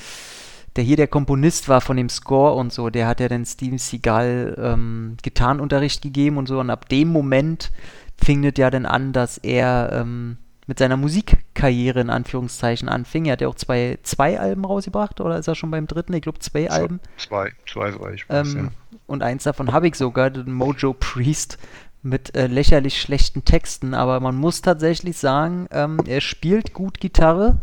der 0.76 0.84
hier 0.84 0.98
der 0.98 1.08
Komponist 1.08 1.70
war 1.70 1.82
von 1.82 1.98
dem 1.98 2.10
Score 2.10 2.54
und 2.54 2.72
so, 2.72 2.90
der 2.90 3.08
hat 3.08 3.20
ja 3.20 3.28
dann 3.28 3.46
Steven 3.46 3.78
Seagal 3.78 4.56
ähm, 4.62 5.18
Gitarrenunterricht 5.22 6.02
gegeben 6.02 6.38
und 6.38 6.48
so 6.48 6.60
und 6.60 6.70
ab 6.70 6.90
dem 6.90 7.10
Moment 7.10 7.72
fing 8.18 8.44
es 8.46 8.54
ja 8.58 8.70
dann 8.70 8.86
an, 8.86 9.14
dass 9.14 9.38
er 9.38 9.92
ähm, 9.94 10.38
mit 10.68 10.78
seiner 10.78 10.98
Musikkarriere 10.98 12.00
in 12.00 12.12
Anführungszeichen 12.12 12.90
anfing. 12.90 13.26
Er 13.26 13.34
hat 13.34 13.42
ja 13.42 13.48
auch 13.48 13.56
zwei, 13.56 13.98
zwei 14.04 14.40
Alben 14.40 14.66
rausgebracht 14.66 15.20
oder 15.20 15.40
ist 15.40 15.48
er 15.48 15.56
schon 15.56 15.72
beim 15.72 15.88
dritten? 15.88 16.14
Ich 16.14 16.22
glaube 16.22 16.40
zwei 16.40 16.70
Alben. 16.70 17.00
Zwei, 17.18 17.52
zwei, 17.66 17.92
zwei, 17.92 18.14
ich 18.14 18.30
weiß, 18.30 18.54
ähm, 18.54 18.58
ja. 18.66 18.98
Und 19.08 19.24
eins 19.24 19.44
davon 19.44 19.72
habe 19.72 19.88
ich 19.88 19.96
sogar, 19.96 20.30
den 20.30 20.54
Mojo 20.54 20.94
Priest 20.94 21.58
mit 22.04 22.36
äh, 22.36 22.48
lächerlich 22.48 23.02
schlechten 23.02 23.44
Texten, 23.44 23.94
aber 23.94 24.20
man 24.20 24.36
muss 24.36 24.62
tatsächlich 24.62 25.18
sagen, 25.18 25.68
ähm, 25.72 26.00
er 26.06 26.22
spielt 26.22 26.74
gut 26.74 27.00
Gitarre 27.00 27.62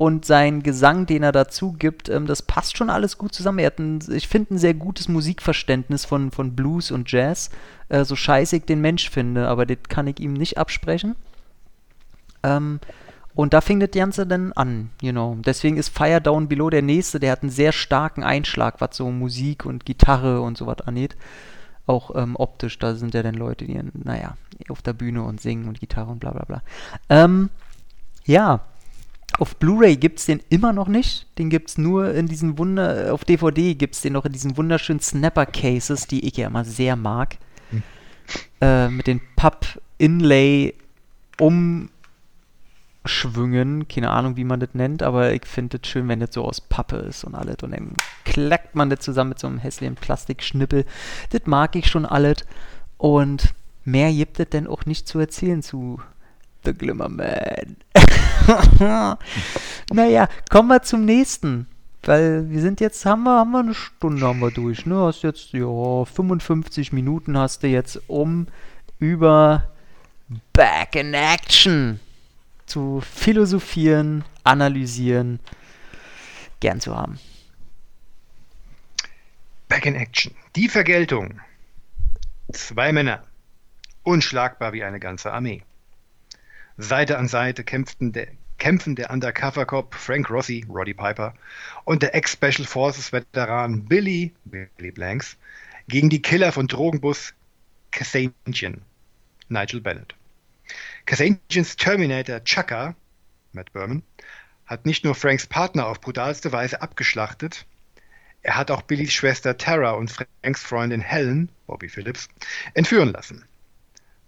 und 0.00 0.24
sein 0.24 0.62
Gesang, 0.62 1.04
den 1.04 1.22
er 1.22 1.30
dazu 1.30 1.72
gibt, 1.72 2.08
ähm, 2.08 2.26
das 2.26 2.40
passt 2.40 2.74
schon 2.74 2.88
alles 2.88 3.18
gut 3.18 3.34
zusammen. 3.34 3.58
Er 3.58 3.66
hat 3.66 3.78
ein, 3.78 3.98
ich 4.10 4.28
finde, 4.28 4.54
ein 4.54 4.58
sehr 4.58 4.72
gutes 4.72 5.08
Musikverständnis 5.08 6.06
von, 6.06 6.30
von 6.30 6.56
Blues 6.56 6.90
und 6.90 7.12
Jazz, 7.12 7.50
äh, 7.90 8.02
so 8.06 8.16
scheiße 8.16 8.56
ich 8.56 8.64
den 8.64 8.80
Mensch 8.80 9.10
finde, 9.10 9.46
aber 9.46 9.66
das 9.66 9.76
kann 9.90 10.06
ich 10.06 10.18
ihm 10.18 10.32
nicht 10.32 10.56
absprechen. 10.56 11.16
Ähm, 12.42 12.80
und 13.34 13.52
da 13.52 13.60
fing 13.60 13.78
das 13.78 13.90
Ganze 13.90 14.26
dann 14.26 14.54
an, 14.54 14.88
you 15.02 15.12
know. 15.12 15.36
Deswegen 15.44 15.76
ist 15.76 15.90
Fire 15.90 16.22
Down 16.22 16.48
Below 16.48 16.70
der 16.70 16.80
nächste, 16.80 17.20
der 17.20 17.32
hat 17.32 17.42
einen 17.42 17.50
sehr 17.50 17.72
starken 17.72 18.24
Einschlag, 18.24 18.80
was 18.80 18.96
so 18.96 19.10
Musik 19.10 19.66
und 19.66 19.84
Gitarre 19.84 20.40
und 20.40 20.56
sowas 20.56 20.80
angeht. 20.80 21.14
Auch 21.86 22.16
ähm, 22.16 22.36
optisch, 22.36 22.78
da 22.78 22.94
sind 22.94 23.12
ja 23.12 23.22
dann 23.22 23.34
Leute, 23.34 23.66
die, 23.66 23.78
naja, 23.92 24.38
auf 24.70 24.80
der 24.80 24.94
Bühne 24.94 25.24
und 25.24 25.42
singen 25.42 25.68
und 25.68 25.78
Gitarre 25.78 26.10
und 26.10 26.20
bla 26.20 26.30
bla 26.30 26.46
bla. 26.46 26.62
Ähm, 27.10 27.50
ja, 28.24 28.60
auf 29.38 29.56
Blu-ray 29.56 29.96
gibt 29.96 30.18
es 30.18 30.26
den 30.26 30.40
immer 30.48 30.72
noch 30.72 30.88
nicht. 30.88 31.26
Den 31.38 31.50
gibt 31.50 31.70
es 31.70 31.78
nur 31.78 32.12
in 32.14 32.26
diesen 32.26 32.58
Wunder, 32.58 33.12
auf 33.12 33.24
DVD 33.24 33.74
gibt 33.74 33.94
es 33.94 34.00
den 34.00 34.14
noch 34.14 34.24
in 34.24 34.32
diesen 34.32 34.56
wunderschönen 34.56 35.00
Snapper-Cases, 35.00 36.06
die 36.06 36.26
ich 36.26 36.36
ja 36.36 36.48
immer 36.48 36.64
sehr 36.64 36.96
mag. 36.96 37.36
Hm. 37.70 37.82
Äh, 38.60 38.88
mit 38.88 39.06
den 39.06 39.20
Papp-Inlay 39.36 40.74
Umschwüngen, 43.02 43.88
keine 43.88 44.10
Ahnung, 44.10 44.36
wie 44.36 44.44
man 44.44 44.60
das 44.60 44.70
nennt, 44.74 45.02
aber 45.02 45.32
ich 45.32 45.46
finde 45.46 45.80
es 45.82 45.88
schön, 45.88 46.06
wenn 46.08 46.20
das 46.20 46.34
so 46.34 46.44
aus 46.44 46.60
Pappe 46.60 46.96
ist 46.96 47.24
und 47.24 47.34
alles. 47.34 47.56
Und 47.62 47.72
dann 47.72 47.94
klackt 48.24 48.74
man 48.74 48.90
das 48.90 49.00
zusammen 49.00 49.30
mit 49.30 49.38
so 49.38 49.46
einem 49.46 49.58
hässlichen 49.58 49.96
Plastikschnippel. 49.96 50.84
Das 51.30 51.46
mag 51.46 51.74
ich 51.76 51.86
schon 51.86 52.04
alles. 52.04 52.44
Und 52.98 53.54
mehr 53.84 54.12
gibt 54.12 54.38
es 54.38 54.50
denn 54.50 54.66
auch 54.66 54.84
nicht 54.84 55.08
zu 55.08 55.18
erzählen 55.18 55.62
zu 55.62 56.00
The 56.64 56.74
Glimmer 56.74 57.08
Man. 57.08 57.76
naja, 59.92 60.28
kommen 60.50 60.68
wir 60.68 60.82
zum 60.82 61.04
nächsten. 61.04 61.66
Weil 62.02 62.48
wir 62.48 62.60
sind 62.62 62.80
jetzt, 62.80 63.04
haben 63.04 63.24
wir, 63.24 63.38
haben 63.38 63.50
wir 63.50 63.58
eine 63.58 63.74
Stunde 63.74 64.26
haben 64.26 64.40
wir 64.40 64.50
durch, 64.50 64.86
ne? 64.86 64.96
Hast 64.96 65.22
jetzt, 65.22 65.52
ja, 65.52 66.04
55 66.04 66.92
Minuten 66.92 67.36
hast 67.36 67.62
du 67.62 67.66
jetzt, 67.66 68.00
um 68.08 68.46
über 68.98 69.70
Back 70.54 70.96
in 70.96 71.12
Action 71.12 72.00
zu 72.64 73.02
philosophieren, 73.02 74.24
analysieren, 74.44 75.40
gern 76.60 76.80
zu 76.80 76.96
haben. 76.96 77.18
Back 79.68 79.86
in 79.86 79.94
Action. 79.94 80.34
Die 80.56 80.68
Vergeltung. 80.68 81.40
Zwei 82.52 82.92
Männer. 82.92 83.24
Unschlagbar 84.02 84.72
wie 84.72 84.82
eine 84.82 85.00
ganze 85.00 85.32
Armee. 85.32 85.62
Seite 86.82 87.18
an 87.18 87.28
Seite 87.28 87.64
kämpften 87.64 88.12
der, 88.12 88.28
kämpfen 88.58 88.96
der 88.96 89.10
Undercover-Cop 89.10 89.94
Frank 89.94 90.30
Rossi, 90.30 90.64
Roddy 90.68 90.94
Piper, 90.94 91.34
und 91.84 92.02
der 92.02 92.14
Ex-Special 92.14 92.66
Forces-Veteran 92.66 93.84
Billy, 93.84 94.32
Billy 94.44 94.90
Blanks, 94.90 95.36
gegen 95.88 96.10
die 96.10 96.22
Killer 96.22 96.52
von 96.52 96.66
Drogenbus 96.66 97.34
Kassanian, 97.90 98.82
Nigel 99.48 99.80
Bennett. 99.80 100.14
Kassanians 101.06 101.76
Terminator 101.76 102.44
Chaka, 102.44 102.94
Matt 103.52 103.72
Berman, 103.72 104.02
hat 104.66 104.86
nicht 104.86 105.04
nur 105.04 105.14
Franks 105.14 105.46
Partner 105.46 105.86
auf 105.86 106.00
brutalste 106.00 106.52
Weise 106.52 106.80
abgeschlachtet, 106.80 107.66
er 108.42 108.56
hat 108.56 108.70
auch 108.70 108.82
Billys 108.82 109.12
Schwester 109.12 109.56
Tara 109.58 109.92
und 109.92 110.10
Franks 110.10 110.62
Freundin 110.62 111.00
Helen, 111.00 111.50
Bobby 111.66 111.88
Phillips, 111.88 112.28
entführen 112.74 113.12
lassen. 113.12 113.44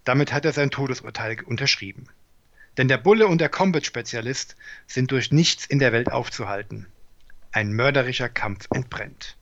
Damit 0.03 0.31
hat 0.33 0.45
er 0.45 0.53
sein 0.53 0.69
Todesurteil 0.69 1.41
unterschrieben. 1.43 2.07
Denn 2.77 2.87
der 2.87 2.97
Bulle 2.97 3.27
und 3.27 3.39
der 3.39 3.49
Combat-Spezialist 3.49 4.55
sind 4.87 5.11
durch 5.11 5.31
nichts 5.31 5.65
in 5.65 5.79
der 5.79 5.91
Welt 5.91 6.11
aufzuhalten. 6.11 6.87
Ein 7.51 7.73
mörderischer 7.73 8.29
Kampf 8.29 8.67
entbrennt. 8.73 9.37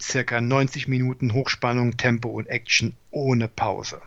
Circa 0.00 0.40
90 0.40 0.88
Minuten 0.88 1.34
Hochspannung, 1.34 1.96
Tempo 1.96 2.30
und 2.30 2.46
Action 2.46 2.96
ohne 3.10 3.48
Pause. 3.48 4.00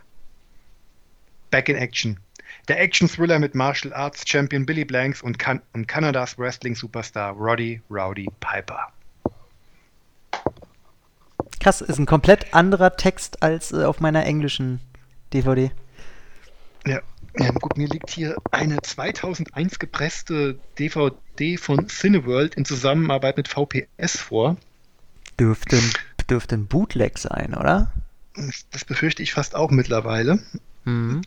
Back 1.51 1.69
in 1.69 1.75
Action. 1.75 2.19
Der 2.67 2.79
Action-Thriller 2.79 3.39
mit 3.39 3.55
Martial 3.55 3.93
Arts 3.93 4.27
Champion 4.27 4.65
Billy 4.65 4.85
Blanks 4.85 5.21
und, 5.21 5.37
kan 5.37 5.61
und 5.73 5.87
Kanadas 5.87 6.37
Wrestling-Superstar 6.37 7.33
Roddy 7.33 7.81
Rowdy 7.89 8.27
Piper. 8.39 8.91
Krass, 11.59 11.81
ist 11.81 11.99
ein 11.99 12.07
komplett 12.07 12.53
anderer 12.53 12.95
Text 12.97 13.43
als 13.43 13.71
äh, 13.71 13.83
auf 13.83 13.99
meiner 13.99 14.25
englischen 14.25 14.81
DVD. 15.33 15.71
Ja, 16.85 17.01
ja, 17.37 17.51
gut, 17.51 17.77
mir 17.77 17.87
liegt 17.87 18.09
hier 18.09 18.35
eine 18.51 18.81
2001 18.81 19.79
gepresste 19.79 20.59
DVD 20.77 21.57
von 21.57 21.87
Cineworld 21.87 22.55
in 22.55 22.65
Zusammenarbeit 22.65 23.37
mit 23.37 23.47
VPS 23.47 24.17
vor. 24.17 24.57
Dürfte, 25.39 25.79
dürfte 26.29 26.55
ein 26.55 26.67
Bootleg 26.67 27.17
sein, 27.17 27.53
oder? 27.53 27.91
Das 28.71 28.85
befürchte 28.85 29.23
ich 29.23 29.33
fast 29.33 29.55
auch 29.55 29.71
mittlerweile. 29.71 30.39
Mhm. 30.85 31.21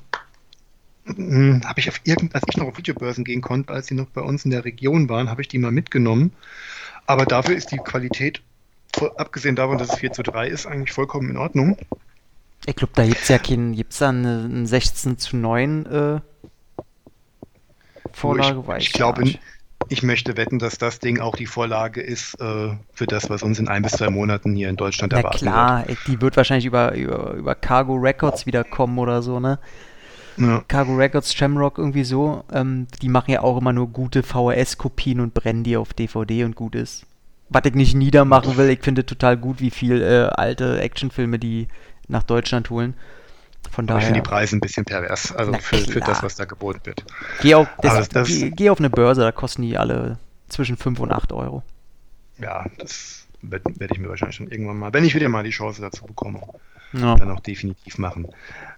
Hm, 1.07 1.62
habe 1.64 1.80
ich 1.80 1.88
auf 1.88 2.00
irgend, 2.05 2.34
als 2.34 2.44
ich 2.48 2.57
noch 2.57 2.66
auf 2.66 2.78
Videobörsen 2.78 3.24
gehen 3.24 3.42
konnte, 3.42 3.72
als 3.72 3.88
sie 3.88 3.94
noch 3.94 4.09
bei 4.09 4.22
uns 4.22 4.44
in 4.44 4.50
der 4.50 4.64
Region 4.64 5.09
waren, 5.09 5.28
habe 5.28 5.42
ich 5.42 5.48
die 5.48 5.59
mal 5.59 5.72
mitgenommen. 5.72 6.32
Aber 7.07 7.26
dafür 7.26 7.55
ist 7.55 7.72
die 7.72 7.78
Qualität, 7.78 8.42
abgesehen 9.16 9.57
davon, 9.57 9.76
dass 9.76 9.90
es 9.90 9.98
4 9.98 10.12
zu 10.12 10.22
3 10.22 10.48
ist, 10.48 10.66
eigentlich 10.66 10.92
vollkommen 10.92 11.30
in 11.30 11.36
Ordnung. 11.36 11.76
Ich 12.66 12.76
glaube, 12.76 12.92
da 12.94 13.04
gibt 13.04 13.20
es 13.22 13.28
ja 13.28 13.38
keinen, 13.38 13.74
gibt 13.74 13.92
es 13.92 13.98
da 13.98 14.08
eine, 14.08 14.48
eine 14.50 14.66
16 14.66 15.18
zu 15.18 15.36
9 15.36 15.86
äh, 15.86 16.20
Vorlage? 18.12 18.62
Ich, 18.78 18.86
ich 18.86 18.92
glaube, 18.92 19.24
ich 19.88 20.02
möchte 20.02 20.36
wetten, 20.36 20.58
dass 20.58 20.78
das 20.78 20.98
Ding 20.98 21.20
auch 21.20 21.36
die 21.36 21.46
Vorlage 21.46 22.00
ist 22.00 22.40
äh, 22.40 22.70
für 22.92 23.06
das, 23.06 23.28
was 23.28 23.42
uns 23.42 23.58
in 23.58 23.68
ein 23.68 23.82
bis 23.82 23.92
zwei 23.92 24.08
Monaten 24.08 24.54
hier 24.54 24.68
in 24.68 24.76
Deutschland 24.76 25.12
Na 25.12 25.18
erwarten 25.18 25.38
klar, 25.38 25.88
wird. 25.88 25.98
die 26.06 26.20
wird 26.20 26.36
wahrscheinlich 26.36 26.64
über, 26.64 26.94
über, 26.94 27.32
über 27.34 27.54
Cargo 27.54 27.94
Records 27.94 28.46
wieder 28.46 28.64
kommen 28.64 28.98
oder 28.98 29.22
so, 29.22 29.40
ne? 29.40 29.58
Ja. 30.36 30.64
Cargo 30.66 30.96
Records, 30.96 31.32
Shamrock 31.32 31.78
irgendwie 31.78 32.02
so, 32.02 32.44
ähm, 32.52 32.88
die 33.02 33.08
machen 33.08 33.30
ja 33.30 33.42
auch 33.42 33.56
immer 33.56 33.72
nur 33.72 33.88
gute 33.88 34.22
VHS-Kopien 34.24 35.20
und 35.20 35.32
brennen 35.32 35.62
die 35.62 35.76
auf 35.76 35.94
DVD 35.94 36.44
und 36.44 36.56
gut 36.56 36.74
ist. 36.74 37.06
Was 37.50 37.62
ich 37.66 37.74
nicht 37.74 37.94
niedermachen 37.94 38.56
will, 38.56 38.68
ich 38.70 38.80
finde 38.80 39.06
total 39.06 39.36
gut, 39.36 39.60
wie 39.60 39.70
viel 39.70 40.02
äh, 40.02 40.28
alte 40.34 40.80
Actionfilme 40.80 41.38
die 41.38 41.68
nach 42.09 42.22
Deutschland 42.22 42.70
holen. 42.70 42.94
Von 43.70 43.86
daher. 43.86 44.00
Ich 44.00 44.07
finde 44.07 44.20
die 44.20 44.28
Preise 44.28 44.57
ein 44.57 44.61
bisschen 44.61 44.84
pervers, 44.84 45.32
also 45.32 45.52
für, 45.55 45.78
für, 45.78 46.00
das, 46.00 46.22
was 46.22 46.36
da 46.36 46.44
geboten 46.44 46.80
wird. 46.84 47.05
Geh 47.40 47.55
auf, 47.55 47.68
das, 47.80 48.09
das, 48.09 48.28
geh, 48.28 48.50
geh 48.50 48.70
auf 48.70 48.78
eine 48.78 48.90
Börse, 48.90 49.22
da 49.22 49.32
kosten 49.32 49.62
die 49.62 49.76
alle 49.78 50.18
zwischen 50.48 50.76
5 50.76 51.00
und 51.00 51.12
8 51.12 51.32
Euro. 51.32 51.62
Ja, 52.38 52.66
das 52.78 53.26
werde 53.42 53.64
werd 53.78 53.92
ich 53.92 53.98
mir 53.98 54.09
wahrscheinlich 54.09 54.36
schon 54.36 54.48
irgendwann 54.48 54.78
mal, 54.78 54.92
wenn 54.92 55.05
ich 55.05 55.14
wieder 55.14 55.28
mal 55.28 55.44
die 55.44 55.50
Chance 55.50 55.80
dazu 55.80 56.05
bekomme, 56.05 56.40
ja. 56.92 57.16
dann 57.16 57.30
auch 57.30 57.40
definitiv 57.40 57.98
machen. 57.98 58.28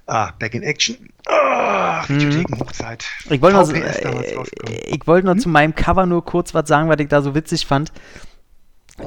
Ah, 0.07 0.33
Back 0.39 0.55
in 0.55 0.63
Action. 0.63 0.97
Ah, 1.27 2.05
Videotheken-Hochzeit. 2.09 3.05
Mhm. 3.27 3.33
Ich 3.35 3.43
wollte 3.43 3.57
noch, 3.57 3.71
äh, 3.71 4.99
wollt 5.05 5.25
noch 5.25 5.33
hm? 5.33 5.41
zu 5.41 5.49
meinem 5.49 5.75
Cover 5.75 6.07
nur 6.07 6.25
kurz 6.25 6.55
was 6.55 6.69
sagen, 6.69 6.89
was 6.89 6.99
ich 7.01 7.09
da 7.09 7.23
so 7.23 7.35
witzig 7.35 7.67
fand. 7.67 7.93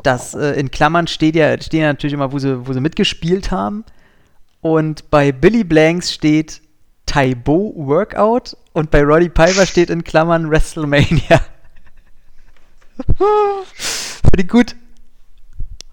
Das 0.04 0.36
äh, 0.36 0.60
in 0.60 0.70
Klammern 0.72 1.08
steht 1.08 1.36
ja, 1.36 1.60
stehen 1.60 1.82
ja 1.82 1.88
natürlich 1.88 2.14
immer, 2.14 2.32
wo 2.32 2.40
sie, 2.40 2.68
wo 2.68 2.74
sie 2.74 2.82
mitgespielt 2.82 3.52
haben. 3.52 3.86
Und 4.62 5.10
bei 5.10 5.32
Billy 5.32 5.64
Blanks 5.64 6.14
steht 6.14 6.62
Taibo 7.06 7.74
Workout 7.76 8.58
und 8.74 8.92
bei 8.92 9.02
Roddy 9.04 9.30
Piper 9.30 9.66
steht 9.66 9.90
in 9.90 10.04
Klammern 10.04 10.50
WrestleMania. 10.50 11.42
Finde 13.74 14.42
ich 14.44 14.48
gut. 14.48 14.76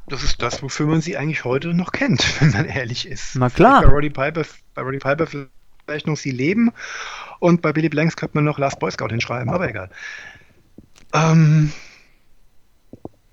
Das 0.08 0.22
ist 0.22 0.40
das, 0.40 0.62
wofür 0.62 0.86
man 0.86 1.00
sie 1.00 1.16
eigentlich 1.16 1.44
heute 1.44 1.74
noch 1.74 1.90
kennt, 1.92 2.24
wenn 2.40 2.50
man 2.50 2.66
ehrlich 2.66 3.08
ist. 3.08 3.34
Na 3.36 3.48
klar. 3.48 3.82
Bei 3.82 3.88
Roddy 3.88 4.10
Piper, 4.10 4.42
bei 4.74 4.82
Roddy 4.82 4.98
Piper 4.98 5.26
vielleicht 5.26 6.06
noch 6.06 6.16
sie 6.16 6.30
leben 6.32 6.72
und 7.38 7.62
bei 7.62 7.72
Billy 7.72 7.88
Blanks 7.88 8.16
könnte 8.16 8.36
man 8.36 8.44
noch 8.44 8.58
Last 8.58 8.78
Boy 8.78 8.90
Scout 8.90 9.08
hinschreiben, 9.08 9.48
aber 9.48 9.68
egal. 9.68 9.90
Ähm, 11.12 11.72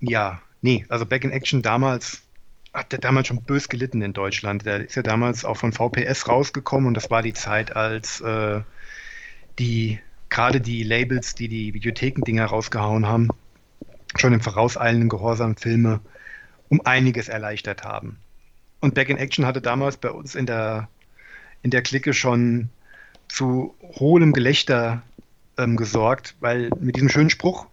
ja, 0.00 0.40
nee, 0.62 0.86
also 0.88 1.04
Back 1.06 1.24
in 1.24 1.30
Action 1.30 1.62
damals 1.62 2.23
hat 2.74 2.90
der 2.90 2.98
damals 2.98 3.28
schon 3.28 3.42
bös 3.42 3.68
gelitten 3.68 4.02
in 4.02 4.12
Deutschland. 4.12 4.66
Der 4.66 4.84
ist 4.84 4.96
ja 4.96 5.02
damals 5.02 5.44
auch 5.44 5.56
von 5.56 5.72
VPS 5.72 6.28
rausgekommen 6.28 6.88
und 6.88 6.94
das 6.94 7.10
war 7.10 7.22
die 7.22 7.32
Zeit, 7.32 7.74
als 7.74 8.20
äh, 8.20 8.60
die 9.60 10.00
gerade 10.28 10.60
die 10.60 10.82
Labels, 10.82 11.36
die 11.36 11.48
die 11.48 11.72
Videothekendinger 11.72 12.46
rausgehauen 12.46 13.06
haben, 13.06 13.28
schon 14.16 14.32
im 14.32 14.40
vorauseilenden 14.40 15.08
Gehorsam 15.08 15.56
Filme 15.56 16.00
um 16.68 16.80
einiges 16.84 17.28
erleichtert 17.28 17.84
haben. 17.84 18.18
Und 18.80 18.94
Back 18.94 19.08
in 19.08 19.16
Action 19.16 19.46
hatte 19.46 19.60
damals 19.60 19.96
bei 19.96 20.10
uns 20.10 20.34
in 20.34 20.46
der, 20.46 20.88
in 21.62 21.70
der 21.70 21.82
Clique 21.82 22.12
schon 22.12 22.68
zu 23.28 23.74
hohlem 23.80 24.32
Gelächter 24.32 25.02
ähm, 25.56 25.76
gesorgt, 25.76 26.34
weil 26.40 26.70
mit 26.80 26.96
diesem 26.96 27.08
schönen 27.08 27.30
Spruch, 27.30 27.66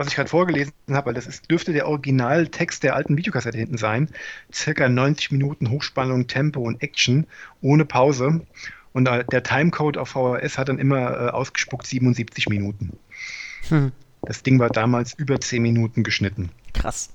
was 0.00 0.08
ich 0.08 0.16
gerade 0.16 0.30
vorgelesen 0.30 0.72
habe, 0.90 1.08
weil 1.08 1.14
das 1.14 1.26
ist, 1.26 1.50
dürfte 1.50 1.74
der 1.74 1.86
Originaltext 1.86 2.82
der 2.82 2.96
alten 2.96 3.18
Videokassette 3.18 3.58
hinten 3.58 3.76
sein. 3.76 4.08
Circa 4.50 4.88
90 4.88 5.30
Minuten 5.30 5.68
Hochspannung, 5.68 6.26
Tempo 6.26 6.62
und 6.62 6.82
Action 6.82 7.26
ohne 7.60 7.84
Pause. 7.84 8.40
Und 8.94 9.04
der 9.04 9.42
Timecode 9.42 9.98
auf 9.98 10.08
VHS 10.08 10.56
hat 10.56 10.70
dann 10.70 10.78
immer 10.78 10.98
äh, 10.98 11.30
ausgespuckt 11.30 11.86
77 11.86 12.48
Minuten. 12.48 12.98
Hm. 13.68 13.92
Das 14.22 14.42
Ding 14.42 14.58
war 14.58 14.70
damals 14.70 15.12
über 15.12 15.38
10 15.38 15.62
Minuten 15.62 16.02
geschnitten. 16.02 16.48
Krass. 16.72 17.10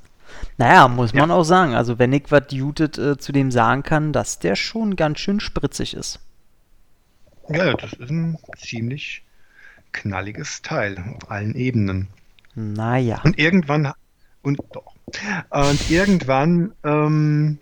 Naja, 0.57 0.87
muss 0.87 1.11
man 1.15 1.29
ja. 1.29 1.35
auch 1.35 1.43
sagen. 1.43 1.73
Also, 1.73 1.97
wenn 1.97 2.13
ich 2.13 2.25
was 2.29 2.51
Jutet 2.51 2.99
äh, 2.99 3.17
zu 3.17 3.31
dem 3.31 3.49
sagen 3.49 3.81
kann, 3.81 4.13
dass 4.13 4.37
der 4.37 4.55
schon 4.55 4.95
ganz 4.95 5.19
schön 5.19 5.39
spritzig 5.39 5.95
ist. 5.95 6.19
Ja, 7.49 7.73
das 7.73 7.93
ist 7.93 8.11
ein 8.11 8.37
ziemlich 8.57 9.23
knalliges 9.91 10.61
Teil 10.61 11.03
auf 11.15 11.31
allen 11.31 11.55
Ebenen. 11.55 12.09
Naja. 12.55 13.21
Und 13.23 13.37
irgendwann, 13.37 13.93
und 14.41 14.59
doch, 14.71 14.95
und 15.49 15.89
irgendwann 15.89 16.73
ähm, 16.83 17.59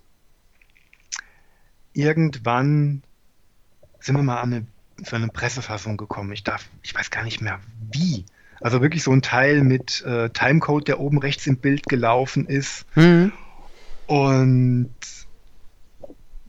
irgendwann, 1.94 3.04
sind 4.00 4.16
wir 4.16 4.24
mal 4.24 4.42
an 4.42 4.54
eine, 4.54 4.68
so 5.04 5.16
eine 5.16 5.28
Pressefassung 5.28 5.98
gekommen. 5.98 6.32
Ich 6.32 6.44
darf, 6.44 6.68
ich 6.82 6.94
weiß 6.94 7.12
gar 7.12 7.24
nicht 7.24 7.42
mehr 7.42 7.60
wie. 7.92 8.26
Also 8.62 8.82
wirklich 8.82 9.04
so 9.04 9.12
ein 9.12 9.22
Teil 9.22 9.64
mit 9.64 10.02
äh, 10.04 10.30
Timecode, 10.30 10.88
der 10.88 11.00
oben 11.00 11.18
rechts 11.20 11.48
im 11.48 11.58
Bild 11.58 11.86
gelaufen 11.88 12.46
ist. 12.48 12.86
Mhm. 12.96 13.34
Und 14.08 14.94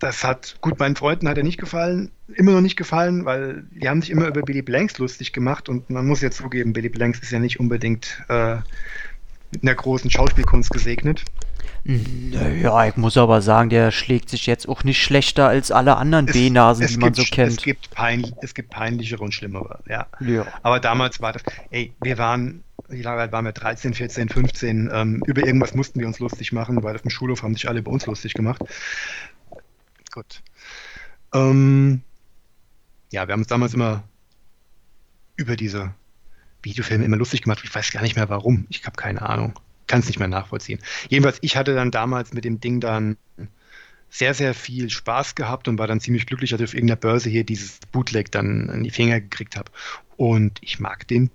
das 0.04 0.22
hat, 0.22 0.56
gut, 0.60 0.78
meinen 0.78 0.96
Freunden 0.96 1.28
hat 1.28 1.38
er 1.38 1.42
nicht 1.42 1.58
gefallen, 1.58 2.10
immer 2.34 2.52
noch 2.52 2.60
nicht 2.60 2.76
gefallen, 2.76 3.24
weil 3.24 3.64
die 3.70 3.88
haben 3.88 4.02
sich 4.02 4.10
immer 4.10 4.26
über 4.26 4.42
Billy 4.42 4.62
Blanks 4.62 4.98
lustig 4.98 5.32
gemacht 5.32 5.68
und 5.68 5.88
man 5.88 6.06
muss 6.06 6.20
ja 6.20 6.30
zugeben, 6.30 6.74
Billy 6.74 6.90
Blanks 6.90 7.20
ist 7.20 7.32
ja 7.32 7.38
nicht 7.38 7.58
unbedingt 7.58 8.22
äh, 8.28 8.56
mit 9.52 9.62
einer 9.62 9.74
großen 9.74 10.10
Schauspielkunst 10.10 10.70
gesegnet. 10.70 11.24
Naja, 11.84 12.86
ich 12.86 12.96
muss 12.96 13.16
aber 13.16 13.40
sagen, 13.42 13.70
der 13.70 13.90
schlägt 13.90 14.28
sich 14.30 14.46
jetzt 14.46 14.68
auch 14.68 14.84
nicht 14.84 15.02
schlechter 15.02 15.48
als 15.48 15.70
alle 15.70 15.96
anderen 15.96 16.26
B-Nasen, 16.26 16.86
die 16.86 16.96
man 16.96 17.14
so 17.14 17.24
kennt. 17.24 17.52
Es 17.52 17.64
gibt, 17.64 17.90
peinlich, 17.90 18.32
es 18.42 18.54
gibt 18.54 18.70
peinlichere 18.70 19.22
und 19.22 19.32
schlimmere, 19.32 19.80
ja. 19.88 20.06
ja. 20.20 20.46
Aber 20.62 20.80
damals 20.80 21.20
war 21.20 21.32
das, 21.32 21.42
ey, 21.70 21.92
wir 22.02 22.18
waren, 22.18 22.62
wie 22.88 23.02
lange 23.02 23.22
alt 23.22 23.32
waren 23.32 23.44
wir? 23.44 23.52
13, 23.52 23.94
14, 23.94 24.28
15. 24.28 24.90
Ähm, 24.92 25.22
über 25.26 25.46
irgendwas 25.46 25.74
mussten 25.74 26.00
wir 26.00 26.06
uns 26.06 26.18
lustig 26.20 26.52
machen, 26.52 26.82
weil 26.82 26.94
auf 26.94 27.02
dem 27.02 27.10
Schulhof 27.10 27.42
haben 27.42 27.54
sich 27.54 27.68
alle 27.68 27.80
über 27.80 27.90
uns 27.90 28.06
lustig 28.06 28.34
gemacht. 28.34 28.62
Gut. 30.14 30.44
Ähm, 31.32 32.02
ja, 33.10 33.26
wir 33.26 33.32
haben 33.32 33.40
uns 33.40 33.48
damals 33.48 33.74
immer 33.74 34.04
über 35.34 35.56
diese 35.56 35.92
Videofilme 36.62 37.04
immer 37.04 37.16
lustig 37.16 37.42
gemacht. 37.42 37.62
Ich 37.64 37.74
weiß 37.74 37.90
gar 37.90 38.00
nicht 38.00 38.14
mehr 38.14 38.28
warum. 38.28 38.66
Ich 38.68 38.86
habe 38.86 38.94
keine 38.94 39.22
Ahnung. 39.22 39.58
Kann 39.88 39.98
es 39.98 40.06
nicht 40.06 40.20
mehr 40.20 40.28
nachvollziehen. 40.28 40.78
Jedenfalls, 41.08 41.38
ich 41.40 41.56
hatte 41.56 41.74
dann 41.74 41.90
damals 41.90 42.32
mit 42.32 42.44
dem 42.44 42.60
Ding 42.60 42.78
dann 42.78 43.16
sehr, 44.08 44.34
sehr 44.34 44.54
viel 44.54 44.88
Spaß 44.88 45.34
gehabt 45.34 45.66
und 45.66 45.80
war 45.80 45.88
dann 45.88 45.98
ziemlich 45.98 46.26
glücklich, 46.26 46.50
dass 46.50 46.60
ich 46.60 46.68
auf 46.68 46.74
irgendeiner 46.74 47.00
Börse 47.00 47.28
hier 47.28 47.42
dieses 47.42 47.80
Bootleg 47.90 48.30
dann 48.30 48.68
in 48.68 48.84
die 48.84 48.92
Finger 48.92 49.20
gekriegt 49.20 49.56
habe. 49.56 49.72
Und 50.16 50.60
ich 50.60 50.78
mag 50.78 51.08
den 51.08 51.28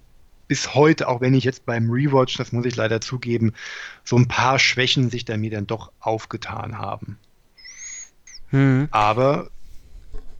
bis 0.47 0.73
heute, 0.73 1.09
auch 1.09 1.19
wenn 1.19 1.33
ich 1.33 1.43
jetzt 1.43 1.65
beim 1.65 1.91
Rewatch, 1.91 2.37
das 2.37 2.53
muss 2.53 2.65
ich 2.65 2.77
leider 2.77 3.01
zugeben, 3.01 3.51
so 4.05 4.15
ein 4.15 4.29
paar 4.29 4.57
Schwächen 4.57 5.09
sich 5.09 5.25
da 5.25 5.35
mir 5.35 5.51
dann 5.51 5.67
doch 5.67 5.91
aufgetan 5.99 6.77
haben. 6.77 7.19
Hm. 8.51 8.87
Aber 8.91 9.49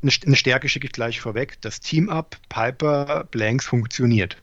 eine 0.02 0.36
Stärke 0.36 0.70
schicke 0.70 0.88
ich 0.88 0.94
gleich 0.94 1.20
vorweg. 1.20 1.58
Das 1.62 1.80
Team-Up 1.80 2.38
Piper 2.48 3.26
Blanks 3.32 3.66
funktioniert. 3.66 4.38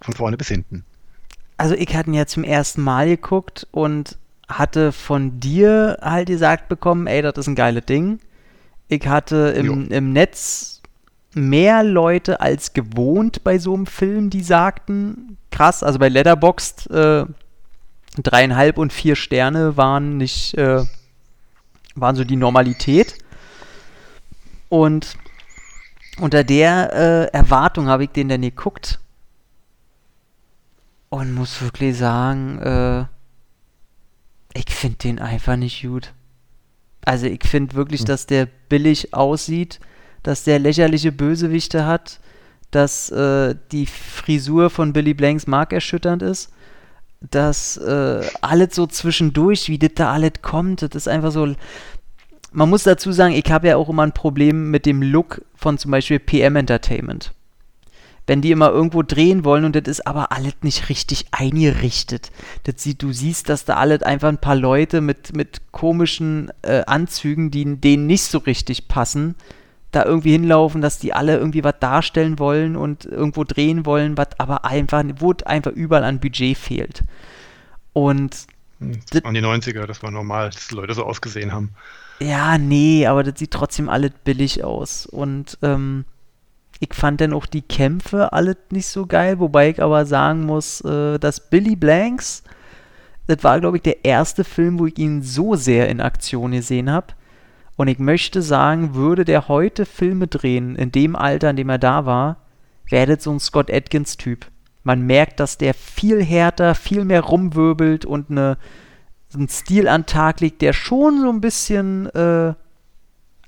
Von 0.00 0.14
vorne 0.14 0.36
bis 0.36 0.48
hinten. 0.48 0.84
Also 1.56 1.74
ich 1.74 1.94
hatte 1.94 2.10
ihn 2.10 2.14
ja 2.14 2.26
zum 2.26 2.42
ersten 2.42 2.82
Mal 2.82 3.08
geguckt 3.08 3.68
und 3.70 4.18
hatte 4.48 4.90
von 4.90 5.38
dir 5.38 5.98
halt 6.02 6.26
gesagt 6.28 6.68
bekommen, 6.68 7.06
ey, 7.06 7.22
das 7.22 7.34
ist 7.36 7.46
ein 7.46 7.54
geiles 7.54 7.86
Ding. 7.86 8.18
Ich 8.88 9.06
hatte 9.06 9.54
im, 9.56 9.90
im 9.90 10.12
Netz 10.12 10.82
mehr 11.34 11.82
Leute 11.82 12.40
als 12.40 12.72
gewohnt 12.74 13.44
bei 13.44 13.58
so 13.58 13.74
einem 13.74 13.86
Film, 13.86 14.28
die 14.28 14.42
sagten, 14.42 15.38
krass, 15.50 15.82
also 15.82 15.98
bei 15.98 16.08
Letterboxd 16.08 16.90
äh, 16.90 17.24
dreieinhalb 18.22 18.76
und 18.76 18.92
vier 18.92 19.16
Sterne 19.16 19.76
waren 19.76 20.16
nicht 20.18 20.54
äh, 20.54 20.84
waren 21.94 22.16
so 22.16 22.24
die 22.24 22.36
Normalität. 22.36 23.18
Und 24.68 25.16
unter 26.18 26.44
der 26.44 26.92
äh, 26.92 27.36
Erwartung 27.36 27.88
habe 27.88 28.04
ich 28.04 28.10
den 28.10 28.28
dann 28.28 28.42
geguckt 28.42 29.00
und 31.08 31.34
muss 31.34 31.60
wirklich 31.60 31.96
sagen, 31.96 32.58
äh, 32.58 33.04
ich 34.54 34.72
finde 34.74 34.98
den 34.98 35.18
einfach 35.18 35.56
nicht 35.56 35.82
gut. 35.82 36.12
Also 37.04 37.26
ich 37.26 37.44
finde 37.44 37.74
wirklich, 37.74 38.00
hm. 38.00 38.06
dass 38.06 38.26
der 38.26 38.46
billig 38.68 39.12
aussieht, 39.12 39.80
dass 40.22 40.44
der 40.44 40.58
lächerliche 40.58 41.12
Bösewichte 41.12 41.84
hat, 41.84 42.20
dass 42.70 43.10
äh, 43.10 43.54
die 43.72 43.86
Frisur 43.86 44.70
von 44.70 44.92
Billy 44.92 45.14
Blanks 45.14 45.46
markerschütternd 45.46 46.22
ist, 46.22 46.52
dass 47.30 47.76
äh, 47.76 48.20
alles 48.40 48.74
so 48.74 48.86
zwischendurch, 48.86 49.68
wie 49.68 49.78
das 49.78 49.92
da 49.94 50.12
alles 50.12 50.32
kommt, 50.42 50.82
das 50.82 50.90
ist 50.94 51.08
einfach 51.08 51.32
so 51.32 51.54
man 52.52 52.68
muss 52.68 52.82
dazu 52.82 53.12
sagen, 53.12 53.34
ich 53.34 53.50
habe 53.50 53.68
ja 53.68 53.76
auch 53.76 53.88
immer 53.88 54.02
ein 54.02 54.12
Problem 54.12 54.70
mit 54.70 54.86
dem 54.86 55.02
Look 55.02 55.42
von 55.54 55.78
zum 55.78 55.90
Beispiel 55.90 56.18
PM 56.18 56.56
Entertainment. 56.56 57.32
Wenn 58.26 58.40
die 58.40 58.52
immer 58.52 58.70
irgendwo 58.70 59.02
drehen 59.02 59.44
wollen 59.44 59.64
und 59.64 59.74
das 59.74 59.88
ist 59.88 60.06
aber 60.06 60.30
alles 60.30 60.54
nicht 60.62 60.88
richtig 60.88 61.26
eingerichtet. 61.32 62.30
Das 62.64 62.80
sieht, 62.82 63.02
du 63.02 63.12
siehst, 63.12 63.48
dass 63.48 63.64
da 63.64 63.76
alles 63.76 64.02
einfach 64.02 64.28
ein 64.28 64.38
paar 64.38 64.54
Leute 64.54 65.00
mit, 65.00 65.34
mit 65.34 65.72
komischen 65.72 66.52
äh, 66.62 66.84
Anzügen, 66.86 67.50
die 67.50 67.76
denen 67.80 68.06
nicht 68.06 68.24
so 68.24 68.38
richtig 68.38 68.86
passen, 68.86 69.34
da 69.92 70.04
irgendwie 70.04 70.32
hinlaufen, 70.32 70.80
dass 70.80 70.98
die 70.98 71.12
alle 71.12 71.36
irgendwie 71.36 71.62
was 71.62 71.74
darstellen 71.78 72.38
wollen 72.38 72.76
und 72.76 73.04
irgendwo 73.04 73.44
drehen 73.44 73.86
wollen, 73.86 74.16
was 74.16 74.28
aber 74.38 74.64
einfach, 74.64 75.04
wo 75.18 75.34
einfach 75.44 75.72
überall 75.72 76.04
an 76.04 76.18
Budget 76.18 76.56
fehlt. 76.56 77.04
Und 77.92 78.46
das 79.10 79.22
waren 79.22 79.34
die 79.34 79.42
90er, 79.42 79.86
das 79.86 80.02
war 80.02 80.10
normal, 80.10 80.50
dass 80.50 80.70
Leute 80.70 80.94
so 80.94 81.04
ausgesehen 81.04 81.52
haben. 81.52 81.70
Ja, 82.20 82.58
nee, 82.58 83.06
aber 83.06 83.22
das 83.22 83.38
sieht 83.38 83.50
trotzdem 83.50 83.88
alles 83.88 84.12
billig 84.24 84.64
aus. 84.64 85.06
Und 85.06 85.58
ähm, 85.62 86.04
ich 86.80 86.94
fand 86.94 87.20
dann 87.20 87.32
auch 87.32 87.46
die 87.46 87.62
Kämpfe 87.62 88.32
alles 88.32 88.56
nicht 88.70 88.86
so 88.86 89.06
geil, 89.06 89.38
wobei 89.38 89.70
ich 89.70 89.82
aber 89.82 90.06
sagen 90.06 90.46
muss, 90.46 90.80
äh, 90.82 91.18
dass 91.18 91.50
Billy 91.50 91.76
Blanks, 91.76 92.42
das 93.26 93.44
war, 93.44 93.60
glaube 93.60 93.76
ich, 93.76 93.82
der 93.82 94.04
erste 94.04 94.44
Film, 94.44 94.78
wo 94.78 94.86
ich 94.86 94.98
ihn 94.98 95.22
so 95.22 95.54
sehr 95.54 95.88
in 95.88 96.00
Aktion 96.00 96.52
gesehen 96.52 96.90
habe. 96.90 97.08
Und 97.76 97.88
ich 97.88 97.98
möchte 97.98 98.42
sagen, 98.42 98.94
würde 98.94 99.24
der 99.24 99.48
heute 99.48 99.86
Filme 99.86 100.26
drehen, 100.26 100.76
in 100.76 100.92
dem 100.92 101.16
Alter, 101.16 101.50
in 101.50 101.56
dem 101.56 101.68
er 101.68 101.78
da 101.78 102.06
war, 102.06 102.36
wäre 102.88 103.16
das 103.16 103.24
so 103.24 103.32
ein 103.32 103.40
Scott 103.40 103.72
Atkins-Typ. 103.72 104.46
Man 104.82 105.02
merkt, 105.02 105.40
dass 105.40 105.58
der 105.58 105.74
viel 105.74 106.22
härter, 106.22 106.74
viel 106.74 107.04
mehr 107.04 107.22
rumwirbelt 107.22 108.04
und 108.04 108.30
eine 108.30 108.58
einen 109.34 109.48
Stil 109.48 109.88
an 109.88 110.06
Tag 110.06 110.40
legt, 110.40 110.62
der 110.62 110.72
schon 110.72 111.20
so 111.20 111.30
ein 111.30 111.40
bisschen 111.40 112.06
äh, 112.10 112.54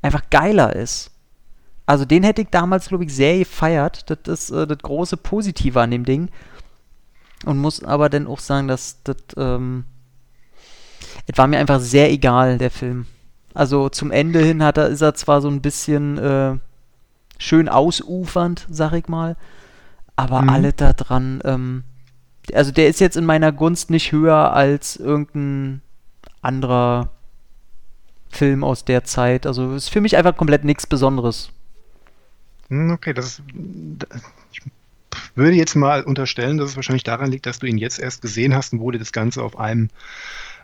einfach 0.02 0.22
geiler 0.30 0.74
ist. 0.74 1.10
Also 1.86 2.04
den 2.04 2.22
hätte 2.22 2.42
ich 2.42 2.48
damals, 2.50 2.88
glaube 2.88 3.04
ich, 3.04 3.14
sehr 3.14 3.38
gefeiert. 3.38 4.08
Das 4.08 4.18
ist 4.26 4.50
äh, 4.50 4.66
das 4.66 4.78
große 4.78 5.16
Positive 5.16 5.80
an 5.80 5.90
dem 5.90 6.04
Ding. 6.04 6.30
Und 7.44 7.58
muss 7.58 7.84
aber 7.84 8.08
dann 8.08 8.26
auch 8.26 8.38
sagen, 8.38 8.68
dass 8.68 9.02
das, 9.04 9.16
ähm, 9.36 9.84
es 11.26 11.36
war 11.36 11.46
mir 11.46 11.58
einfach 11.58 11.80
sehr 11.80 12.10
egal, 12.10 12.56
der 12.56 12.70
Film. 12.70 13.06
Also 13.54 13.88
zum 13.88 14.10
Ende 14.10 14.40
hin 14.40 14.62
hat 14.62 14.76
er, 14.76 14.88
ist 14.88 15.00
er 15.00 15.14
zwar 15.14 15.40
so 15.40 15.48
ein 15.48 15.62
bisschen 15.62 16.18
äh, 16.18 16.56
schön 17.38 17.68
ausufernd, 17.68 18.66
sag 18.70 18.92
ich 18.92 19.08
mal, 19.08 19.36
aber 20.16 20.42
mhm. 20.42 20.48
alle 20.50 20.72
da 20.72 20.92
dran, 20.92 21.40
ähm, 21.44 21.84
also 22.52 22.72
der 22.72 22.88
ist 22.88 23.00
jetzt 23.00 23.16
in 23.16 23.24
meiner 23.24 23.52
Gunst 23.52 23.90
nicht 23.90 24.12
höher 24.12 24.52
als 24.52 24.96
irgendein 24.96 25.80
anderer 26.42 27.10
Film 28.28 28.64
aus 28.64 28.84
der 28.84 29.04
Zeit. 29.04 29.46
Also 29.46 29.74
ist 29.74 29.88
für 29.88 30.00
mich 30.00 30.16
einfach 30.16 30.36
komplett 30.36 30.64
nichts 30.64 30.86
Besonderes. 30.86 31.50
Hm, 32.68 32.90
okay, 32.90 33.14
das 33.14 33.26
ist. 33.26 33.42
Ich 34.52 34.60
würde 35.36 35.56
jetzt 35.56 35.74
mal 35.74 36.02
unterstellen, 36.02 36.58
dass 36.58 36.70
es 36.70 36.76
wahrscheinlich 36.76 37.04
daran 37.04 37.30
liegt, 37.30 37.46
dass 37.46 37.58
du 37.58 37.66
ihn 37.66 37.78
jetzt 37.78 37.98
erst 37.98 38.22
gesehen 38.22 38.54
hast 38.54 38.72
und 38.72 38.80
wurde 38.80 38.98
das 38.98 39.12
Ganze 39.12 39.42
auf 39.42 39.58
einem, 39.58 39.90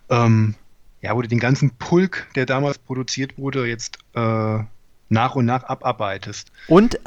ähm, 0.09 0.55
ja, 1.03 1.15
wurde 1.15 1.29
den 1.29 1.39
ganzen 1.39 1.71
Pulk, 1.71 2.29
der 2.35 2.47
damals 2.47 2.79
produziert 2.79 3.39
wurde, 3.39 3.67
jetzt 3.67 3.99
äh, 4.15 4.59
nach 5.09 5.35
und 5.35 5.45
nach 5.45 5.65
abarbeitest. 5.65 6.53
Und 6.69 7.01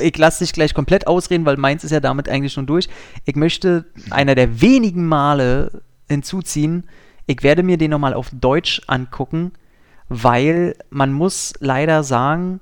ich 0.00 0.18
lasse 0.18 0.44
dich 0.44 0.52
gleich 0.52 0.74
komplett 0.74 1.06
ausreden, 1.06 1.44
weil 1.44 1.56
meins 1.56 1.84
ist 1.84 1.90
ja 1.90 2.00
damit 2.00 2.28
eigentlich 2.28 2.52
schon 2.52 2.66
durch. 2.66 2.88
Ich 3.24 3.36
möchte 3.36 3.84
einer 4.10 4.34
der 4.34 4.60
wenigen 4.60 5.06
Male 5.06 5.82
hinzuziehen, 6.08 6.84
ich 7.26 7.42
werde 7.42 7.62
mir 7.62 7.78
den 7.78 7.90
nochmal 7.90 8.14
auf 8.14 8.30
Deutsch 8.32 8.82
angucken, 8.86 9.52
weil 10.08 10.74
man 10.90 11.12
muss 11.12 11.54
leider 11.60 12.02
sagen, 12.02 12.60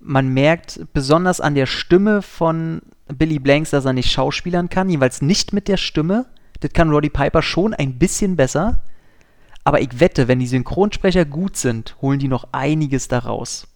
man 0.00 0.28
merkt 0.28 0.80
besonders 0.92 1.40
an 1.40 1.54
der 1.54 1.66
Stimme 1.66 2.22
von 2.22 2.82
Billy 3.06 3.38
Blanks, 3.38 3.70
dass 3.70 3.84
er 3.84 3.92
nicht 3.92 4.10
schauspielern 4.10 4.68
kann, 4.68 4.88
jeweils 4.88 5.22
nicht 5.22 5.52
mit 5.52 5.68
der 5.68 5.76
Stimme. 5.76 6.26
Das 6.60 6.72
kann 6.72 6.90
Roddy 6.90 7.10
Piper 7.10 7.42
schon 7.42 7.74
ein 7.74 7.98
bisschen 7.98 8.36
besser. 8.36 8.82
Aber 9.66 9.80
ich 9.80 9.98
wette, 9.98 10.28
wenn 10.28 10.38
die 10.38 10.46
Synchronsprecher 10.46 11.24
gut 11.24 11.56
sind, 11.56 11.96
holen 12.00 12.20
die 12.20 12.28
noch 12.28 12.46
einiges 12.52 13.08
daraus. 13.08 13.66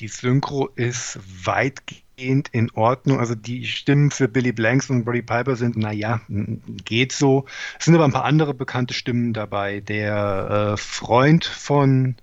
Die 0.00 0.08
Synchro 0.08 0.66
ist 0.74 1.20
weitgehend 1.44 2.48
in 2.50 2.72
Ordnung. 2.72 3.20
Also 3.20 3.36
die 3.36 3.66
Stimmen 3.66 4.10
für 4.10 4.26
Billy 4.26 4.50
Blanks 4.50 4.90
und 4.90 5.04
Brody 5.04 5.22
Piper 5.22 5.54
sind, 5.54 5.76
naja, 5.76 6.22
geht 6.28 7.12
so. 7.12 7.44
Es 7.78 7.84
sind 7.84 7.94
aber 7.94 8.04
ein 8.04 8.10
paar 8.10 8.24
andere 8.24 8.52
bekannte 8.52 8.94
Stimmen 8.94 9.32
dabei. 9.32 9.78
Der 9.78 10.72
äh, 10.72 10.76
Freund 10.76 11.44
von 11.44 12.16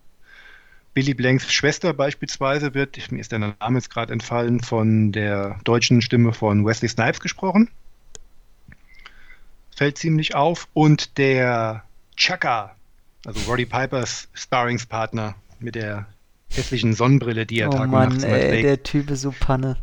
Billy 0.93 1.13
Blanks 1.13 1.53
Schwester 1.53 1.93
beispielsweise 1.93 2.73
wird, 2.73 3.13
mir 3.13 3.21
ist 3.21 3.31
der 3.31 3.39
Name 3.39 3.77
jetzt 3.77 3.89
gerade 3.89 4.11
entfallen, 4.11 4.59
von 4.59 5.13
der 5.13 5.57
deutschen 5.63 6.01
Stimme 6.01 6.33
von 6.33 6.65
Wesley 6.65 6.89
Snipes 6.89 7.21
gesprochen. 7.21 7.69
Fällt 9.73 9.97
ziemlich 9.97 10.35
auf. 10.35 10.67
Und 10.73 11.17
der 11.17 11.85
Chaka, 12.21 12.75
Also 13.25 13.39
Roddy 13.49 13.65
Pipers 13.65 14.27
Sparringspartner 14.35 15.33
mit 15.59 15.73
der 15.73 16.05
hässlichen 16.51 16.93
Sonnenbrille, 16.93 17.47
die 17.47 17.61
er 17.61 17.69
oh 17.69 17.71
Tag 17.71 17.89
Mann, 17.89 18.11
und 18.11 18.21
Nacht 18.21 18.29
ey, 18.29 18.49
trägt. 18.49 18.63
der 18.63 18.83
Typ 18.83 19.09
ist 19.09 19.21
so 19.21 19.31
Panne. 19.31 19.77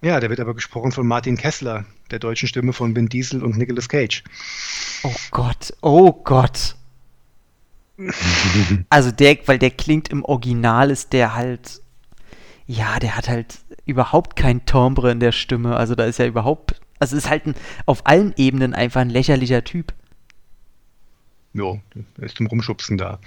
Ja, 0.00 0.20
der 0.20 0.30
wird 0.30 0.38
aber 0.38 0.54
gesprochen 0.54 0.92
von 0.92 1.08
Martin 1.08 1.36
Kessler, 1.36 1.86
der 2.12 2.20
deutschen 2.20 2.46
Stimme 2.46 2.72
von 2.72 2.94
Vin 2.94 3.08
Diesel 3.08 3.42
und 3.42 3.56
Nicolas 3.56 3.88
Cage. 3.88 4.22
Oh 5.02 5.14
Gott, 5.32 5.74
oh 5.80 6.12
Gott. 6.12 6.76
Also 8.88 9.10
der, 9.10 9.36
weil 9.46 9.58
der 9.58 9.70
klingt 9.72 10.10
im 10.10 10.24
Original, 10.24 10.92
ist 10.92 11.12
der 11.12 11.34
halt, 11.34 11.80
ja, 12.68 13.00
der 13.00 13.16
hat 13.16 13.28
halt 13.28 13.58
überhaupt 13.86 14.36
kein 14.36 14.64
Timbre 14.66 15.10
in 15.10 15.18
der 15.18 15.32
Stimme. 15.32 15.74
Also 15.76 15.96
da 15.96 16.04
ist 16.04 16.20
ja 16.20 16.26
überhaupt, 16.26 16.80
also 17.00 17.16
ist 17.16 17.28
halt 17.28 17.46
ein, 17.46 17.56
auf 17.86 18.06
allen 18.06 18.34
Ebenen 18.36 18.72
einfach 18.72 19.00
ein 19.00 19.10
lächerlicher 19.10 19.64
Typ. 19.64 19.94
Er 22.18 22.24
ist 22.24 22.36
zum 22.36 22.46
Rumschubsen 22.46 22.98
da. 22.98 23.20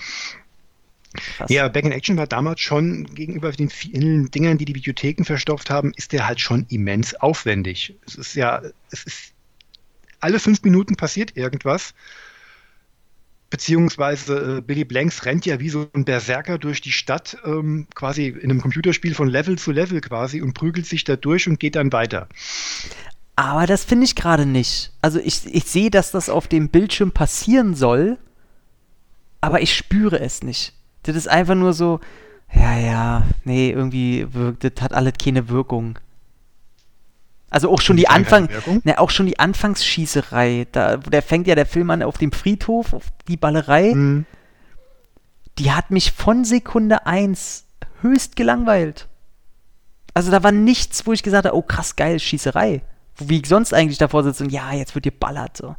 Krass. 1.14 1.50
Ja, 1.50 1.68
Back 1.68 1.86
in 1.86 1.92
Action 1.92 2.18
war 2.18 2.28
damals 2.28 2.60
schon 2.60 3.06
gegenüber 3.16 3.52
den 3.52 3.70
vielen 3.70 4.30
Dingern, 4.30 4.58
die 4.58 4.66
die 4.66 4.76
Videotheken 4.76 5.24
verstopft 5.24 5.70
haben, 5.70 5.94
ist 5.96 6.12
der 6.12 6.28
halt 6.28 6.40
schon 6.40 6.66
immens 6.70 7.16
aufwendig. 7.16 7.96
Es 8.06 8.16
ist 8.16 8.36
ja, 8.36 8.62
es 8.92 9.04
ist 9.04 9.34
alle 10.20 10.40
fünf 10.40 10.64
Minuten 10.64 10.96
passiert 10.96 11.38
irgendwas. 11.38 11.94
Beziehungsweise 13.50 14.58
äh, 14.58 14.62
Billy 14.62 14.84
Blanks 14.84 15.24
rennt 15.24 15.46
ja 15.46 15.62
wie 15.62 15.70
so 15.70 15.90
ein 15.94 16.04
Berserker 16.04 16.58
durch 16.58 16.82
die 16.82 16.92
Stadt, 16.92 17.38
ähm, 17.46 17.88
quasi 17.96 18.28
in 18.28 18.52
einem 18.52 18.62
Computerspiel 18.62 19.16
von 19.16 19.30
Level 19.30 19.58
zu 19.58 19.72
Level 19.72 20.02
quasi 20.02 20.42
und 20.42 20.54
prügelt 20.54 20.86
sich 20.86 21.06
da 21.06 21.16
durch 21.16 21.48
und 21.48 21.58
geht 21.58 21.78
dann 21.78 21.94
weiter. 21.94 22.28
Aber 23.38 23.68
das 23.68 23.86
finde 23.86 24.06
ich 24.06 24.16
gerade 24.16 24.48
nicht. 24.48 24.92
Also 25.00 25.20
ich, 25.20 25.46
ich 25.46 25.66
sehe, 25.66 25.92
dass 25.92 26.10
das 26.10 26.28
auf 26.28 26.48
dem 26.48 26.70
Bildschirm 26.70 27.12
passieren 27.12 27.76
soll, 27.76 28.18
aber 29.42 29.62
ich 29.62 29.76
spüre 29.78 30.20
es 30.20 30.42
nicht. 30.42 30.74
Das 31.04 31.16
ist 31.16 31.28
einfach 31.30 31.54
nur 31.54 31.74
so, 31.74 32.00
ja, 32.52 32.78
ja, 32.80 33.24
nee, 33.44 33.70
irgendwie 33.70 34.34
wirkt, 34.34 34.64
das 34.64 34.82
hat 34.82 34.92
alles 34.94 35.14
keine 35.24 35.50
Wirkung. 35.50 36.00
Also 37.52 37.70
auch 37.70 37.80
schon 37.80 37.96
die 37.96 38.08
Anfang, 38.10 38.50
ne, 38.84 38.98
auch 39.00 39.12
schon 39.12 39.28
die 39.28 39.38
Anfangsschießerei, 39.38 40.66
da, 40.72 40.98
der 40.98 41.22
fängt 41.22 41.46
ja 41.46 41.54
der 41.54 41.68
Film 41.68 41.92
an 41.92 42.02
auf 42.02 42.18
dem 42.18 42.32
Friedhof, 42.32 42.94
auf 42.94 43.04
die 43.28 43.38
Ballerei, 43.38 43.92
Hm. 43.92 44.26
die 45.60 45.72
hat 45.72 45.92
mich 45.92 46.12
von 46.12 46.44
Sekunde 46.44 47.06
1 47.06 47.66
höchst 48.02 48.36
gelangweilt. 48.36 49.08
Also 50.16 50.32
da 50.32 50.42
war 50.42 50.52
nichts, 50.52 51.06
wo 51.06 51.14
ich 51.14 51.22
gesagt 51.22 51.46
habe, 51.46 51.56
oh 51.56 51.62
krass, 51.62 51.96
geil, 51.96 52.20
Schießerei. 52.20 52.82
Wie 53.20 53.40
ich 53.40 53.48
sonst 53.48 53.74
eigentlich 53.74 53.98
davor 53.98 54.24
sitze 54.24 54.44
und 54.44 54.52
ja, 54.52 54.74
jetzt 54.74 54.94
wird 54.96 55.04
geballert 55.06 55.58
so. 55.58 55.76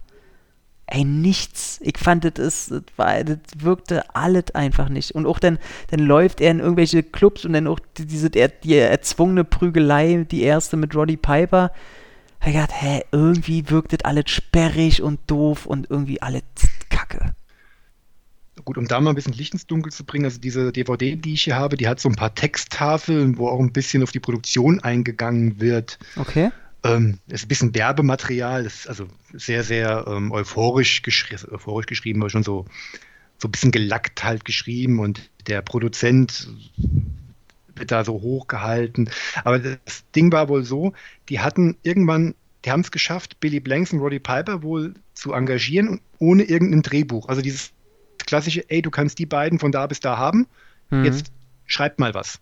Ey, 0.91 1.05
nichts. 1.05 1.81
Ich 1.83 1.99
fand, 1.99 2.25
das, 2.25 2.39
ist, 2.45 2.71
das, 2.71 2.83
war, 2.97 3.23
das 3.23 3.39
wirkte 3.59 4.15
alles 4.15 4.55
einfach 4.55 4.89
nicht. 4.89 5.13
Und 5.13 5.27
auch 5.27 5.39
dann, 5.39 5.59
dann 5.91 6.01
läuft 6.01 6.41
er 6.41 6.51
in 6.51 6.61
irgendwelche 6.61 7.03
Clubs 7.03 7.45
und 7.45 7.53
dann 7.53 7.67
auch 7.67 7.79
die- 7.99 8.07
diese 8.07 8.31
die, 8.31 8.47
die 8.65 8.75
erzwungene 8.77 9.45
Prügelei, 9.45 10.25
die 10.31 10.43
erste 10.43 10.79
mit 10.79 10.95
Roddy 10.97 11.19
Piper. 11.19 11.73
Ich 12.41 12.53
gedacht, 12.53 12.71
hä, 12.73 13.03
irgendwie 13.13 13.69
wirkt 13.69 13.93
das 13.93 14.01
alles 14.05 14.31
sperrig 14.31 15.03
und 15.03 15.21
doof 15.27 15.67
und 15.67 15.91
irgendwie 15.91 16.23
alles 16.23 16.43
kacke. 16.89 17.35
Gut, 18.65 18.79
um 18.79 18.87
da 18.89 19.01
mal 19.01 19.11
ein 19.11 19.15
bisschen 19.15 19.33
Licht 19.35 19.53
ins 19.53 19.67
Dunkel 19.67 19.93
zu 19.93 20.05
bringen, 20.05 20.25
also 20.25 20.41
diese 20.41 20.73
DVD, 20.73 21.17
die 21.17 21.35
ich 21.35 21.43
hier 21.45 21.57
habe, 21.57 21.77
die 21.77 21.87
hat 21.89 22.01
so 22.01 22.09
ein 22.09 22.15
paar 22.17 22.35
Texttafeln, 22.35 23.39
wo 23.39 23.49
auch 23.49 23.61
ein 23.61 23.73
bisschen 23.73 24.03
auf 24.03 24.11
die 24.13 24.21
Produktion 24.21 24.81
eingegangen 24.81 25.61
wird. 25.61 25.99
Okay. 26.17 26.51
Ähm, 26.85 27.19
ist 27.27 27.45
ein 27.45 27.49
bisschen 27.49 27.75
Werbematerial, 27.75 28.65
ist 28.65 28.89
also 28.89 29.09
sehr, 29.33 29.65
sehr 29.65 30.05
ähm, 30.07 30.31
euphorisch, 30.31 31.03
geschri 31.03 31.37
euphorisch 31.51 31.87
geschrieben, 31.87 32.21
aber 32.23 32.31
schon 32.31 32.45
so, 32.45 32.67
so 33.39 33.49
ein 33.49 33.51
bisschen 33.51 33.73
gelackt 33.73 34.23
halt 34.23 34.45
geschrieben 34.45 35.01
und 35.01 35.31
der 35.47 35.61
Produzent 35.63 36.49
wird 37.75 37.91
da 37.91 38.05
so 38.05 38.15
hochgehalten. 38.15 39.11
Aber 39.45 39.59
das 39.59 40.05
Ding 40.15 40.31
war 40.33 40.49
wohl 40.49 40.65
so, 40.65 40.93
die 41.29 41.41
hatten 41.41 41.77
irgendwann, 41.83 42.35
die 42.65 42.71
haben 42.71 42.81
es 42.81 42.91
geschafft, 42.91 43.41
Billy 43.41 43.61
Blanks 43.61 43.93
und 43.93 44.01
Roddy 44.01 44.21
Piper 44.21 44.63
wohl 44.63 44.95
zu 45.15 45.33
engagieren, 45.33 46.01
ohne 46.19 46.45
irgendein 46.45 46.83
Drehbuch. 46.83 47.29
Also 47.29 47.43
dieses 47.43 47.73
klassische, 48.19 48.69
ey, 48.71 48.83
du 48.83 48.91
kannst 48.91 49.19
die 49.19 49.27
beiden 49.27 49.59
von 49.59 49.73
da 49.73 49.87
bis 49.87 50.01
da 50.01 50.17
haben, 50.17 50.47
Mhm. 50.91 51.05
jetzt 51.05 51.33
schreib 51.67 51.99
mal 51.99 52.15
was. 52.15 52.41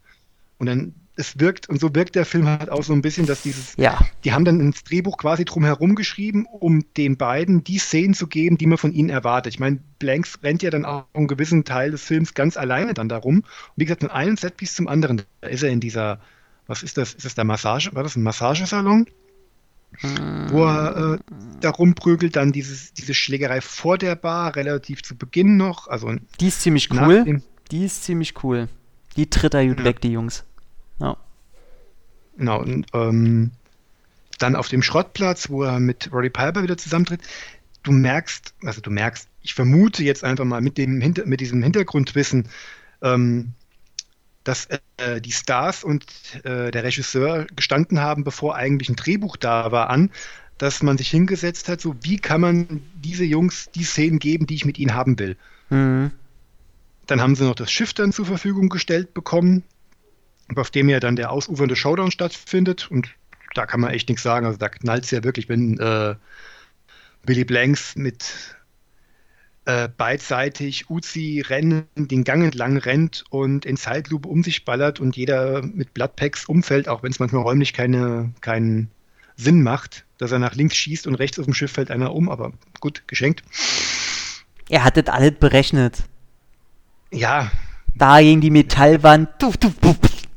Und 0.58 0.66
dann, 0.66 0.94
es 1.18 1.40
wirkt, 1.40 1.68
und 1.68 1.80
so 1.80 1.94
wirkt 1.94 2.14
der 2.14 2.26
Film 2.26 2.46
halt 2.46 2.68
auch 2.70 2.82
so 2.82 2.92
ein 2.92 3.00
bisschen, 3.02 3.26
dass 3.26 3.42
dieses, 3.42 3.74
Ja. 3.76 3.98
die 4.24 4.32
haben 4.32 4.44
dann 4.44 4.60
ins 4.60 4.84
Drehbuch 4.84 5.16
quasi 5.16 5.44
drumherum 5.46 5.94
geschrieben, 5.94 6.46
um 6.46 6.84
den 6.96 7.16
beiden 7.16 7.64
die 7.64 7.78
Szenen 7.78 8.12
zu 8.14 8.26
geben, 8.26 8.58
die 8.58 8.66
man 8.66 8.76
von 8.78 8.92
ihnen 8.92 9.08
erwartet. 9.08 9.54
Ich 9.54 9.58
meine, 9.60 9.78
Blanks 9.98 10.38
rennt 10.42 10.62
ja 10.62 10.70
dann 10.70 10.84
auch 10.84 11.04
einen 11.14 11.26
gewissen 11.26 11.64
Teil 11.64 11.90
des 11.90 12.02
Films 12.02 12.34
ganz 12.34 12.56
alleine 12.56 12.92
dann 12.94 13.08
darum. 13.08 13.36
Und 13.38 13.44
wie 13.76 13.84
gesagt, 13.86 14.02
von 14.02 14.10
einem 14.10 14.36
Setpiece 14.36 14.74
zum 14.74 14.88
anderen. 14.88 15.22
Da 15.40 15.48
ist 15.48 15.62
er 15.62 15.70
in 15.70 15.80
dieser, 15.80 16.20
was 16.66 16.82
ist 16.82 16.98
das? 16.98 17.14
Ist 17.14 17.24
das 17.24 17.34
der 17.34 17.44
Massage? 17.44 17.94
War 17.94 18.02
das 18.02 18.16
ein 18.16 18.22
Massagesalon? 18.22 19.06
Wo 20.50 20.64
er 20.64 21.14
äh, 21.14 21.18
da 21.60 21.70
rumprügelt, 21.70 22.36
dann 22.36 22.52
dieses, 22.52 22.92
diese 22.92 23.14
Schlägerei 23.14 23.60
vor 23.62 23.96
der 23.96 24.14
Bar, 24.16 24.54
relativ 24.56 25.02
zu 25.02 25.16
Beginn 25.16 25.56
noch. 25.56 25.88
Also 25.88 26.12
Die 26.40 26.48
ist 26.48 26.60
ziemlich 26.60 26.90
cool. 26.92 27.40
Die 27.70 27.84
ist 27.84 28.04
ziemlich 28.04 28.34
cool. 28.44 28.68
Die 29.16 29.30
tritt 29.30 29.54
er 29.54 29.66
gut 29.66 29.78
Ja. 29.78 29.84
weg, 29.84 30.00
die 30.02 30.10
Jungs. 30.12 30.44
Ja. 30.98 31.16
Genau, 32.36 32.60
und 32.62 32.86
ähm, 32.92 33.50
dann 34.38 34.56
auf 34.56 34.68
dem 34.68 34.82
Schrottplatz, 34.82 35.48
wo 35.48 35.62
er 35.62 35.80
mit 35.80 36.12
Roddy 36.12 36.30
Piper 36.30 36.62
wieder 36.62 36.76
zusammentritt, 36.76 37.22
du 37.82 37.92
merkst, 37.92 38.54
also 38.64 38.80
du 38.80 38.90
merkst, 38.90 39.28
ich 39.42 39.54
vermute 39.54 40.02
jetzt 40.02 40.24
einfach 40.24 40.44
mal 40.44 40.60
mit, 40.60 40.76
dem 40.76 41.00
Hinter 41.00 41.24
mit 41.26 41.40
diesem 41.40 41.62
Hintergrundwissen, 41.62 42.48
ähm, 43.02 43.52
dass 44.44 44.68
äh, 44.96 45.20
die 45.20 45.32
Stars 45.32 45.82
und 45.84 46.04
äh, 46.44 46.70
der 46.70 46.84
Regisseur 46.84 47.46
gestanden 47.56 48.00
haben, 48.00 48.24
bevor 48.24 48.54
eigentlich 48.54 48.88
ein 48.88 48.96
Drehbuch 48.96 49.36
da 49.36 49.72
war, 49.72 49.90
an, 49.90 50.10
dass 50.58 50.82
man 50.82 50.98
sich 50.98 51.10
hingesetzt 51.10 51.68
hat, 51.68 51.80
so 51.80 51.96
wie 52.02 52.16
kann 52.16 52.40
man 52.40 52.82
diese 52.94 53.24
Jungs 53.24 53.70
die 53.74 53.84
Szenen 53.84 54.18
geben, 54.18 54.46
die 54.46 54.54
ich 54.54 54.64
mit 54.64 54.78
ihnen 54.78 54.94
haben 54.94 55.18
will. 55.18 55.36
Mhm. 55.70 56.12
Dann 57.06 57.20
haben 57.20 57.36
sie 57.36 57.44
noch 57.44 57.54
das 57.54 57.70
Schiff 57.70 57.92
dann 57.92 58.12
zur 58.12 58.26
Verfügung 58.26 58.68
gestellt 58.68 59.14
bekommen, 59.14 59.62
auf 60.54 60.70
dem 60.70 60.88
ja 60.88 61.00
dann 61.00 61.16
der 61.16 61.32
ausufernde 61.32 61.76
Showdown 61.76 62.10
stattfindet. 62.10 62.90
Und 62.90 63.08
da 63.54 63.66
kann 63.66 63.80
man 63.80 63.90
echt 63.90 64.08
nichts 64.08 64.22
sagen. 64.22 64.46
Also 64.46 64.58
da 64.58 64.68
knallt 64.68 65.04
es 65.04 65.10
ja 65.10 65.24
wirklich, 65.24 65.48
wenn 65.48 65.78
äh, 65.78 66.14
Billy 67.24 67.44
Blanks 67.44 67.96
mit 67.96 68.56
äh, 69.64 69.88
beidseitig 69.88 70.88
Uzi 70.88 71.42
rennen, 71.46 71.86
den 71.96 72.22
Gang 72.22 72.44
entlang 72.44 72.76
rennt 72.76 73.24
und 73.30 73.66
in 73.66 73.76
Zeitlupe 73.76 74.28
um 74.28 74.44
sich 74.44 74.64
ballert 74.64 75.00
und 75.00 75.16
jeder 75.16 75.62
mit 75.62 75.92
Bloodpacks 75.92 76.44
umfällt, 76.44 76.88
auch 76.88 77.02
wenn 77.02 77.10
es 77.10 77.18
manchmal 77.18 77.42
räumlich 77.42 77.72
keine, 77.72 78.32
keinen 78.40 78.90
Sinn 79.36 79.62
macht, 79.62 80.04
dass 80.18 80.30
er 80.30 80.38
nach 80.38 80.54
links 80.54 80.76
schießt 80.76 81.06
und 81.06 81.16
rechts 81.16 81.38
auf 81.38 81.46
dem 81.46 81.54
Schiff 81.54 81.72
fällt 81.72 81.90
einer 81.90 82.14
um, 82.14 82.28
aber 82.28 82.52
gut, 82.80 83.02
geschenkt. 83.08 83.42
Er 84.68 84.84
hat 84.84 84.96
das 84.96 85.06
alles 85.06 85.32
berechnet. 85.32 86.04
Ja, 87.10 87.50
Da 87.96 88.20
gegen 88.20 88.40
die 88.40 88.50
Metallwand. 88.50 89.38
Tuff, 89.38 89.56
tuff, 89.56 89.74
tuff, 89.80 89.96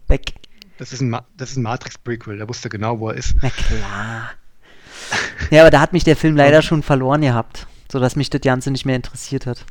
weg. 0.10 0.34
Das 0.77 0.94
ist 0.94 1.02
ein, 1.02 1.10
Ma 1.10 1.26
das 1.38 1.52
ist 1.52 1.57
ein 1.57 1.64
Matrix-Prequel, 1.64 2.38
da 2.38 2.48
wusste 2.48 2.68
er 2.68 2.72
genau, 2.72 2.99
wo 2.99 3.10
er 3.10 3.15
ist. 3.15 3.36
Na 3.41 3.49
klar. 3.49 4.31
Ja, 5.49 5.61
aber 5.61 5.72
da 5.72 5.81
hat 5.81 5.94
mich 5.94 6.03
der 6.03 6.15
Film 6.15 6.36
leider 6.36 6.61
schon 6.61 6.84
verloren 6.84 7.22
gehabt, 7.22 7.68
sodass 7.91 8.15
mich 8.15 8.30
das 8.30 8.41
Ganze 8.41 8.72
nicht 8.72 8.86
mehr 8.86 8.95
interessiert 8.95 9.45
hat. 9.45 9.65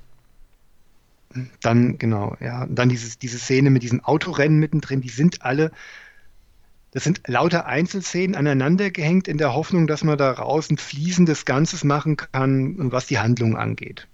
Dann, 1.62 1.98
genau, 1.98 2.36
ja. 2.40 2.62
Und 2.64 2.74
dann 2.76 2.88
dieses, 2.88 3.18
diese 3.18 3.38
Szene 3.38 3.70
mit 3.70 3.82
diesem 3.82 4.04
Autorennen 4.04 4.58
mittendrin, 4.58 5.00
die 5.00 5.08
sind 5.08 5.42
alle, 5.42 5.70
das 6.92 7.04
sind 7.04 7.22
lauter 7.26 7.66
Einzelszenen 7.66 8.34
aneinander 8.34 8.90
gehängt 8.90 9.28
in 9.28 9.38
der 9.38 9.54
Hoffnung, 9.54 9.86
dass 9.86 10.04
man 10.04 10.18
daraus 10.18 10.70
ein 10.70 10.78
fließendes 10.78 11.44
Ganzes 11.44 11.84
machen 11.84 12.16
kann, 12.16 12.90
was 12.92 13.06
die 13.06 13.18
Handlung 13.18 13.56
angeht. 13.56 14.08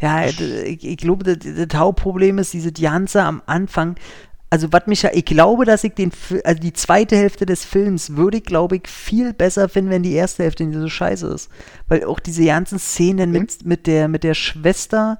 Ja, 0.00 0.24
ich, 0.26 0.40
ich 0.40 0.96
glaube, 0.96 1.24
das, 1.24 1.38
das 1.38 1.78
Hauptproblem 1.78 2.38
ist 2.38 2.52
diese 2.52 2.72
Ganze 2.72 3.22
am 3.22 3.42
Anfang. 3.46 3.96
Also, 4.52 4.72
was 4.72 4.88
mich 4.88 5.02
ja, 5.02 5.10
ich 5.12 5.24
glaube, 5.24 5.64
dass 5.64 5.84
ich 5.84 5.94
den, 5.94 6.10
also 6.44 6.60
die 6.60 6.72
zweite 6.72 7.16
Hälfte 7.16 7.46
des 7.46 7.64
Films 7.64 8.16
würde 8.16 8.38
ich, 8.38 8.44
glaube 8.44 8.76
ich, 8.76 8.88
viel 8.88 9.32
besser 9.32 9.68
finden, 9.68 9.90
wenn 9.90 10.02
die 10.02 10.12
erste 10.12 10.42
Hälfte 10.42 10.64
nicht 10.64 10.78
so 10.78 10.88
scheiße 10.88 11.28
ist. 11.28 11.48
Weil 11.86 12.04
auch 12.04 12.18
diese 12.18 12.44
ganzen 12.44 12.80
Szenen 12.80 13.30
mit, 13.30 13.64
mit, 13.64 13.86
der, 13.86 14.08
mit 14.08 14.24
der 14.24 14.34
Schwester 14.34 15.18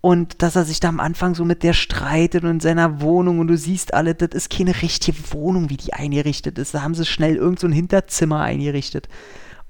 und 0.00 0.42
dass 0.42 0.56
er 0.56 0.64
sich 0.64 0.80
da 0.80 0.88
am 0.88 1.00
Anfang 1.00 1.34
so 1.34 1.44
mit 1.44 1.62
der 1.62 1.72
streitet 1.74 2.44
und 2.44 2.50
in 2.50 2.60
seiner 2.60 3.00
Wohnung 3.00 3.38
und 3.38 3.48
du 3.48 3.56
siehst 3.56 3.94
alle, 3.94 4.14
das 4.14 4.30
ist 4.32 4.50
keine 4.50 4.82
richtige 4.82 5.16
Wohnung, 5.32 5.70
wie 5.70 5.76
die 5.76 5.92
eingerichtet 5.92 6.58
ist. 6.58 6.74
Da 6.74 6.82
haben 6.82 6.94
sie 6.94 7.06
schnell 7.06 7.36
irgend 7.36 7.60
so 7.60 7.66
ein 7.66 7.72
Hinterzimmer 7.72 8.40
eingerichtet 8.40 9.08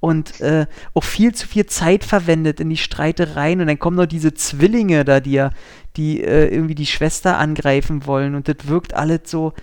und 0.05 0.39
äh, 0.43 0.67
auch 0.93 1.03
viel 1.03 1.35
zu 1.35 1.49
viel 1.49 1.65
Zeit 1.65 2.05
verwendet 2.05 2.61
in 2.61 2.69
die 2.69 2.77
Streitereien 2.77 3.63
und 3.63 3.69
dann 3.69 3.79
kommen 3.79 3.97
noch 3.97 4.05
diese 4.05 4.35
Zwillinge 4.35 5.03
da, 5.07 5.19
die 5.19 5.33
ja, 5.33 5.51
die 5.97 6.23
äh, 6.23 6.49
irgendwie 6.49 6.75
die 6.75 6.85
Schwester 6.85 7.39
angreifen 7.39 8.05
wollen 8.05 8.35
und 8.35 8.47
das 8.47 8.69
wirkt 8.69 8.93
alles 8.93 9.21
so, 9.25 9.55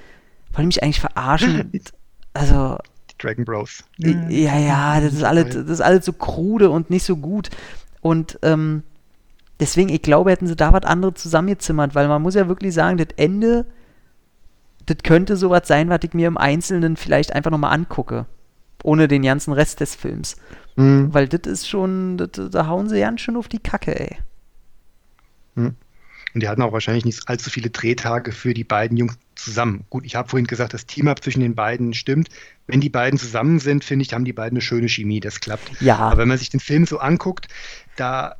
wollen 0.53 0.67
mich 0.67 0.81
eigentlich 0.83 0.99
verarschen. 0.99 1.71
Also, 2.33 2.77
Die 3.09 3.17
Dragon 3.17 3.43
Bros. 3.43 3.83
ja, 3.97 4.57
ja, 4.57 5.01
das 5.01 5.11
ist 5.11 5.23
alles, 5.23 5.53
das 5.53 5.69
ist 5.69 5.81
alles 5.81 6.05
so 6.05 6.13
krude 6.13 6.69
und 6.69 6.89
nicht 6.89 7.03
so 7.03 7.17
gut. 7.17 7.49
Und 7.99 8.39
ähm, 8.41 8.83
deswegen, 9.59 9.89
ich 9.89 10.01
glaube, 10.01 10.31
hätten 10.31 10.47
sie 10.47 10.55
da 10.55 10.71
was 10.71 10.83
anderes 10.83 11.15
zusammengezimmert, 11.21 11.93
weil 11.93 12.07
man 12.07 12.21
muss 12.21 12.35
ja 12.35 12.47
wirklich 12.47 12.73
sagen, 12.73 12.97
das 12.97 13.09
Ende, 13.17 13.65
das 14.85 14.99
könnte 15.03 15.35
sowas 15.35 15.63
sein, 15.65 15.89
was 15.89 15.99
ich 16.03 16.13
mir 16.13 16.29
im 16.29 16.37
Einzelnen 16.37 16.95
vielleicht 16.95 17.33
einfach 17.33 17.51
nochmal 17.51 17.73
angucke. 17.73 18.27
Ohne 18.83 19.07
den 19.07 19.21
ganzen 19.21 19.53
Rest 19.53 19.79
des 19.79 19.95
Films. 19.95 20.37
Mhm. 20.75 21.13
Weil 21.13 21.27
das 21.27 21.51
ist 21.51 21.69
schon, 21.69 22.17
das, 22.17 22.29
da 22.51 22.67
hauen 22.67 22.89
sie 22.89 22.99
ganz 22.99 23.21
schön 23.21 23.37
auf 23.37 23.47
die 23.47 23.59
Kacke, 23.59 23.99
ey. 23.99 24.17
Mhm. 25.55 25.75
Und 26.33 26.43
die 26.43 26.47
hatten 26.47 26.61
auch 26.61 26.71
wahrscheinlich 26.71 27.05
nicht 27.05 27.27
allzu 27.27 27.49
viele 27.49 27.69
Drehtage 27.69 28.31
für 28.31 28.53
die 28.53 28.63
beiden 28.63 28.97
Jungs 28.97 29.17
zusammen. 29.35 29.83
Gut, 29.89 30.05
ich 30.05 30.15
habe 30.15 30.29
vorhin 30.29 30.47
gesagt, 30.47 30.73
das 30.73 30.85
Team-Up 30.85 31.21
zwischen 31.23 31.41
den 31.41 31.55
beiden 31.55 31.93
stimmt. 31.93 32.29
Wenn 32.67 32.79
die 32.79 32.89
beiden 32.89 33.19
zusammen 33.19 33.59
sind, 33.59 33.83
finde 33.83 34.03
ich, 34.03 34.13
haben 34.13 34.25
die 34.25 34.33
beiden 34.33 34.55
eine 34.57 34.61
schöne 34.61 34.87
Chemie, 34.87 35.19
das 35.19 35.39
klappt. 35.39 35.81
Ja. 35.81 35.97
Aber 35.97 36.19
wenn 36.19 36.27
man 36.27 36.37
sich 36.37 36.49
den 36.49 36.59
Film 36.59 36.85
so 36.85 36.99
anguckt, 36.99 37.47
da, 37.97 38.37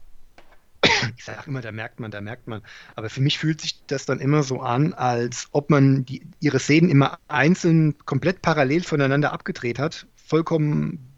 ich 1.18 1.24
sage 1.26 1.42
immer, 1.48 1.60
da 1.60 1.72
merkt 1.74 2.00
man, 2.00 2.12
da 2.12 2.22
merkt 2.22 2.48
man. 2.48 2.62
Aber 2.96 3.10
für 3.10 3.20
mich 3.20 3.40
fühlt 3.40 3.60
sich 3.60 3.82
das 3.88 4.06
dann 4.06 4.20
immer 4.20 4.44
so 4.44 4.62
an, 4.62 4.94
als 4.94 5.50
ob 5.52 5.70
man 5.70 6.06
die, 6.06 6.22
ihre 6.40 6.60
Szenen 6.60 6.90
immer 6.90 7.18
einzeln, 7.28 7.98
komplett 8.06 8.42
parallel 8.42 8.84
voneinander 8.84 9.34
abgedreht 9.34 9.80
hat, 9.80 10.08
vollkommen 10.32 11.12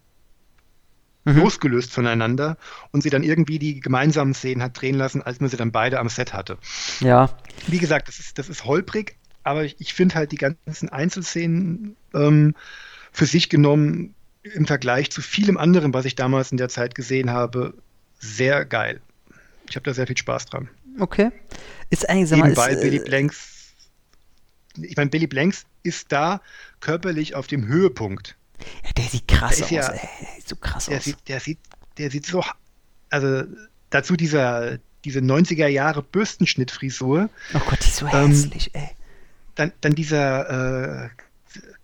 mhm. 1.24 1.36
losgelöst 1.36 1.92
voneinander 1.92 2.56
und 2.90 3.02
sie 3.02 3.10
dann 3.10 3.22
irgendwie 3.22 3.60
die 3.60 3.78
gemeinsamen 3.78 4.34
Szenen 4.34 4.60
hat 4.60 4.80
drehen 4.80 4.96
lassen, 4.96 5.22
als 5.22 5.38
man 5.38 5.48
sie 5.48 5.56
dann 5.56 5.70
beide 5.70 6.00
am 6.00 6.08
Set 6.08 6.32
hatte. 6.32 6.58
Ja. 6.98 7.30
Wie 7.68 7.78
gesagt, 7.78 8.08
das 8.08 8.18
ist, 8.18 8.38
das 8.38 8.48
ist 8.48 8.64
holprig, 8.64 9.16
aber 9.44 9.64
ich, 9.64 9.76
ich 9.78 9.94
finde 9.94 10.16
halt 10.16 10.32
die 10.32 10.36
ganzen 10.36 10.88
Einzelszenen 10.88 11.94
ähm, 12.12 12.56
für 13.12 13.26
sich 13.26 13.48
genommen 13.48 14.14
im 14.42 14.66
Vergleich 14.66 15.12
zu 15.12 15.22
vielem 15.22 15.58
anderen, 15.58 15.94
was 15.94 16.06
ich 16.06 16.16
damals 16.16 16.50
in 16.50 16.58
der 16.58 16.68
Zeit 16.68 16.96
gesehen 16.96 17.30
habe, 17.30 17.74
sehr 18.18 18.64
geil. 18.64 19.00
Ich 19.68 19.76
habe 19.76 19.84
da 19.84 19.94
sehr 19.94 20.08
viel 20.08 20.18
Spaß 20.18 20.46
dran. 20.46 20.68
Okay. 20.98 21.30
Ist 21.88 22.08
eigentlich, 22.08 22.28
sag 22.28 22.40
mal, 22.40 22.48
Eben 22.48 22.56
weil 22.56 22.76
Billy 22.76 22.96
äh, 22.96 23.04
Blanks, 23.04 23.74
ich 24.76 24.96
meine, 24.96 25.10
Billy 25.10 25.28
Blanks 25.28 25.66
ist 25.84 26.10
da 26.10 26.40
körperlich 26.80 27.36
auf 27.36 27.46
dem 27.46 27.66
Höhepunkt. 27.68 28.36
Ja, 28.84 28.90
der 28.96 29.04
sieht 29.04 29.28
krass 29.28 29.56
der 29.56 29.64
aus, 29.64 29.70
ja, 29.70 29.88
ey. 29.88 30.08
Der 30.20 30.34
sieht 30.36 30.48
so 30.48 30.56
krass 30.56 30.86
der 30.86 30.98
aus. 30.98 31.04
Sieht, 31.04 31.28
der, 31.28 31.40
sieht, 31.40 31.58
der 31.98 32.10
sieht 32.10 32.26
so, 32.26 32.44
also 33.10 33.44
dazu 33.90 34.16
dieser, 34.16 34.78
diese 35.04 35.20
90er 35.20 35.66
Jahre 35.66 36.02
Bürstenschnittfrisur. 36.02 37.28
Oh 37.54 37.58
Gott, 37.58 37.78
die 37.82 37.88
ist 37.88 37.96
so 37.96 38.06
ähm, 38.06 38.30
hässlich, 38.30 38.74
ey. 38.74 38.90
Dann, 39.54 39.72
dann 39.80 39.94
dieser 39.94 41.04
äh, 41.04 41.08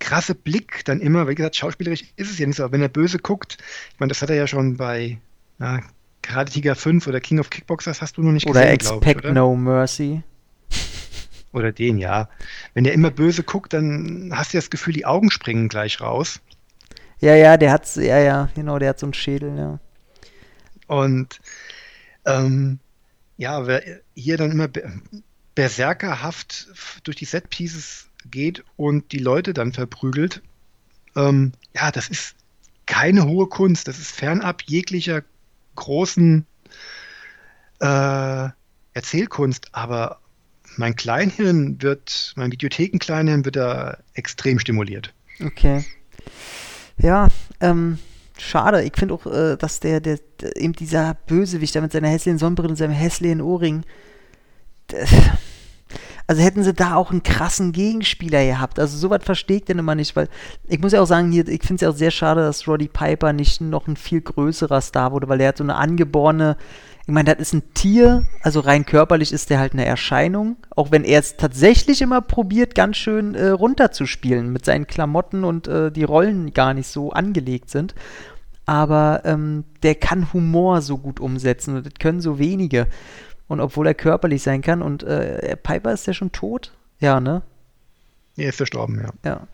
krasse 0.00 0.34
Blick, 0.34 0.84
dann 0.84 1.00
immer, 1.00 1.28
wie 1.28 1.34
gesagt, 1.34 1.56
schauspielerisch 1.56 2.04
ist 2.16 2.30
es 2.30 2.38
ja 2.38 2.46
nicht 2.46 2.56
so, 2.56 2.64
aber 2.64 2.72
wenn 2.72 2.82
er 2.82 2.88
böse 2.88 3.18
guckt, 3.18 3.58
ich 3.92 4.00
meine, 4.00 4.08
das 4.08 4.22
hat 4.22 4.30
er 4.30 4.36
ja 4.36 4.46
schon 4.46 4.76
bei 4.76 5.18
na, 5.58 5.82
Karate 6.22 6.52
Tiger 6.52 6.74
5 6.74 7.06
oder 7.06 7.20
King 7.20 7.38
of 7.38 7.50
Kickboxers 7.50 8.02
hast 8.02 8.16
du 8.16 8.22
noch 8.22 8.32
nicht 8.32 8.46
oder 8.46 8.60
gesehen, 8.60 8.74
Expect 8.74 9.20
ich, 9.20 9.24
oder? 9.24 9.32
No 9.32 9.54
Mercy. 9.54 10.22
Oder 11.52 11.72
den, 11.72 11.98
ja. 11.98 12.28
Wenn 12.74 12.84
der 12.84 12.92
immer 12.92 13.10
böse 13.10 13.42
guckt, 13.42 13.72
dann 13.72 14.30
hast 14.32 14.52
du 14.52 14.58
das 14.58 14.70
Gefühl, 14.70 14.94
die 14.94 15.04
Augen 15.04 15.30
springen 15.30 15.68
gleich 15.68 16.00
raus. 16.00 16.40
Ja, 17.20 17.34
ja, 17.34 17.56
der 17.56 17.72
hat, 17.72 17.94
ja, 17.96 18.18
ja, 18.18 18.48
genau, 18.54 18.78
der 18.78 18.90
hat 18.90 18.98
so 18.98 19.06
einen 19.06 19.14
Schädel, 19.14 19.56
ja. 19.56 19.78
Und 20.86 21.40
ähm, 22.24 22.78
ja, 23.36 23.66
wer 23.66 23.82
hier 24.14 24.36
dann 24.36 24.50
immer 24.50 24.68
berserkerhaft 25.54 26.68
durch 27.04 27.16
die 27.16 27.24
Setpieces 27.24 28.08
geht 28.30 28.64
und 28.76 29.12
die 29.12 29.18
Leute 29.18 29.54
dann 29.54 29.72
verprügelt, 29.72 30.42
ähm, 31.16 31.52
ja, 31.74 31.90
das 31.90 32.08
ist 32.08 32.34
keine 32.86 33.26
hohe 33.26 33.46
Kunst. 33.46 33.88
Das 33.88 33.98
ist 33.98 34.10
fernab 34.10 34.62
jeglicher 34.62 35.22
großen 35.76 36.46
äh, 37.80 38.48
Erzählkunst, 38.92 39.68
aber 39.72 40.20
mein 40.76 40.96
Kleinhirn 40.96 41.80
wird, 41.82 42.32
mein 42.36 42.52
Videotheken-Kleinhirn 42.52 43.44
wird 43.44 43.56
da 43.56 43.98
extrem 44.14 44.58
stimuliert. 44.58 45.12
Okay. 45.42 45.84
Ja, 47.02 47.28
ähm, 47.60 47.98
schade. 48.38 48.82
Ich 48.82 48.92
finde 48.96 49.14
auch, 49.14 49.26
äh, 49.26 49.56
dass 49.56 49.80
der, 49.80 50.00
der, 50.00 50.18
eben 50.56 50.72
dieser 50.72 51.14
Bösewicht 51.26 51.74
da 51.74 51.80
mit 51.80 51.92
seiner 51.92 52.08
hässlichen 52.08 52.38
Sonnenbrille 52.38 52.70
und 52.70 52.76
seinem 52.76 52.92
hässlichen 52.92 53.40
Ohrring, 53.40 53.82
der, 54.90 55.06
also 56.30 56.42
hätten 56.42 56.62
sie 56.62 56.74
da 56.74 56.94
auch 56.94 57.10
einen 57.10 57.24
krassen 57.24 57.72
Gegenspieler 57.72 58.46
gehabt. 58.46 58.78
Also 58.78 58.96
sowas 58.96 59.24
verstehe 59.24 59.56
ich 59.56 59.64
denn 59.64 59.80
immer 59.80 59.96
nicht, 59.96 60.14
weil 60.14 60.28
ich 60.68 60.78
muss 60.78 60.92
ja 60.92 61.02
auch 61.02 61.06
sagen, 61.06 61.32
hier, 61.32 61.48
ich 61.48 61.62
finde 61.62 61.74
es 61.74 61.80
ja 61.80 61.90
auch 61.90 61.96
sehr 61.96 62.12
schade, 62.12 62.42
dass 62.42 62.68
Roddy 62.68 62.86
Piper 62.86 63.32
nicht 63.32 63.60
noch 63.60 63.88
ein 63.88 63.96
viel 63.96 64.20
größerer 64.20 64.80
Star 64.80 65.10
wurde, 65.10 65.28
weil 65.28 65.38
der 65.38 65.48
hat 65.48 65.56
so 65.58 65.64
eine 65.64 65.74
angeborene 65.74 66.56
ich 67.04 67.12
meine, 67.12 67.34
das 67.34 67.40
ist 67.40 67.54
ein 67.54 67.74
Tier, 67.74 68.28
also 68.42 68.60
rein 68.60 68.86
körperlich 68.86 69.32
ist 69.32 69.50
der 69.50 69.58
halt 69.58 69.72
eine 69.72 69.84
Erscheinung, 69.84 70.56
auch 70.76 70.92
wenn 70.92 71.02
er 71.02 71.18
es 71.18 71.36
tatsächlich 71.36 72.00
immer 72.00 72.20
probiert, 72.20 72.76
ganz 72.76 72.98
schön 72.98 73.34
äh, 73.34 73.48
runterzuspielen 73.48 74.52
mit 74.52 74.64
seinen 74.64 74.86
Klamotten 74.86 75.42
und 75.42 75.66
äh, 75.66 75.90
die 75.90 76.04
Rollen 76.04 76.52
gar 76.54 76.74
nicht 76.74 76.86
so 76.86 77.10
angelegt 77.10 77.70
sind. 77.70 77.96
Aber 78.66 79.22
ähm, 79.24 79.64
der 79.82 79.96
kann 79.96 80.32
Humor 80.32 80.80
so 80.80 80.96
gut 80.96 81.18
umsetzen 81.18 81.76
und 81.76 81.86
das 81.86 81.94
können 81.98 82.20
so 82.20 82.38
wenige. 82.38 82.86
Und 83.50 83.58
obwohl 83.58 83.88
er 83.88 83.94
körperlich 83.94 84.44
sein 84.44 84.62
kann 84.62 84.80
und 84.80 85.02
äh, 85.02 85.56
Piper 85.56 85.92
ist 85.92 86.06
ja 86.06 86.14
schon 86.14 86.30
tot? 86.30 86.72
Ja, 87.00 87.18
ne? 87.18 87.42
Er 88.36 88.50
ist 88.50 88.58
verstorben, 88.58 89.02
ja. 89.02 89.10
Ja. 89.24 89.48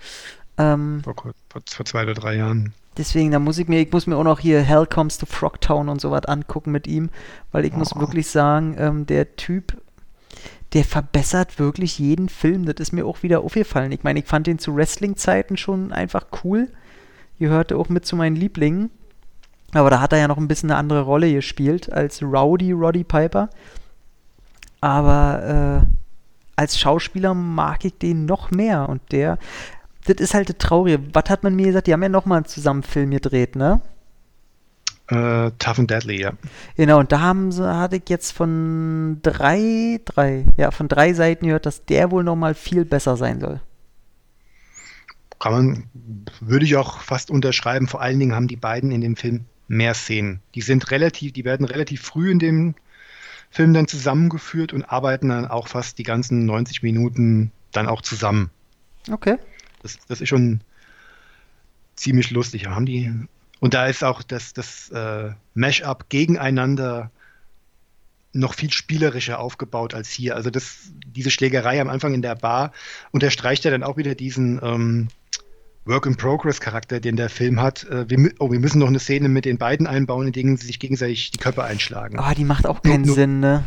Ähm, 0.59 1.01
vor, 1.02 1.14
vor, 1.14 1.32
vor 1.66 1.86
zwei 1.86 2.02
oder 2.02 2.12
drei 2.12 2.36
Jahren. 2.36 2.74
Deswegen, 2.98 3.31
da 3.31 3.39
muss 3.39 3.56
ich 3.56 3.68
mir, 3.68 3.81
ich 3.81 3.90
muss 3.90 4.06
mir 4.06 4.18
auch 4.18 4.23
noch 4.23 4.39
hier 4.39 4.60
Hell 4.60 4.85
Comes 4.85 5.16
to 5.16 5.24
Frogtown 5.24 5.89
und 5.89 6.02
so 6.02 6.10
was 6.10 6.27
angucken 6.27 6.73
mit 6.73 6.86
ihm, 6.86 7.09
weil 7.52 7.64
ich 7.64 7.73
oh. 7.73 7.78
muss 7.78 7.97
wirklich 7.97 8.28
sagen, 8.28 8.77
ähm, 8.78 9.06
der 9.06 9.35
Typ, 9.36 9.81
der 10.74 10.85
verbessert 10.85 11.59
wirklich 11.59 11.98
jeden 11.98 12.28
Film. 12.28 12.66
Das 12.66 12.77
ist 12.77 12.93
mir 12.93 13.06
auch 13.06 13.23
wieder 13.23 13.40
aufgefallen. 13.40 13.93
Ich 13.93 14.02
meine, 14.02 14.18
ich 14.18 14.27
fand 14.27 14.47
den 14.47 14.59
zu 14.59 14.77
Wrestling-Zeiten 14.77 15.56
schon 15.56 15.90
einfach 15.90 16.27
cool. 16.44 16.68
Gehörte 17.39 17.78
auch 17.78 17.89
mit 17.89 18.05
zu 18.05 18.14
meinen 18.14 18.36
Lieblingen. 18.36 18.90
Aber 19.73 19.89
da 19.89 20.02
hat 20.02 20.12
er 20.12 20.18
ja 20.18 20.28
noch 20.28 20.36
ein 20.36 20.48
bisschen 20.48 20.70
eine 20.70 20.78
andere 20.78 21.01
Rolle 21.01 21.32
gespielt 21.32 21.90
als 21.90 22.23
Rowdy 22.23 22.73
Roddy 22.73 23.05
Piper. 23.05 23.48
Aber 24.80 25.84
äh, 25.84 25.92
als 26.56 26.78
Schauspieler 26.78 27.34
mag 27.34 27.84
ich 27.84 27.98
den 27.98 28.26
noch 28.26 28.50
mehr. 28.50 28.88
Und 28.88 29.00
der, 29.12 29.38
das 30.06 30.16
ist 30.16 30.34
halt 30.34 30.48
das 30.48 30.58
Traurige. 30.58 31.00
Was 31.12 31.30
hat 31.30 31.42
man 31.42 31.54
mir 31.54 31.66
gesagt? 31.66 31.86
Die 31.86 31.92
haben 31.92 32.02
ja 32.02 32.08
nochmal 32.08 32.44
einen 32.44 32.82
Film 32.82 33.10
gedreht, 33.10 33.56
ne? 33.56 33.80
Uh, 35.10 35.50
Tough 35.60 35.78
and 35.78 35.90
Deadly, 35.90 36.20
ja. 36.20 36.32
Genau, 36.76 36.98
und 36.98 37.12
da 37.12 37.20
haben 37.20 37.52
sie, 37.52 37.64
hatte 37.64 37.96
ich 37.96 38.08
jetzt 38.08 38.32
von 38.32 39.20
drei, 39.22 40.00
drei, 40.04 40.46
ja, 40.56 40.72
von 40.72 40.88
drei 40.88 41.12
Seiten 41.12 41.46
gehört, 41.46 41.64
dass 41.64 41.84
der 41.84 42.10
wohl 42.10 42.24
nochmal 42.24 42.54
viel 42.54 42.84
besser 42.84 43.16
sein 43.16 43.38
soll. 43.38 43.60
Kann 45.38 45.52
man, 45.52 45.84
würde 46.40 46.64
ich 46.64 46.74
auch 46.74 47.02
fast 47.02 47.30
unterschreiben. 47.30 47.86
Vor 47.86 48.00
allen 48.02 48.18
Dingen 48.18 48.34
haben 48.34 48.48
die 48.48 48.56
beiden 48.56 48.90
in 48.90 49.00
dem 49.00 49.14
Film 49.14 49.44
mehr 49.68 49.94
Szenen. 49.94 50.40
Die 50.56 50.62
sind 50.62 50.90
relativ, 50.90 51.32
die 51.32 51.44
werden 51.44 51.66
relativ 51.66 52.02
früh 52.02 52.30
in 52.30 52.40
dem 52.40 52.74
Film 53.56 53.72
dann 53.72 53.88
zusammengeführt 53.88 54.74
und 54.74 54.84
arbeiten 54.84 55.30
dann 55.30 55.46
auch 55.46 55.68
fast 55.68 55.96
die 55.96 56.02
ganzen 56.02 56.44
90 56.44 56.82
Minuten 56.82 57.52
dann 57.72 57.88
auch 57.88 58.02
zusammen. 58.02 58.50
Okay. 59.10 59.38
Das, 59.82 59.98
das 60.08 60.20
ist 60.20 60.28
schon 60.28 60.60
ziemlich 61.94 62.30
lustig. 62.30 62.66
Haben 62.66 62.84
die 62.84 63.10
und 63.58 63.72
da 63.72 63.86
ist 63.86 64.04
auch 64.04 64.22
das, 64.22 64.52
das 64.52 64.90
äh, 64.90 65.30
Mash-up 65.54 66.10
gegeneinander 66.10 67.10
noch 68.34 68.52
viel 68.52 68.70
spielerischer 68.70 69.38
aufgebaut 69.38 69.94
als 69.94 70.10
hier. 70.10 70.36
Also 70.36 70.50
das, 70.50 70.90
diese 71.06 71.30
Schlägerei 71.30 71.80
am 71.80 71.88
Anfang 71.88 72.12
in 72.12 72.20
der 72.20 72.34
Bar 72.34 72.72
unterstreicht 73.10 73.64
ja 73.64 73.70
dann 73.70 73.82
auch 73.82 73.96
wieder 73.96 74.14
diesen 74.14 74.60
ähm, 74.62 75.08
Work-in-Progress-Charakter, 75.86 77.00
den 77.00 77.16
der 77.16 77.28
Film 77.28 77.60
hat. 77.60 77.84
Äh, 77.84 78.08
wir, 78.10 78.32
oh, 78.38 78.50
wir 78.50 78.60
müssen 78.60 78.78
noch 78.80 78.88
eine 78.88 78.98
Szene 78.98 79.28
mit 79.28 79.44
den 79.44 79.58
beiden 79.58 79.86
einbauen, 79.86 80.26
in 80.26 80.32
denen 80.32 80.56
sie 80.56 80.66
sich 80.66 80.78
gegenseitig 80.78 81.30
die 81.30 81.38
Köpfe 81.38 81.64
einschlagen. 81.64 82.18
Ah, 82.18 82.30
oh, 82.30 82.34
die 82.34 82.44
macht 82.44 82.66
auch 82.66 82.82
keinen 82.82 83.02
nur, 83.02 83.14
Sinn, 83.14 83.40
ne? 83.40 83.64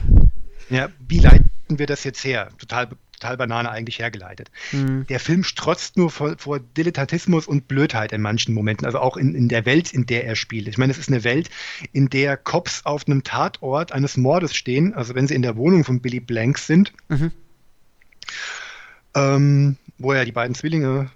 Ja, 0.70 0.90
wie 1.08 1.20
leiten 1.20 1.50
wir 1.68 1.88
das 1.88 2.04
jetzt 2.04 2.24
her? 2.24 2.50
Total 2.58 2.90
total 3.20 3.38
Banane 3.38 3.70
eigentlich 3.70 4.00
hergeleitet. 4.00 4.50
Mhm. 4.72 5.06
Der 5.08 5.20
Film 5.20 5.44
strotzt 5.44 5.98
nur 5.98 6.10
vor, 6.10 6.36
vor, 6.38 6.60
Dilettantismus 6.60 7.48
und 7.48 7.68
Blödheit 7.68 8.12
in 8.12 8.22
manchen 8.22 8.54
Momenten, 8.54 8.86
also 8.86 9.00
auch 9.00 9.18
in, 9.18 9.36
in 9.36 9.50
der 9.50 9.66
Welt, 9.66 9.94
in 9.94 10.06
der 10.06 10.26
er 10.26 10.36
spielt. 10.36 10.68
Ich 10.68 10.78
meine, 10.78 10.91
es 10.91 10.98
ist 10.98 11.10
eine 11.10 11.24
Welt, 11.24 11.50
in 11.91 12.10
der 12.10 12.38
Cops 12.38 12.86
auf 12.86 13.08
einem 13.08 13.24
Tatort 13.24 13.91
eines 13.91 14.18
Mordes 14.18 14.56
stehen, 14.56 14.94
also 14.94 15.16
wenn 15.16 15.28
sie 15.28 15.36
in 15.36 15.41
der 15.41 15.58
Wohnung 15.58 15.84
von 15.84 16.02
Billy 16.02 16.20
Blanks 16.20 16.66
sind, 16.66 16.94
mhm. 17.10 17.32
ähm, 19.16 19.78
wo 19.98 20.14
er 20.14 20.26
die 20.26 20.32
beiden 20.32 20.56
Zwillinge 20.56 21.12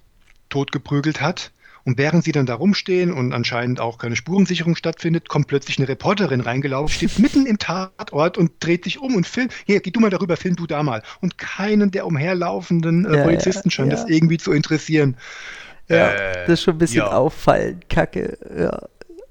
totgeprügelt 0.54 1.20
hat. 1.20 1.52
Und 1.86 1.98
während 1.98 2.24
sie 2.24 2.32
dann 2.32 2.46
da 2.46 2.56
rumstehen 2.56 3.12
und 3.12 3.34
anscheinend 3.34 3.82
auch 3.82 3.98
keine 3.98 4.16
Spurensicherung 4.16 4.78
stattfindet, 4.78 5.28
kommt 5.28 5.48
plötzlich 5.48 5.80
eine 5.80 5.90
Reporterin 5.90 6.40
reingelaufen, 6.40 6.96
steht 6.96 7.20
mitten 7.20 7.46
im 7.46 7.58
Tatort 7.58 8.38
und 8.38 8.52
dreht 8.62 8.86
sich 8.86 9.00
um 9.00 9.16
und 9.16 9.28
filmt. 9.28 9.54
Hier, 9.66 9.82
geh 9.82 9.92
du 9.92 10.00
mal 10.00 10.10
darüber, 10.10 10.38
film 10.38 10.56
du 10.56 10.66
da 10.66 10.82
mal. 10.82 11.04
Und 11.20 11.38
keinen 11.38 11.92
der 11.92 12.06
umherlaufenden 12.06 13.06
äh, 13.06 13.18
ja, 13.18 13.24
Polizisten 13.24 13.70
scheint 13.70 13.92
ja. 13.92 13.98
das 13.98 14.10
irgendwie 14.10 14.38
zu 14.38 14.54
interessieren. 14.54 15.18
Ja, 15.90 16.12
äh, 16.12 16.46
das 16.48 16.60
ist 16.60 16.64
schon 16.64 16.76
ein 16.76 16.80
bisschen 16.80 17.02
auffallend, 17.02 17.90
kacke. 17.90 18.38
Ja. 18.58 18.80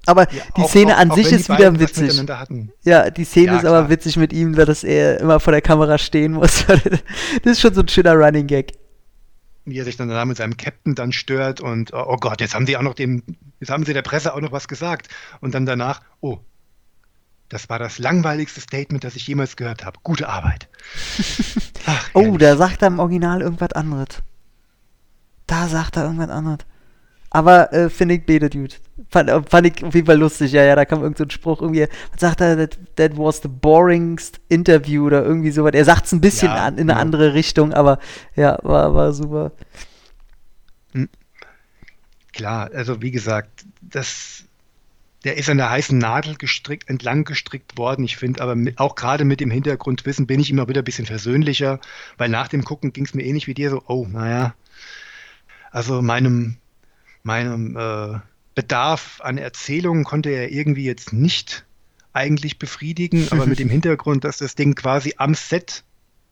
Aber 0.05 0.31
ja, 0.31 0.43
die 0.55 0.61
auch, 0.61 0.69
Szene 0.69 0.95
auch, 0.95 0.99
an 0.99 1.11
auch 1.11 1.15
sich 1.15 1.31
ist 1.31 1.49
wieder 1.49 1.79
witzig. 1.79 2.23
Ja, 2.83 3.09
die 3.09 3.23
Szene 3.23 3.47
ja, 3.47 3.57
ist 3.57 3.65
aber 3.65 3.89
witzig 3.89 4.17
mit 4.17 4.31
ihm, 4.31 4.53
dass 4.53 4.83
er 4.83 5.19
immer 5.19 5.39
vor 5.39 5.53
der 5.53 5.61
Kamera 5.61 5.97
stehen 5.97 6.33
muss. 6.33 6.65
das 7.43 7.51
ist 7.51 7.61
schon 7.61 7.73
so 7.73 7.81
ein 7.81 7.87
schöner 7.87 8.13
Running 8.13 8.45
Gag. 8.45 8.73
Wie 9.65 9.79
er 9.79 9.85
sich 9.85 9.95
dann 9.95 10.09
da 10.09 10.25
mit 10.25 10.37
seinem 10.37 10.57
Captain 10.57 10.95
dann 10.95 11.11
stört 11.13 11.61
und 11.61 11.93
oh, 11.93 12.03
oh 12.07 12.17
Gott, 12.17 12.41
jetzt 12.41 12.53
haben 12.53 12.65
sie 12.65 12.75
auch 12.75 12.81
noch 12.81 12.95
dem, 12.95 13.23
jetzt 13.59 13.69
haben 13.69 13.85
sie 13.85 13.93
der 13.93 14.01
Presse 14.01 14.33
auch 14.33 14.41
noch 14.41 14.51
was 14.51 14.67
gesagt. 14.67 15.07
Und 15.39 15.55
dann 15.55 15.65
danach, 15.65 16.01
oh, 16.19 16.39
das 17.49 17.69
war 17.69 17.79
das 17.79 17.99
langweiligste 17.99 18.61
Statement, 18.61 19.03
das 19.03 19.15
ich 19.15 19.27
jemals 19.27 19.55
gehört 19.55 19.85
habe. 19.85 19.99
Gute 20.03 20.27
Arbeit. 20.27 20.67
Ach, 21.85 22.09
oh, 22.13 22.37
da 22.37 22.57
sagt 22.57 22.81
er 22.81 22.87
im 22.87 22.99
Original 22.99 23.41
irgendwas 23.41 23.73
anderes. 23.73 24.23
Da 25.47 25.67
sagt 25.67 25.97
er 25.97 26.03
irgendwas 26.03 26.29
anderes. 26.29 26.59
Aber 27.33 27.73
äh, 27.73 27.89
finde 27.89 28.15
ich 28.15 28.25
Bede 28.25 28.47
Dude. 28.49 28.75
Fand, 29.09 29.27
äh, 29.27 29.41
fand 29.41 29.67
ich 29.67 29.83
auf 29.83 29.95
jeden 29.95 30.05
Fall 30.05 30.19
lustig. 30.19 30.51
Ja, 30.51 30.63
ja, 30.63 30.75
da 30.75 30.85
kam 30.85 31.01
irgend 31.01 31.17
so 31.17 31.23
ein 31.23 31.31
Spruch 31.31 31.61
irgendwie. 31.61 31.87
Was 32.11 32.21
sagt 32.21 32.41
er? 32.41 32.55
That, 32.55 32.77
that 32.95 33.17
was 33.17 33.41
the 33.41 33.47
boringest 33.47 34.39
interview 34.49 35.07
oder 35.07 35.23
irgendwie 35.23 35.49
sowas. 35.49 35.73
Er 35.73 35.83
sagt 35.83 36.05
es 36.05 36.11
ein 36.11 36.21
bisschen 36.21 36.49
ja, 36.49 36.65
an, 36.65 36.75
in 36.75 36.89
eine 36.89 36.93
ja. 36.93 36.97
andere 36.97 37.33
Richtung, 37.33 37.73
aber 37.73 37.97
ja, 38.35 38.59
war, 38.61 38.93
war 38.93 39.13
super. 39.13 39.51
Hm. 40.93 41.09
Klar, 42.33 42.69
also 42.71 43.01
wie 43.01 43.11
gesagt, 43.11 43.65
das, 43.81 44.43
der 45.23 45.35
ist 45.35 45.49
an 45.49 45.57
der 45.57 45.71
heißen 45.71 45.97
Nadel 45.97 46.35
gestrickt, 46.35 46.87
entlang 46.87 47.23
gestrickt 47.23 47.79
worden. 47.79 48.05
Ich 48.05 48.17
finde 48.17 48.43
aber 48.43 48.53
mit, 48.53 48.77
auch 48.77 48.93
gerade 48.93 49.25
mit 49.25 49.39
dem 49.39 49.49
Hintergrundwissen 49.49 50.27
bin 50.27 50.39
ich 50.39 50.51
immer 50.51 50.67
wieder 50.67 50.83
ein 50.83 50.85
bisschen 50.85 51.07
versöhnlicher, 51.07 51.79
weil 52.19 52.29
nach 52.29 52.47
dem 52.47 52.63
Gucken 52.63 52.93
ging 52.93 53.05
es 53.05 53.15
mir 53.15 53.23
ähnlich 53.23 53.47
wie 53.47 53.55
dir 53.55 53.71
so, 53.71 53.81
oh, 53.87 54.05
naja, 54.07 54.53
also 55.71 56.03
meinem 56.03 56.57
meinem 57.23 57.75
äh, 57.75 58.19
Bedarf 58.55 59.19
an 59.21 59.37
Erzählungen 59.37 60.03
konnte 60.03 60.29
er 60.29 60.51
irgendwie 60.51 60.85
jetzt 60.85 61.13
nicht 61.13 61.65
eigentlich 62.11 62.59
befriedigen, 62.59 63.27
aber 63.31 63.45
mit 63.45 63.59
dem 63.59 63.69
Hintergrund, 63.69 64.23
dass 64.23 64.37
das 64.37 64.55
Ding 64.55 64.75
quasi 64.75 65.15
am 65.17 65.33
Set 65.33 65.83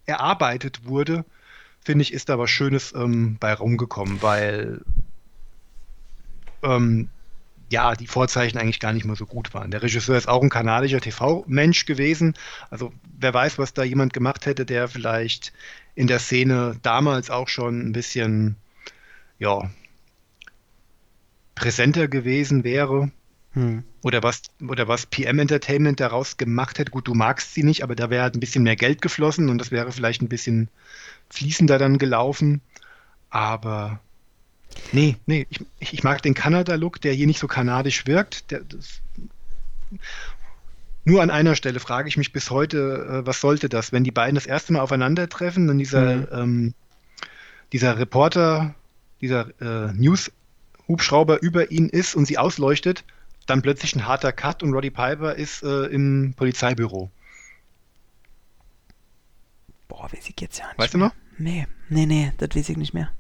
erarbeitet 0.05 0.85
wurde, 0.85 1.25
finde 1.83 2.03
ich, 2.03 2.13
ist 2.13 2.29
da 2.29 2.37
was 2.37 2.49
Schönes 2.49 2.93
ähm, 2.93 3.37
bei 3.39 3.53
rumgekommen, 3.53 4.21
weil 4.21 4.81
ähm, 6.61 7.09
ja, 7.71 7.95
die 7.95 8.07
Vorzeichen 8.07 8.57
eigentlich 8.57 8.81
gar 8.81 8.91
nicht 8.91 9.05
mal 9.05 9.15
so 9.15 9.25
gut 9.25 9.53
waren. 9.53 9.71
Der 9.71 9.81
Regisseur 9.81 10.17
ist 10.17 10.27
auch 10.27 10.43
ein 10.43 10.49
kanadischer 10.49 10.99
TV-Mensch 10.99 11.85
gewesen. 11.85 12.33
Also 12.69 12.91
wer 13.17 13.33
weiß, 13.33 13.57
was 13.57 13.73
da 13.73 13.83
jemand 13.83 14.13
gemacht 14.13 14.45
hätte, 14.45 14.65
der 14.65 14.89
vielleicht 14.89 15.53
in 15.95 16.07
der 16.07 16.19
Szene 16.19 16.75
damals 16.81 17.29
auch 17.29 17.47
schon 17.47 17.79
ein 17.79 17.93
bisschen, 17.93 18.57
ja, 19.39 19.71
präsenter 21.61 22.07
gewesen 22.07 22.63
wäre. 22.63 23.11
Hm. 23.53 23.83
Oder 24.01 24.23
was, 24.23 24.41
oder 24.67 24.87
was 24.87 25.05
PM 25.05 25.37
Entertainment 25.37 25.99
daraus 25.99 26.37
gemacht 26.37 26.79
hätte. 26.79 26.89
Gut, 26.89 27.07
du 27.07 27.13
magst 27.13 27.53
sie 27.53 27.63
nicht, 27.63 27.83
aber 27.83 27.95
da 27.95 28.09
wäre 28.09 28.23
halt 28.23 28.35
ein 28.35 28.39
bisschen 28.39 28.63
mehr 28.63 28.75
Geld 28.75 28.99
geflossen 29.01 29.47
und 29.49 29.59
das 29.59 29.69
wäre 29.69 29.91
vielleicht 29.91 30.23
ein 30.23 30.29
bisschen 30.29 30.69
fließender 31.29 31.77
dann 31.77 31.99
gelaufen. 31.99 32.61
Aber 33.29 33.99
nee, 34.91 35.17
nee, 35.27 35.45
ich, 35.51 35.91
ich 35.91 36.03
mag 36.03 36.23
den 36.23 36.33
Kanada-Look, 36.33 36.99
der 36.99 37.13
hier 37.13 37.27
nicht 37.27 37.39
so 37.39 37.47
kanadisch 37.47 38.07
wirkt. 38.07 38.49
Der, 38.49 38.61
das, 38.61 39.01
nur 41.05 41.21
an 41.21 41.29
einer 41.29 41.55
Stelle 41.55 41.79
frage 41.79 42.09
ich 42.09 42.17
mich 42.17 42.33
bis 42.33 42.49
heute, 42.49 43.21
äh, 43.21 43.27
was 43.27 43.39
sollte 43.39 43.69
das, 43.69 43.91
wenn 43.91 44.03
die 44.03 44.11
beiden 44.11 44.33
das 44.35 44.47
erste 44.47 44.73
Mal 44.73 44.79
aufeinandertreffen, 44.79 45.67
dann 45.67 45.77
dieser, 45.77 46.15
mhm. 46.15 46.27
ähm, 46.31 46.73
dieser 47.71 47.99
Reporter, 47.99 48.73
dieser 49.21 49.49
äh, 49.61 49.93
News 49.93 50.31
Hubschrauber 50.87 51.41
über 51.41 51.71
ihnen 51.71 51.89
ist 51.89 52.15
und 52.15 52.25
sie 52.25 52.37
ausleuchtet, 52.37 53.03
dann 53.45 53.61
plötzlich 53.61 53.95
ein 53.95 54.05
harter 54.05 54.31
Cut 54.31 54.63
und 54.63 54.73
Roddy 54.73 54.89
Piper 54.89 55.35
ist 55.35 55.63
äh, 55.63 55.85
im 55.85 56.33
Polizeibüro. 56.35 57.09
Boah, 59.87 60.11
weiß 60.11 60.29
ich 60.29 60.39
jetzt 60.39 60.59
ja 60.59 60.67
nicht. 60.67 60.79
Weißt 60.79 60.93
mehr. 60.95 61.09
du 61.09 61.15
noch? 61.15 61.15
Nee, 61.37 61.67
nee, 61.89 62.05
nee, 62.05 62.31
das 62.37 62.55
weiß 62.55 62.69
ich 62.69 62.77
nicht 62.77 62.93
mehr. 62.93 63.11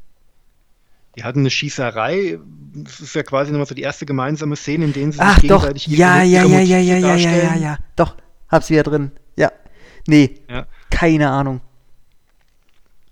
Die 1.17 1.23
hatten 1.23 1.39
eine 1.39 1.49
Schießerei. 1.49 2.39
Das 2.73 3.01
ist 3.01 3.15
ja 3.15 3.23
quasi 3.23 3.51
nochmal 3.51 3.67
so 3.67 3.75
die 3.75 3.81
erste 3.81 4.05
gemeinsame 4.05 4.55
Szene, 4.55 4.85
in 4.85 4.93
denen 4.93 5.11
sie 5.11 5.19
Ach, 5.19 5.39
sich 5.39 5.49
doch. 5.49 5.63
gegenseitig 5.63 5.87
ja, 5.87 6.23
ihre, 6.23 6.47
ja, 6.47 6.59
ihre 6.59 6.63
ja, 6.63 6.77
ja, 6.77 6.97
ja, 6.97 7.15
ja, 7.15 7.15
ja, 7.15 7.43
ja, 7.43 7.55
ja, 7.55 7.77
doch. 7.95 8.15
Hab's 8.47 8.69
wieder 8.69 8.83
drin. 8.83 9.11
Ja. 9.35 9.51
Nee. 10.07 10.41
Ja. 10.49 10.67
Keine 10.89 11.29
Ahnung 11.29 11.61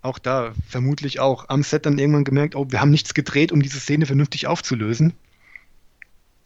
auch 0.01 0.19
da 0.19 0.53
vermutlich 0.67 1.19
auch 1.19 1.49
am 1.49 1.63
Set 1.63 1.85
dann 1.85 1.97
irgendwann 1.97 2.23
gemerkt, 2.23 2.55
oh, 2.55 2.67
wir 2.69 2.81
haben 2.81 2.91
nichts 2.91 3.13
gedreht, 3.13 3.51
um 3.51 3.61
diese 3.61 3.79
Szene 3.79 4.05
vernünftig 4.05 4.47
aufzulösen. 4.47 5.13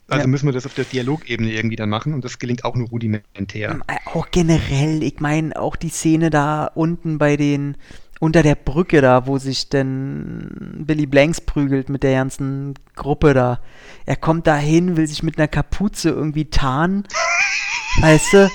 Also 0.08 0.24
ja. 0.24 0.28
müssen 0.28 0.48
wir 0.48 0.54
das 0.54 0.66
auf 0.66 0.74
der 0.74 0.86
Dialogebene 0.86 1.52
irgendwie 1.52 1.76
dann 1.76 1.90
machen 1.90 2.14
und 2.14 2.26
das 2.26 2.38
gelingt 2.38 2.66
auch 2.66 2.76
nur 2.76 2.90
rudimentär. 2.90 3.72
Ähm, 3.72 3.84
äh, 3.88 3.96
auch 4.06 4.28
generell, 4.32 5.02
ich 5.02 5.20
meine, 5.20 5.56
auch 5.56 5.76
die 5.76 5.90
Szene 5.90 6.30
da 6.30 6.66
unten 6.66 7.18
bei 7.18 7.38
den, 7.38 7.78
unter 8.20 8.44
der 8.44 8.56
Brücke 8.56 9.02
da, 9.02 9.28
wo 9.28 9.38
sich 9.38 9.70
denn 9.70 10.84
Billy 10.86 11.06
Blanks 11.06 11.40
prügelt 11.42 11.90
mit 11.90 12.04
der 12.04 12.14
ganzen 12.16 12.74
Gruppe 12.96 13.34
da. 13.34 13.62
Er 14.06 14.18
kommt 14.18 14.46
da 14.46 14.58
hin, 14.58 14.98
will 14.98 15.08
sich 15.08 15.24
mit 15.24 15.38
einer 15.38 15.48
Kapuze 15.48 16.10
irgendwie 16.10 16.46
tarnen. 16.46 17.08
weißt 18.02 18.34
du? 18.34 18.50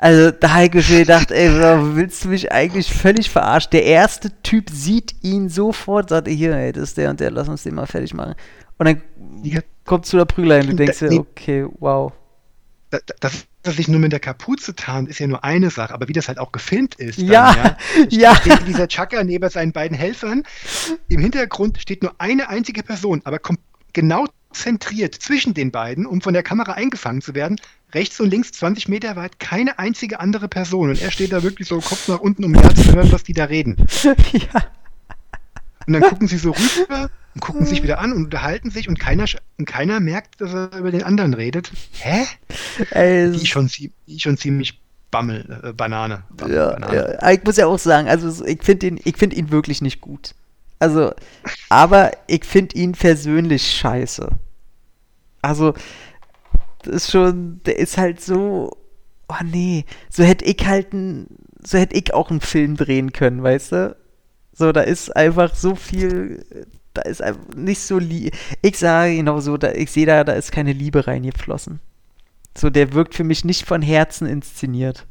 Also 0.00 0.30
da 0.30 0.54
habe 0.54 0.78
ich 0.78 0.86
schon 0.86 0.98
gedacht, 0.98 1.32
ey, 1.32 1.50
willst 1.96 2.24
du 2.24 2.28
mich 2.28 2.52
eigentlich 2.52 2.92
völlig 2.92 3.30
verarschen? 3.30 3.70
Der 3.72 3.84
erste 3.84 4.30
Typ 4.42 4.70
sieht 4.70 5.14
ihn 5.22 5.48
sofort, 5.48 6.10
sagt, 6.10 6.28
hier, 6.28 6.54
ey, 6.56 6.72
das 6.72 6.84
ist 6.90 6.98
der 6.98 7.10
und 7.10 7.18
der, 7.18 7.32
lass 7.32 7.48
uns 7.48 7.64
den 7.64 7.74
mal 7.74 7.86
fertig 7.86 8.14
machen. 8.14 8.34
Und 8.78 8.86
dann 8.86 9.02
ja. 9.42 9.60
kommt 9.84 10.06
zu 10.06 10.16
der 10.16 10.24
Prügelein 10.24 10.62
und 10.62 10.70
du 10.70 10.76
denkst 10.76 11.00
dir, 11.00 11.18
okay, 11.18 11.66
wow. 11.80 12.12
Das, 12.90 13.02
das, 13.18 13.46
dass 13.62 13.76
sich 13.76 13.88
nur 13.88 13.98
mit 13.98 14.12
der 14.12 14.20
Kapuze 14.20 14.74
tarnt, 14.76 15.08
ist 15.08 15.18
ja 15.18 15.26
nur 15.26 15.42
eine 15.42 15.70
Sache, 15.70 15.92
aber 15.92 16.06
wie 16.06 16.12
das 16.12 16.28
halt 16.28 16.38
auch 16.38 16.52
gefilmt 16.52 16.94
ist. 16.94 17.18
Dann, 17.18 17.26
ja, 17.26 17.76
ja. 18.08 18.34
Steht 18.40 18.66
dieser 18.68 18.86
Chaka 18.86 19.24
neben 19.24 19.50
seinen 19.50 19.72
beiden 19.72 19.96
Helfern. 19.96 20.44
Im 21.08 21.20
Hintergrund 21.20 21.80
steht 21.80 22.02
nur 22.02 22.14
eine 22.18 22.48
einzige 22.48 22.84
Person, 22.84 23.20
aber 23.24 23.40
genau 23.92 24.26
zentriert 24.52 25.14
zwischen 25.14 25.54
den 25.54 25.70
beiden, 25.70 26.06
um 26.06 26.20
von 26.20 26.32
der 26.32 26.42
Kamera 26.42 26.72
eingefangen 26.72 27.20
zu 27.20 27.34
werden, 27.34 27.60
rechts 27.94 28.20
und 28.20 28.30
links 28.30 28.52
20 28.52 28.88
Meter 28.88 29.16
weit 29.16 29.38
keine 29.38 29.78
einzige 29.78 30.20
andere 30.20 30.48
Person. 30.48 30.90
Und 30.90 31.00
er 31.00 31.10
steht 31.10 31.32
da 31.32 31.42
wirklich 31.42 31.68
so 31.68 31.80
Kopf 31.80 32.08
nach 32.08 32.20
unten, 32.20 32.44
um 32.44 32.54
ja 32.54 32.74
zu 32.74 32.92
hören, 32.92 33.12
was 33.12 33.24
die 33.24 33.32
da 33.32 33.44
reden. 33.44 33.76
ja. 34.04 34.64
Und 35.86 35.94
dann 35.94 36.02
gucken 36.02 36.28
sie 36.28 36.36
so 36.36 36.50
rüber 36.50 37.10
und 37.34 37.40
gucken 37.40 37.64
sich 37.64 37.82
wieder 37.82 37.98
an 37.98 38.12
und 38.12 38.24
unterhalten 38.24 38.70
sich 38.70 38.88
und 38.88 38.98
keiner, 38.98 39.24
und 39.58 39.64
keiner 39.64 40.00
merkt, 40.00 40.40
dass 40.40 40.52
er 40.52 40.76
über 40.76 40.90
den 40.90 41.02
anderen 41.02 41.32
redet. 41.32 41.72
Hä? 41.92 42.26
Ey, 42.90 43.32
die, 43.32 43.46
schon, 43.46 43.68
die 43.68 44.20
schon 44.20 44.36
ziemlich 44.36 44.80
Bammel, 45.10 45.60
äh, 45.62 45.72
Banane. 45.72 46.24
Bammel, 46.30 46.54
ja, 46.54 46.70
Banane. 46.72 47.18
ja, 47.22 47.30
ich 47.30 47.42
muss 47.42 47.56
ja 47.56 47.66
auch 47.66 47.78
sagen, 47.78 48.08
also 48.08 48.44
ich 48.44 48.62
finde 48.62 48.88
ihn, 48.88 48.98
find 49.16 49.32
ihn 49.32 49.50
wirklich 49.50 49.80
nicht 49.80 50.02
gut. 50.02 50.34
Also, 50.78 51.12
aber 51.68 52.12
ich 52.26 52.44
finde 52.44 52.76
ihn 52.76 52.92
persönlich 52.92 53.66
scheiße. 53.70 54.28
Also, 55.42 55.74
das 56.82 56.94
ist 56.94 57.10
schon, 57.10 57.60
der 57.64 57.78
ist 57.78 57.98
halt 57.98 58.20
so, 58.20 58.76
oh 59.28 59.44
nee, 59.44 59.84
so 60.10 60.24
hätte 60.24 60.44
ich 60.44 60.64
halt 60.66 60.92
ein, 60.92 61.26
so 61.62 61.78
hätte 61.78 61.96
ich 61.96 62.14
auch 62.14 62.30
einen 62.30 62.40
Film 62.40 62.76
drehen 62.76 63.12
können, 63.12 63.42
weißt 63.42 63.72
du? 63.72 63.96
So, 64.52 64.72
da 64.72 64.80
ist 64.80 65.14
einfach 65.14 65.54
so 65.54 65.74
viel, 65.74 66.44
da 66.94 67.02
ist 67.02 67.22
einfach 67.22 67.54
nicht 67.54 67.80
so 67.80 67.98
lieb. 67.98 68.34
Ich 68.62 68.78
sage 68.78 69.16
genau 69.16 69.40
so, 69.40 69.56
da, 69.56 69.72
ich 69.72 69.90
sehe 69.90 70.06
da, 70.06 70.24
da 70.24 70.32
ist 70.32 70.52
keine 70.52 70.72
Liebe 70.72 71.06
reingeflossen. 71.06 71.80
So, 72.56 72.70
der 72.70 72.92
wirkt 72.92 73.14
für 73.14 73.24
mich 73.24 73.44
nicht 73.44 73.66
von 73.66 73.82
Herzen 73.82 74.26
inszeniert. 74.26 75.06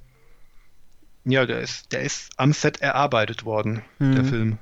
Ja, 1.24 1.46
der 1.46 1.60
ist, 1.60 1.92
der 1.92 2.02
ist 2.02 2.32
am 2.38 2.54
Set 2.54 2.82
erarbeitet 2.82 3.46
worden, 3.46 3.84
hm. 4.00 4.16
der 4.16 4.26
Film. 4.26 4.58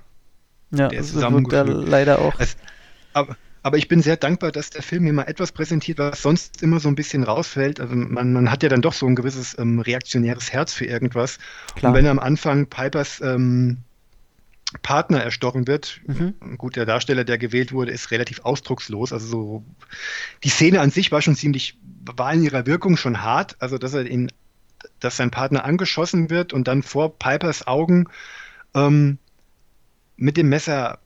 Ja, 0.77 0.87
der 0.89 0.99
ist 0.99 1.15
wirkt 1.15 1.53
er 1.53 1.65
leider 1.65 2.19
auch. 2.19 2.33
Es, 2.39 2.57
aber, 3.13 3.37
aber 3.63 3.77
ich 3.77 3.87
bin 3.87 4.01
sehr 4.01 4.17
dankbar, 4.17 4.51
dass 4.51 4.69
der 4.69 4.83
Film 4.83 5.05
mir 5.05 5.13
mal 5.13 5.23
etwas 5.23 5.51
präsentiert, 5.51 5.97
was 5.97 6.21
sonst 6.21 6.61
immer 6.61 6.79
so 6.79 6.87
ein 6.87 6.95
bisschen 6.95 7.23
rausfällt. 7.23 7.79
Also 7.79 7.95
man, 7.95 8.33
man 8.33 8.51
hat 8.51 8.61
ja 8.61 8.69
dann 8.69 8.81
doch 8.81 8.93
so 8.93 9.07
ein 9.07 9.15
gewisses 9.15 9.57
ähm, 9.57 9.79
reaktionäres 9.79 10.53
Herz 10.53 10.73
für 10.73 10.85
irgendwas. 10.85 11.39
Klar. 11.75 11.91
Und 11.91 11.97
wenn 11.97 12.07
am 12.07 12.19
Anfang 12.19 12.67
Pipers 12.67 13.21
ähm, 13.21 13.77
Partner 14.81 15.21
erstochen 15.23 15.67
wird, 15.67 16.01
mhm. 16.05 16.57
gut, 16.57 16.75
der 16.75 16.85
Darsteller, 16.85 17.23
der 17.23 17.37
gewählt 17.37 17.71
wurde, 17.71 17.91
ist 17.91 18.11
relativ 18.11 18.41
ausdruckslos. 18.41 19.13
Also 19.13 19.27
so 19.27 19.65
die 20.43 20.49
Szene 20.49 20.81
an 20.81 20.91
sich 20.91 21.11
war 21.11 21.21
schon 21.21 21.35
ziemlich, 21.35 21.77
war 22.05 22.33
in 22.33 22.43
ihrer 22.43 22.65
Wirkung 22.65 22.97
schon 22.97 23.23
hart. 23.23 23.55
Also 23.59 23.77
dass 23.77 23.93
er 23.93 24.05
ihn, 24.05 24.31
dass 24.99 25.17
sein 25.17 25.31
Partner 25.31 25.63
angeschossen 25.65 26.29
wird 26.29 26.53
und 26.53 26.67
dann 26.67 26.83
vor 26.83 27.17
Pipers 27.17 27.65
Augen 27.67 28.07
ähm, 28.73 29.17
mit 30.17 30.37
dem 30.37 30.49
Messer 30.49 30.99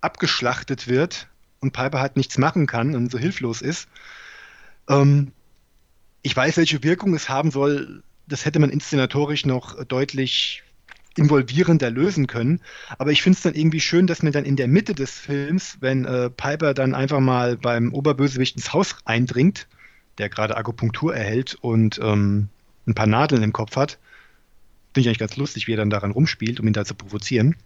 abgeschlachtet 0.00 0.88
wird 0.88 1.28
und 1.60 1.72
Piper 1.72 2.00
halt 2.00 2.16
nichts 2.16 2.38
machen 2.38 2.66
kann 2.66 2.94
und 2.94 3.10
so 3.10 3.18
hilflos 3.18 3.62
ist. 3.62 3.88
Ähm, 4.88 5.32
ich 6.22 6.36
weiß, 6.36 6.56
welche 6.56 6.82
Wirkung 6.82 7.14
es 7.14 7.28
haben 7.28 7.50
soll. 7.50 8.02
Das 8.26 8.44
hätte 8.44 8.58
man 8.58 8.70
inszenatorisch 8.70 9.44
noch 9.46 9.82
deutlich 9.84 10.62
involvierender 11.16 11.90
lösen 11.90 12.26
können. 12.26 12.60
Aber 12.98 13.12
ich 13.12 13.22
finde 13.22 13.36
es 13.36 13.42
dann 13.42 13.54
irgendwie 13.54 13.80
schön, 13.80 14.06
dass 14.06 14.22
man 14.22 14.32
dann 14.32 14.44
in 14.44 14.56
der 14.56 14.68
Mitte 14.68 14.94
des 14.94 15.12
Films, 15.12 15.78
wenn 15.80 16.04
äh, 16.04 16.30
Piper 16.30 16.74
dann 16.74 16.94
einfach 16.94 17.20
mal 17.20 17.56
beim 17.56 17.92
Oberbösewicht 17.92 18.56
ins 18.56 18.72
Haus 18.72 18.96
eindringt, 19.04 19.68
der 20.18 20.28
gerade 20.28 20.56
Akupunktur 20.56 21.14
erhält 21.14 21.54
und 21.60 22.00
ähm, 22.02 22.48
ein 22.86 22.94
paar 22.94 23.06
Nadeln 23.06 23.42
im 23.42 23.52
Kopf 23.52 23.76
hat. 23.76 23.98
Finde 24.92 25.00
ich 25.00 25.06
eigentlich 25.08 25.18
ganz 25.18 25.36
lustig, 25.36 25.66
wie 25.66 25.74
er 25.74 25.78
dann 25.78 25.90
daran 25.90 26.10
rumspielt, 26.10 26.60
um 26.60 26.66
ihn 26.66 26.72
da 26.72 26.84
zu 26.84 26.94
provozieren. 26.94 27.56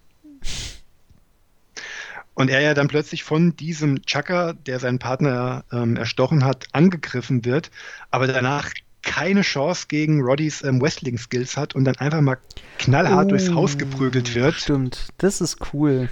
Und 2.33 2.49
er 2.49 2.61
ja 2.61 2.73
dann 2.73 2.87
plötzlich 2.87 3.23
von 3.23 3.55
diesem 3.57 4.01
Chaka, 4.05 4.53
der 4.53 4.79
seinen 4.79 4.99
Partner 4.99 5.65
ähm, 5.73 5.97
erstochen 5.97 6.45
hat, 6.45 6.67
angegriffen 6.71 7.43
wird, 7.43 7.69
aber 8.11 8.27
danach 8.27 8.71
keine 9.01 9.41
Chance 9.41 9.87
gegen 9.87 10.21
Roddys 10.21 10.63
ähm, 10.63 10.81
Wrestling-Skills 10.81 11.57
hat 11.57 11.75
und 11.75 11.85
dann 11.85 11.95
einfach 11.97 12.21
mal 12.21 12.37
knallhart 12.77 13.25
oh, 13.25 13.29
durchs 13.29 13.51
Haus 13.51 13.77
geprügelt 13.77 14.35
wird. 14.35 14.55
Stimmt, 14.55 15.09
das 15.17 15.41
ist 15.41 15.57
cool. 15.73 16.09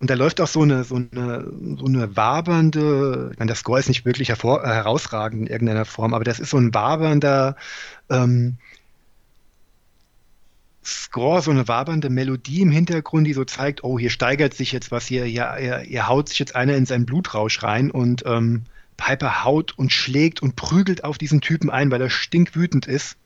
Und 0.00 0.10
da 0.10 0.14
läuft 0.14 0.40
auch 0.40 0.48
so 0.48 0.62
eine, 0.62 0.84
so 0.84 0.96
eine, 0.96 1.50
so 1.78 1.86
eine 1.86 2.16
wabernde, 2.16 3.30
ich 3.32 3.38
meine, 3.38 3.48
der 3.48 3.56
Score 3.56 3.78
ist 3.78 3.88
nicht 3.88 4.04
wirklich 4.04 4.28
hervor, 4.28 4.64
äh, 4.64 4.68
herausragend 4.68 5.42
in 5.42 5.46
irgendeiner 5.46 5.84
Form, 5.84 6.12
aber 6.12 6.24
das 6.24 6.40
ist 6.40 6.50
so 6.50 6.58
ein 6.58 6.74
wabernder 6.74 7.56
ähm, 8.10 8.58
Score, 10.84 11.40
so 11.40 11.50
eine 11.50 11.66
wabernde 11.66 12.10
Melodie 12.10 12.60
im 12.60 12.70
Hintergrund, 12.70 13.26
die 13.26 13.32
so 13.32 13.44
zeigt, 13.44 13.84
oh, 13.84 13.98
hier 13.98 14.10
steigert 14.10 14.54
sich 14.54 14.72
jetzt 14.72 14.90
was, 14.90 15.06
hier, 15.06 15.24
hier, 15.24 15.54
hier, 15.58 15.78
hier 15.78 16.08
haut 16.08 16.28
sich 16.28 16.38
jetzt 16.38 16.54
einer 16.54 16.74
in 16.74 16.86
seinen 16.86 17.06
Blutrausch 17.06 17.62
rein 17.62 17.90
und 17.90 18.24
ähm, 18.26 18.64
Piper 18.96 19.44
haut 19.44 19.72
und 19.76 19.92
schlägt 19.92 20.42
und 20.42 20.56
prügelt 20.56 21.04
auf 21.04 21.18
diesen 21.18 21.40
Typen 21.40 21.70
ein, 21.70 21.90
weil 21.90 22.00
er 22.00 22.10
stinkwütend 22.10 22.86
ist, 22.86 23.16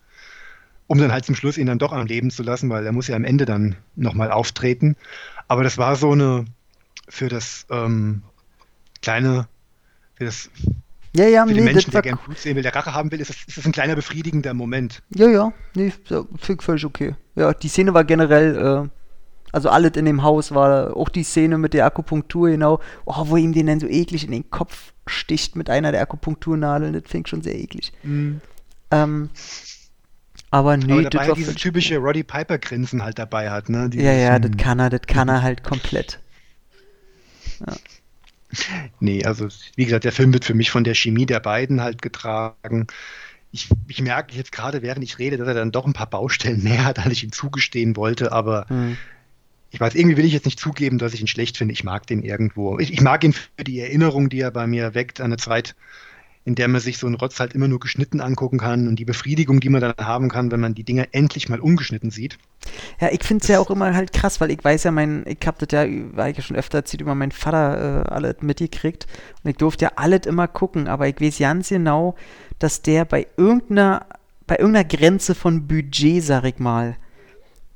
um 0.87 0.99
dann 0.99 1.13
halt 1.13 1.25
zum 1.25 1.35
Schluss 1.35 1.59
ihn 1.59 1.67
dann 1.67 1.79
doch 1.79 1.93
am 1.93 2.07
Leben 2.07 2.31
zu 2.31 2.43
lassen, 2.43 2.71
weil 2.71 2.87
er 2.87 2.93
muss 2.93 3.09
ja 3.09 3.17
am 3.17 3.25
Ende 3.25 3.45
dann 3.45 3.77
nochmal 3.97 4.31
auftreten. 4.31 4.97
Aber 5.49 5.65
das 5.65 5.79
war 5.79 5.97
so 5.97 6.13
eine, 6.13 6.45
für 7.09 7.29
das 7.29 7.67
ähm, 7.71 8.23
kleine, 9.03 9.49
für 10.15 10.25
das 10.27 10.51
ja, 11.15 11.27
ja, 11.27 11.43
für 11.45 11.53
nee, 11.53 11.57
den 11.57 11.65
Menschen, 11.65 11.91
der 11.91 12.03
gerne 12.03 12.19
Blut 12.23 12.39
sehen 12.39 12.55
will, 12.55 12.63
der 12.63 12.75
Rache 12.75 12.95
haben 12.95 13.11
will, 13.11 13.21
ist 13.21 13.31
das, 13.31 13.37
ist 13.47 13.57
das 13.57 13.67
ein 13.67 13.73
kleiner 13.73 13.97
befriedigender 13.97 14.55
Moment. 14.55 15.03
Ja, 15.11 15.29
ja, 15.29 15.53
nee, 15.75 15.93
völlig 16.61 16.85
okay. 16.85 17.15
Ja, 17.39 17.55
die 17.55 17.69
Szene 17.69 17.95
war 17.95 18.05
generell, 18.05 18.57
äh, 18.57 18.89
also 19.53 19.69
alles 19.69 19.93
in 19.97 20.05
dem 20.05 20.23
Haus 20.23 20.53
war, 20.55 20.97
auch 20.97 21.09
die 21.09 21.23
Szene 21.23 21.57
mit 21.57 21.73
der 21.73 21.87
Akupunktur, 21.87 22.51
genau, 22.51 22.81
oh, 23.05 23.25
wo 23.27 23.37
ihm 23.37 23.53
den 23.53 23.67
dann 23.67 23.81
so 23.81 23.87
eklig 23.87 24.25
in 24.25 24.33
den 24.33 24.51
Kopf 24.51 24.93
sticht 25.07 25.57
mit 25.57 25.71
einer 25.71 25.93
der 25.93 26.03
Akupunkturnadeln, 26.03 26.93
das 26.93 27.05
fing 27.07 27.27
schon 27.27 27.43
sehr 27.43 27.55
eklig. 27.55 27.93
Mhm. 28.03 28.41
Ähm, 28.91 29.31
aber 30.51 30.77
nee, 30.77 30.93
aber 30.93 31.11
dabei 31.11 31.27
das 31.29 31.37
dieses 31.37 31.55
typische 31.55 31.99
Roddy 31.99 32.25
Piper 32.25 32.59
Grinsen 32.59 33.03
halt 33.03 33.19
dabei 33.19 33.51
hat, 33.51 33.69
ne? 33.69 33.89
Dieses, 33.91 34.07
ja, 34.07 34.13
ja, 34.13 34.39
das 34.39 34.57
kann 34.57 34.81
er, 34.81 34.91
das 34.91 35.03
kann 35.03 35.29
er 35.29 35.43
halt 35.43 35.63
komplett. 35.63 36.21
Ja. 37.61 37.77
Nee, 39.01 39.25
also 39.25 39.49
wie 39.77 39.85
gesagt, 39.85 40.05
der 40.05 40.13
Film 40.13 40.33
wird 40.33 40.45
für 40.45 40.55
mich 40.55 40.71
von 40.71 40.85
der 40.85 40.95
Chemie 40.95 41.27
der 41.27 41.41
beiden 41.41 41.83
halt 41.83 42.01
getragen. 42.01 42.87
Ich, 43.51 43.69
ich 43.87 44.01
merke 44.03 44.37
jetzt 44.37 44.53
gerade, 44.53 44.83
während 44.83 45.03
ich 45.03 45.19
rede, 45.19 45.37
dass 45.37 45.49
er 45.49 45.55
dann 45.55 45.73
doch 45.73 45.87
ein 45.87 45.93
paar 45.93 46.11
Baustellen 46.11 46.63
mehr 46.63 46.85
hat, 46.85 46.99
als 46.99 47.13
ich 47.13 47.25
ihm 47.25 47.33
zugestehen 47.33 47.97
wollte, 47.97 48.33
aber 48.33 48.67
hm. 48.69 48.97
ich 49.71 49.81
weiß, 49.81 49.95
irgendwie 49.95 50.17
will 50.17 50.25
ich 50.25 50.33
jetzt 50.33 50.45
nicht 50.45 50.61
zugeben, 50.61 50.99
dass 50.99 51.15
ich 51.15 51.21
ihn 51.21 51.27
schlecht 51.27 51.57
finde. 51.57 51.73
Ich 51.73 51.85
mag 51.85 52.07
den 52.07 52.23
irgendwo. 52.23 52.79
Ich, 52.79 52.93
ich 52.93 53.01
mag 53.01 53.25
ihn 53.25 53.33
für 53.33 53.65
die 53.65 53.81
Erinnerung, 53.81 54.29
die 54.29 54.41
er 54.41 54.51
bei 54.51 54.67
mir 54.67 54.95
weckt, 54.95 55.21
an 55.21 55.27
eine 55.27 55.37
Zeit, 55.39 55.75
in 56.49 56.55
der 56.55 56.67
man 56.67 56.81
sich 56.81 56.97
so 56.97 57.07
einen 57.07 57.17
Rotz 57.17 57.39
halt 57.41 57.53
immer 57.53 57.69
nur 57.69 57.79
geschnitten 57.79 58.23
angucken 58.23 58.57
kann 58.57 58.89
und 58.89 58.99
die 58.99 59.05
Befriedigung, 59.05 59.61
die 59.61 59.69
man 59.69 59.83
dann 59.83 59.93
haben 60.01 60.31
kann, 60.31 60.51
wenn 60.51 60.61
man 60.61 60.75
die 60.75 60.83
Dinger 60.83 61.07
endlich 61.13 61.51
mal 61.51 61.61
umgeschnitten 61.61 62.11
sieht. 62.11 62.39
Ja, 62.99 63.11
ich 63.13 63.23
finde 63.23 63.43
es 63.43 63.49
ja 63.49 63.61
auch 63.61 63.69
immer 63.71 63.95
halt 63.95 64.15
krass, 64.15 64.41
weil 64.41 64.51
ich 64.51 64.65
weiß 64.65 64.85
ja, 64.85 64.91
mein, 64.91 65.25
ich 65.27 65.47
habe 65.47 65.65
das 65.67 65.69
ja, 65.73 65.87
war 66.17 66.31
ich 66.31 66.39
ja 66.39 66.43
schon 66.43 66.57
öfter 66.57 66.79
erzählt, 66.79 67.03
über 67.03 67.15
meinen 67.15 67.33
Vater 67.33 68.07
äh, 68.07 68.09
alles 68.09 68.37
mitgekriegt 68.41 69.07
und 69.45 69.51
ich 69.51 69.57
durfte 69.59 69.85
ja 69.85 69.93
alles 69.97 70.25
immer 70.25 70.49
gucken, 70.49 70.89
aber 70.89 71.07
ich 71.07 71.21
weiß 71.21 71.39
ganz 71.39 71.69
genau, 71.69 72.15
dass 72.59 72.81
der 72.81 73.05
bei 73.05 73.27
irgendeiner, 73.37 74.07
bei 74.47 74.57
irgendeiner 74.57 74.89
Grenze 74.89 75.35
von 75.35 75.69
Budget, 75.69 76.25
sag 76.25 76.45
ich 76.45 76.59
mal, 76.59 76.97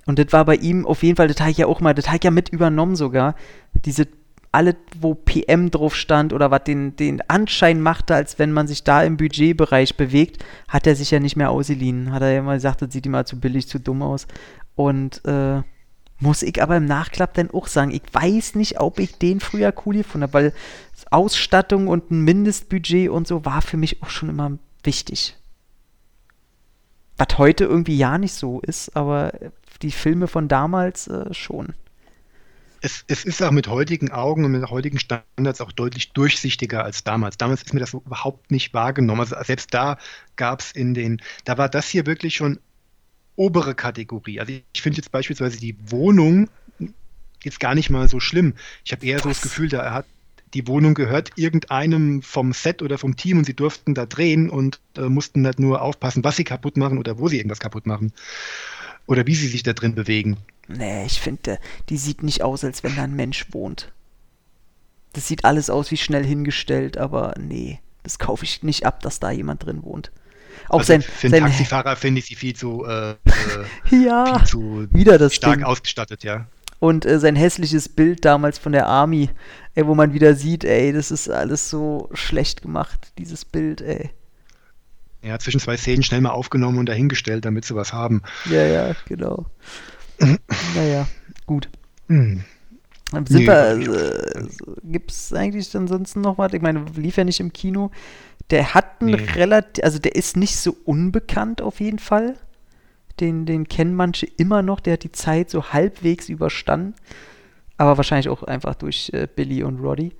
und 0.07 0.19
das 0.19 0.32
war 0.32 0.47
bei 0.47 0.57
ihm 0.57 0.86
auf 0.86 1.03
jeden 1.03 1.16
Fall, 1.16 1.28
das 1.28 1.40
habe 1.40 1.51
ich 1.51 1.59
ja 1.59 1.66
auch 1.66 1.81
mal, 1.81 1.93
das 1.93 2.07
habe 2.07 2.16
ich 2.16 2.24
ja 2.24 2.31
mit 2.31 2.49
übernommen 2.49 2.97
sogar, 2.97 3.35
diese 3.85 4.09
alles, 4.52 4.76
wo 5.00 5.14
PM 5.14 5.70
drauf 5.70 5.96
stand 5.96 6.34
oder 6.34 6.50
was 6.50 6.64
den, 6.64 6.94
den 6.96 7.22
Anschein 7.28 7.80
machte, 7.80 8.14
als 8.14 8.38
wenn 8.38 8.52
man 8.52 8.68
sich 8.68 8.84
da 8.84 9.02
im 9.02 9.16
Budgetbereich 9.16 9.96
bewegt, 9.96 10.44
hat 10.68 10.86
er 10.86 10.94
sich 10.94 11.10
ja 11.10 11.20
nicht 11.20 11.36
mehr 11.36 11.50
ausgeliehen. 11.50 12.12
Hat 12.12 12.22
er 12.22 12.32
ja 12.32 12.38
immer 12.40 12.54
gesagt, 12.54 12.82
das 12.82 12.92
sieht 12.92 13.06
ihm 13.06 13.12
mal 13.12 13.26
zu 13.26 13.40
billig, 13.40 13.66
zu 13.66 13.80
dumm 13.80 14.02
aus. 14.02 14.26
Und 14.74 15.24
äh, 15.24 15.62
muss 16.20 16.42
ich 16.42 16.62
aber 16.62 16.76
im 16.76 16.84
Nachklapp 16.84 17.34
dann 17.34 17.50
auch 17.50 17.66
sagen, 17.66 17.90
ich 17.90 18.02
weiß 18.12 18.54
nicht, 18.54 18.78
ob 18.78 18.98
ich 18.98 19.18
den 19.18 19.40
früher 19.40 19.72
cool 19.84 19.96
gefunden 19.96 20.24
habe, 20.24 20.34
weil 20.34 20.52
Ausstattung 21.10 21.88
und 21.88 22.10
ein 22.10 22.20
Mindestbudget 22.20 23.10
und 23.10 23.26
so 23.26 23.44
war 23.44 23.62
für 23.62 23.76
mich 23.76 24.02
auch 24.02 24.10
schon 24.10 24.28
immer 24.28 24.58
wichtig. 24.84 25.36
Was 27.16 27.38
heute 27.38 27.64
irgendwie 27.64 27.96
ja 27.96 28.18
nicht 28.18 28.34
so 28.34 28.60
ist, 28.60 28.96
aber 28.96 29.32
die 29.82 29.90
Filme 29.90 30.26
von 30.28 30.48
damals 30.48 31.08
äh, 31.08 31.32
schon 31.32 31.74
es, 32.82 33.04
es 33.06 33.24
ist 33.24 33.42
auch 33.42 33.52
mit 33.52 33.68
heutigen 33.68 34.10
Augen 34.10 34.44
und 34.44 34.52
mit 34.52 34.68
heutigen 34.68 34.98
Standards 34.98 35.60
auch 35.60 35.72
deutlich 35.72 36.12
durchsichtiger 36.12 36.84
als 36.84 37.04
damals. 37.04 37.38
Damals 37.38 37.62
ist 37.62 37.72
mir 37.72 37.80
das 37.80 37.92
so 37.92 38.02
überhaupt 38.04 38.50
nicht 38.50 38.74
wahrgenommen. 38.74 39.20
Also 39.20 39.36
selbst 39.44 39.72
da 39.72 39.98
gab 40.36 40.60
es 40.60 40.72
in 40.72 40.92
den, 40.92 41.22
da 41.44 41.59
war 41.59 41.68
das 41.68 41.88
hier 41.88 42.06
wirklich 42.06 42.34
schon 42.34 42.59
obere 43.36 43.74
Kategorie. 43.74 44.40
Also 44.40 44.52
ich 44.72 44.82
finde 44.82 44.98
jetzt 44.98 45.12
beispielsweise 45.12 45.59
die 45.59 45.76
Wohnung 45.90 46.50
jetzt 47.44 47.60
gar 47.60 47.74
nicht 47.74 47.88
mal 47.88 48.09
so 48.09 48.20
schlimm. 48.20 48.54
Ich 48.84 48.92
habe 48.92 49.06
eher 49.06 49.16
Was? 49.16 49.22
so 49.22 49.28
das 49.28 49.42
Gefühl, 49.42 49.68
da 49.68 49.92
hat 49.92 50.06
die 50.54 50.66
Wohnung 50.66 50.94
gehört 50.94 51.30
irgendeinem 51.36 52.20
vom 52.20 52.52
Set 52.52 52.82
oder 52.82 52.98
vom 52.98 53.16
Team 53.16 53.38
und 53.38 53.44
sie 53.44 53.54
durften 53.54 53.94
da 53.94 54.06
drehen 54.06 54.50
und 54.50 54.80
äh, 54.96 55.02
mussten 55.02 55.42
nicht 55.42 55.59
nur 55.59 55.80
aufpassen, 55.80 56.24
was 56.24 56.36
sie 56.36 56.44
kaputt 56.44 56.76
machen 56.76 56.98
oder 56.98 57.18
wo 57.18 57.28
sie 57.28 57.38
irgendwas 57.38 57.60
kaputt 57.60 57.86
machen 57.86 58.12
oder 59.06 59.26
wie 59.26 59.34
sie 59.34 59.46
sich 59.46 59.62
da 59.62 59.72
drin 59.72 59.94
bewegen. 59.94 60.36
Nee, 60.68 61.05
ich 61.06 61.20
finde, 61.20 61.59
die 61.89 61.97
sieht 61.97 62.22
nicht 62.22 62.43
aus, 62.43 62.64
als 62.64 62.82
wenn 62.82 62.97
da 62.97 63.02
ein 63.02 63.16
Mensch 63.16 63.47
wohnt. 63.52 63.93
Das 65.12 65.28
sieht 65.28 65.44
alles 65.44 65.70
aus 65.70 65.90
wie 65.90 65.97
schnell 65.97 66.24
hingestellt, 66.24 66.97
aber 66.97 67.34
nee, 67.39 67.80
das 68.02 68.18
kaufe 68.18 68.44
ich 68.44 68.62
nicht 68.62 68.86
ab, 68.86 69.01
dass 69.01 69.20
da 69.20 69.30
jemand 69.30 69.64
drin 69.64 69.82
wohnt. 69.82 70.10
Auch 70.68 70.80
also 70.80 70.93
sein, 70.93 71.02
für 71.02 71.26
einen 71.26 71.40
Taxifahrer 71.40 71.97
finde 71.97 72.20
ich 72.20 72.26
sie 72.26 72.34
viel 72.34 72.55
zu, 72.55 72.84
äh, 72.84 73.10
äh 73.90 74.05
ja, 74.05 74.39
viel 74.39 74.47
zu 74.47 74.89
wieder 74.90 75.18
das 75.18 75.34
stark 75.34 75.56
Ding. 75.56 75.64
ausgestattet, 75.64 76.24
ja. 76.24 76.47
Und 76.78 77.05
äh, 77.05 77.18
sein 77.18 77.36
hässliches 77.36 77.89
Bild 77.89 78.24
damals 78.24 78.59
von 78.59 78.72
der 78.72 78.86
Army, 78.86 79.30
ey, 79.74 79.86
wo 79.86 79.94
man 79.94 80.14
wieder 80.14 80.34
sieht, 80.34 80.64
ey, 80.64 80.93
das 80.93 81.10
ist 81.10 81.28
alles 81.28 81.70
so 81.70 82.10
schlecht 82.12 82.62
gemacht, 82.62 83.12
dieses 83.18 83.44
Bild, 83.44 83.80
ey. 83.80 84.10
Ja, 85.22 85.39
zwischen 85.39 85.60
zwei 85.60 85.76
Szenen 85.76 86.02
schnell 86.02 86.20
mal 86.20 86.30
aufgenommen 86.30 86.78
und 86.78 86.86
dahingestellt, 86.86 87.44
damit 87.44 87.64
sie 87.64 87.76
was 87.76 87.93
haben. 87.93 88.22
Ja, 88.51 88.64
ja, 88.64 88.93
genau. 89.06 89.47
Naja, 90.74 91.07
gut. 91.47 91.69
Hm. 92.09 92.44
Sind 93.12 93.31
nee, 93.31 93.47
wir, 93.47 94.36
äh, 94.36 94.47
gibt 94.85 95.11
es 95.11 95.32
eigentlich 95.35 95.74
ansonsten 95.77 96.23
noch 96.23 96.39
was? 96.39 96.55
Ich 96.55 96.62
meine, 96.62 96.85
lief 96.97 97.16
ja 97.16 97.24
nicht 97.24 97.40
im 97.40 97.53
Kino. 97.53 97.90
Der 98.51 98.74
hat 98.74 99.01
einen 99.01 99.11
nee. 99.11 99.31
relativ, 99.35 99.85
also 99.85 99.99
der 99.99 100.15
ist 100.15 100.36
nicht 100.36 100.57
so 100.57 100.77
unbekannt 100.85 101.61
auf 101.61 101.81
jeden 101.81 101.99
Fall. 101.99 102.36
Den, 103.20 103.44
den 103.44 103.69
kennen 103.69 103.94
manche 103.94 104.27
immer 104.39 104.62
noch, 104.62 104.81
der 104.81 104.94
hat 104.94 105.05
die 105.05 105.12
Zeit 105.12 105.51
so 105.51 105.73
halbwegs 105.73 106.31
überstanden. 106.31 106.94
Aber 107.77 107.99
wahrscheinlich 107.99 108.31
auch 108.31 108.43
einfach 108.43 108.74
durch 108.74 109.11
äh, 109.12 109.28
Billy 109.35 109.62
und 109.62 109.81
Roddy. 109.81 110.12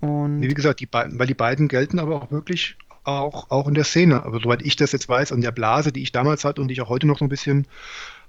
Und 0.00 0.40
nee, 0.40 0.48
wie 0.48 0.54
gesagt, 0.54 0.80
die 0.80 0.86
beiden, 0.86 1.18
weil 1.18 1.26
die 1.26 1.34
beiden 1.34 1.68
gelten 1.68 1.98
aber 1.98 2.22
auch 2.22 2.30
wirklich 2.30 2.76
auch, 3.04 3.50
auch 3.50 3.66
in 3.66 3.74
der 3.74 3.84
Szene. 3.84 4.24
Aber 4.24 4.40
soweit 4.40 4.62
ich 4.62 4.76
das 4.76 4.92
jetzt 4.92 5.08
weiß, 5.08 5.32
an 5.32 5.40
der 5.40 5.52
Blase, 5.52 5.92
die 5.92 6.02
ich 6.02 6.12
damals 6.12 6.44
hatte 6.44 6.60
und 6.60 6.68
die 6.68 6.74
ich 6.74 6.80
auch 6.82 6.88
heute 6.88 7.06
noch 7.06 7.18
so 7.18 7.24
ein 7.24 7.28
bisschen 7.28 7.66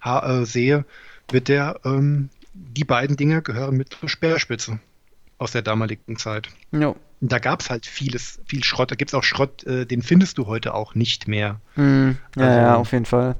äh, 0.05 0.45
sehe, 0.45 0.85
wird 1.29 1.47
der, 1.47 1.79
ähm, 1.85 2.29
die 2.53 2.83
beiden 2.83 3.15
Dinge 3.15 3.41
gehören 3.41 3.77
mit 3.77 3.95
zur 3.99 4.09
Speerspitze 4.09 4.79
aus 5.37 5.51
der 5.51 5.61
damaligen 5.61 6.17
Zeit. 6.17 6.49
No. 6.71 6.95
Da 7.21 7.39
gab 7.39 7.61
es 7.61 7.69
halt 7.69 7.85
vieles, 7.85 8.39
viel 8.45 8.63
Schrott. 8.63 8.91
Da 8.91 8.95
gibt 8.95 9.11
es 9.11 9.15
auch 9.15 9.23
Schrott, 9.23 9.63
äh, 9.63 9.85
den 9.85 10.01
findest 10.01 10.37
du 10.37 10.47
heute 10.47 10.73
auch 10.73 10.95
nicht 10.95 11.27
mehr. 11.27 11.61
Mm, 11.75 12.11
ja, 12.35 12.45
also, 12.45 12.59
ja, 12.59 12.75
auf 12.75 12.91
jeden 12.91 13.05
Fall. 13.05 13.35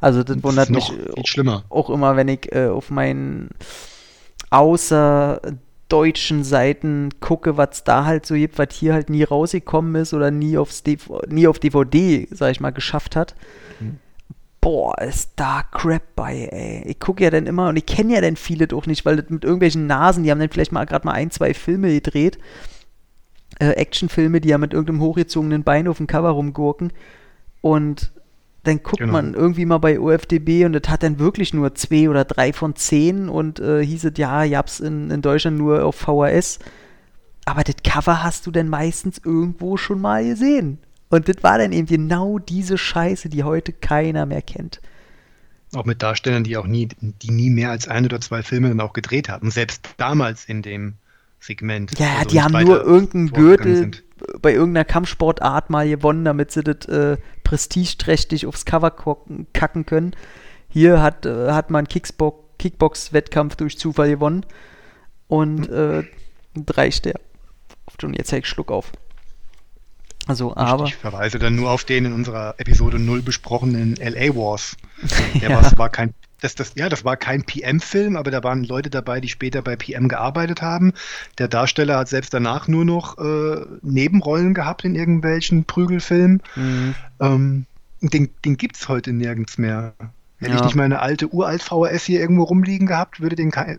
Also 0.00 0.22
das, 0.22 0.42
wundert 0.42 0.70
mich 0.70 0.92
schlimmer. 1.24 1.64
auch 1.68 1.90
immer, 1.90 2.16
wenn 2.16 2.28
ich 2.28 2.52
äh, 2.52 2.68
auf 2.68 2.90
meinen 2.90 3.50
außerdeutschen 4.50 6.44
Seiten 6.44 7.10
gucke, 7.20 7.56
was 7.56 7.84
da 7.84 8.04
halt 8.04 8.26
so 8.26 8.34
gibt, 8.34 8.58
was 8.58 8.68
hier 8.72 8.94
halt 8.94 9.10
nie 9.10 9.22
rausgekommen 9.22 9.94
ist 9.96 10.14
oder 10.14 10.30
nie, 10.30 10.56
aufs 10.58 10.82
nie 11.28 11.46
auf 11.46 11.58
DVD, 11.58 12.26
sag 12.30 12.52
ich 12.52 12.60
mal, 12.60 12.70
geschafft 12.70 13.16
hat. 13.16 13.34
Hm 13.78 13.98
boah, 14.60 14.98
ist 15.00 15.32
da 15.36 15.62
Crap 15.62 16.14
bei, 16.14 16.48
ey. 16.52 16.82
Ich 16.86 17.00
gucke 17.00 17.24
ja 17.24 17.30
dann 17.30 17.46
immer 17.46 17.68
und 17.68 17.76
ich 17.76 17.86
kenne 17.86 18.14
ja 18.14 18.20
dann 18.20 18.36
viele 18.36 18.66
doch 18.66 18.86
nicht, 18.86 19.04
weil 19.04 19.16
das 19.16 19.30
mit 19.30 19.44
irgendwelchen 19.44 19.86
Nasen, 19.86 20.24
die 20.24 20.30
haben 20.30 20.38
dann 20.38 20.50
vielleicht 20.50 20.72
mal 20.72 20.84
gerade 20.84 21.06
mal 21.06 21.12
ein, 21.12 21.30
zwei 21.30 21.54
Filme 21.54 21.92
gedreht. 21.92 22.38
Äh, 23.58 23.70
Actionfilme, 23.70 24.40
die 24.40 24.48
ja 24.48 24.58
mit 24.58 24.72
irgendeinem 24.72 25.00
hochgezogenen 25.00 25.64
Bein 25.64 25.88
auf 25.88 25.96
dem 25.96 26.06
Cover 26.06 26.30
rumgurken. 26.30 26.92
Und 27.60 28.12
dann 28.64 28.82
guckt 28.82 28.98
genau. 28.98 29.12
man 29.12 29.34
irgendwie 29.34 29.64
mal 29.64 29.78
bei 29.78 29.98
OFDB 29.98 30.66
und 30.66 30.74
das 30.74 30.90
hat 30.90 31.02
dann 31.02 31.18
wirklich 31.18 31.54
nur 31.54 31.74
zwei 31.74 32.10
oder 32.10 32.24
drei 32.24 32.52
von 32.52 32.76
zehn 32.76 33.28
und 33.28 33.58
äh, 33.58 33.84
hieß 33.84 34.04
es, 34.04 34.12
ja, 34.16 34.44
ich 34.44 34.54
hab's 34.54 34.80
in, 34.80 35.10
in 35.10 35.22
Deutschland 35.22 35.56
nur 35.56 35.84
auf 35.84 35.96
VHS. 35.96 36.58
Aber 37.46 37.64
das 37.64 37.76
Cover 37.82 38.22
hast 38.22 38.46
du 38.46 38.50
dann 38.50 38.68
meistens 38.68 39.18
irgendwo 39.24 39.78
schon 39.78 40.00
mal 40.00 40.24
gesehen. 40.24 40.78
Und 41.10 41.28
das 41.28 41.42
war 41.42 41.58
dann 41.58 41.72
eben 41.72 41.86
genau 41.86 42.38
diese 42.38 42.78
Scheiße, 42.78 43.28
die 43.28 43.44
heute 43.44 43.72
keiner 43.72 44.26
mehr 44.26 44.42
kennt. 44.42 44.80
Auch 45.74 45.84
mit 45.84 46.02
Darstellern, 46.02 46.44
die 46.44 46.56
auch 46.56 46.66
nie, 46.66 46.88
die 47.00 47.30
nie 47.30 47.50
mehr 47.50 47.70
als 47.70 47.86
ein 47.86 48.04
oder 48.04 48.20
zwei 48.20 48.42
Filme 48.42 48.68
dann 48.68 48.80
auch 48.80 48.92
gedreht 48.92 49.28
haben. 49.28 49.50
Selbst 49.50 49.88
damals 49.98 50.44
in 50.44 50.62
dem 50.62 50.94
Segment. 51.40 51.98
Ja, 51.98 52.16
also 52.18 52.30
die 52.30 52.42
haben 52.42 52.64
nur 52.64 52.82
irgendeinen 52.82 53.30
Gürtel 53.30 53.76
sind. 53.76 54.04
bei 54.40 54.52
irgendeiner 54.52 54.84
Kampfsportart 54.84 55.70
mal 55.70 55.88
gewonnen, 55.88 56.24
damit 56.24 56.52
sie 56.52 56.62
das 56.62 56.86
äh, 56.86 57.18
prestigeträchtig 57.44 58.46
aufs 58.46 58.64
Cover 58.64 58.92
kacken 59.52 59.86
können. 59.86 60.14
Hier 60.68 61.02
hat, 61.02 61.26
äh, 61.26 61.50
hat 61.52 61.70
man 61.70 61.88
Kickbox-Wettkampf 61.88 63.56
durch 63.56 63.78
Zufall 63.78 64.10
gewonnen. 64.10 64.46
Und 65.28 65.68
äh, 65.68 66.04
drei 66.54 66.90
Sterne. 66.90 67.20
Und 68.02 68.16
jetzt 68.16 68.32
ich 68.32 68.46
Schluck 68.46 68.70
auf. 68.70 68.92
Also, 70.30 70.56
aber. 70.56 70.84
Ich 70.84 70.94
verweise 70.94 71.40
dann 71.40 71.56
nur 71.56 71.70
auf 71.70 71.82
den 71.82 72.04
in 72.04 72.12
unserer 72.12 72.54
Episode 72.58 73.00
0 73.00 73.22
besprochenen 73.22 73.96
LA 73.96 74.34
Wars. 74.36 74.76
Der 75.40 75.50
ja. 75.50 75.62
war, 75.62 75.72
war 75.76 75.88
kein 75.88 76.14
das, 76.40 76.54
das, 76.54 76.72
ja, 76.74 76.88
das 76.88 77.04
war 77.04 77.18
kein 77.18 77.44
PM-Film, 77.44 78.16
aber 78.16 78.30
da 78.30 78.42
waren 78.42 78.64
Leute 78.64 78.88
dabei, 78.88 79.20
die 79.20 79.28
später 79.28 79.60
bei 79.60 79.76
PM 79.76 80.08
gearbeitet 80.08 80.62
haben. 80.62 80.94
Der 81.36 81.48
Darsteller 81.48 81.98
hat 81.98 82.08
selbst 82.08 82.32
danach 82.32 82.66
nur 82.66 82.86
noch 82.86 83.18
äh, 83.18 83.66
Nebenrollen 83.82 84.54
gehabt 84.54 84.86
in 84.86 84.94
irgendwelchen 84.94 85.64
Prügelfilmen. 85.64 86.42
Mhm. 86.56 86.94
Ähm, 87.20 87.66
den 88.00 88.30
den 88.44 88.56
gibt 88.56 88.76
es 88.76 88.88
heute 88.88 89.12
nirgends 89.12 89.58
mehr. 89.58 89.92
Hätte 90.38 90.52
ja. 90.52 90.56
ich 90.56 90.64
nicht 90.64 90.76
meine 90.76 91.00
alte 91.00 91.28
uralt 91.28 91.62
VHS 91.62 92.04
hier 92.04 92.20
irgendwo 92.20 92.44
rumliegen 92.44 92.86
gehabt, 92.86 93.20
würde 93.20 93.36
den 93.36 93.52
hätte 93.52 93.78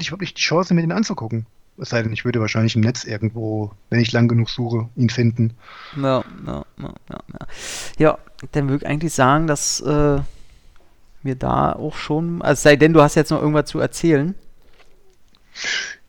ich 0.00 0.10
wirklich 0.10 0.32
die 0.32 0.40
Chance, 0.40 0.72
mir 0.72 0.80
den 0.80 0.92
anzugucken. 0.92 1.44
Es 1.80 1.90
sei 1.90 2.02
denn, 2.02 2.12
ich 2.12 2.24
würde 2.24 2.40
wahrscheinlich 2.40 2.74
im 2.74 2.82
Netz 2.82 3.04
irgendwo, 3.04 3.72
wenn 3.90 4.00
ich 4.00 4.12
lang 4.12 4.28
genug 4.28 4.50
suche, 4.50 4.88
ihn 4.96 5.10
finden. 5.10 5.54
Ja, 5.96 6.24
ja, 6.46 6.64
ja, 6.78 6.94
ja. 7.08 7.46
Ja, 7.98 8.18
dann 8.52 8.68
würde 8.68 8.84
ich 8.84 8.90
eigentlich 8.90 9.12
sagen, 9.12 9.46
dass 9.46 9.80
äh, 9.80 10.18
wir 11.22 11.34
da 11.36 11.72
auch 11.72 11.96
schon, 11.96 12.42
also 12.42 12.60
sei 12.60 12.76
denn, 12.76 12.92
du 12.92 13.02
hast 13.02 13.14
jetzt 13.14 13.30
noch 13.30 13.40
irgendwas 13.40 13.66
zu 13.66 13.78
erzählen. 13.78 14.34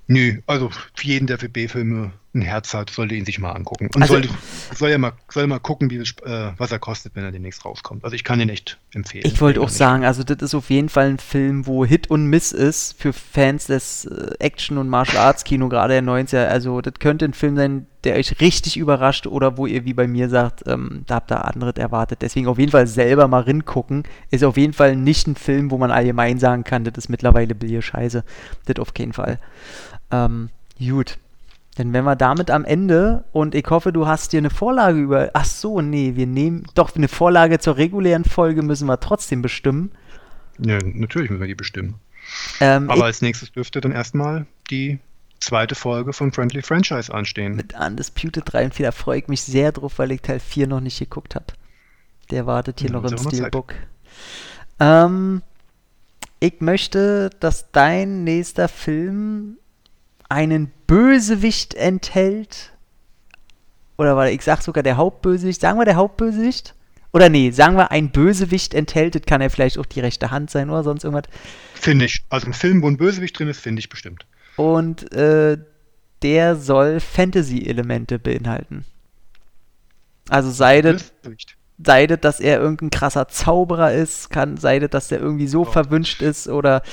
Nö, 0.07 0.41
also 0.47 0.69
für 0.69 1.05
jeden, 1.05 1.27
der 1.27 1.37
für 1.37 1.49
B-Filme 1.49 2.11
ein 2.33 2.41
Herz 2.41 2.73
hat, 2.75 2.91
sollte 2.91 3.15
ihn 3.15 3.25
sich 3.25 3.39
mal 3.39 3.51
angucken. 3.51 3.89
Und 3.95 4.03
also, 4.03 4.13
soll, 4.13 4.29
soll, 4.75 4.89
ja 4.91 4.99
mal, 4.99 5.13
soll 5.29 5.47
mal 5.47 5.59
gucken, 5.59 5.89
wie 5.89 5.97
äh, 5.97 6.51
was 6.57 6.71
er 6.71 6.77
kostet, 6.77 7.15
wenn 7.15 7.23
er 7.23 7.31
demnächst 7.31 7.65
rauskommt. 7.65 8.03
Also 8.03 8.15
ich 8.15 8.23
kann 8.23 8.39
ihn 8.39 8.49
echt 8.49 8.77
empfehlen. 8.93 9.25
Ich 9.25 9.41
wollte 9.41 9.61
auch 9.61 9.69
sagen, 9.69 10.05
also 10.05 10.23
das 10.23 10.37
ist 10.37 10.53
auf 10.53 10.69
jeden 10.69 10.89
Fall 10.89 11.09
ein 11.09 11.17
Film, 11.17 11.65
wo 11.65 11.85
Hit 11.85 12.09
und 12.11 12.27
Miss 12.27 12.51
ist 12.51 13.01
für 13.01 13.13
Fans 13.13 13.65
des 13.65 14.05
äh, 14.05 14.33
Action- 14.39 14.77
und 14.77 14.89
Martial 14.89 15.23
Arts 15.23 15.43
Kino, 15.43 15.69
gerade 15.69 15.95
der 15.95 16.03
90er. 16.03 16.45
Also 16.45 16.81
das 16.81 16.93
könnte 16.99 17.25
ein 17.25 17.33
Film 17.33 17.55
sein, 17.55 17.87
der 18.03 18.15
euch 18.15 18.39
richtig 18.39 18.77
überrascht 18.77 19.25
oder 19.25 19.57
wo 19.57 19.65
ihr 19.65 19.85
wie 19.85 19.93
bei 19.93 20.07
mir 20.07 20.29
sagt, 20.29 20.63
ähm, 20.67 21.03
da 21.07 21.15
habt 21.15 21.31
ihr 21.31 21.43
anderes 21.43 21.77
erwartet. 21.77 22.21
Deswegen 22.21 22.47
auf 22.47 22.59
jeden 22.59 22.71
Fall 22.71 22.85
selber 22.85 23.27
mal 23.27 23.41
ringucken. 23.41 24.03
Ist 24.29 24.43
auf 24.43 24.55
jeden 24.55 24.73
Fall 24.73 24.95
nicht 24.95 25.27
ein 25.27 25.35
Film, 25.35 25.71
wo 25.71 25.79
man 25.79 25.89
allgemein 25.89 26.37
sagen 26.37 26.63
kann, 26.63 26.83
das 26.83 26.93
ist 26.95 27.09
mittlerweile 27.09 27.55
Billier 27.55 27.81
Scheiße. 27.81 28.23
Das 28.65 28.75
auf 28.77 28.93
keinen 28.93 29.13
Fall. 29.13 29.39
Ähm, 30.11 30.49
gut. 30.79 31.17
Denn 31.79 31.93
wenn 31.93 32.03
wir 32.03 32.17
damit 32.17 32.51
am 32.51 32.65
Ende, 32.65 33.23
und 33.31 33.55
ich 33.55 33.65
hoffe, 33.69 33.93
du 33.93 34.05
hast 34.05 34.33
dir 34.33 34.39
eine 34.39 34.49
Vorlage 34.49 34.99
über. 34.99 35.31
Ach 35.33 35.45
so, 35.45 35.79
nee, 35.79 36.11
wir 36.15 36.27
nehmen. 36.27 36.65
Doch, 36.75 36.93
eine 36.93 37.07
Vorlage 37.07 37.57
zur 37.59 37.77
regulären 37.77 38.25
Folge 38.25 38.63
müssen 38.63 38.85
wir 38.85 38.99
trotzdem 38.99 39.41
bestimmen. 39.41 39.91
Ja, 40.59 40.77
natürlich 40.83 41.29
müssen 41.29 41.39
wir 41.39 41.47
die 41.47 41.55
bestimmen. 41.55 41.95
Ähm, 42.59 42.89
Aber 42.89 43.05
als 43.05 43.21
nächstes 43.21 43.53
dürfte 43.53 43.79
dann 43.79 43.93
erstmal 43.93 44.45
die 44.69 44.99
zweite 45.39 45.73
Folge 45.73 46.11
von 46.11 46.33
Friendly 46.33 46.61
Franchise 46.61 47.13
anstehen. 47.13 47.55
Mit 47.55 47.73
Undisputed 47.79 48.43
3 48.45 48.65
und 48.65 48.75
4, 48.75 48.87
da 48.87 48.91
freue 48.91 49.19
ich 49.19 49.29
mich 49.29 49.41
sehr 49.41 49.71
drauf, 49.71 49.99
weil 49.99 50.11
ich 50.11 50.21
Teil 50.21 50.41
4 50.41 50.67
noch 50.67 50.81
nicht 50.81 50.99
geguckt 50.99 51.33
habe. 51.33 51.45
Der 52.29 52.45
wartet 52.45 52.81
hier 52.81 52.89
ja, 52.89 52.99
noch 52.99 53.09
im 53.09 53.17
Steelbook. 53.17 53.73
Ähm, 54.81 55.41
ich 56.41 56.59
möchte, 56.59 57.29
dass 57.39 57.71
dein 57.71 58.25
nächster 58.25 58.67
Film 58.67 59.59
einen 60.29 60.71
Bösewicht 60.87 61.73
enthält. 61.73 62.73
Oder 63.97 64.15
warte, 64.15 64.31
ich 64.31 64.43
sag 64.43 64.61
sogar 64.61 64.83
der 64.83 64.97
Hauptbösewicht. 64.97 65.59
Sagen 65.59 65.77
wir 65.79 65.85
der 65.85 65.95
Hauptbösewicht? 65.95 66.75
Oder 67.11 67.29
nee, 67.29 67.49
sagen 67.51 67.75
wir, 67.75 67.91
ein 67.91 68.11
Bösewicht 68.11 68.73
enthält, 68.73 69.15
das 69.15 69.23
kann 69.23 69.41
ja 69.41 69.49
vielleicht 69.49 69.79
auch 69.79 69.85
die 69.85 69.99
rechte 69.99 70.29
Hand 70.29 70.51
sein 70.51 70.69
oder 70.69 70.83
sonst 70.83 71.03
irgendwas. 71.03 71.29
Finde 71.73 72.05
ich. 72.05 72.23
Also 72.29 72.47
ein 72.47 72.53
Film, 72.53 72.83
wo 72.83 72.87
ein 72.87 72.97
Bösewicht 72.97 73.37
drin 73.37 73.47
ist, 73.47 73.59
finde 73.59 73.79
ich 73.79 73.89
bestimmt. 73.89 74.25
Und 74.57 75.11
äh, 75.13 75.57
der 76.21 76.55
soll 76.55 76.99
Fantasy-Elemente 76.99 78.19
beinhalten. 78.19 78.85
Also 80.29 80.51
sei 80.51 80.81
das, 80.83 81.11
sei 81.83 82.05
das, 82.05 82.19
dass 82.19 82.39
er 82.39 82.59
irgendein 82.59 82.91
krasser 82.91 83.27
Zauberer 83.27 83.93
ist, 83.93 84.29
kann, 84.29 84.57
sei 84.57 84.77
das, 84.79 84.91
dass 84.91 85.11
er 85.11 85.19
irgendwie 85.19 85.47
so 85.47 85.61
oh. 85.61 85.65
verwünscht 85.65 86.21
ist 86.21 86.47
oder 86.47 86.83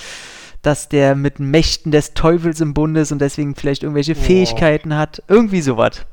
dass 0.67 0.89
der 0.89 1.15
mit 1.15 1.39
Mächten 1.39 1.93
des 1.93 2.15
Teufels 2.15 2.61
im 2.61 2.75
Bund 2.75 2.97
ist 2.97 3.13
und 3.13 3.21
deswegen 3.21 3.55
vielleicht 3.55 3.85
irgendwelche 3.85 4.13
oh. 4.13 4.21
Fähigkeiten 4.21 4.97
hat. 4.97 5.23
Irgendwie 5.29 5.63
sowas. 5.63 6.05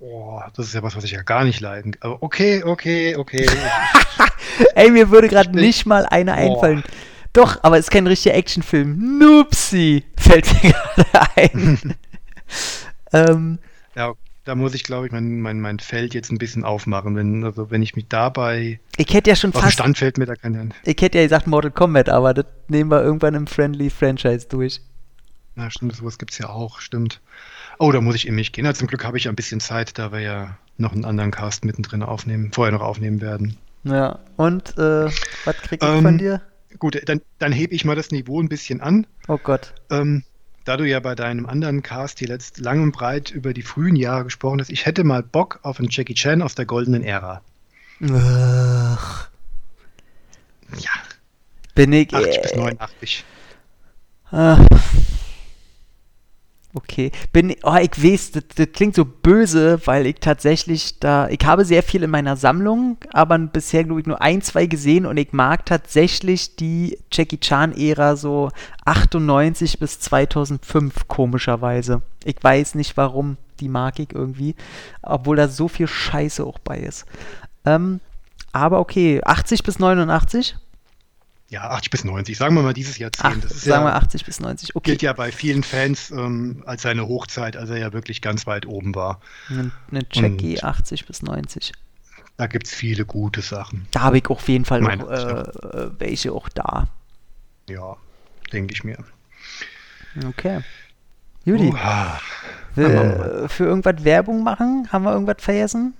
Boah, 0.00 0.50
das 0.56 0.66
ist 0.66 0.74
ja 0.74 0.82
was, 0.82 0.96
was 0.96 1.04
ich 1.04 1.12
ja 1.12 1.22
gar 1.22 1.44
nicht 1.44 1.60
leiden 1.60 1.92
kann. 1.92 2.10
Aber 2.10 2.22
okay, 2.22 2.64
okay, 2.64 3.14
okay. 3.16 3.46
Ey, 4.74 4.90
mir 4.90 5.10
würde 5.10 5.28
gerade 5.28 5.50
nicht 5.56 5.86
mal 5.86 6.04
einer 6.04 6.34
einfallen. 6.34 6.82
Doch, 7.32 7.62
aber 7.62 7.78
es 7.78 7.86
ist 7.86 7.90
kein 7.90 8.06
richtiger 8.06 8.34
Actionfilm. 8.34 9.18
Noopsie 9.18 10.04
fällt 10.16 10.46
mir 10.62 10.72
gerade 10.96 11.28
ein. 11.36 11.94
ähm, 13.12 13.58
ja, 13.94 14.08
okay 14.08 14.23
da 14.44 14.54
muss 14.54 14.74
ich, 14.74 14.84
glaube 14.84 15.06
ich, 15.06 15.12
mein, 15.12 15.40
mein, 15.40 15.60
mein 15.60 15.78
Feld 15.78 16.14
jetzt 16.14 16.30
ein 16.30 16.38
bisschen 16.38 16.64
aufmachen. 16.64 17.16
Wenn, 17.16 17.44
also 17.44 17.70
wenn 17.70 17.82
ich 17.82 17.96
mich 17.96 18.08
dabei. 18.08 18.80
Ich 18.96 19.12
hätte 19.12 19.30
ja 19.30 19.36
schon 19.36 19.52
fast. 19.52 19.72
Stand 19.72 19.98
fällt 19.98 20.18
mir 20.18 20.26
da 20.26 20.36
kein. 20.36 20.74
Ich 20.84 21.00
hätte 21.00 21.18
ja 21.18 21.24
gesagt 21.24 21.46
Mortal 21.46 21.70
Kombat, 21.70 22.08
aber 22.08 22.34
das 22.34 22.46
nehmen 22.68 22.90
wir 22.90 23.02
irgendwann 23.02 23.34
im 23.34 23.46
Friendly 23.46 23.90
Franchise 23.90 24.46
durch. 24.48 24.80
Na, 25.56 25.70
stimmt, 25.70 25.94
sowas 25.94 26.18
gibt 26.18 26.32
es 26.32 26.38
ja 26.38 26.48
auch, 26.48 26.80
stimmt. 26.80 27.20
Oh, 27.78 27.92
da 27.92 28.00
muss 28.00 28.16
ich 28.16 28.26
in 28.26 28.34
mich 28.34 28.52
gehen. 28.52 28.64
Ja, 28.64 28.74
zum 28.74 28.88
Glück 28.88 29.04
habe 29.04 29.16
ich 29.16 29.24
ja 29.24 29.32
ein 29.32 29.36
bisschen 29.36 29.60
Zeit, 29.60 29.98
da 29.98 30.12
wir 30.12 30.20
ja 30.20 30.58
noch 30.78 30.92
einen 30.92 31.04
anderen 31.04 31.30
Cast 31.30 31.64
mittendrin 31.64 32.02
aufnehmen, 32.02 32.50
vorher 32.52 32.72
noch 32.72 32.80
aufnehmen 32.82 33.20
werden. 33.20 33.56
Ja, 33.84 34.18
und 34.36 34.76
äh, 34.78 35.06
was 35.44 35.56
krieg 35.62 35.82
ich 35.82 35.88
ähm, 35.88 36.02
von 36.02 36.18
dir? 36.18 36.40
Gut, 36.78 37.00
dann, 37.06 37.20
dann 37.38 37.52
hebe 37.52 37.74
ich 37.74 37.84
mal 37.84 37.94
das 37.94 38.10
Niveau 38.10 38.40
ein 38.40 38.48
bisschen 38.48 38.80
an. 38.80 39.06
Oh 39.28 39.38
Gott. 39.42 39.74
Ähm, 39.90 40.24
da 40.64 40.76
du 40.76 40.84
ja 40.84 41.00
bei 41.00 41.14
deinem 41.14 41.46
anderen 41.46 41.82
Cast 41.82 42.18
hier 42.18 42.28
letzt 42.28 42.58
lang 42.58 42.82
und 42.82 42.92
breit 42.92 43.30
über 43.30 43.52
die 43.52 43.62
frühen 43.62 43.96
Jahre 43.96 44.24
gesprochen 44.24 44.60
hast, 44.60 44.70
ich 44.70 44.86
hätte 44.86 45.04
mal 45.04 45.22
Bock 45.22 45.60
auf 45.62 45.78
einen 45.78 45.88
Jackie 45.90 46.14
Chan 46.14 46.42
aus 46.42 46.54
der 46.54 46.66
goldenen 46.66 47.02
Ära. 47.02 47.42
Ach. 48.02 49.28
Ja. 50.78 50.90
Bin 51.74 51.92
ich. 51.92 52.14
80 52.14 52.36
äh, 52.36 52.40
bis 52.40 52.54
89. 52.54 53.24
Ach. 54.30 54.58
Okay. 56.76 57.12
Bin, 57.32 57.54
oh, 57.62 57.76
ich 57.76 58.02
weiß, 58.02 58.32
das, 58.32 58.44
das, 58.56 58.66
klingt 58.72 58.96
so 58.96 59.04
böse, 59.04 59.80
weil 59.84 60.06
ich 60.06 60.16
tatsächlich 60.16 60.98
da, 60.98 61.28
ich 61.28 61.38
habe 61.44 61.64
sehr 61.64 61.84
viel 61.84 62.02
in 62.02 62.10
meiner 62.10 62.36
Sammlung, 62.36 62.96
aber 63.12 63.38
bisher, 63.38 63.84
glaube 63.84 64.00
ich, 64.00 64.06
nur 64.08 64.20
ein, 64.20 64.42
zwei 64.42 64.66
gesehen 64.66 65.06
und 65.06 65.16
ich 65.16 65.32
mag 65.32 65.64
tatsächlich 65.66 66.56
die 66.56 66.98
Jackie 67.12 67.38
Chan-Ära 67.38 68.16
so 68.16 68.50
98 68.86 69.78
bis 69.78 70.00
2005, 70.00 71.06
komischerweise. 71.06 72.02
Ich 72.24 72.42
weiß 72.42 72.74
nicht 72.74 72.96
warum, 72.96 73.36
die 73.60 73.68
mag 73.68 74.00
ich 74.00 74.12
irgendwie, 74.12 74.56
obwohl 75.00 75.36
da 75.36 75.46
so 75.46 75.68
viel 75.68 75.86
Scheiße 75.86 76.44
auch 76.44 76.58
bei 76.58 76.78
ist. 76.78 77.06
Ähm, 77.64 78.00
aber 78.50 78.80
okay, 78.80 79.20
80 79.24 79.62
bis 79.62 79.78
89? 79.78 80.56
Ja, 81.54 81.70
80 81.70 81.90
bis 81.90 82.04
90, 82.04 82.36
sagen 82.36 82.56
wir 82.56 82.62
mal 82.62 82.74
dieses 82.74 82.98
Jahrzehnt. 82.98 83.44
Ach, 83.46 83.50
sagen 83.50 83.84
ja, 83.84 83.90
wir 83.90 83.94
80 83.94 84.24
bis 84.24 84.40
90, 84.40 84.74
okay. 84.74 84.90
Gilt 84.90 85.02
ja 85.02 85.12
bei 85.12 85.30
vielen 85.30 85.62
Fans 85.62 86.10
ähm, 86.10 86.64
als 86.66 86.82
seine 86.82 87.06
Hochzeit, 87.06 87.56
als 87.56 87.70
er 87.70 87.78
ja 87.78 87.92
wirklich 87.92 88.20
ganz 88.20 88.46
weit 88.48 88.66
oben 88.66 88.94
war. 88.96 89.20
Eine, 89.48 89.70
eine 89.90 90.00
Jackie 90.12 90.54
Und 90.54 90.64
80 90.64 91.06
bis 91.06 91.22
90. 91.22 91.72
Da 92.36 92.48
gibt 92.48 92.66
es 92.66 92.74
viele 92.74 93.04
gute 93.06 93.40
Sachen. 93.40 93.86
Da 93.92 94.00
habe 94.00 94.18
ich 94.18 94.26
auf 94.26 94.48
jeden 94.48 94.64
Fall 94.64 94.80
noch 94.80 95.08
äh, 95.08 95.90
welche 96.00 96.32
auch 96.32 96.48
da. 96.48 96.88
Ja, 97.68 97.96
denke 98.52 98.74
ich 98.74 98.82
mir. 98.82 98.98
Okay. 100.26 100.60
Judy, 101.44 101.72
uh, 101.72 103.46
für 103.48 103.64
irgendwas 103.64 104.02
Werbung 104.02 104.42
machen? 104.42 104.88
Haben 104.90 105.04
wir 105.04 105.12
irgendwas 105.12 105.36
vergessen? 105.38 105.94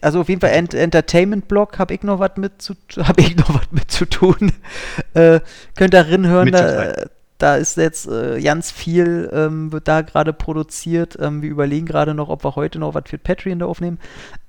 Also 0.00 0.20
auf 0.20 0.28
jeden 0.28 0.40
Fall 0.40 0.50
Ent 0.50 0.74
Entertainment-Blog 0.74 1.78
habe 1.78 1.94
ich 1.94 2.02
noch 2.02 2.18
was 2.18 2.36
mit 2.36 2.60
zu 2.60 2.74
habe 2.96 3.20
ich 3.20 3.36
noch 3.36 3.54
was 3.54 3.70
mit 3.70 3.90
zu 3.90 4.06
tun. 4.06 4.52
äh, 5.14 5.40
könnt 5.76 5.94
ihr 5.94 6.06
hören, 6.06 6.52
da, 6.52 7.06
da, 7.38 7.56
ist 7.56 7.76
jetzt 7.76 8.08
äh, 8.08 8.40
ganz 8.40 8.70
viel, 8.70 9.30
ähm, 9.32 9.72
wird 9.72 9.88
da 9.88 10.02
gerade 10.02 10.32
produziert. 10.32 11.16
Ähm, 11.20 11.42
wir 11.42 11.50
überlegen 11.50 11.86
gerade 11.86 12.14
noch, 12.14 12.28
ob 12.28 12.44
wir 12.44 12.56
heute 12.56 12.78
noch 12.78 12.94
was 12.94 13.04
für 13.06 13.18
Patreon 13.18 13.60
da 13.60 13.66
aufnehmen. 13.66 13.98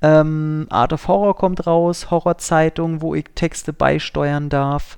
Ähm, 0.01 0.67
Art 0.69 0.93
of 0.93 1.07
Horror 1.07 1.35
kommt 1.35 1.67
raus, 1.67 2.09
Horrorzeitung, 2.09 3.01
wo 3.01 3.13
ich 3.13 3.25
Texte 3.35 3.73
beisteuern 3.73 4.49
darf. 4.49 4.97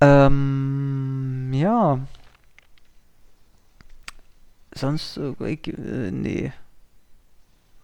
Ähm, 0.00 1.50
ja. 1.52 1.98
Sonst, 4.74 5.18
äh, 5.18 5.52
ich, 5.52 5.68
äh, 5.68 6.10
nee. 6.10 6.52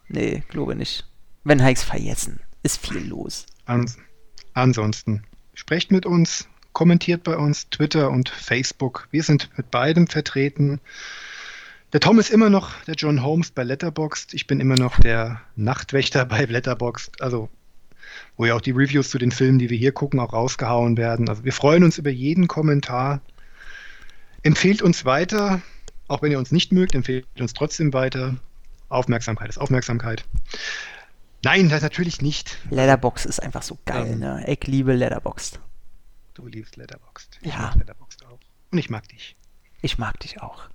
Nee, 0.07 0.43
glaube 0.49 0.75
nicht. 0.75 1.10
Wenn 1.43 1.63
heißt 1.63 1.83
vergessen. 1.83 2.39
Ist 2.63 2.85
viel 2.85 3.07
los. 3.07 3.45
An 3.65 3.85
ansonsten, 4.53 5.23
sprecht 5.53 5.91
mit 5.91 6.05
uns, 6.05 6.47
kommentiert 6.73 7.23
bei 7.23 7.35
uns, 7.35 7.69
Twitter 7.69 8.11
und 8.11 8.29
Facebook. 8.29 9.07
Wir 9.11 9.23
sind 9.23 9.49
mit 9.57 9.71
beidem 9.71 10.07
vertreten. 10.07 10.79
Der 11.93 11.99
Tom 11.99 12.19
ist 12.19 12.29
immer 12.29 12.49
noch 12.49 12.71
der 12.83 12.95
John 12.95 13.23
Holmes 13.23 13.51
bei 13.51 13.63
Letterboxd. 13.63 14.33
Ich 14.33 14.47
bin 14.47 14.59
immer 14.59 14.75
noch 14.75 14.99
der 14.99 15.41
Nachtwächter 15.55 16.25
bei 16.25 16.45
Letterboxd. 16.45 17.21
Also, 17.21 17.49
wo 18.37 18.45
ja 18.45 18.55
auch 18.55 18.61
die 18.61 18.71
Reviews 18.71 19.09
zu 19.09 19.17
den 19.17 19.31
Filmen, 19.31 19.59
die 19.59 19.69
wir 19.69 19.77
hier 19.77 19.91
gucken, 19.91 20.19
auch 20.19 20.33
rausgehauen 20.33 20.95
werden. 20.97 21.27
Also, 21.27 21.43
wir 21.43 21.53
freuen 21.53 21.83
uns 21.83 21.97
über 21.97 22.11
jeden 22.11 22.47
Kommentar. 22.47 23.21
Empfehlt 24.43 24.81
uns 24.81 25.05
weiter. 25.05 25.61
Auch 26.07 26.21
wenn 26.21 26.31
ihr 26.31 26.39
uns 26.39 26.51
nicht 26.51 26.71
mögt, 26.71 26.93
empfehlt 26.93 27.25
uns 27.39 27.53
trotzdem 27.53 27.93
weiter. 27.93 28.35
Aufmerksamkeit 28.89 29.49
ist 29.49 29.57
Aufmerksamkeit. 29.57 30.25
Nein, 31.43 31.69
das 31.69 31.81
natürlich 31.81 32.21
nicht. 32.21 32.57
Letterbox 32.69 33.25
ist 33.25 33.41
einfach 33.41 33.63
so 33.63 33.77
geil, 33.85 34.13
ähm, 34.13 34.19
ne? 34.19 34.45
Ich 34.47 34.65
liebe 34.67 34.93
Letterboxd. 34.93 35.59
Du 36.35 36.47
liebst 36.47 36.77
Letterboxd. 36.77 37.39
Ich 37.41 37.51
ja. 37.51 37.59
mag 37.59 37.75
Letterboxd 37.75 38.25
auch. 38.25 38.39
Und 38.71 38.77
ich 38.77 38.89
mag 38.89 39.07
dich. 39.09 39.35
Ich 39.81 39.97
mag 39.97 40.19
dich 40.19 40.41
auch. 40.41 40.69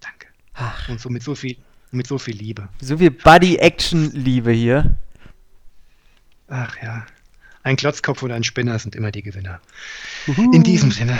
Danke. 0.00 0.28
Ach. 0.54 0.88
Und 0.88 1.00
so 1.00 1.10
mit 1.10 1.22
so 1.22 1.34
viel, 1.34 1.56
mit 1.90 2.06
so 2.06 2.18
viel 2.18 2.36
Liebe. 2.36 2.68
So 2.80 2.98
viel 2.98 3.10
Buddy-Action-Liebe 3.10 4.52
hier. 4.52 4.96
Ach 6.48 6.76
ja. 6.82 7.06
Ein 7.62 7.76
Klotzkopf 7.76 8.22
oder 8.22 8.34
ein 8.34 8.44
Spinner 8.44 8.78
sind 8.78 8.96
immer 8.96 9.10
die 9.10 9.22
Gewinner. 9.22 9.60
Uhu. 10.26 10.50
In 10.52 10.62
diesem 10.62 10.90
Sinne. 10.90 11.18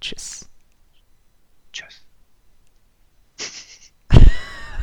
Tschüss. 0.00 0.49